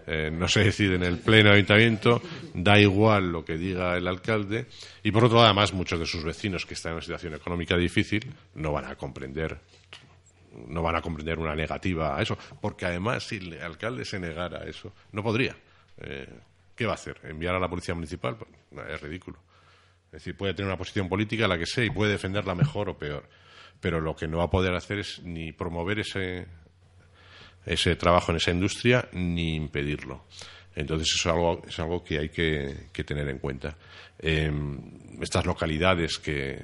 Eh, 0.05 0.29
no 0.31 0.47
se 0.47 0.63
decide 0.63 0.95
en 0.95 1.03
el 1.03 1.19
pleno 1.19 1.51
ayuntamiento, 1.51 2.21
da 2.53 2.79
igual 2.79 3.31
lo 3.31 3.45
que 3.45 3.57
diga 3.57 3.95
el 3.95 4.07
alcalde 4.07 4.65
y 5.03 5.11
por 5.11 5.25
otro 5.25 5.37
lado 5.37 5.47
además 5.47 5.73
muchos 5.73 5.99
de 5.99 6.05
sus 6.05 6.23
vecinos 6.23 6.65
que 6.65 6.73
están 6.73 6.91
en 6.91 6.95
una 6.95 7.03
situación 7.03 7.35
económica 7.35 7.77
difícil 7.77 8.33
no 8.55 8.71
van 8.71 8.85
a 8.85 8.95
comprender 8.95 9.59
no 10.67 10.81
van 10.81 10.95
a 10.95 11.01
comprender 11.01 11.39
una 11.39 11.55
negativa 11.55 12.17
a 12.17 12.21
eso, 12.21 12.37
porque 12.59 12.85
además 12.85 13.23
si 13.23 13.37
el 13.37 13.61
alcalde 13.61 14.03
se 14.03 14.19
negara 14.19 14.59
a 14.59 14.63
eso, 14.65 14.91
no 15.13 15.23
podría. 15.23 15.55
Eh, 15.97 16.27
¿Qué 16.75 16.85
va 16.85 16.91
a 16.91 16.95
hacer? 16.95 17.19
¿Enviar 17.23 17.55
a 17.55 17.59
la 17.59 17.69
policía 17.69 17.93
municipal? 17.95 18.35
Pues, 18.35 18.49
es 18.89 19.01
ridículo. 19.01 19.37
Es 20.07 20.11
decir, 20.11 20.35
puede 20.35 20.53
tener 20.53 20.67
una 20.67 20.77
posición 20.77 21.07
política, 21.07 21.47
la 21.47 21.57
que 21.57 21.65
sea, 21.65 21.85
y 21.85 21.89
puede 21.89 22.11
defenderla 22.11 22.53
mejor 22.53 22.89
o 22.89 22.97
peor. 22.97 23.29
Pero 23.81 23.99
lo 23.99 24.15
que 24.15 24.27
no 24.27 24.37
va 24.37 24.45
a 24.45 24.49
poder 24.49 24.73
hacer 24.73 24.99
es 24.99 25.21
ni 25.23 25.51
promover 25.51 25.99
ese, 25.99 26.47
ese 27.65 27.95
trabajo 27.97 28.31
en 28.31 28.37
esa 28.37 28.51
industria 28.51 29.09
ni 29.11 29.55
impedirlo. 29.55 30.25
Entonces 30.73 31.09
eso 31.09 31.29
es 31.29 31.35
algo, 31.35 31.61
es 31.67 31.79
algo 31.79 32.03
que 32.03 32.19
hay 32.19 32.29
que, 32.29 33.03
tener 33.03 33.27
en 33.27 33.39
cuenta. 33.39 33.75
Eh, 34.19 34.49
estas 35.19 35.45
localidades 35.45 36.17
que, 36.19 36.63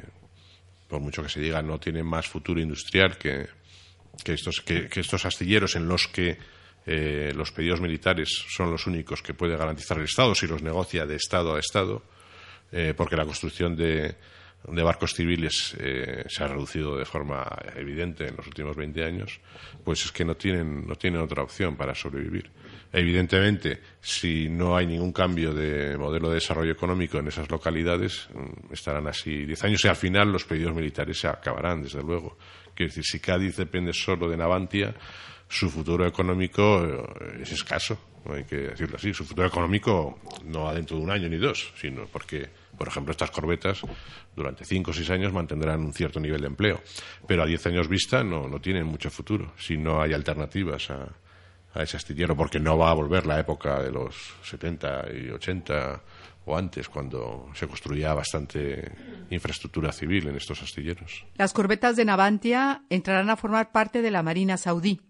por 0.87 1.01
mucho 1.01 1.23
que 1.23 1.29
se 1.29 1.41
diga, 1.41 1.61
no 1.61 1.79
tienen 1.79 2.05
más 2.05 2.27
futuro 2.27 2.61
industrial 2.61 3.17
que, 3.17 3.47
que 4.23 4.33
estos, 4.33 4.61
que 4.61 4.87
estos 4.93 5.25
astilleros 5.25 5.75
en 5.75 5.87
los 5.89 6.07
que 6.07 6.37
eh, 6.89 7.33
los 7.35 7.51
pedidos 7.51 7.81
militares 7.81 8.45
son 8.47 8.71
los 8.71 8.87
únicos 8.87 9.21
que 9.21 9.33
puede 9.33 9.57
garantizar 9.57 9.97
el 9.97 10.05
Estado 10.05 10.33
si 10.33 10.47
los 10.47 10.61
negocia 10.61 11.05
de 11.05 11.17
Estado 11.17 11.53
a 11.53 11.59
Estado, 11.59 12.01
eh, 12.71 12.93
porque 12.95 13.17
la 13.17 13.25
construcción 13.25 13.75
de, 13.75 14.15
de 14.67 14.83
barcos 14.83 15.13
civiles 15.13 15.75
eh, 15.79 16.25
se 16.27 16.43
ha 16.43 16.47
reducido 16.47 16.97
de 16.97 17.05
forma 17.05 17.47
evidente 17.75 18.27
en 18.27 18.35
los 18.35 18.45
últimos 18.47 18.75
20 18.75 19.03
años, 19.03 19.39
pues 19.83 20.03
es 20.05 20.11
que 20.11 20.25
no 20.25 20.35
tienen, 20.35 20.85
no 20.85 20.95
tienen 20.95 21.21
otra 21.21 21.43
opción 21.43 21.75
para 21.77 21.95
sobrevivir. 21.95 22.51
Evidentemente, 22.91 23.81
si 24.01 24.49
no 24.49 24.75
hay 24.75 24.87
ningún 24.87 25.11
cambio 25.11 25.53
de 25.53 25.97
modelo 25.97 26.29
de 26.29 26.35
desarrollo 26.35 26.71
económico 26.71 27.17
en 27.17 27.27
esas 27.27 27.49
localidades, 27.49 28.27
mm, 28.33 28.73
estarán 28.73 29.07
así 29.07 29.45
10 29.45 29.63
años 29.63 29.85
y 29.85 29.87
al 29.87 29.95
final 29.95 30.31
los 30.31 30.45
pedidos 30.45 30.75
militares 30.75 31.19
se 31.19 31.27
acabarán, 31.27 31.83
desde 31.83 32.01
luego. 32.01 32.37
Quiero 32.75 32.89
decir, 32.89 33.03
si 33.03 33.19
Cádiz 33.19 33.55
depende 33.55 33.93
solo 33.93 34.29
de 34.29 34.37
Navantia, 34.37 34.93
su 35.49 35.69
futuro 35.69 36.05
económico 36.05 36.85
eh, 36.85 37.41
es 37.41 37.51
escaso, 37.53 37.97
hay 38.25 38.43
que 38.43 38.57
decirlo 38.57 38.97
así. 38.97 39.13
Su 39.13 39.25
futuro 39.25 39.47
económico 39.47 40.19
no 40.45 40.63
va 40.63 40.73
dentro 40.73 40.97
de 40.97 41.03
un 41.03 41.11
año 41.11 41.29
ni 41.29 41.37
dos, 41.37 41.71
sino 41.75 42.05
porque, 42.07 42.49
por 42.77 42.87
ejemplo, 42.87 43.11
estas 43.11 43.31
corbetas 43.31 43.81
durante 44.35 44.65
cinco 44.65 44.91
o 44.91 44.93
seis 44.93 45.09
años 45.09 45.33
mantendrán 45.33 45.81
un 45.81 45.93
cierto 45.93 46.19
nivel 46.19 46.41
de 46.41 46.47
empleo. 46.47 46.81
Pero 47.27 47.43
a 47.43 47.45
diez 47.45 47.65
años 47.65 47.87
vista 47.87 48.23
no, 48.23 48.47
no 48.47 48.61
tienen 48.61 48.85
mucho 48.85 49.09
futuro 49.09 49.53
si 49.57 49.77
no 49.77 50.01
hay 50.01 50.13
alternativas 50.13 50.89
a, 50.91 51.09
a 51.73 51.83
ese 51.83 51.97
astillero, 51.97 52.35
porque 52.35 52.59
no 52.59 52.77
va 52.77 52.91
a 52.91 52.93
volver 52.93 53.25
la 53.25 53.39
época 53.39 53.81
de 53.81 53.91
los 53.91 54.15
70 54.43 55.05
y 55.13 55.29
80 55.29 56.01
o 56.45 56.57
antes, 56.57 56.87
cuando 56.87 57.49
se 57.53 57.67
construía 57.67 58.13
bastante 58.13 58.89
infraestructura 59.29 59.91
civil 59.91 60.29
en 60.29 60.37
estos 60.37 60.61
astilleros. 60.63 61.25
Las 61.35 61.51
corbetas 61.51 61.97
de 61.97 62.05
Navantia 62.05 62.83
entrarán 62.89 63.29
a 63.29 63.35
formar 63.35 63.73
parte 63.73 64.01
de 64.01 64.11
la 64.11 64.23
Marina 64.23 64.55
saudí. 64.55 65.01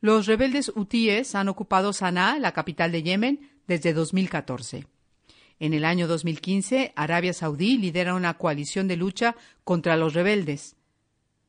Los 0.00 0.26
rebeldes 0.26 0.72
hutíes 0.74 1.34
han 1.34 1.50
ocupado 1.50 1.92
Sanaa, 1.92 2.38
la 2.38 2.52
capital 2.52 2.92
de 2.92 3.02
Yemen, 3.02 3.50
desde 3.66 3.92
2014. 3.92 4.86
En 5.60 5.74
el 5.74 5.84
año 5.84 6.08
2015, 6.08 6.94
Arabia 6.96 7.34
Saudí 7.34 7.76
lidera 7.76 8.14
una 8.14 8.38
coalición 8.38 8.88
de 8.88 8.96
lucha 8.96 9.36
contra 9.62 9.96
los 9.98 10.14
rebeldes 10.14 10.74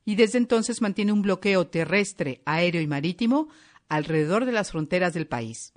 y 0.03 0.15
desde 0.15 0.37
entonces 0.37 0.81
mantiene 0.81 1.13
un 1.13 1.21
bloqueo 1.21 1.67
terrestre, 1.67 2.41
aéreo 2.45 2.81
y 2.81 2.87
marítimo 2.87 3.47
alrededor 3.87 4.45
de 4.45 4.51
las 4.51 4.71
fronteras 4.71 5.13
del 5.13 5.27
país. 5.27 5.73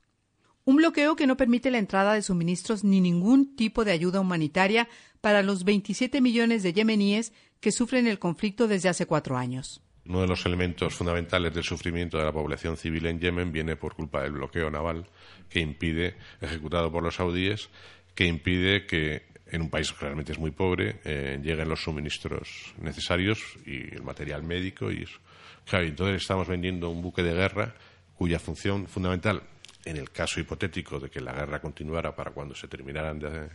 Un 0.64 0.76
bloqueo 0.76 1.14
que 1.14 1.28
no 1.28 1.36
permite 1.36 1.70
la 1.70 1.78
entrada 1.78 2.14
de 2.14 2.22
suministros 2.22 2.82
ni 2.82 3.00
ningún 3.00 3.54
tipo 3.54 3.84
de 3.84 3.92
ayuda 3.92 4.18
humanitaria 4.18 4.88
para 5.20 5.42
los 5.42 5.62
27 5.62 6.20
millones 6.20 6.64
de 6.64 6.72
yemeníes 6.72 7.32
que 7.60 7.70
sufren 7.70 8.08
el 8.08 8.18
conflicto 8.18 8.66
desde 8.66 8.88
hace 8.88 9.06
cuatro 9.06 9.36
años. 9.36 9.80
Uno 10.06 10.20
de 10.20 10.26
los 10.26 10.44
elementos 10.44 10.94
fundamentales 10.94 11.54
del 11.54 11.64
sufrimiento 11.64 12.18
de 12.18 12.24
la 12.24 12.32
población 12.32 12.76
civil 12.76 13.06
en 13.06 13.20
Yemen 13.20 13.52
viene 13.52 13.76
por 13.76 13.94
culpa 13.94 14.22
del 14.22 14.32
bloqueo 14.32 14.70
naval 14.70 15.06
que 15.48 15.60
impide, 15.60 16.16
ejecutado 16.42 16.92
por 16.92 17.02
los 17.02 17.14
saudíes, 17.14 17.70
que 18.14 18.26
impide 18.26 18.86
que 18.86 19.22
en 19.50 19.62
un 19.62 19.70
país 19.70 19.92
que 19.92 20.00
realmente 20.00 20.32
es 20.32 20.38
muy 20.38 20.50
pobre 20.50 21.00
eh, 21.04 21.38
lleguen 21.42 21.68
los 21.68 21.82
suministros 21.82 22.74
necesarios 22.80 23.40
y 23.66 23.94
el 23.94 24.02
material 24.02 24.42
médico 24.42 24.90
y 24.90 25.02
eso. 25.02 25.18
Claro, 25.66 25.84
entonces 25.86 26.22
estamos 26.22 26.48
vendiendo 26.48 26.90
un 26.90 27.02
buque 27.02 27.22
de 27.22 27.34
guerra 27.34 27.74
cuya 28.14 28.38
función 28.38 28.86
fundamental, 28.86 29.42
en 29.84 29.96
el 29.96 30.10
caso 30.10 30.40
hipotético 30.40 30.98
de 31.00 31.10
que 31.10 31.20
la 31.20 31.32
guerra 31.32 31.60
continuara 31.60 32.14
para 32.14 32.30
cuando 32.30 32.54
se 32.54 32.68
terminaran 32.68 33.18
de, 33.18 33.48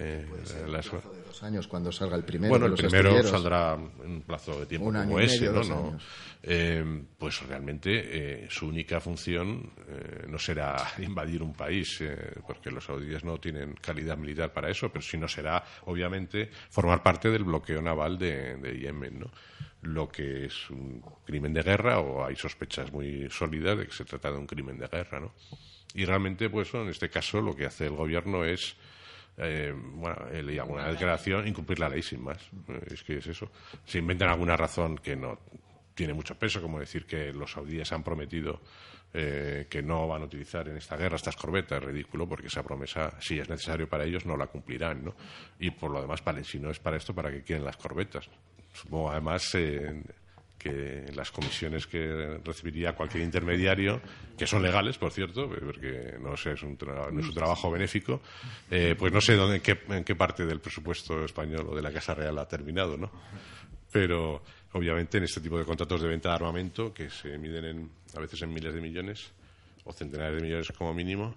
eh, 0.00 0.26
las 0.68 0.88
plazo 0.88 1.12
de 1.12 1.22
dos 1.22 1.42
años 1.42 1.66
cuando 1.66 1.90
salga 1.90 2.16
el 2.16 2.24
primero 2.24 2.50
bueno 2.50 2.66
el 2.66 2.74
primero 2.74 3.22
saldrá 3.22 3.74
en 3.74 4.10
un 4.10 4.22
plazo 4.22 4.60
de 4.60 4.66
tiempo 4.66 4.88
Un 4.88 4.96
año 4.96 5.06
como 5.08 5.20
y 5.20 5.24
ese 5.24 5.40
medio, 5.40 5.52
no, 5.52 5.58
dos 5.58 5.68
no. 5.68 5.88
años. 5.88 6.02
Eh, 6.40 7.02
pues 7.18 7.42
realmente 7.48 7.90
eh, 8.44 8.46
su 8.48 8.68
única 8.68 9.00
función 9.00 9.72
eh, 9.88 10.24
no 10.28 10.38
será 10.38 10.76
invadir 10.98 11.42
un 11.42 11.52
país 11.52 12.00
eh, 12.00 12.34
porque 12.46 12.70
los 12.70 12.84
saudíes 12.84 13.24
no 13.24 13.38
tienen 13.38 13.74
calidad 13.74 14.16
militar 14.16 14.52
para 14.52 14.70
eso 14.70 14.88
pero 14.88 15.02
sino 15.02 15.26
será 15.26 15.64
obviamente 15.86 16.48
formar 16.70 17.02
parte 17.02 17.28
del 17.28 17.42
bloqueo 17.42 17.82
naval 17.82 18.18
de, 18.18 18.56
de 18.56 18.78
Yemen 18.78 19.18
no 19.18 19.30
lo 19.82 20.08
que 20.08 20.46
es 20.46 20.70
un 20.70 21.02
crimen 21.24 21.52
de 21.52 21.62
guerra 21.62 22.00
o 22.00 22.24
hay 22.24 22.36
sospechas 22.36 22.92
muy 22.92 23.28
sólidas 23.30 23.78
de 23.78 23.86
que 23.86 23.92
se 23.92 24.04
trata 24.04 24.30
de 24.30 24.38
un 24.38 24.46
crimen 24.46 24.78
de 24.78 24.86
guerra 24.86 25.18
no 25.20 25.32
y 25.94 26.04
realmente 26.04 26.48
pues 26.50 26.72
en 26.74 26.88
este 26.88 27.08
caso 27.10 27.40
lo 27.40 27.56
que 27.56 27.66
hace 27.66 27.86
el 27.86 27.96
gobierno 27.96 28.44
es 28.44 28.76
eh, 29.38 29.72
bueno, 29.74 30.16
leído 30.30 30.62
alguna 30.62 30.88
declaración, 30.88 31.46
incumplir 31.46 31.78
la 31.78 31.88
ley 31.88 32.02
sin 32.02 32.22
más. 32.22 32.38
Eh, 32.68 32.80
Es 32.92 33.02
que 33.02 33.18
es 33.18 33.26
eso. 33.26 33.50
Se 33.84 33.98
inventan 33.98 34.28
alguna 34.28 34.56
razón 34.56 34.98
que 34.98 35.16
no 35.16 35.38
tiene 35.94 36.12
mucho 36.12 36.36
peso, 36.36 36.60
como 36.60 36.78
decir 36.78 37.06
que 37.06 37.32
los 37.32 37.52
saudíes 37.52 37.90
han 37.92 38.02
prometido 38.04 38.60
eh, 39.14 39.66
que 39.70 39.82
no 39.82 40.06
van 40.06 40.22
a 40.22 40.24
utilizar 40.26 40.68
en 40.68 40.76
esta 40.76 40.96
guerra 40.96 41.16
estas 41.16 41.34
corbetas, 41.34 41.80
es 41.80 41.84
ridículo, 41.88 42.28
porque 42.28 42.48
esa 42.48 42.62
promesa, 42.62 43.14
si 43.20 43.38
es 43.38 43.48
necesario 43.48 43.88
para 43.88 44.04
ellos, 44.04 44.26
no 44.26 44.36
la 44.36 44.48
cumplirán, 44.48 45.04
¿no? 45.04 45.14
Y 45.58 45.70
por 45.70 45.90
lo 45.90 46.00
demás, 46.00 46.22
si 46.44 46.58
no 46.60 46.70
es 46.70 46.78
para 46.78 46.98
esto, 46.98 47.14
¿para 47.14 47.30
qué 47.30 47.42
quieren 47.42 47.64
las 47.64 47.76
corbetas? 47.76 48.28
Supongo 48.72 49.10
además 49.10 49.54
eh, 49.54 50.02
las 51.14 51.30
comisiones 51.30 51.86
que 51.86 52.38
recibiría 52.44 52.94
cualquier 52.94 53.24
intermediario, 53.24 54.00
que 54.36 54.46
son 54.46 54.62
legales, 54.62 54.98
por 54.98 55.10
cierto, 55.12 55.48
porque 55.48 56.14
no, 56.20 56.36
sé, 56.36 56.52
es, 56.52 56.62
un 56.62 56.76
tra- 56.78 57.10
no 57.12 57.20
es 57.20 57.26
un 57.28 57.34
trabajo 57.34 57.70
benéfico, 57.70 58.20
eh, 58.70 58.94
pues 58.98 59.12
no 59.12 59.20
sé 59.20 59.34
dónde, 59.36 59.56
en, 59.56 59.62
qué, 59.62 59.78
en 59.88 60.04
qué 60.04 60.14
parte 60.14 60.44
del 60.46 60.60
presupuesto 60.60 61.24
español 61.24 61.66
o 61.70 61.76
de 61.76 61.82
la 61.82 61.92
Casa 61.92 62.14
Real 62.14 62.38
ha 62.38 62.46
terminado, 62.48 62.96
¿no? 62.96 63.10
Pero 63.90 64.42
obviamente 64.72 65.18
en 65.18 65.24
este 65.24 65.40
tipo 65.40 65.58
de 65.58 65.64
contratos 65.64 66.02
de 66.02 66.08
venta 66.08 66.28
de 66.28 66.34
armamento, 66.34 66.92
que 66.92 67.08
se 67.10 67.38
miden 67.38 67.64
en, 67.64 67.90
a 68.16 68.20
veces 68.20 68.42
en 68.42 68.52
miles 68.52 68.74
de 68.74 68.80
millones 68.80 69.30
o 69.84 69.92
centenares 69.92 70.36
de 70.36 70.42
millones 70.46 70.70
como 70.76 70.92
mínimo, 70.92 71.34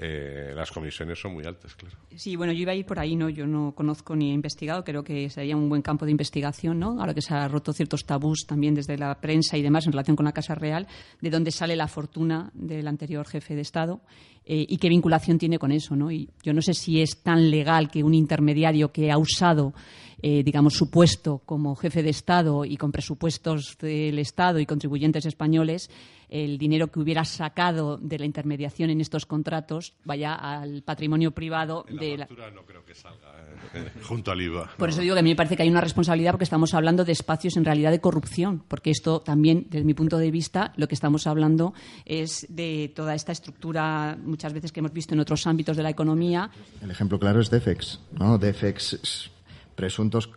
eh, 0.00 0.52
las 0.54 0.70
comisiones 0.70 1.18
son 1.18 1.34
muy 1.34 1.44
altas, 1.44 1.74
claro. 1.74 1.96
Sí, 2.14 2.36
bueno, 2.36 2.52
yo 2.52 2.60
iba 2.60 2.72
a 2.72 2.86
por 2.86 3.00
ahí, 3.00 3.16
¿no? 3.16 3.28
Yo 3.28 3.48
no 3.48 3.74
conozco 3.74 4.14
ni 4.14 4.30
he 4.30 4.32
investigado, 4.32 4.84
creo 4.84 5.02
que 5.02 5.28
sería 5.28 5.56
un 5.56 5.68
buen 5.68 5.82
campo 5.82 6.04
de 6.04 6.12
investigación, 6.12 6.78
¿no? 6.78 7.00
Ahora 7.00 7.14
que 7.14 7.20
se 7.20 7.34
ha 7.34 7.48
roto 7.48 7.72
ciertos 7.72 8.04
tabús 8.04 8.46
también 8.46 8.74
desde 8.74 8.96
la 8.96 9.20
prensa 9.20 9.56
y 9.56 9.62
demás 9.62 9.86
en 9.86 9.92
relación 9.92 10.14
con 10.14 10.24
la 10.24 10.32
Casa 10.32 10.54
Real, 10.54 10.86
de 11.20 11.30
dónde 11.30 11.50
sale 11.50 11.74
la 11.74 11.88
fortuna 11.88 12.52
del 12.54 12.86
anterior 12.86 13.26
jefe 13.26 13.56
de 13.56 13.62
Estado 13.62 14.00
eh, 14.44 14.64
y 14.68 14.76
qué 14.76 14.88
vinculación 14.88 15.36
tiene 15.36 15.58
con 15.58 15.72
eso, 15.72 15.96
¿no? 15.96 16.12
Y 16.12 16.30
yo 16.44 16.52
no 16.52 16.62
sé 16.62 16.74
si 16.74 17.02
es 17.02 17.20
tan 17.24 17.50
legal 17.50 17.90
que 17.90 18.04
un 18.04 18.14
intermediario 18.14 18.92
que 18.92 19.10
ha 19.10 19.18
usado 19.18 19.74
eh, 20.20 20.42
digamos, 20.42 20.74
su 20.74 20.90
puesto 20.90 21.38
como 21.46 21.76
jefe 21.76 22.02
de 22.02 22.10
Estado 22.10 22.64
y 22.64 22.76
con 22.76 22.90
presupuestos 22.90 23.78
del 23.80 24.18
Estado 24.18 24.58
y 24.58 24.66
contribuyentes 24.66 25.26
españoles, 25.26 25.90
el 26.28 26.58
dinero 26.58 26.88
que 26.88 27.00
hubiera 27.00 27.24
sacado 27.24 27.96
de 27.96 28.18
la 28.18 28.26
intermediación 28.26 28.90
en 28.90 29.00
estos 29.00 29.26
contratos 29.26 29.94
vaya 30.04 30.34
al 30.34 30.82
patrimonio 30.82 31.30
privado 31.32 31.84
En 31.88 31.96
la 31.96 32.02
de 32.02 32.16
la. 32.18 32.26
factura 32.26 32.50
no 32.50 32.62
creo 32.62 32.84
que 32.84 32.94
salga 32.94 33.34
eh, 33.74 33.90
junto 34.02 34.30
al 34.30 34.40
IVA. 34.40 34.70
Por 34.76 34.88
no. 34.88 34.92
eso 34.92 35.00
digo 35.02 35.14
que 35.14 35.20
a 35.20 35.22
mí 35.22 35.30
me 35.30 35.36
parece 35.36 35.56
que 35.56 35.62
hay 35.62 35.70
una 35.70 35.80
responsabilidad 35.80 36.32
porque 36.32 36.44
estamos 36.44 36.74
hablando 36.74 37.04
de 37.04 37.12
espacios 37.12 37.56
en 37.56 37.64
realidad 37.64 37.90
de 37.90 38.00
corrupción, 38.00 38.62
porque 38.68 38.90
esto 38.90 39.20
también, 39.20 39.66
desde 39.70 39.84
mi 39.84 39.94
punto 39.94 40.18
de 40.18 40.30
vista, 40.30 40.72
lo 40.76 40.88
que 40.88 40.94
estamos 40.94 41.26
hablando 41.26 41.74
es 42.04 42.46
de 42.48 42.92
toda 42.94 43.14
esta 43.14 43.32
estructura, 43.32 44.18
muchas 44.22 44.52
veces 44.52 44.72
que 44.72 44.80
hemos 44.80 44.92
visto 44.92 45.14
en 45.14 45.20
otros 45.20 45.46
ámbitos 45.46 45.76
de 45.76 45.82
la 45.82 45.90
economía, 45.90 46.50
El 46.82 46.90
ejemplo 46.90 47.18
claro 47.18 47.40
es 47.40 47.50
Defex, 47.50 48.00
¿no? 48.12 48.38
Defex, 48.38 48.92
es 48.94 49.30
presuntos 49.74 50.30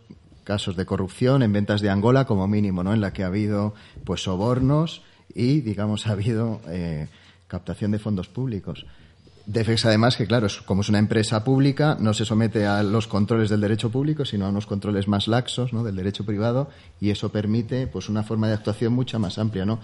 casos 0.44 0.76
de 0.76 0.86
corrupción 0.86 1.42
en 1.42 1.52
ventas 1.52 1.80
de 1.80 1.90
Angola 1.90 2.24
como 2.24 2.46
mínimo, 2.48 2.82
¿no? 2.82 2.92
En 2.92 3.00
la 3.00 3.12
que 3.12 3.22
ha 3.22 3.26
habido 3.26 3.74
pues 4.04 4.22
sobornos 4.22 5.02
y, 5.34 5.60
digamos, 5.60 6.06
ha 6.06 6.12
habido 6.12 6.60
eh, 6.68 7.08
captación 7.48 7.90
de 7.90 7.98
fondos 7.98 8.28
públicos. 8.28 8.86
Defex, 9.44 9.86
además, 9.86 10.16
que 10.16 10.26
claro, 10.26 10.46
como 10.66 10.82
es 10.82 10.88
una 10.88 11.00
empresa 11.00 11.42
pública, 11.42 11.96
no 11.98 12.14
se 12.14 12.24
somete 12.24 12.64
a 12.64 12.82
los 12.84 13.08
controles 13.08 13.50
del 13.50 13.60
derecho 13.60 13.90
público, 13.90 14.24
sino 14.24 14.46
a 14.46 14.50
unos 14.50 14.66
controles 14.66 15.08
más 15.08 15.26
laxos, 15.26 15.72
¿no? 15.72 15.82
Del 15.82 15.96
derecho 15.96 16.24
privado, 16.24 16.70
y 17.00 17.10
eso 17.10 17.30
permite, 17.30 17.88
pues, 17.88 18.08
una 18.08 18.22
forma 18.22 18.46
de 18.46 18.54
actuación 18.54 18.92
mucha 18.92 19.18
más 19.18 19.38
amplia, 19.38 19.64
¿no? 19.64 19.80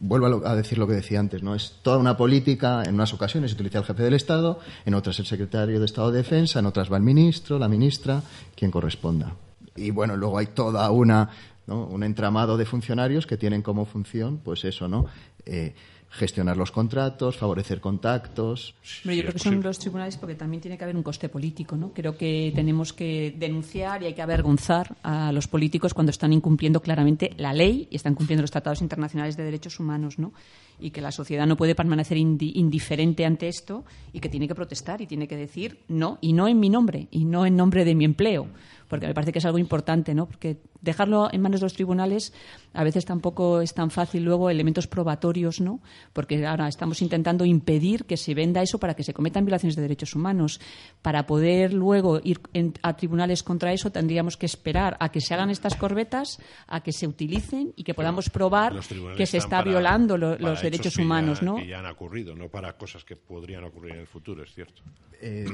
Vuelvo 0.00 0.46
a 0.46 0.54
decir 0.54 0.76
lo 0.76 0.86
que 0.86 0.92
decía 0.92 1.20
antes, 1.20 1.42
¿no? 1.42 1.54
Es 1.54 1.76
toda 1.82 1.96
una 1.96 2.18
política, 2.18 2.82
en 2.84 2.94
unas 2.94 3.14
ocasiones 3.14 3.50
se 3.50 3.54
utiliza 3.54 3.78
el 3.78 3.84
jefe 3.84 4.02
del 4.02 4.14
Estado, 4.14 4.60
en 4.84 4.92
otras 4.92 5.18
el 5.20 5.26
secretario 5.26 5.78
de 5.78 5.86
Estado 5.86 6.10
de 6.10 6.18
Defensa, 6.18 6.58
en 6.58 6.66
otras 6.66 6.92
va 6.92 6.98
el 6.98 7.02
ministro, 7.02 7.58
la 7.58 7.68
ministra, 7.68 8.22
quien 8.54 8.70
corresponda. 8.70 9.32
Y 9.74 9.90
bueno, 9.90 10.16
luego 10.16 10.36
hay 10.36 10.48
toda 10.48 10.90
una, 10.90 11.30
un 11.68 12.02
entramado 12.02 12.56
de 12.56 12.64
funcionarios 12.64 13.26
que 13.26 13.36
tienen 13.36 13.62
como 13.62 13.84
función, 13.84 14.38
pues 14.42 14.64
eso, 14.64 14.88
¿no? 14.88 15.06
Eh, 15.46 15.74
gestionar 16.10 16.56
los 16.56 16.70
contratos, 16.70 17.36
favorecer 17.36 17.80
contactos. 17.82 18.74
Pero 19.02 19.14
yo 19.14 19.22
creo 19.24 19.32
que 19.34 19.38
son 19.38 19.62
los 19.62 19.78
tribunales 19.78 20.16
porque 20.16 20.34
también 20.34 20.62
tiene 20.62 20.78
que 20.78 20.84
haber 20.84 20.96
un 20.96 21.02
coste 21.02 21.28
político, 21.28 21.76
¿no? 21.76 21.92
Creo 21.92 22.16
que 22.16 22.50
tenemos 22.54 22.94
que 22.94 23.34
denunciar 23.38 24.02
y 24.02 24.06
hay 24.06 24.14
que 24.14 24.22
avergonzar 24.22 24.96
a 25.02 25.30
los 25.32 25.46
políticos 25.48 25.92
cuando 25.92 26.08
están 26.10 26.32
incumpliendo 26.32 26.80
claramente 26.80 27.32
la 27.36 27.52
ley 27.52 27.88
y 27.90 27.96
están 27.96 28.14
cumpliendo 28.14 28.40
los 28.42 28.50
tratados 28.50 28.80
internacionales 28.80 29.36
de 29.36 29.44
derechos 29.44 29.78
humanos, 29.80 30.18
¿no? 30.18 30.32
Y 30.80 30.92
que 30.92 31.02
la 31.02 31.12
sociedad 31.12 31.46
no 31.46 31.56
puede 31.58 31.74
permanecer 31.74 32.16
indi- 32.16 32.52
indiferente 32.54 33.26
ante 33.26 33.48
esto 33.48 33.84
y 34.14 34.20
que 34.20 34.30
tiene 34.30 34.48
que 34.48 34.54
protestar 34.54 35.02
y 35.02 35.06
tiene 35.06 35.28
que 35.28 35.36
decir 35.36 35.80
no 35.88 36.16
y 36.22 36.32
no 36.32 36.48
en 36.48 36.58
mi 36.58 36.70
nombre 36.70 37.08
y 37.10 37.26
no 37.26 37.44
en 37.44 37.54
nombre 37.56 37.84
de 37.84 37.94
mi 37.94 38.06
empleo, 38.06 38.46
porque 38.88 39.06
me 39.06 39.14
parece 39.14 39.32
que 39.32 39.38
es 39.38 39.44
algo 39.44 39.58
importante, 39.58 40.14
¿no? 40.14 40.26
Porque 40.26 40.58
dejarlo 40.80 41.28
en 41.32 41.40
manos 41.42 41.60
de 41.60 41.66
los 41.66 41.74
tribunales 41.74 42.32
a 42.72 42.84
veces 42.84 43.04
tampoco 43.04 43.60
es 43.60 43.74
tan 43.74 43.90
fácil 43.90 44.24
luego 44.24 44.48
elementos 44.50 44.86
probatorios, 44.86 45.60
¿no? 45.60 45.80
Porque 46.12 46.46
ahora 46.46 46.68
estamos 46.68 47.02
intentando 47.02 47.44
impedir 47.44 48.04
que 48.04 48.16
se 48.16 48.34
venda 48.34 48.62
eso 48.62 48.78
para 48.78 48.94
que 48.94 49.02
se 49.02 49.12
cometan 49.14 49.44
violaciones 49.44 49.76
de 49.76 49.82
derechos 49.82 50.14
humanos. 50.14 50.60
Para 51.02 51.26
poder 51.26 51.72
luego 51.72 52.20
ir 52.24 52.40
en- 52.54 52.74
a 52.82 52.96
tribunales 52.96 53.42
contra 53.42 53.72
eso 53.72 53.90
tendríamos 53.90 54.36
que 54.36 54.46
esperar 54.46 54.96
a 55.00 55.10
que 55.10 55.20
se 55.20 55.34
hagan 55.34 55.50
estas 55.50 55.74
corbetas, 55.74 56.38
a 56.66 56.82
que 56.82 56.92
se 56.92 57.06
utilicen 57.06 57.72
y 57.76 57.84
que 57.84 57.94
podamos 57.94 58.30
probar 58.30 58.72
que 59.16 59.26
se 59.26 59.38
están 59.38 59.48
está 59.48 59.58
para- 59.58 59.70
violando 59.70 60.16
lo- 60.16 60.36
para 60.36 60.50
los 60.50 60.62
derechos 60.62 60.94
que 60.94 60.98
ya- 61.02 61.04
humanos, 61.04 61.42
¿no? 61.42 61.56
Que 61.56 61.66
ya 61.66 61.78
han 61.80 61.86
ocurrido, 61.86 62.34
no 62.34 62.48
para 62.48 62.72
cosas 62.78 63.04
que 63.04 63.16
podrían 63.16 63.64
ocurrir 63.64 63.94
en 63.94 64.00
el 64.00 64.06
futuro, 64.06 64.42
es 64.42 64.54
cierto. 64.54 64.82
Eh, 65.20 65.44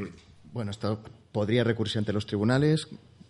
bueno, 0.52 0.70
esto 0.70 1.00
podría 1.32 1.64
recurrirse 1.64 1.98
ante 1.98 2.12
los 2.12 2.26
tribunales. 2.26 2.86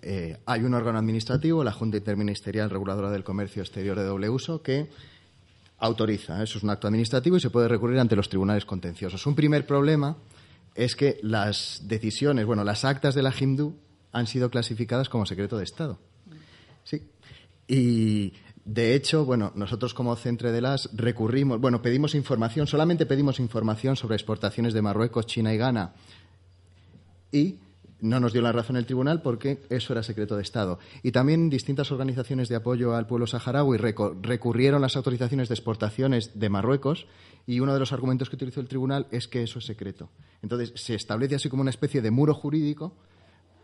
Eh, 0.06 0.36
hay 0.44 0.60
un 0.60 0.74
órgano 0.74 0.98
administrativo, 0.98 1.64
la 1.64 1.72
Junta 1.72 1.96
Interministerial 1.96 2.68
Reguladora 2.68 3.10
del 3.10 3.24
Comercio 3.24 3.62
Exterior 3.62 3.98
de 3.98 4.04
Doble 4.04 4.28
Uso, 4.28 4.60
que 4.60 4.90
autoriza. 5.78 6.42
Eso 6.42 6.58
es 6.58 6.64
un 6.64 6.68
acto 6.68 6.86
administrativo 6.88 7.38
y 7.38 7.40
se 7.40 7.48
puede 7.48 7.68
recurrir 7.68 7.98
ante 7.98 8.14
los 8.14 8.28
tribunales 8.28 8.66
contenciosos. 8.66 9.26
Un 9.26 9.34
primer 9.34 9.66
problema 9.66 10.14
es 10.74 10.94
que 10.94 11.18
las 11.22 11.80
decisiones, 11.84 12.44
bueno, 12.44 12.64
las 12.64 12.84
actas 12.84 13.14
de 13.14 13.22
la 13.22 13.32
Hindú 13.32 13.76
han 14.12 14.26
sido 14.26 14.50
clasificadas 14.50 15.08
como 15.08 15.24
secreto 15.24 15.56
de 15.56 15.64
Estado. 15.64 15.98
Sí. 16.84 17.00
Y 17.66 18.34
de 18.66 18.94
hecho, 18.94 19.24
bueno, 19.24 19.52
nosotros 19.54 19.94
como 19.94 20.16
Centre 20.16 20.52
de 20.52 20.60
las 20.60 20.90
recurrimos, 20.92 21.58
bueno, 21.62 21.80
pedimos 21.80 22.14
información, 22.14 22.66
solamente 22.66 23.06
pedimos 23.06 23.40
información 23.40 23.96
sobre 23.96 24.16
exportaciones 24.16 24.74
de 24.74 24.82
Marruecos, 24.82 25.24
China 25.24 25.54
y 25.54 25.56
Ghana 25.56 25.94
y 27.32 27.56
no 28.04 28.20
nos 28.20 28.34
dio 28.34 28.42
la 28.42 28.52
razón 28.52 28.76
el 28.76 28.84
tribunal 28.84 29.22
porque 29.22 29.62
eso 29.70 29.94
era 29.94 30.02
secreto 30.02 30.36
de 30.36 30.42
Estado. 30.42 30.78
Y 31.02 31.10
también 31.10 31.48
distintas 31.48 31.90
organizaciones 31.90 32.48
de 32.48 32.56
apoyo 32.56 32.94
al 32.94 33.06
pueblo 33.06 33.26
saharaui 33.26 33.78
recurrieron 33.78 34.82
las 34.82 34.96
autorizaciones 34.96 35.48
de 35.48 35.54
exportaciones 35.54 36.38
de 36.38 36.50
Marruecos 36.50 37.06
y 37.46 37.60
uno 37.60 37.72
de 37.72 37.80
los 37.80 37.92
argumentos 37.92 38.28
que 38.28 38.36
utilizó 38.36 38.60
el 38.60 38.68
tribunal 38.68 39.06
es 39.10 39.26
que 39.26 39.42
eso 39.42 39.58
es 39.58 39.64
secreto. 39.64 40.10
Entonces 40.42 40.72
se 40.76 40.94
establece 40.94 41.36
así 41.36 41.48
como 41.48 41.62
una 41.62 41.70
especie 41.70 42.02
de 42.02 42.10
muro 42.10 42.34
jurídico 42.34 42.94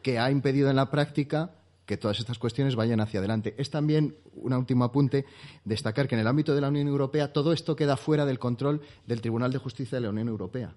que 0.03 0.19
ha 0.19 0.31
impedido 0.31 0.71
en 0.71 0.77
la 0.77 0.91
práctica 0.91 1.53
que 1.85 1.99
todas 1.99 2.19
estas 2.19 2.39
cuestiones 2.39 2.77
vayan 2.77 3.01
hacia 3.01 3.19
adelante. 3.19 3.55
Es 3.59 3.69
también, 3.69 4.17
un 4.35 4.55
último 4.55 4.85
apunte, 4.85 5.27
destacar 5.67 6.09
que 6.09 6.15
en 6.15 6.23
el 6.23 6.27
ámbito 6.27 6.55
de 6.55 6.63
la 6.63 6.69
Unión 6.69 6.89
Europea 6.89 7.33
todo 7.33 7.53
esto 7.53 7.77
queda 7.77 7.99
fuera 7.99 8.25
del 8.25 8.39
control 8.39 8.81
del 9.07 9.21
Tribunal 9.21 9.53
de 9.53 9.59
Justicia 9.59 9.97
de 9.97 10.03
la 10.03 10.11
Unión 10.11 10.29
Europea 10.29 10.75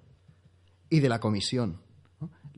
y 0.90 1.00
de 1.00 1.10
la 1.10 1.22
Comisión. 1.22 1.78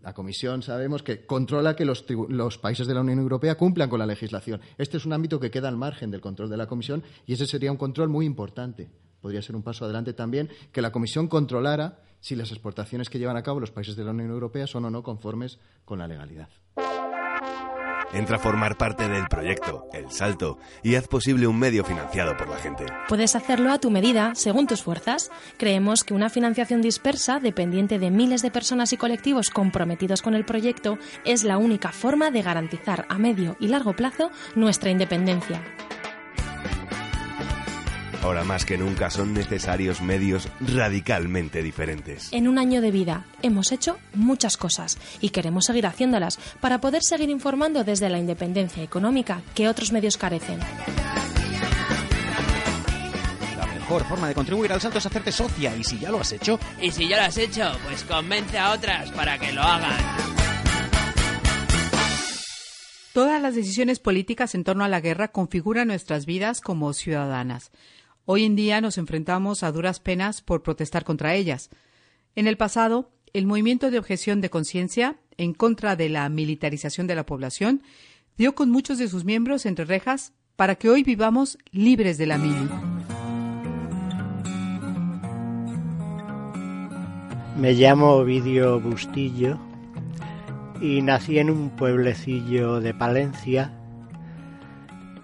La 0.06 0.14
Comisión 0.14 0.62
sabemos 0.62 1.02
que 1.02 1.26
controla 1.26 1.76
que 1.76 1.84
los, 1.84 2.06
los 2.30 2.60
países 2.60 2.86
de 2.86 2.94
la 2.94 3.02
Unión 3.02 3.18
Europea 3.18 3.56
cumplan 3.56 3.90
con 3.90 3.98
la 3.98 4.06
legislación. 4.06 4.62
Este 4.78 4.98
es 4.98 5.06
un 5.08 5.14
ámbito 5.14 5.40
que 5.40 5.50
queda 5.50 5.68
al 5.68 5.78
margen 5.78 6.12
del 6.12 6.22
control 6.22 6.48
de 6.48 6.58
la 6.58 6.68
Comisión 6.68 7.02
y 7.26 7.34
ese 7.34 7.48
sería 7.48 7.72
un 7.72 7.78
control 7.78 8.10
muy 8.10 8.28
importante. 8.28 8.88
Podría 9.20 9.42
ser 9.42 9.56
un 9.56 9.64
paso 9.64 9.84
adelante 9.84 10.14
también 10.14 10.48
que 10.72 10.84
la 10.84 10.92
Comisión 10.92 11.28
controlara 11.28 12.04
si 12.20 12.36
las 12.36 12.52
exportaciones 12.52 13.10
que 13.10 13.18
llevan 13.18 13.36
a 13.36 13.42
cabo 13.42 13.60
los 13.60 13.72
países 13.72 13.96
de 13.96 14.04
la 14.04 14.12
Unión 14.12 14.30
Europea 14.30 14.68
son 14.68 14.86
o 14.86 14.92
no 14.92 15.02
conformes 15.02 15.58
con 15.86 15.98
la 15.98 16.08
legalidad. 16.08 16.50
Entra 18.16 18.38
a 18.38 18.40
formar 18.40 18.78
parte 18.78 19.10
del 19.10 19.28
proyecto 19.28 19.90
El 19.92 20.10
Salto 20.10 20.58
y 20.82 20.96
haz 20.96 21.06
posible 21.10 21.48
un 21.48 21.60
medio 21.60 21.84
financiado 21.84 22.38
por 22.38 22.48
la 22.48 22.56
gente. 22.56 22.86
Puedes 23.10 23.36
hacerlo 23.36 23.74
a 23.74 23.80
tu 23.80 23.92
medida, 23.92 24.34
según 24.36 24.68
tus 24.68 24.84
fuerzas. 24.84 25.32
Creemos 25.58 26.06
que 26.06 26.14
una 26.14 26.30
financiación 26.30 26.82
dispersa, 26.82 27.42
dependiente 27.42 28.00
de 28.00 28.12
miles 28.12 28.42
de 28.42 28.52
personas 28.52 28.94
y 28.94 28.98
colectivos 28.98 29.50
comprometidos 29.50 30.22
con 30.22 30.34
el 30.34 30.46
proyecto, 30.46 30.98
es 31.26 31.44
la 31.44 31.58
única 31.58 31.92
forma 31.92 32.32
de 32.32 32.42
garantizar 32.42 33.06
a 33.10 33.18
medio 33.18 33.58
y 33.60 33.68
largo 33.68 33.94
plazo 33.98 34.32
nuestra 34.56 34.92
independencia. 34.92 35.62
Ahora 38.26 38.44
más 38.44 38.66
que 38.66 38.76
nunca 38.76 39.12
son 39.12 39.36
necesarios 39.36 40.02
medios 40.02 40.48
radicalmente 40.60 41.62
diferentes. 41.62 42.34
En 42.34 42.48
un 42.48 42.58
año 42.58 42.82
de 42.82 42.90
vida 42.90 43.28
hemos 43.44 43.72
hecho 43.72 44.00
muchas 44.16 44.58
cosas 44.58 44.98
y 45.22 45.30
queremos 45.30 45.66
seguir 45.66 45.86
haciéndolas 45.86 46.40
para 46.60 46.82
poder 46.82 47.04
seguir 47.04 47.30
informando 47.30 47.84
desde 47.84 48.10
la 48.10 48.18
independencia 48.18 48.82
económica 48.82 49.44
que 49.54 49.70
otros 49.70 49.92
medios 49.92 50.18
carecen. 50.18 50.58
La 53.60 53.68
mejor 53.68 54.04
forma 54.06 54.28
de 54.28 54.34
contribuir 54.34 54.74
al 54.74 54.82
salto 54.82 54.98
es 54.98 55.06
hacerte 55.06 55.32
socia 55.32 55.76
y 55.78 55.84
si 55.84 56.00
ya 56.00 56.10
lo 56.10 56.20
has 56.20 56.32
hecho, 56.32 56.58
Y 56.82 56.90
si 56.90 57.08
ya 57.08 57.18
lo 57.18 57.24
has 57.26 57.38
hecho, 57.38 57.78
pues 57.84 58.04
convence 58.06 58.58
a 58.58 58.72
otras 58.72 59.12
para 59.12 59.38
que 59.38 59.52
lo 59.52 59.62
hagan. 59.62 60.04
Todas 63.14 63.40
las 63.40 63.54
decisiones 63.54 64.00
políticas 64.00 64.56
en 64.56 64.64
torno 64.64 64.84
a 64.84 64.90
la 64.90 65.00
guerra 65.00 65.28
configuran 65.28 65.90
nuestras 65.90 66.26
vidas 66.26 66.60
como 66.60 66.92
ciudadanas. 66.92 67.72
Hoy 68.28 68.44
en 68.44 68.56
día 68.56 68.82
nos 68.82 68.98
enfrentamos 68.98 69.62
a 69.62 69.72
duras 69.72 70.00
penas 70.00 70.42
por 70.42 70.64
protestar 70.64 71.04
contra 71.04 71.36
ellas. 71.36 71.70
En 72.36 72.48
el 72.48 72.58
pasado, 72.58 73.12
el 73.34 73.46
movimiento 73.46 73.92
de 73.92 74.00
objeción 74.00 74.42
de 74.42 74.50
conciencia 74.50 75.20
en 75.38 75.54
contra 75.54 75.96
de 75.96 76.10
la 76.10 76.28
militarización 76.30 77.06
de 77.06 77.14
la 77.14 77.28
población 77.28 77.84
dio 78.36 78.56
con 78.56 78.72
muchos 78.72 78.98
de 78.98 79.10
sus 79.10 79.26
miembros 79.26 79.68
entre 79.68 79.86
rejas 79.86 80.34
para 80.56 80.74
que 80.74 80.90
hoy 80.90 81.04
vivamos 81.04 81.60
libres 81.70 82.18
de 82.18 82.26
la 82.26 82.40
mili. 82.40 82.68
Me 87.60 87.74
llamo 87.74 88.14
Ovidio 88.14 88.80
Bustillo 88.80 89.60
y 90.82 91.04
nací 91.04 91.38
en 91.38 91.52
un 91.52 91.70
pueblecillo 91.70 92.82
de 92.82 92.96
Palencia 92.96 93.72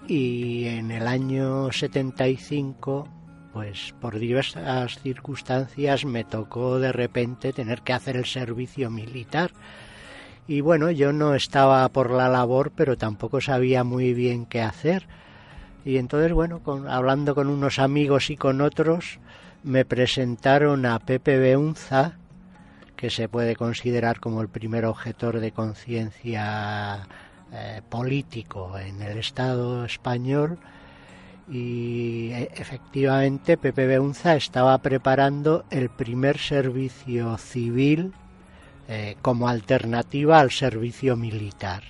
y 0.07 0.65
en 0.65 0.91
el 0.91 1.07
año 1.07 1.71
75 1.71 3.07
pues 3.53 3.93
por 3.99 4.17
diversas 4.17 4.99
circunstancias 5.01 6.05
me 6.05 6.23
tocó 6.23 6.79
de 6.79 6.91
repente 6.91 7.53
tener 7.53 7.81
que 7.81 7.93
hacer 7.93 8.15
el 8.15 8.25
servicio 8.25 8.89
militar. 8.89 9.51
Y 10.47 10.61
bueno, 10.61 10.91
yo 10.91 11.13
no 11.13 11.35
estaba 11.35 11.87
por 11.89 12.11
la 12.11 12.29
labor, 12.29 12.71
pero 12.75 12.97
tampoco 12.97 13.41
sabía 13.41 13.83
muy 13.83 14.13
bien 14.13 14.45
qué 14.45 14.61
hacer. 14.61 15.07
Y 15.85 15.97
entonces, 15.97 16.33
bueno, 16.33 16.61
hablando 16.87 17.35
con 17.35 17.47
unos 17.47 17.79
amigos 17.79 18.29
y 18.29 18.37
con 18.37 18.61
otros, 18.61 19.19
me 19.63 19.85
presentaron 19.85 20.85
a 20.85 20.99
Pepe 20.99 21.37
Beunza, 21.37 22.17
que 22.95 23.09
se 23.09 23.27
puede 23.27 23.55
considerar 23.55 24.19
como 24.19 24.41
el 24.41 24.49
primer 24.49 24.85
objetor 24.85 25.39
de 25.39 25.51
conciencia 25.51 27.07
eh, 27.51 27.81
político 27.89 28.77
en 28.77 29.01
el 29.01 29.17
Estado 29.17 29.85
español, 29.85 30.57
y 31.49 32.31
e, 32.31 32.51
efectivamente 32.55 33.57
Pepe 33.57 33.85
Beunza 33.87 34.35
estaba 34.35 34.77
preparando 34.77 35.65
el 35.69 35.89
primer 35.89 36.37
servicio 36.37 37.37
civil 37.37 38.13
eh, 38.87 39.15
como 39.21 39.47
alternativa 39.47 40.39
al 40.39 40.51
servicio 40.51 41.15
militar. 41.15 41.83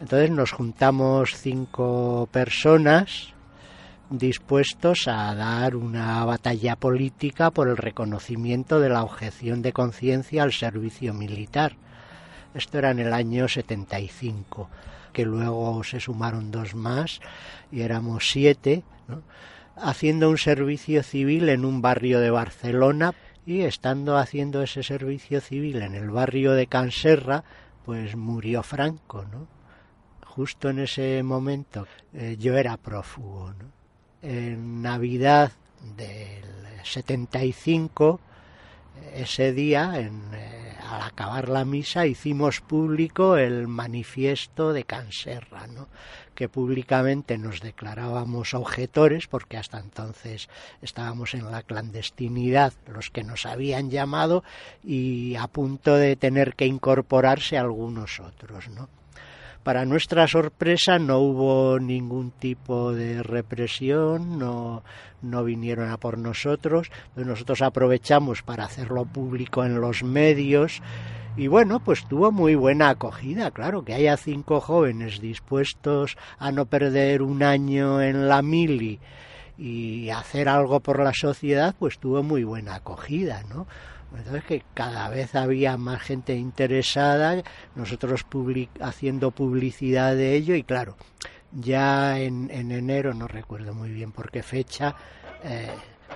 Entonces 0.00 0.30
nos 0.30 0.52
juntamos 0.52 1.34
cinco 1.36 2.28
personas 2.30 3.34
dispuestos 4.10 5.06
a 5.06 5.34
dar 5.34 5.76
una 5.76 6.24
batalla 6.24 6.76
política 6.76 7.50
por 7.50 7.68
el 7.68 7.76
reconocimiento 7.76 8.80
de 8.80 8.88
la 8.88 9.02
objeción 9.02 9.60
de 9.60 9.72
conciencia 9.72 10.44
al 10.44 10.52
servicio 10.52 11.12
militar. 11.12 11.76
Esto 12.54 12.78
era 12.78 12.90
en 12.90 12.98
el 12.98 13.12
año 13.12 13.48
75 13.48 14.68
que 15.12 15.24
luego 15.24 15.82
se 15.82 15.98
sumaron 15.98 16.52
dos 16.52 16.76
más 16.76 17.20
y 17.72 17.80
éramos 17.80 18.30
siete, 18.30 18.84
haciendo 19.76 20.30
un 20.30 20.38
servicio 20.38 21.02
civil 21.02 21.48
en 21.48 21.64
un 21.64 21.82
barrio 21.82 22.20
de 22.20 22.30
Barcelona 22.30 23.14
y 23.46 23.62
estando 23.62 24.16
haciendo 24.16 24.62
ese 24.62 24.82
servicio 24.82 25.40
civil 25.40 25.82
en 25.82 25.94
el 25.94 26.10
barrio 26.10 26.52
de 26.52 26.66
Canserra, 26.66 27.44
pues 27.84 28.14
murió 28.14 28.62
Franco, 28.62 29.24
¿no? 29.24 29.48
Justo 30.24 30.70
en 30.70 30.80
ese 30.80 31.22
momento 31.24 31.86
eh, 32.14 32.36
yo 32.38 32.56
era 32.56 32.76
prófugo, 32.76 33.52
¿no? 33.54 33.72
En 34.22 34.82
Navidad 34.82 35.50
del 35.96 36.44
75, 36.84 38.20
ese 39.14 39.52
día, 39.52 39.98
en, 39.98 40.22
eh, 40.32 40.57
al 40.88 41.02
acabar 41.02 41.48
la 41.48 41.64
misa 41.64 42.06
hicimos 42.06 42.60
público 42.60 43.36
el 43.36 43.68
manifiesto 43.68 44.72
de 44.72 44.84
Canserra, 44.84 45.66
¿no? 45.66 45.88
que 46.34 46.48
públicamente 46.48 47.36
nos 47.36 47.60
declarábamos 47.60 48.54
objetores, 48.54 49.26
porque 49.26 49.56
hasta 49.56 49.80
entonces 49.80 50.48
estábamos 50.82 51.34
en 51.34 51.50
la 51.50 51.64
clandestinidad 51.64 52.72
los 52.86 53.10
que 53.10 53.24
nos 53.24 53.44
habían 53.44 53.90
llamado 53.90 54.44
y 54.84 55.34
a 55.34 55.48
punto 55.48 55.96
de 55.96 56.14
tener 56.14 56.54
que 56.54 56.66
incorporarse 56.66 57.58
algunos 57.58 58.20
otros, 58.20 58.68
¿no? 58.68 58.88
Para 59.62 59.84
nuestra 59.84 60.26
sorpresa 60.26 60.98
no 60.98 61.18
hubo 61.18 61.78
ningún 61.78 62.30
tipo 62.30 62.92
de 62.92 63.22
represión, 63.22 64.38
no, 64.38 64.82
no 65.20 65.44
vinieron 65.44 65.90
a 65.90 65.98
por 65.98 66.16
nosotros, 66.16 66.90
nosotros 67.16 67.60
aprovechamos 67.62 68.42
para 68.42 68.64
hacerlo 68.64 69.04
público 69.04 69.64
en 69.64 69.80
los 69.80 70.02
medios 70.02 70.80
y 71.38 71.46
bueno, 71.46 71.78
pues 71.78 72.04
tuvo 72.08 72.32
muy 72.32 72.56
buena 72.56 72.88
acogida, 72.88 73.52
claro, 73.52 73.84
que 73.84 73.94
haya 73.94 74.16
cinco 74.16 74.60
jóvenes 74.60 75.20
dispuestos 75.20 76.16
a 76.38 76.50
no 76.50 76.66
perder 76.66 77.22
un 77.22 77.44
año 77.44 78.02
en 78.02 78.26
la 78.26 78.42
mili 78.42 78.98
y 79.56 80.10
hacer 80.10 80.48
algo 80.48 80.80
por 80.80 81.00
la 81.02 81.12
sociedad, 81.14 81.76
pues 81.78 81.98
tuvo 81.98 82.24
muy 82.24 82.42
buena 82.42 82.76
acogida, 82.76 83.44
¿no? 83.48 83.68
Entonces 84.16 84.44
que 84.44 84.62
cada 84.74 85.08
vez 85.08 85.34
había 85.34 85.76
más 85.76 86.00
gente 86.02 86.34
interesada, 86.34 87.42
nosotros 87.74 88.24
haciendo 88.80 89.30
publicidad 89.30 90.14
de 90.14 90.34
ello 90.34 90.54
y 90.54 90.62
claro, 90.62 90.96
ya 91.52 92.18
en, 92.18 92.50
enero, 92.50 93.14
no 93.14 93.28
recuerdo 93.28 93.74
muy 93.74 93.90
bien 93.90 94.12
por 94.12 94.30
qué 94.30 94.42
fecha, 94.42 94.94
eh, 95.44 95.70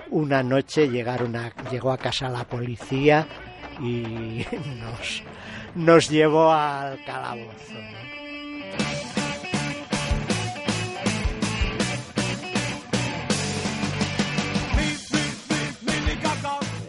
una 0.09 0.43
noche 0.43 0.89
llegaron 0.89 1.35
a, 1.35 1.53
llegó 1.69 1.91
a 1.91 1.97
casa 1.97 2.29
la 2.29 2.43
policía 2.45 3.27
y 3.79 4.45
nos, 4.79 5.23
nos 5.75 6.09
llevó 6.09 6.51
al 6.51 7.03
calabozo. 7.05 8.02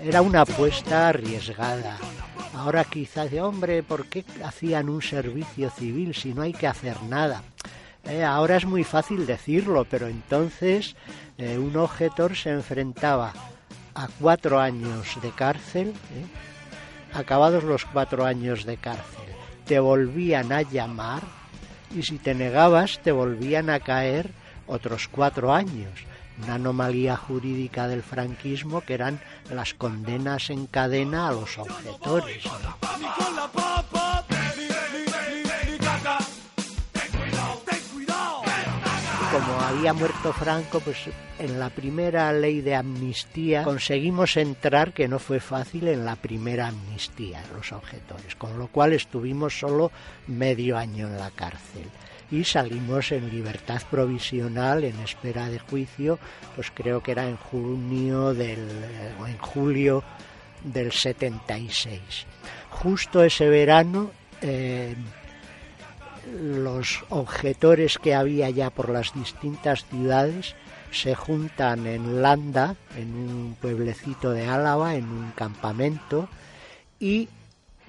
Era 0.07 0.21
una 0.21 0.43
apuesta 0.43 1.09
arriesgada. 1.09 1.97
Ahora 2.55 2.85
quizás 2.85 3.31
de 3.31 3.41
hombre, 3.41 3.83
¿por 3.83 4.07
qué 4.07 4.23
hacían 4.45 4.91
un 4.91 5.01
servicio 5.01 5.71
civil 5.71 6.15
si 6.15 6.35
no 6.35 6.43
hay 6.43 6.53
que 6.53 6.67
hacer 6.67 7.03
nada? 7.05 7.43
Eh, 8.05 8.23
ahora 8.23 8.57
es 8.57 8.67
muy 8.67 8.85
fácil 8.85 9.25
decirlo, 9.25 9.87
pero 9.89 10.07
entonces 10.07 10.95
eh, 11.39 11.57
un 11.57 11.75
objetor 11.79 12.37
se 12.37 12.51
enfrentaba 12.51 13.33
a 13.95 14.09
cuatro 14.21 14.61
años 14.61 15.19
de 15.23 15.31
cárcel, 15.31 15.89
eh, 15.89 17.15
acabados 17.15 17.65
los 17.65 17.87
cuatro 17.87 18.27
años 18.27 18.67
de 18.67 18.77
cárcel, 18.77 19.25
te 19.65 19.79
volvían 19.79 20.53
a 20.53 20.61
llamar 20.61 21.23
y 21.97 22.03
si 22.03 22.19
te 22.19 22.35
negabas 22.35 23.01
te 23.03 23.11
volvían 23.11 23.71
a 23.71 23.81
caer 23.81 24.31
otros 24.67 25.09
cuatro 25.09 25.55
años 25.55 26.05
una 26.43 26.55
anomalía 26.55 27.17
jurídica 27.17 27.89
del 27.89 28.03
franquismo 28.03 28.81
que 28.81 28.95
eran 28.95 29.21
las 29.51 29.75
condenas 29.75 30.51
en 30.51 30.67
cadena 30.67 31.29
a 31.29 31.33
los 31.33 31.59
objetores. 31.59 32.45
como 39.35 39.61
había 39.63 39.93
muerto 39.93 40.33
Franco, 40.33 40.79
pues 40.79 40.97
en 41.41 41.59
la 41.59 41.69
primera 41.69 42.33
ley 42.33 42.61
de 42.61 42.77
amnistía 42.77 43.65
conseguimos 43.65 44.37
entrar, 44.37 44.93
que 44.93 45.09
no 45.09 45.19
fue 45.19 45.41
fácil, 45.41 45.89
en 45.89 46.05
la 46.05 46.15
primera 46.15 46.69
amnistía, 46.69 47.43
los 47.53 47.73
objetores, 47.73 48.37
con 48.37 48.57
lo 48.61 48.69
cual 48.69 48.93
estuvimos 48.93 49.59
solo 49.59 49.91
medio 50.29 50.79
año 50.79 51.09
en 51.09 51.19
la 51.19 51.33
cárcel 51.33 51.91
y 52.31 52.45
salimos 52.45 53.13
en 53.13 53.31
libertad 53.31 53.83
provisional 53.91 54.85
en 54.85 54.99
espera 55.01 55.49
de 55.49 55.59
juicio, 55.59 56.19
pues 56.55 56.71
creo 56.73 57.03
que 57.03 57.13
era 57.13 57.29
en 57.29 57.37
junio 57.37 58.35
del 58.35 58.67
o 59.21 59.27
en 59.27 59.39
julio 59.39 60.03
del 60.63 60.93
76. 60.93 62.01
Justo 62.71 63.23
ese 63.23 63.49
verano 63.49 64.11
eh, 64.41 64.95
los 66.41 67.05
objetores 67.11 67.99
que 67.99 68.15
había 68.15 68.51
ya 68.51 68.71
por 68.71 68.89
las 68.89 69.13
distintas 69.15 69.85
ciudades 69.87 70.55
se 70.91 71.15
juntan 71.15 71.87
en 71.87 72.23
Landa, 72.23 72.77
en 72.97 73.15
un 73.15 73.57
pueblecito 73.61 74.31
de 74.31 74.47
Álava, 74.47 74.95
en 74.95 75.05
un 75.05 75.33
campamento, 75.33 76.29
y 77.01 77.29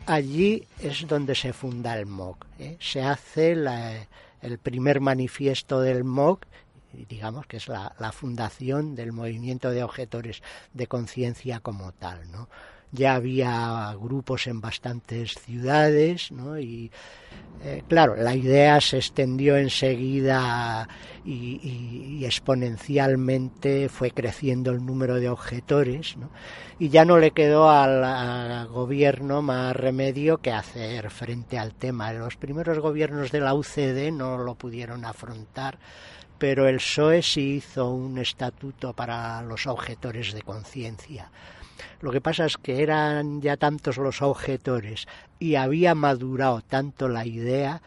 allí 0.06 0.66
es 0.82 1.08
donde 1.08 1.36
se 1.36 1.54
funda 1.54 1.98
el 1.98 2.08
MOC. 2.08 2.46
¿eh? 2.60 2.78
Se 2.80 3.04
hace 3.04 3.56
la, 3.56 3.94
el 4.46 4.60
primer 4.60 5.02
manifiesto 5.02 5.82
del 5.82 6.04
MOC, 6.04 6.46
digamos 7.10 7.48
que 7.48 7.58
es 7.58 7.68
la, 7.68 8.12
fundación 8.14 8.96
del 8.96 9.12
movimiento 9.12 9.72
de 9.72 9.84
objetores 9.84 10.42
de 10.74 10.88
conciencia 10.88 11.60
como 11.60 11.92
tal, 11.92 12.32
¿no? 12.32 12.48
Ya 12.96 13.16
había 13.16 13.94
grupos 14.00 14.48
en 14.48 14.62
bastantes 14.62 15.36
ciudades, 15.36 16.32
¿no? 16.32 16.58
Y 16.58 16.90
eh, 17.64 17.84
claro, 17.88 18.16
la 18.16 18.36
idea 18.36 18.80
se 18.80 18.98
extendió 18.98 19.58
enseguida 19.58 20.88
y, 21.26 22.24
exponencialmente 22.24 23.90
fue 23.90 24.12
creciendo 24.12 24.72
el 24.72 24.86
número 24.86 25.16
de 25.16 25.30
objetores, 25.30 26.16
y 26.80 26.90
ya 26.90 27.06
no 27.06 27.18
le 27.18 27.32
quedó 27.32 27.70
al, 27.70 28.68
gobierno 28.68 29.42
más 29.42 29.76
remedio 29.76 30.38
que 30.38 30.52
hacer 30.52 31.10
frente 31.10 31.58
al 31.58 31.74
tema. 31.74 32.14
Los 32.14 32.36
primeros 32.36 32.80
gobiernos 32.80 33.32
de 33.32 33.40
la 33.40 33.54
UCD 33.54 34.12
no 34.12 34.38
lo 34.38 34.56
pudieron 34.56 35.06
afrontar, 35.06 35.78
pero 36.38 36.68
el 36.68 36.78
PSOE 36.78 37.22
sí 37.22 37.56
hizo 37.56 37.90
un 37.90 38.18
estatuto 38.18 38.94
para 38.94 39.42
los 39.42 39.66
objetores 39.68 40.34
de 40.34 40.42
conciencia. 40.42 41.32
Lo 42.02 42.12
que 42.12 42.22
pasa 42.22 42.46
es 42.46 42.58
que 42.58 42.82
eran 42.82 43.42
ya 43.42 43.58
tantos 43.58 43.98
los 43.98 44.22
objetores 44.22 45.08
y 45.40 45.56
había 45.56 45.96
madurado 45.96 46.62
tanto 46.62 47.08
la 47.08 47.26
idea 47.26 47.82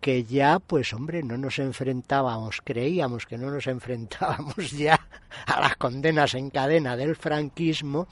que 0.00 0.24
ya, 0.24 0.58
pues 0.58 0.92
hombre, 0.92 1.22
no 1.22 1.36
nos 1.36 1.58
enfrentábamos, 1.58 2.60
creíamos 2.62 3.26
que 3.26 3.38
no 3.38 3.50
nos 3.50 3.66
enfrentábamos 3.66 4.70
ya 4.70 5.00
a 5.46 5.60
las 5.60 5.76
condenas 5.76 6.34
en 6.34 6.50
cadena 6.50 6.96
del 6.96 7.16
franquismo, 7.16 8.06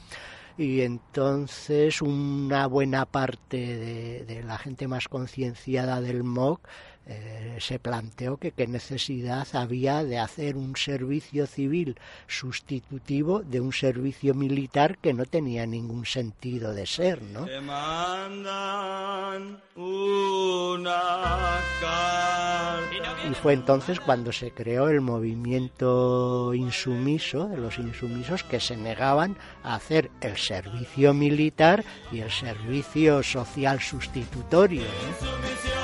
y 0.56 0.82
entonces 0.82 2.00
una 2.00 2.66
buena 2.66 3.06
parte 3.06 4.24
de, 4.24 4.42
la 4.44 4.58
gente 4.58 4.86
más 4.86 5.08
concienciada 5.08 6.00
del 6.00 6.22
MOC 6.22 6.60
eh, 7.06 7.58
se 7.60 7.78
planteó 7.78 8.38
que 8.38 8.52
qué 8.52 8.66
necesidad 8.66 9.46
había 9.52 10.02
de 10.04 10.18
hacer 10.18 10.56
un 10.56 10.74
servicio 10.74 11.46
civil 11.46 11.98
sustitutivo 12.26 13.42
de 13.42 13.60
un 13.60 13.72
servicio 13.72 14.34
militar 14.34 14.96
que 14.98 15.12
no 15.12 15.26
tenía 15.26 15.66
ningún 15.66 16.06
sentido 16.06 16.72
de 16.72 16.86
ser, 16.86 17.20
¿no? 17.22 17.44
Te 17.44 17.60
mandan 17.60 19.60
una 19.76 21.60
carta. 21.80 23.28
Y 23.30 23.34
fue 23.34 23.52
entonces 23.52 24.00
cuando 24.00 24.32
se 24.32 24.52
creó 24.52 24.88
el 24.88 25.02
movimiento 25.02 26.54
insumiso, 26.54 27.48
de 27.48 27.58
los 27.58 27.78
insumisos 27.78 28.44
que 28.44 28.60
se 28.60 28.76
negaban 28.76 29.36
a 29.62 29.74
hacer 29.74 30.10
el 30.20 30.36
servicio 30.36 31.12
militar 31.12 31.84
y 32.12 32.20
el 32.20 32.30
servicio 32.30 33.22
social 33.22 33.80
sustitutorio. 33.80 34.82
¿no? 34.82 35.83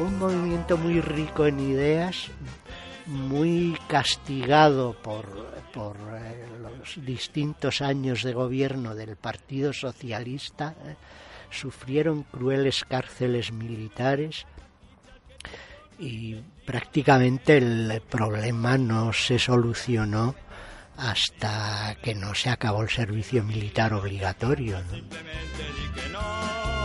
Un 0.00 0.18
movimiento 0.18 0.78
muy 0.78 1.00
rico 1.02 1.44
en 1.44 1.60
ideas, 1.60 2.28
muy 3.04 3.76
castigado 3.86 4.94
por, 4.94 5.26
por 5.74 5.96
eh, 6.14 6.46
los 6.62 7.04
distintos 7.04 7.82
años 7.82 8.22
de 8.22 8.32
gobierno 8.32 8.94
del 8.94 9.16
Partido 9.16 9.74
Socialista. 9.74 10.74
eh, 10.86 10.96
Sufrieron 11.50 12.22
crueles 12.22 12.84
cárceles 12.84 13.52
militares 13.52 14.46
y 15.98 16.36
prácticamente 16.64 17.58
el 17.58 18.00
problema 18.08 18.78
no 18.78 19.12
se 19.12 19.38
solucionó 19.38 20.34
hasta 20.96 21.96
que 22.02 22.14
no 22.14 22.34
se 22.34 22.48
acabó 22.48 22.82
el 22.82 22.88
servicio 22.88 23.42
militar 23.42 23.92
obligatorio. 23.92 24.78
¿no? 26.12 26.79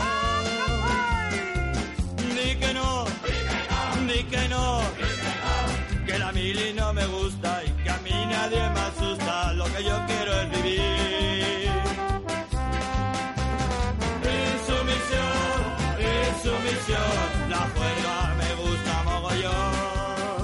Lo 8.46 9.66
que. 9.66 10.06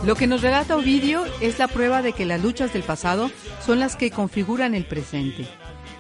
Lo 0.04 0.16
que 0.16 0.26
nos 0.26 0.42
relata 0.42 0.76
Ovidio 0.76 1.26
es 1.42 1.60
la 1.60 1.68
prueba 1.68 2.02
de 2.02 2.14
que 2.14 2.26
las 2.26 2.42
luchas 2.42 2.74
del 2.74 2.82
pasado 2.82 3.30
son 3.64 3.80
las 3.80 3.96
que 3.96 4.10
configuran 4.10 4.74
el 4.74 4.86
presente. 4.86 5.48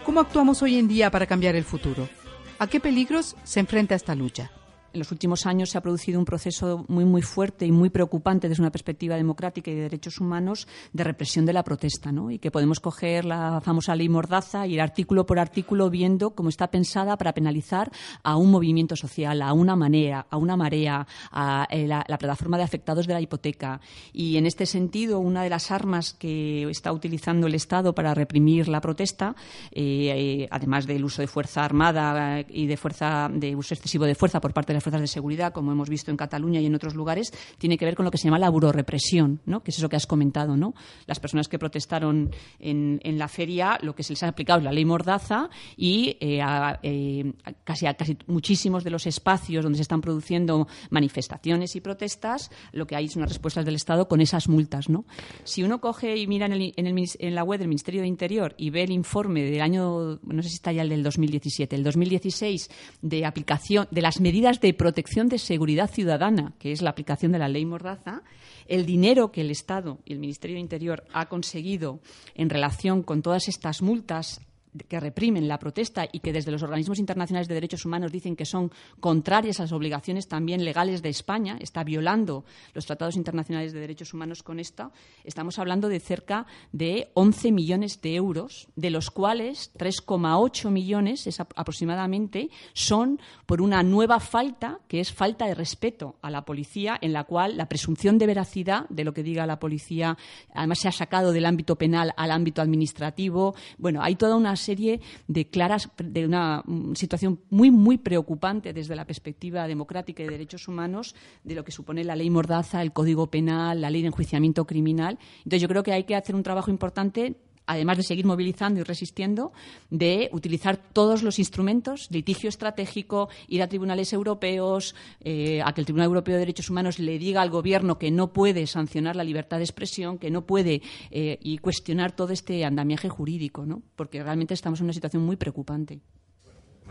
¿Cómo 0.04 0.20
actuamos 0.20 0.64
hoy 0.64 0.80
en 0.80 0.88
día 0.88 1.12
para 1.12 1.28
cambiar 1.28 1.56
el 1.56 1.64
futuro? 1.64 2.10
¿A 2.58 2.66
qué 2.66 2.80
peligros 2.80 3.36
se 3.44 3.60
enfrenta 3.60 3.94
esta 3.94 4.16
lucha? 4.16 4.52
En 4.94 5.00
los 5.00 5.12
últimos 5.12 5.46
años 5.46 5.70
se 5.70 5.78
ha 5.78 5.82
producido 5.82 6.20
un 6.20 6.26
proceso 6.26 6.86
muy 6.88 7.06
muy 7.06 7.22
fuerte 7.22 7.66
y 7.66 7.72
muy 7.72 7.90
preocupante 7.90 8.50
desde 8.50 8.62
una 8.62 8.72
perspectiva 8.72 9.16
democrática 9.16 9.72
y 9.72 9.76
de 9.76 9.82
derechos 9.82 10.20
humanos 10.20 10.68
de 10.94 11.04
represión 11.04 11.46
de 11.46 11.54
la 11.54 11.64
protesta, 11.64 12.12
¿no? 12.12 12.32
Y 12.32 12.40
que 12.40 12.52
podemos 12.52 12.80
coger 12.80 13.26
la 13.26 13.62
famosa 13.62 13.96
ley 13.96 14.10
Mordaza 14.10 14.68
y 14.68 14.74
ir 14.74 14.82
artículo 14.82 15.26
por 15.26 15.40
artículo 15.40 15.90
viendo 15.90 16.32
cómo 16.32 16.50
está 16.50 16.70
pensada 16.70 17.18
para 17.18 17.34
penalizar 17.34 17.92
a 18.24 18.36
un 18.36 18.52
movimiento 18.52 18.96
social, 18.96 19.42
a 19.42 19.54
una 19.54 19.76
manera, 19.76 20.26
a 20.30 20.38
una 20.38 20.58
marea, 20.58 21.08
a 21.32 21.68
eh, 21.70 21.88
la, 21.88 22.04
la 22.08 22.18
plataforma 22.18 22.58
de 22.58 22.64
afectados 22.64 23.08
de 23.08 23.14
la 23.14 23.22
hipoteca. 23.22 23.80
Y 24.14 24.38
en 24.38 24.46
este 24.46 24.66
sentido, 24.66 25.20
una 25.20 25.44
de 25.44 25.50
las 25.50 25.72
armas 25.72 26.14
que 26.14 26.70
está 26.70 26.92
utilizando 26.92 27.48
el 27.48 27.56
Estado 27.56 27.94
para 27.94 28.14
reprimir 28.14 28.68
la 28.68 28.82
protesta, 28.82 29.36
eh, 29.72 30.42
eh, 30.42 30.48
además 30.52 30.86
del 30.88 31.04
uso 31.04 31.22
de 31.22 31.28
fuerza 31.28 31.64
armada 31.64 32.42
y 32.48 32.68
de 32.68 32.78
fuerza 32.78 33.30
de 33.32 33.56
uso 33.56 33.74
excesivo 33.74 34.06
de 34.06 34.16
fuerza 34.16 34.42
por 34.42 34.54
parte 34.54 34.74
de 34.74 34.81
las 34.82 34.84
fuerzas 34.84 35.02
de 35.02 35.08
seguridad, 35.08 35.54
como 35.54 35.72
hemos 35.72 35.90
visto 35.90 36.10
en 36.10 36.18
Cataluña 36.18 36.60
y 36.60 36.66
en 36.66 36.74
otros 36.74 36.96
lugares, 36.96 37.32
tiene 37.60 37.78
que 37.78 37.86
ver 37.86 37.96
con 37.96 38.04
lo 38.04 38.12
que 38.12 38.18
se 38.18 38.26
llama 38.26 38.40
la 38.40 38.50
burorepresión, 38.50 39.42
¿no? 39.46 39.62
que 39.62 39.70
es 39.70 39.78
eso 39.78 39.90
que 39.90 39.96
has 39.96 40.08
comentado. 40.08 40.58
¿no? 40.58 40.74
Las 41.06 41.20
personas 41.20 41.48
que 41.48 41.60
protestaron 41.60 42.32
en, 42.60 43.00
en 43.04 43.20
la 43.20 43.28
feria, 43.28 43.78
lo 43.84 43.94
que 43.94 44.02
se 44.04 44.14
les 44.14 44.24
ha 44.24 44.30
aplicado 44.30 44.60
es 44.60 44.66
la 44.66 44.72
ley 44.72 44.86
Mordaza 44.86 45.50
y 45.78 46.18
eh, 46.20 46.42
eh, 46.82 47.34
casi, 47.64 47.86
a 47.86 47.94
casi 47.94 48.18
muchísimos 48.26 48.84
de 48.84 48.90
los 48.90 49.06
espacios 49.06 49.64
donde 49.64 49.78
se 49.78 49.84
están 49.84 50.02
produciendo 50.02 50.68
manifestaciones 50.90 51.76
y 51.76 51.82
protestas, 51.82 52.50
lo 52.72 52.88
que 52.88 52.96
hay 52.96 53.08
son 53.08 53.22
unas 53.22 53.32
respuestas 53.32 53.66
del 53.66 53.76
Estado 53.76 54.08
con 54.08 54.20
esas 54.20 54.50
multas. 54.50 54.90
¿no? 54.90 55.06
Si 55.44 55.62
uno 55.62 55.80
coge 55.80 56.18
y 56.18 56.26
mira 56.26 56.48
en, 56.48 56.54
el, 56.54 56.74
en, 56.76 56.88
el 56.88 57.10
en 57.20 57.36
la 57.36 57.44
web 57.44 57.60
del 57.60 57.68
Ministerio 57.68 58.02
de 58.02 58.08
Interior 58.08 58.56
y 58.58 58.72
ve 58.72 58.84
el 58.84 58.92
informe 58.92 59.44
del 59.44 59.62
año, 59.62 60.20
no 60.24 60.42
sé 60.42 60.50
si 60.50 60.56
está 60.56 60.72
ya 60.72 60.82
el 60.82 60.90
del 60.90 61.04
2017, 61.04 61.76
el 61.76 61.84
2016 61.84 62.70
de 63.02 63.26
aplicación 63.26 63.88
de 63.92 64.02
las 64.02 64.20
medidas 64.20 64.60
de 64.60 64.71
protección 64.74 65.30
de 65.30 65.38
seguridad 65.38 65.90
ciudadana, 65.90 66.54
que 66.60 66.72
es 66.72 66.82
la 66.82 66.90
aplicación 66.90 67.32
de 67.32 67.40
la 67.40 67.50
ley 67.50 67.66
Mordaza, 67.66 68.24
el 68.68 68.86
dinero 68.86 69.32
que 69.32 69.42
el 69.42 69.52
Estado 69.52 70.00
y 70.06 70.14
el 70.14 70.20
Ministerio 70.20 70.56
de 70.56 70.62
Interior 70.62 71.04
ha 71.14 71.28
conseguido 71.28 72.00
en 72.36 72.50
relación 72.50 73.04
con 73.04 73.22
todas 73.22 73.48
estas 73.48 73.82
multas 73.82 74.42
que 74.88 75.00
reprimen 75.00 75.48
la 75.48 75.60
protesta 75.60 76.08
y 76.12 76.20
que 76.20 76.32
desde 76.34 76.52
los 76.52 76.64
organismos 76.64 77.00
internacionales 77.00 77.48
de 77.48 77.54
derechos 77.56 77.86
humanos 77.86 78.12
dicen 78.12 78.36
que 78.36 78.46
son 78.46 78.72
contrarias 79.00 79.60
a 79.60 79.64
las 79.64 79.72
obligaciones 79.72 80.28
también 80.28 80.64
legales 80.64 81.02
de 81.02 81.10
España, 81.10 81.58
está 81.60 81.84
violando 81.84 82.46
los 82.74 82.86
tratados 82.86 83.16
internacionales 83.16 83.74
de 83.74 83.80
derechos 83.80 84.14
humanos 84.14 84.44
con 84.44 84.60
esto, 84.60 84.92
estamos 85.24 85.60
hablando 85.60 85.90
de 85.90 86.00
cerca 86.00 86.46
de 86.72 87.12
11 87.16 87.52
millones 87.52 88.02
de 88.02 88.16
euros, 88.16 88.68
de 88.76 88.90
los 88.90 89.12
cuales 89.12 89.72
3,8 89.78 90.70
millones 90.70 91.28
es 91.28 91.40
ap- 91.40 91.52
aproximadamente 91.56 92.50
son 92.74 93.20
por 93.46 93.62
una 93.62 93.84
nueva 93.84 94.20
falta, 94.20 94.80
que 94.88 95.00
es 95.00 95.12
falta 95.12 95.46
de 95.48 95.56
respeto 95.56 96.16
a 96.22 96.30
la 96.30 96.46
policía, 96.46 96.98
en 97.02 97.14
la 97.14 97.24
cual 97.26 97.58
la 97.58 97.68
presunción 97.68 98.18
de 98.18 98.28
veracidad 98.28 98.88
de 98.90 99.04
lo 99.04 99.14
que 99.14 99.24
diga 99.24 99.46
la 99.46 99.60
policía, 99.60 100.18
además 100.54 100.80
se 100.80 100.88
ha 100.88 100.92
sacado 100.92 101.32
del 101.32 101.46
ámbito 101.46 101.76
penal 101.76 102.14
al 102.16 102.32
ámbito 102.32 102.62
administrativo. 102.62 103.56
Bueno, 103.78 104.02
hay 104.02 104.16
toda 104.16 104.36
una 104.36 104.56
serie 104.62 105.02
de 105.28 105.50
claras, 105.50 105.90
de 105.98 106.26
una 106.26 106.64
mm, 106.66 106.94
situación 106.96 107.42
muy, 107.50 107.72
muy 107.72 107.98
preocupante 107.98 108.72
desde 108.72 108.96
la 108.96 109.06
perspectiva 109.06 109.68
democrática 109.68 110.24
y 110.24 110.28
de 110.28 110.32
derechos 110.32 110.68
humanos 110.68 111.16
de 111.44 111.56
lo 111.56 111.66
que 111.66 111.72
supone 111.72 112.04
la 112.04 112.16
ley 112.16 112.30
Mordaza, 112.30 112.82
el 112.82 112.94
Código 112.94 113.28
Penal, 113.28 113.82
la 113.82 113.90
ley 113.90 114.02
de 114.02 114.08
enjuiciamiento 114.08 114.66
criminal. 114.66 115.20
Entonces, 115.40 115.62
yo 115.62 115.68
creo 115.68 115.84
que 115.84 115.94
hay 115.94 116.06
que 116.06 116.16
hacer 116.16 116.36
un 116.36 116.44
trabajo 116.44 116.72
importante 116.72 117.36
además 117.72 117.98
de 117.98 118.04
seguir 118.04 118.26
movilizando 118.26 118.80
y 118.80 118.84
resistiendo, 118.84 119.54
de 119.90 120.30
utilizar 120.34 120.78
todos 120.78 121.24
los 121.24 121.40
instrumentos, 121.40 122.08
litigio 122.12 122.50
estratégico, 122.50 123.30
ir 123.48 123.64
a 123.64 123.68
tribunales 123.68 124.12
europeos, 124.14 124.96
eh, 125.22 125.62
a 125.64 125.74
que 125.74 125.82
el 125.82 125.86
Tribunal 125.86 126.08
Europeo 126.08 126.34
de 126.36 126.42
Derechos 126.42 126.70
Humanos 126.70 127.00
le 127.00 127.18
diga 127.18 127.42
al 127.42 127.50
Gobierno 127.50 127.98
que 127.98 128.12
no 128.12 128.34
puede 128.34 128.68
sancionar 128.68 129.16
la 129.16 129.24
libertad 129.24 129.58
de 129.58 129.64
expresión, 129.64 130.18
que 130.18 130.30
no 130.30 130.46
puede 130.46 130.82
eh, 131.12 131.40
y 131.42 131.58
cuestionar 131.60 132.12
todo 132.12 132.34
este 132.34 132.66
andamiaje 132.66 133.10
jurídico, 133.10 133.66
¿no? 133.66 133.82
porque 133.96 134.22
realmente 134.22 134.54
estamos 134.54 134.80
en 134.80 134.86
una 134.86 134.94
situación 134.94 135.24
muy 135.24 135.38
preocupante. 135.38 136.02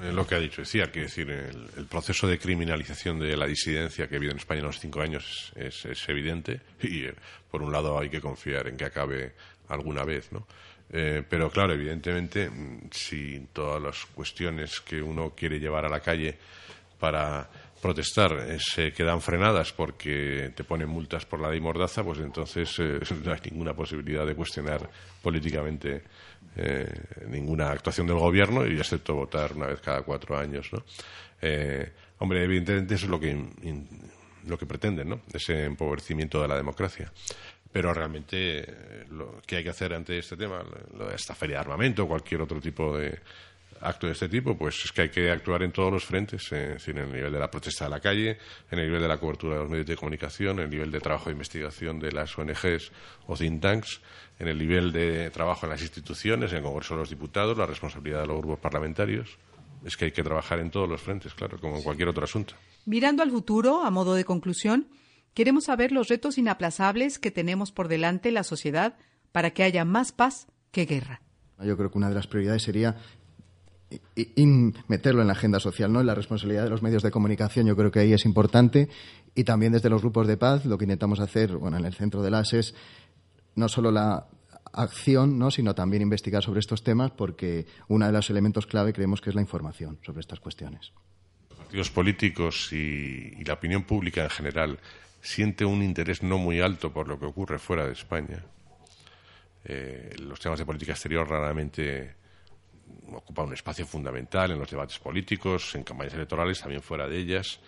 Eh, 0.03 0.13
lo 0.13 0.27
que 0.27 0.35
ha 0.35 0.41
dicho, 0.41 0.63
decía 0.63 0.91
que 0.91 1.01
decir, 1.01 1.29
el, 1.31 1.87
proceso 1.87 2.27
de 2.27 2.39
criminalización 2.39 3.19
de 3.19 3.37
la 3.37 3.47
disidencia 3.47 4.09
que 4.09 4.15
ha 4.15 4.19
habido 4.19 4.33
en 4.33 4.39
España 4.39 4.61
en 4.61 4.67
los 4.67 4.81
cinco 4.81 5.01
años 5.01 5.53
es, 5.57 5.85
es 5.85 6.09
evidente 6.09 6.61
y, 6.83 7.05
eh, 7.05 7.15
por 7.51 7.63
un 7.63 7.71
lado, 7.71 7.99
hay 7.99 8.09
que 8.09 8.21
confiar 8.21 8.69
en 8.69 8.77
que 8.77 8.85
acabe 8.87 9.35
alguna 9.69 10.05
vez, 10.05 10.33
¿no? 10.33 10.47
Eh, 10.93 11.23
pero, 11.29 11.51
claro, 11.51 11.73
evidentemente, 11.73 12.51
mm, 12.51 12.89
si 12.91 13.49
todas 13.53 13.81
las 13.81 14.07
cuestiones 14.07 14.81
que 14.81 15.01
uno 15.01 15.33
quiere 15.37 15.61
llevar 15.61 15.85
a 15.85 15.89
la 15.89 16.01
calle 16.01 16.37
para 16.99 17.49
protestar 17.81 18.33
eh, 18.33 18.59
se 18.61 18.93
quedan 18.93 19.23
frenadas 19.23 19.73
porque 19.73 20.53
te 20.55 20.65
ponen 20.65 20.89
multas 20.89 21.25
por 21.25 21.41
la 21.41 21.49
ley 21.49 21.61
Mordaza, 21.61 22.05
pues 22.05 22.19
entonces 22.19 22.77
eh, 22.79 23.01
no 23.25 23.33
hay 23.33 23.41
ninguna 23.51 23.73
posibilidad 23.73 24.27
de 24.27 24.35
cuestionar 24.35 24.89
políticamente 25.23 26.03
ninguna 27.29 27.71
actuación 27.71 28.09
del 28.09 28.19
gobierno 28.19 28.67
y 28.67 28.77
excepto 28.77 29.15
votar 29.15 29.53
una 29.53 29.69
vez 29.69 29.81
cada 29.81 30.03
cuatro 30.03 30.37
años, 30.37 30.69
¿no? 30.73 30.83
Hombre, 32.19 32.43
evidentemente 32.43 32.97
eso 32.97 33.07
es 33.07 33.11
lo 33.11 33.21
que 33.21 33.39
lo 34.47 34.59
que 34.59 34.67
pretenden, 34.67 35.09
¿no? 35.09 35.21
Ese 35.33 35.65
empobrecimiento 35.65 36.41
de 36.43 36.49
la 36.49 36.57
democracia. 36.57 37.13
Pero 37.73 37.95
realmente 37.95 38.61
eh, 38.61 39.05
lo 39.11 39.41
que 39.47 39.57
hay 39.57 39.65
que 39.65 39.71
hacer 39.71 39.95
ante 39.95 40.19
este 40.19 40.37
tema, 40.37 40.63
lo 40.97 41.09
de 41.09 41.15
esta 41.15 41.35
feria 41.35 41.57
de 41.57 41.61
armamento, 41.61 42.07
cualquier 42.07 42.43
otro 42.43 42.61
tipo 42.61 42.97
de 42.97 43.21
acto 43.81 44.07
de 44.07 44.13
este 44.13 44.29
tipo, 44.29 44.57
pues 44.57 44.85
es 44.85 44.93
que 44.93 45.03
hay 45.03 45.09
que 45.09 45.31
actuar 45.31 45.63
en 45.63 45.73
todos 45.73 45.93
los 45.93 46.05
frentes, 46.05 46.53
eh, 46.53 46.65
es 46.65 46.73
decir, 46.75 46.97
en 46.99 47.05
el 47.05 47.13
nivel 47.13 47.33
de 47.33 47.39
la 47.39 47.51
protesta 47.51 47.85
de 47.85 47.91
la 47.91 48.01
calle, 48.01 48.39
en 48.71 48.79
el 48.79 48.87
nivel 48.87 49.03
de 49.03 49.09
la 49.09 49.19
cobertura 49.19 49.55
de 49.55 49.61
los 49.61 49.71
medios 49.71 49.87
de 49.87 49.97
comunicación, 49.97 50.59
en 50.59 50.65
el 50.65 50.71
nivel 50.71 50.91
de 50.91 51.01
trabajo 51.01 51.27
de 51.27 51.33
investigación 51.33 51.99
de 51.99 52.13
las 52.13 52.37
ONGs 52.39 52.93
o 53.27 53.37
think 53.37 53.61
tanks, 53.61 54.01
en 54.39 54.49
el 54.49 54.59
nivel 54.59 54.93
de 54.93 55.31
trabajo 55.31 55.67
en 55.67 55.71
las 55.71 55.83
instituciones, 55.83 56.53
en 56.53 56.59
el 56.59 56.65
Congreso 56.65 56.95
de 56.95 57.01
los 57.01 57.11
Diputados, 57.11 57.57
la 57.57 57.67
responsabilidad 57.67 58.23
de 58.23 58.27
los 58.27 58.39
grupos 58.39 58.59
parlamentarios. 58.59 59.39
es 59.85 59.97
que 59.97 60.07
hay 60.07 60.13
que 60.13 60.23
trabajar 60.23 60.59
en 60.59 60.71
todos 60.71 60.87
los 60.87 61.01
frentes, 61.01 61.33
claro, 61.33 61.59
como 61.59 61.77
en 61.77 61.83
cualquier 61.83 62.09
otro 62.09 62.25
asunto. 62.25 62.55
Mirando 62.85 63.23
al 63.23 63.31
futuro, 63.31 63.83
a 63.83 63.91
modo 63.91 64.15
de 64.15 64.27
conclusión, 64.27 64.89
queremos 65.35 65.65
saber 65.65 65.93
los 65.93 66.09
retos 66.09 66.39
inaplazables 66.39 67.19
que 67.19 67.31
tenemos 67.31 67.73
por 67.73 67.89
delante 67.89 68.31
la 68.31 68.45
sociedad 68.45 68.97
para 69.33 69.51
que 69.51 69.63
haya 69.63 69.85
más 69.85 70.13
paz 70.13 70.47
que 70.71 70.87
guerra. 70.87 71.23
Yo 71.63 71.77
creo 71.77 71.91
que 71.91 71.99
una 71.99 72.09
de 72.09 72.15
las 72.15 72.27
prioridades 72.27 72.63
sería 72.63 72.97
meterlo 74.87 75.21
en 75.21 75.27
la 75.27 75.33
agenda 75.33 75.61
social, 75.61 75.93
¿no? 75.93 76.01
En 76.01 76.07
la 76.07 76.15
responsabilidad 76.15 76.65
de 76.65 76.71
los 76.71 76.83
medios 76.83 77.03
de 77.03 77.11
comunicación, 77.11 77.67
yo 77.67 77.77
creo 77.77 77.91
que 77.91 78.01
ahí 78.01 78.13
es 78.13 78.25
importante. 78.25 78.89
Y 79.35 79.45
también 79.45 79.73
desde 79.73 79.91
los 79.91 80.01
grupos 80.01 80.27
de 80.27 80.37
paz, 80.37 80.65
lo 80.65 80.79
que 80.79 80.85
intentamos 80.85 81.21
hacer, 81.21 81.57
bueno, 81.57 81.77
en 81.77 81.85
el 81.85 81.95
centro 81.95 82.23
de 82.23 82.31
las 82.31 82.53
es 82.53 82.75
no 83.57 83.69
solo 83.69 83.91
la 83.91 84.27
acción, 84.73 85.39
¿no? 85.39 85.51
sino 85.51 85.75
también 85.75 86.03
investigar 86.03 86.43
sobre 86.43 86.61
estos 86.61 86.85
temas, 86.85 87.11
porque 87.11 87.67
uno 87.89 88.07
de 88.07 88.13
los 88.13 88.31
elementos 88.31 88.67
clave 88.67 88.93
creemos 88.93 89.21
que 89.21 89.31
es 89.31 89.35
la 89.35 89.43
información 89.43 89.99
sobre 90.03 90.21
estas 90.21 90.39
cuestiones. 90.39 90.93
Los 91.49 91.59
partidos 91.59 91.91
políticos 91.91 92.73
y, 92.73 93.35
y 93.39 93.45
la 93.45 93.55
opinión 93.55 93.83
pública 93.83 94.23
en 94.23 94.31
general 94.31 94.79
siente 95.21 95.65
un 95.65 95.83
interés 95.83 96.23
no 96.23 96.39
muy 96.39 96.61
alto 96.61 96.93
por 96.93 97.09
lo 97.09 97.19
que 97.19 97.27
ocurre 97.27 97.59
fuera 97.59 97.87
de 97.87 97.93
España. 97.93 98.43
Eh, 99.65 100.15
los 100.19 100.41
temas 100.41 100.59
de 100.59 100.65
política 100.65 100.93
exterior 100.93 101.29
raramente 101.29 102.15
ocupan 103.13 103.47
un 103.47 103.55
espacio 103.55 103.87
fundamental 103.87 104.53
en 104.53 104.59
los 104.59 104.71
debates 104.71 104.99
políticos, 104.99 105.75
en 105.75 105.85
campañas 105.85 106.15
electorales, 106.15 106.61
también 106.61 106.83
fuera 106.83 107.07
de 107.07 107.19
ellas. 107.19 107.61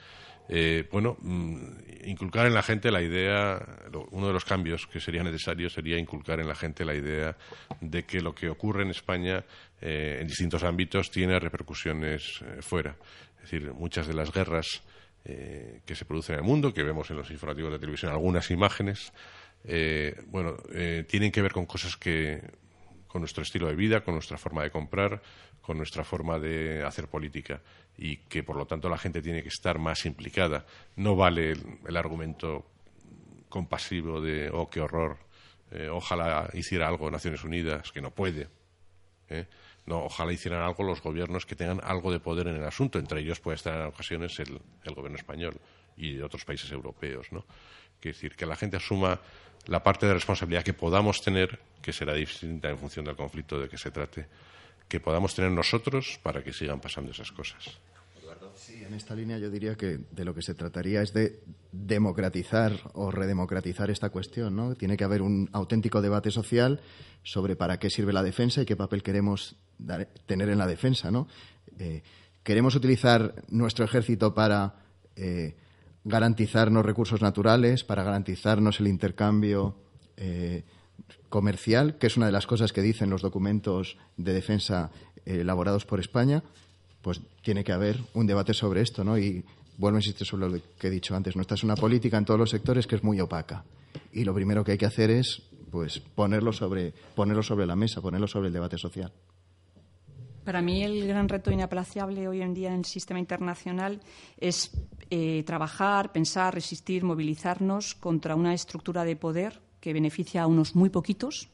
Eh, 0.49 0.89
bueno, 0.91 1.17
mm, 1.21 1.67
inculcar 2.05 2.47
en 2.47 2.55
la 2.55 2.63
gente 2.63 2.91
la 2.91 3.03
idea, 3.03 3.65
uno 4.11 4.27
de 4.27 4.33
los 4.33 4.45
cambios 4.45 4.87
que 4.87 4.99
sería 4.99 5.23
necesario 5.23 5.71
sería 5.71 5.99
inculcar 5.99 6.41
en 6.41 6.49
la 6.49 6.55
gente 6.55 6.85
la 6.85 6.95
idea 6.95 7.37
de 7.81 8.05
que 8.05 8.21
lo 8.21 8.35
que 8.35 8.49
ocurre 8.49 8.83
en 8.83 8.91
España 8.91 9.45
eh, 9.81 10.19
en 10.21 10.27
distintos 10.27 10.65
ámbitos 10.65 11.11
tiene 11.11 11.39
repercusiones 11.39 12.41
fuera. 12.61 12.97
Es 13.37 13.51
decir, 13.51 13.73
muchas 13.73 14.07
de 14.07 14.15
las 14.15 14.33
guerras 14.33 14.83
eh, 15.25 15.81
que 15.85 15.95
se 15.95 16.05
producen 16.05 16.35
en 16.35 16.41
el 16.41 16.47
mundo, 16.47 16.73
que 16.73 16.83
vemos 16.83 17.11
en 17.11 17.17
los 17.17 17.31
informativos 17.31 17.73
de 17.73 17.79
televisión 17.79 18.13
algunas 18.13 18.51
imágenes, 18.51 19.13
eh, 19.65 20.15
bueno, 20.27 20.57
eh, 20.73 21.05
tienen 21.09 21.31
que 21.31 21.43
ver 21.43 21.53
con 21.53 21.67
cosas 21.67 21.97
que 21.97 22.43
con 23.07 23.21
nuestro 23.21 23.43
estilo 23.43 23.69
de 23.69 23.77
vida, 23.77 24.03
con 24.03 24.15
nuestra 24.15 24.39
forma 24.39 24.63
de 24.63 24.71
comprar, 24.71 25.23
con 25.61 25.77
nuestra 25.77 26.03
forma 26.03 26.39
de 26.39 26.83
hacer 26.83 27.09
política 27.09 27.61
y 27.97 28.17
que 28.17 28.43
por 28.43 28.57
lo 28.57 28.67
tanto 28.67 28.89
la 28.89 28.97
gente 28.97 29.21
tiene 29.21 29.43
que 29.43 29.49
estar 29.49 29.79
más 29.79 30.07
implicada. 30.07 30.65
No 30.97 31.15
vale 31.15 31.53
el, 31.53 31.63
el 31.87 31.97
argumento 31.97 32.67
compasivo 33.49 34.21
de 34.21 34.49
oh 34.51 34.71
qué 34.71 34.81
horror, 34.81 35.19
eh, 35.75 35.89
ojalá 35.89 36.51
hiciera 36.53 36.87
algo 36.87 37.11
Naciones 37.11 37.45
Unidas, 37.45 37.93
que 37.93 38.03
no 38.03 38.11
puede. 38.11 38.49
¿eh? 39.29 39.47
No, 39.87 40.05
ojalá 40.05 40.33
hicieran 40.33 40.63
algo 40.63 40.85
los 40.85 41.03
gobiernos 41.03 41.45
que 41.45 41.57
tengan 41.57 41.81
algo 41.83 42.13
de 42.13 42.21
poder 42.21 42.47
en 42.47 42.57
el 42.57 42.65
asunto. 42.65 42.99
Entre 42.99 43.21
ellos 43.21 43.41
puede 43.41 43.57
estar 43.57 43.75
en 43.75 43.87
ocasiones 43.87 44.39
el, 44.39 44.61
el 44.85 44.95
gobierno 44.95 45.19
español 45.19 45.61
y 45.97 46.15
de 46.15 46.23
otros 46.23 46.45
países 46.45 46.71
europeos. 46.71 47.27
¿no? 47.33 47.45
Quiere 48.01 48.15
decir, 48.15 48.37
que 48.37 48.47
la 48.47 48.57
gente 48.57 48.77
asuma 48.77 49.21
la 49.67 49.83
parte 49.83 50.07
de 50.07 50.15
responsabilidad 50.15 50.63
que 50.63 50.75
podamos 50.75 51.21
tener, 51.21 51.59
que 51.81 51.93
será 51.93 52.15
distinta 52.15 52.69
en 52.71 52.79
función 52.79 53.05
del 53.05 53.17
conflicto 53.17 53.61
de 53.61 53.69
que 53.69 53.79
se 53.79 53.91
trate, 53.91 54.27
que 54.89 55.01
podamos 55.01 55.35
tener 55.35 55.51
nosotros 55.51 56.19
para 56.23 56.43
que 56.43 56.53
sigan 56.53 56.81
pasando 56.81 57.11
esas 57.13 57.33
cosas. 57.33 57.79
Sí, 58.55 58.83
en 58.85 58.95
esta 58.95 59.15
línea 59.15 59.39
yo 59.39 59.51
diría 59.51 59.77
que 59.77 59.99
de 60.11 60.25
lo 60.25 60.35
que 60.35 60.43
se 60.43 60.55
trataría 60.55 61.03
es 61.03 61.13
de 61.13 61.41
democratizar 61.73 62.73
o 62.93 63.11
redemocratizar 63.11 63.91
esta 63.91 64.11
cuestión, 64.11 64.55
¿no? 64.55 64.75
Tiene 64.75 64.97
que 64.97 65.05
haber 65.05 65.23
un 65.23 65.49
auténtico 65.53 66.03
debate 66.03 66.31
social 66.31 66.81
sobre 67.23 67.57
para 67.57 67.79
qué 67.79 67.89
sirve 67.89 68.13
la 68.13 68.23
defensa 68.23 68.63
y 68.63 68.67
qué 68.67 68.77
papel 68.77 69.03
queremos 69.03 69.57
tener 70.27 70.49
en 70.49 70.59
la 70.59 70.67
defensa, 70.67 71.11
¿no? 71.11 71.29
Eh, 71.79 72.03
¿Queremos 72.43 72.75
utilizar 72.75 73.35
nuestro 73.49 73.85
ejército 73.85 74.35
para 74.35 74.75
eh, 75.17 75.57
garantizarnos 76.05 76.85
recursos 76.85 77.23
naturales, 77.23 77.85
para 77.85 78.03
garantizarnos 78.03 78.81
el 78.81 78.89
intercambio 78.89 79.77
eh, 80.17 80.65
comercial, 81.29 81.99
que 81.99 82.09
es 82.09 82.17
una 82.17 82.27
de 82.27 82.33
las 82.33 82.47
cosas 82.47 82.73
que 82.73 82.83
dicen 82.83 83.11
los 83.11 83.23
documentos 83.23 83.97
de 84.17 84.33
defensa 84.33 84.91
elaborados 85.25 85.87
por 85.87 86.01
España? 86.01 86.43
pues 87.03 87.21
tiene 87.43 87.65
que 87.65 87.73
haber 87.73 87.99
un 88.15 88.27
debate 88.27 88.55
sobre 88.55 88.81
esto, 88.81 89.05
¿no? 89.05 89.19
Y 89.19 89.45
vuelvo 89.77 89.97
a 89.97 90.01
insistir 90.01 90.27
sobre 90.27 90.49
lo 90.49 90.59
que 90.79 90.87
he 90.87 90.91
dicho 90.91 91.15
antes. 91.15 91.35
Nuestra 91.35 91.57
es 91.57 91.65
una 91.65 91.75
política 91.75 92.17
en 92.17 92.25
todos 92.25 92.39
los 92.39 92.51
sectores 92.51 92.87
que 92.87 92.97
es 92.97 93.03
muy 93.03 93.21
opaca. 93.21 93.65
Y 94.13 94.25
lo 94.25 94.33
primero 94.33 94.65
que 94.65 94.73
hay 94.73 94.79
que 94.79 94.87
hacer 94.87 95.11
es, 95.11 95.43
pues, 95.71 95.99
ponerlo 95.99 96.53
sobre, 96.53 96.95
ponerlo 97.15 97.43
sobre 97.43 97.67
la 97.67 97.77
mesa, 97.77 98.01
ponerlo 98.01 98.29
sobre 98.29 98.47
el 98.47 98.53
debate 98.53 98.79
social. 98.79 99.13
Para 100.45 100.61
mí 100.61 100.83
el 100.83 101.07
gran 101.07 101.29
reto 101.29 101.53
inaplazable 101.53 102.27
hoy 102.27 102.43
en 102.43 102.53
día 102.53 102.69
en 102.71 102.81
el 102.81 102.85
sistema 102.85 103.21
internacional 103.21 104.01
es 104.39 104.73
eh, 105.09 105.45
trabajar, 105.47 106.11
pensar, 106.11 106.55
resistir, 106.55 107.05
movilizarnos 107.05 107.95
contra 107.95 108.35
una 108.35 108.53
estructura 108.53 109.05
de 109.05 109.15
poder 109.15 109.61
que 109.81 109.93
beneficia 109.93 110.43
a 110.43 110.49
unos 110.49 110.75
muy 110.75 110.91
poquitos 110.91 111.49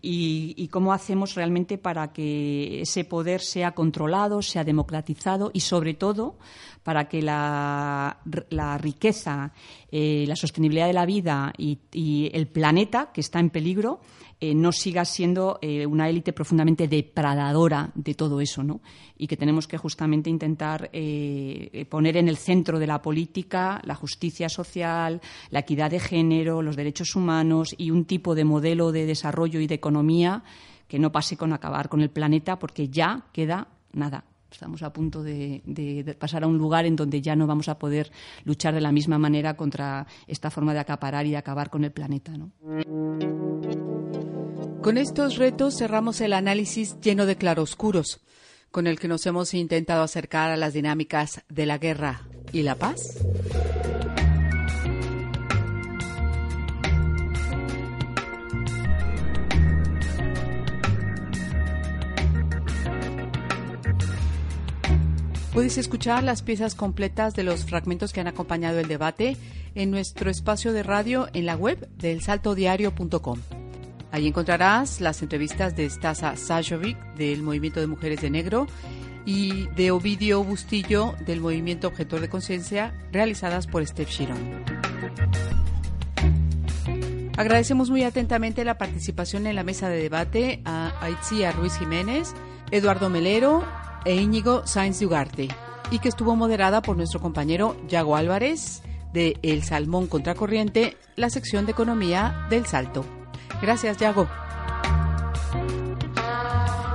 y, 0.00 0.68
cómo 0.68 0.92
hacemos 0.92 1.34
realmente 1.34 1.76
para 1.76 2.12
que 2.12 2.82
ese 2.82 3.04
poder 3.04 3.40
sea 3.40 3.72
controlado, 3.72 4.42
sea 4.42 4.62
democratizado 4.62 5.50
y, 5.52 5.60
sobre 5.60 5.94
todo, 5.94 6.38
para 6.84 7.08
que 7.08 7.20
la, 7.20 8.18
la 8.50 8.78
riqueza, 8.78 9.52
eh, 9.90 10.24
la 10.28 10.36
sostenibilidad 10.36 10.86
de 10.86 10.92
la 10.92 11.04
vida 11.04 11.52
y 11.58 12.30
el 12.32 12.46
planeta, 12.46 13.10
que 13.12 13.20
está 13.20 13.40
en 13.40 13.50
peligro, 13.50 14.00
eh, 14.40 14.54
no 14.54 14.70
siga 14.70 15.04
siendo 15.04 15.58
eh, 15.60 15.84
una 15.84 16.08
élite 16.08 16.32
profundamente 16.32 16.86
depredadora 16.86 17.90
de 17.94 18.14
todo 18.14 18.40
eso, 18.40 18.62
¿no? 18.62 18.80
Y 19.16 19.26
que 19.26 19.36
tenemos 19.36 19.66
que 19.66 19.78
justamente 19.78 20.30
intentar 20.30 20.90
eh, 20.92 21.86
poner 21.90 22.16
en 22.16 22.28
el 22.28 22.36
centro 22.36 22.78
de 22.78 22.86
la 22.86 23.02
política 23.02 23.80
la 23.84 23.96
justicia 23.96 24.48
social, 24.48 25.20
la 25.50 25.60
equidad 25.60 25.90
de 25.90 25.98
género, 25.98 26.62
los 26.62 26.76
derechos 26.76 27.16
humanos 27.16 27.74
y 27.76 27.90
un 27.90 28.04
tipo 28.04 28.36
de 28.36 28.44
modelo 28.44 28.92
de 28.92 29.06
desarrollo 29.06 29.58
y 29.58 29.66
de 29.66 29.74
economía 29.74 30.44
que 30.86 31.00
no 31.00 31.10
pase 31.10 31.36
con 31.36 31.52
acabar 31.52 31.88
con 31.88 32.00
el 32.00 32.10
planeta, 32.10 32.58
porque 32.58 32.88
ya 32.88 33.26
queda 33.32 33.68
nada. 33.92 34.24
Estamos 34.50 34.82
a 34.82 34.92
punto 34.92 35.22
de, 35.22 36.16
pasar 36.18 36.44
a 36.44 36.46
un 36.46 36.56
lugar 36.56 36.86
en 36.86 36.96
donde 36.96 37.20
ya 37.20 37.36
no 37.36 37.46
vamos 37.46 37.68
a 37.68 37.78
poder 37.78 38.10
luchar 38.44 38.72
de 38.72 38.80
la 38.80 38.92
misma 38.92 39.18
manera 39.18 39.56
contra 39.56 40.06
esta 40.26 40.50
forma 40.50 40.72
de 40.72 40.80
acaparar 40.80 41.26
y 41.26 41.34
acabar 41.34 41.68
con 41.68 41.84
el 41.84 41.92
planeta, 41.92 42.32
¿no? 42.36 42.50
Con 44.82 44.96
estos 44.96 45.36
retos 45.36 45.76
cerramos 45.76 46.20
el 46.20 46.32
análisis 46.32 47.00
lleno 47.00 47.26
de 47.26 47.36
claroscuros, 47.36 48.20
con 48.70 48.86
el 48.86 48.98
que 48.98 49.08
nos 49.08 49.26
hemos 49.26 49.52
intentado 49.52 50.02
acercar 50.02 50.50
a 50.50 50.56
las 50.56 50.72
dinámicas 50.72 51.42
de 51.48 51.66
la 51.66 51.78
guerra 51.78 52.22
y 52.52 52.62
la 52.62 52.76
paz. 52.76 53.18
Puedes 65.52 65.76
escuchar 65.76 66.22
las 66.22 66.42
piezas 66.42 66.76
completas 66.76 67.34
de 67.34 67.42
los 67.42 67.64
fragmentos 67.64 68.12
que 68.12 68.20
han 68.20 68.28
acompañado 68.28 68.78
el 68.78 68.86
debate 68.86 69.36
en 69.74 69.90
nuestro 69.90 70.30
espacio 70.30 70.72
de 70.72 70.84
radio 70.84 71.26
en 71.32 71.46
la 71.46 71.56
web 71.56 71.88
del 71.96 72.22
saltodiario.com. 72.22 73.57
Ahí 74.10 74.26
encontrarás 74.26 75.00
las 75.00 75.22
entrevistas 75.22 75.76
de 75.76 75.88
Stasa 75.88 76.36
Sajovic 76.36 76.96
del 77.14 77.42
Movimiento 77.42 77.80
de 77.80 77.86
Mujeres 77.86 78.20
de 78.22 78.30
Negro 78.30 78.66
y 79.26 79.66
de 79.76 79.90
Ovidio 79.90 80.42
Bustillo 80.42 81.14
del 81.26 81.40
Movimiento 81.40 81.88
Objetor 81.88 82.20
de 82.20 82.30
Conciencia 82.30 82.94
realizadas 83.12 83.66
por 83.66 83.86
Steph 83.86 84.08
Chiron. 84.08 84.64
Agradecemos 87.36 87.90
muy 87.90 88.02
atentamente 88.02 88.64
la 88.64 88.78
participación 88.78 89.46
en 89.46 89.54
la 89.54 89.62
mesa 89.62 89.88
de 89.88 90.02
debate 90.02 90.60
a 90.64 90.92
Aitzia 91.00 91.52
Ruiz 91.52 91.78
Jiménez, 91.78 92.34
Eduardo 92.70 93.10
Melero 93.10 93.62
e 94.04 94.16
Íñigo 94.16 94.66
Sainz 94.66 94.98
de 94.98 95.06
Ugarte, 95.06 95.48
y 95.90 95.98
que 96.00 96.08
estuvo 96.08 96.34
moderada 96.34 96.82
por 96.82 96.96
nuestro 96.96 97.20
compañero 97.20 97.76
Yago 97.86 98.16
Álvarez 98.16 98.82
de 99.12 99.38
El 99.42 99.62
Salmón 99.62 100.06
Contracorriente, 100.06 100.96
la 101.14 101.30
sección 101.30 101.66
de 101.66 101.72
economía 101.72 102.46
del 102.50 102.66
Salto. 102.66 103.04
Gracias, 103.60 103.96
Yago. 103.96 104.28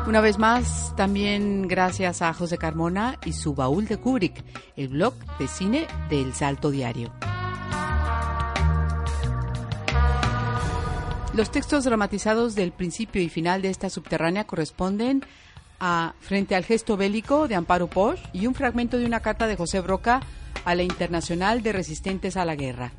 Una 0.05 0.19
vez 0.19 0.37
más, 0.37 0.93
también 0.97 1.67
gracias 1.67 2.21
a 2.21 2.33
José 2.33 2.57
Carmona 2.57 3.17
y 3.25 3.31
su 3.31 3.55
baúl 3.55 3.87
de 3.87 3.97
Kubrick, 3.97 4.43
el 4.75 4.89
blog 4.89 5.13
de 5.39 5.47
cine 5.47 5.87
del 6.09 6.33
Salto 6.33 6.71
Diario. 6.71 7.11
Los 11.33 11.49
textos 11.51 11.85
dramatizados 11.85 12.53
del 12.53 12.73
principio 12.73 13.21
y 13.21 13.29
final 13.29 13.61
de 13.61 13.69
esta 13.69 13.89
subterránea 13.89 14.43
corresponden 14.45 15.23
a 15.79 16.13
Frente 16.19 16.55
al 16.55 16.63
gesto 16.63 16.95
bélico 16.95 17.47
de 17.47 17.55
Amparo 17.55 17.87
Posch 17.87 18.19
y 18.33 18.45
un 18.45 18.53
fragmento 18.53 18.97
de 18.97 19.05
una 19.05 19.21
carta 19.21 19.47
de 19.47 19.55
José 19.55 19.79
Broca 19.79 20.21
a 20.63 20.75
la 20.75 20.83
Internacional 20.83 21.63
de 21.63 21.71
Resistentes 21.71 22.37
a 22.37 22.45
la 22.45 22.55
Guerra, 22.55 22.91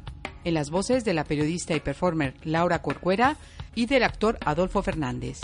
en 0.43 0.55
las 0.55 0.71
voces 0.71 1.05
de 1.05 1.15
la 1.15 1.25
periodista 1.25 1.77
y 1.77 1.81
performer 1.81 2.35
Laura 2.43 2.83
Corcuera 2.83 3.37
y 3.75 3.87
del 3.87 4.03
actor 4.03 4.39
Adolfo 4.45 4.83
Fernández. 4.83 5.41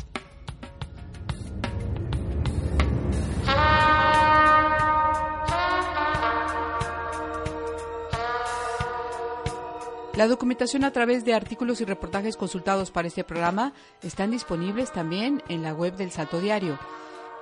La 10.20 10.28
documentación 10.28 10.84
a 10.84 10.90
través 10.90 11.24
de 11.24 11.32
artículos 11.32 11.80
y 11.80 11.86
reportajes 11.86 12.36
consultados 12.36 12.90
para 12.90 13.08
este 13.08 13.24
programa 13.24 13.72
están 14.02 14.30
disponibles 14.30 14.92
también 14.92 15.42
en 15.48 15.62
la 15.62 15.72
web 15.72 15.96
del 15.96 16.10
Salto 16.10 16.42
Diario. 16.42 16.78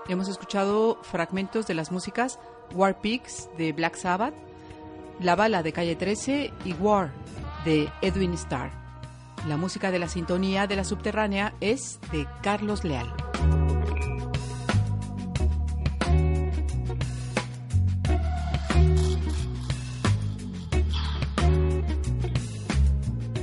Hemos 0.07 0.29
escuchado 0.29 0.99
fragmentos 1.03 1.67
de 1.67 1.75
las 1.75 1.91
músicas 1.91 2.39
War 2.73 3.01
Pigs 3.01 3.49
de 3.59 3.73
Black 3.73 3.97
Sabbath, 3.97 4.35
La 5.19 5.35
Bala 5.35 5.65
de 5.65 5.73
Calle 5.73 5.97
13 5.97 6.53
y 6.65 6.73
War 6.75 7.11
de 7.65 7.91
Edwin 8.01 8.35
Starr. 8.35 8.88
La 9.47 9.57
música 9.57 9.91
de 9.91 9.99
la 9.99 10.09
sintonía 10.09 10.67
de 10.67 10.77
la 10.77 10.85
subterránea 10.85 11.55
es 11.61 12.01
de 12.13 12.27
Carlos 12.43 12.85
Leal. 12.85 13.13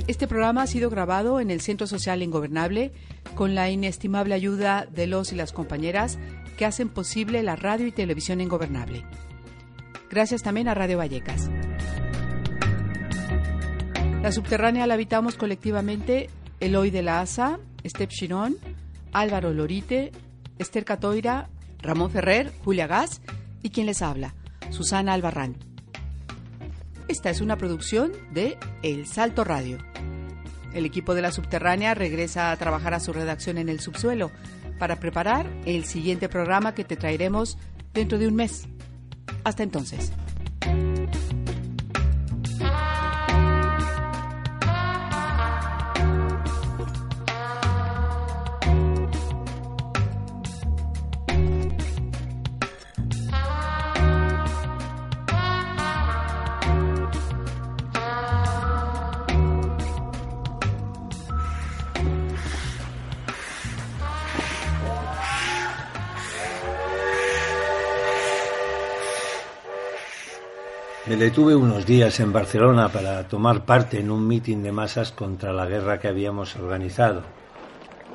Este 0.06 0.28
programa 0.28 0.62
ha 0.62 0.66
sido 0.66 0.88
grabado 0.88 1.40
en 1.40 1.50
el 1.50 1.60
Centro 1.60 1.86
Social 1.86 2.22
Ingobernable 2.22 2.92
con 3.34 3.54
la 3.54 3.70
inestimable 3.70 4.34
ayuda 4.34 4.86
de 4.86 5.06
los 5.06 5.32
y 5.32 5.36
las 5.36 5.52
compañeras 5.52 6.18
que 6.56 6.64
hacen 6.64 6.88
posible 6.88 7.42
la 7.42 7.56
radio 7.56 7.86
y 7.86 7.92
televisión 7.92 8.40
ingobernable. 8.40 9.04
Gracias 10.08 10.42
también 10.42 10.68
a 10.68 10.74
Radio 10.74 10.98
Vallecas. 10.98 11.50
La 14.26 14.32
subterránea 14.32 14.88
la 14.88 14.94
habitamos 14.94 15.36
colectivamente 15.36 16.28
Eloy 16.58 16.90
de 16.90 17.04
la 17.04 17.20
Asa, 17.20 17.60
Estep 17.84 18.10
Chirón, 18.10 18.56
Álvaro 19.12 19.52
Lorite, 19.52 20.10
Esther 20.58 20.84
Catoira, 20.84 21.48
Ramón 21.78 22.10
Ferrer, 22.10 22.52
Julia 22.64 22.88
Gas 22.88 23.20
y 23.62 23.70
quien 23.70 23.86
les 23.86 24.02
habla, 24.02 24.34
Susana 24.70 25.12
Albarrán. 25.12 25.54
Esta 27.06 27.30
es 27.30 27.40
una 27.40 27.56
producción 27.56 28.10
de 28.32 28.58
El 28.82 29.06
Salto 29.06 29.44
Radio. 29.44 29.78
El 30.72 30.86
equipo 30.86 31.14
de 31.14 31.22
la 31.22 31.30
subterránea 31.30 31.94
regresa 31.94 32.50
a 32.50 32.56
trabajar 32.56 32.94
a 32.94 33.00
su 33.00 33.12
redacción 33.12 33.58
en 33.58 33.68
el 33.68 33.78
subsuelo 33.78 34.32
para 34.80 34.96
preparar 34.96 35.48
el 35.66 35.84
siguiente 35.84 36.28
programa 36.28 36.74
que 36.74 36.82
te 36.82 36.96
traeremos 36.96 37.58
dentro 37.94 38.18
de 38.18 38.26
un 38.26 38.34
mes. 38.34 38.66
Hasta 39.44 39.62
entonces. 39.62 40.10
Me 71.06 71.14
detuve 71.14 71.54
unos 71.54 71.86
días 71.86 72.18
en 72.18 72.32
Barcelona 72.32 72.88
para 72.88 73.28
tomar 73.28 73.64
parte 73.64 74.00
en 74.00 74.10
un 74.10 74.26
mitin 74.26 74.64
de 74.64 74.72
masas 74.72 75.12
contra 75.12 75.52
la 75.52 75.64
guerra 75.64 76.00
que 76.00 76.08
habíamos 76.08 76.56
organizado. 76.56 77.22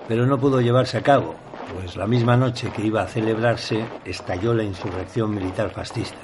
Pero 0.10 0.26
no 0.26 0.38
pudo 0.38 0.60
llevarse 0.60 0.98
a 0.98 1.02
cabo, 1.02 1.36
pues 1.74 1.96
la 1.96 2.06
misma 2.06 2.36
noche 2.36 2.70
que 2.76 2.86
iba 2.86 3.02
a 3.02 3.08
celebrarse 3.08 3.86
estalló 4.04 4.54
la 4.54 4.64
insurrección 4.64 5.34
militar 5.34 5.70
fascista. 5.70 6.20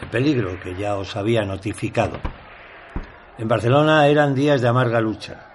El 0.00 0.08
peligro 0.08 0.58
que 0.58 0.74
ya 0.74 0.96
os 0.96 1.16
había 1.16 1.44
notificado. 1.44 2.18
En 3.36 3.46
Barcelona 3.46 4.06
eran 4.06 4.34
días 4.34 4.62
de 4.62 4.68
amarga 4.68 5.02
lucha. 5.02 5.50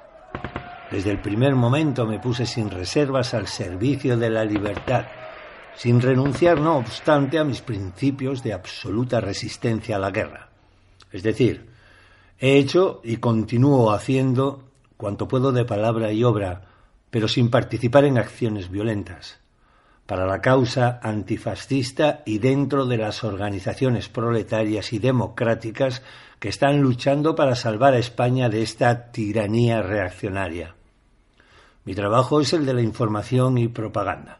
Desde 0.92 1.10
el 1.10 1.20
primer 1.22 1.56
momento 1.56 2.06
me 2.06 2.20
puse 2.20 2.46
sin 2.46 2.70
reservas 2.70 3.34
al 3.34 3.48
servicio 3.48 4.16
de 4.16 4.30
la 4.30 4.46
libertad 4.46 5.06
sin 5.80 6.02
renunciar, 6.02 6.60
no 6.60 6.76
obstante, 6.76 7.40
a 7.40 7.46
mis 7.46 7.62
principios 7.62 8.44
de 8.44 8.52
absoluta 8.52 9.22
resistencia 9.22 9.96
a 9.96 10.00
la 10.00 10.12
guerra. 10.12 10.50
Es 11.10 11.24
decir, 11.24 11.70
he 12.38 12.58
hecho 12.58 13.00
y 13.02 13.16
continúo 13.16 13.94
haciendo 13.94 14.66
cuanto 14.98 15.30
puedo 15.30 15.54
de 15.54 15.64
palabra 15.64 16.12
y 16.12 16.26
obra, 16.26 16.64
pero 17.10 17.30
sin 17.30 17.50
participar 17.50 18.04
en 18.04 18.18
acciones 18.18 18.70
violentas, 18.70 19.40
para 20.06 20.26
la 20.26 20.42
causa 20.42 21.00
antifascista 21.02 22.24
y 22.26 22.40
dentro 22.40 22.86
de 22.86 22.98
las 22.98 23.24
organizaciones 23.24 24.10
proletarias 24.10 24.92
y 24.92 25.00
democráticas 25.00 26.02
que 26.40 26.50
están 26.50 26.82
luchando 26.82 27.36
para 27.36 27.56
salvar 27.56 27.94
a 27.94 28.00
España 28.00 28.50
de 28.50 28.64
esta 28.64 29.14
tiranía 29.14 29.82
reaccionaria. 29.82 30.76
Mi 31.86 31.96
trabajo 31.96 32.42
es 32.42 32.52
el 32.52 32.66
de 32.66 32.74
la 32.74 32.82
información 32.82 33.58
y 33.58 33.70
propaganda 33.70 34.40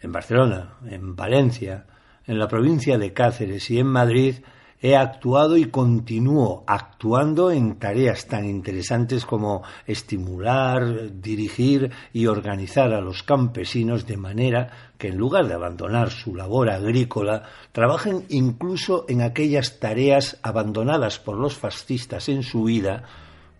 en 0.00 0.12
Barcelona, 0.12 0.74
en 0.88 1.14
Valencia, 1.14 1.86
en 2.26 2.38
la 2.38 2.48
provincia 2.48 2.98
de 2.98 3.12
Cáceres 3.12 3.70
y 3.70 3.78
en 3.78 3.86
Madrid, 3.86 4.36
he 4.82 4.96
actuado 4.96 5.58
y 5.58 5.66
continúo 5.66 6.64
actuando 6.66 7.50
en 7.50 7.78
tareas 7.78 8.26
tan 8.26 8.46
interesantes 8.46 9.26
como 9.26 9.62
estimular, 9.86 11.20
dirigir 11.20 11.90
y 12.14 12.26
organizar 12.26 12.94
a 12.94 13.02
los 13.02 13.22
campesinos 13.22 14.06
de 14.06 14.16
manera 14.16 14.70
que 14.96 15.08
en 15.08 15.18
lugar 15.18 15.46
de 15.48 15.54
abandonar 15.54 16.10
su 16.10 16.34
labor 16.34 16.70
agrícola, 16.70 17.42
trabajen 17.72 18.24
incluso 18.30 19.04
en 19.08 19.20
aquellas 19.20 19.80
tareas 19.80 20.38
abandonadas 20.42 21.18
por 21.18 21.36
los 21.36 21.56
fascistas 21.56 22.28
en 22.30 22.42
su 22.42 22.64
vida 22.64 23.04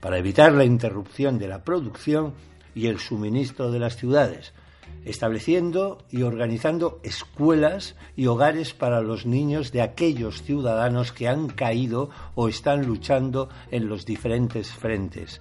para 0.00 0.18
evitar 0.18 0.52
la 0.52 0.64
interrupción 0.64 1.38
de 1.38 1.48
la 1.48 1.64
producción 1.64 2.32
y 2.74 2.86
el 2.86 2.98
suministro 2.98 3.70
de 3.70 3.78
las 3.78 3.96
ciudades, 3.96 4.54
estableciendo 5.04 5.98
y 6.10 6.22
organizando 6.22 7.00
escuelas 7.02 7.96
y 8.16 8.26
hogares 8.26 8.74
para 8.74 9.00
los 9.00 9.26
niños 9.26 9.72
de 9.72 9.82
aquellos 9.82 10.42
ciudadanos 10.42 11.12
que 11.12 11.28
han 11.28 11.48
caído 11.48 12.10
o 12.34 12.48
están 12.48 12.86
luchando 12.86 13.48
en 13.70 13.88
los 13.88 14.04
diferentes 14.04 14.70
frentes. 14.70 15.40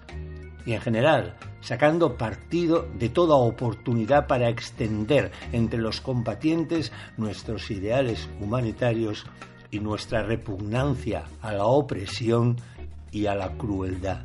Y 0.65 0.73
en 0.73 0.81
general, 0.81 1.36
sacando 1.61 2.18
partido 2.18 2.88
de 2.98 3.10
toda 3.10 3.36
oportunidad 3.36 4.27
para 4.27 4.49
extender 4.49 5.31
entre 5.52 5.80
los 5.80 6.02
combatientes 6.02 6.91
nuestros 7.18 7.72
ideales 7.72 8.30
humanitarios 8.40 9.26
y 9.72 9.80
nuestra 9.80 10.23
repugnancia 10.23 11.26
a 11.41 11.53
la 11.53 11.65
opresión 11.65 12.57
y 13.11 13.26
a 13.26 13.36
la 13.36 13.52
crueldad. 13.57 14.23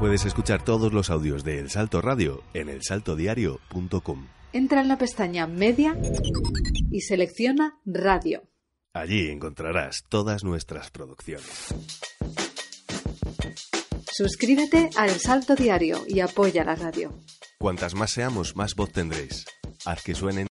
Puedes 0.00 0.24
escuchar 0.24 0.64
todos 0.64 0.94
los 0.94 1.10
audios 1.10 1.44
de 1.44 1.58
El 1.58 1.68
Salto 1.68 2.00
Radio 2.00 2.42
en 2.54 2.70
elsaltodiario.com. 2.70 4.28
Entra 4.54 4.80
en 4.80 4.88
la 4.88 4.96
pestaña 4.96 5.46
Media 5.46 5.94
y 6.90 7.02
selecciona 7.02 7.78
Radio. 7.84 8.44
Allí 8.94 9.28
encontrarás 9.28 10.04
todas 10.08 10.42
nuestras 10.42 10.90
producciones. 10.90 11.74
Suscríbete 14.10 14.88
a 14.96 15.04
El 15.04 15.20
Salto 15.20 15.54
Diario 15.54 16.02
y 16.08 16.20
apoya 16.20 16.64
la 16.64 16.76
radio. 16.76 17.12
Cuantas 17.58 17.94
más 17.94 18.10
seamos, 18.10 18.56
más 18.56 18.74
voz 18.74 18.92
tendréis. 18.92 19.44
Haz 19.84 20.02
que 20.02 20.14
suenen 20.14 20.38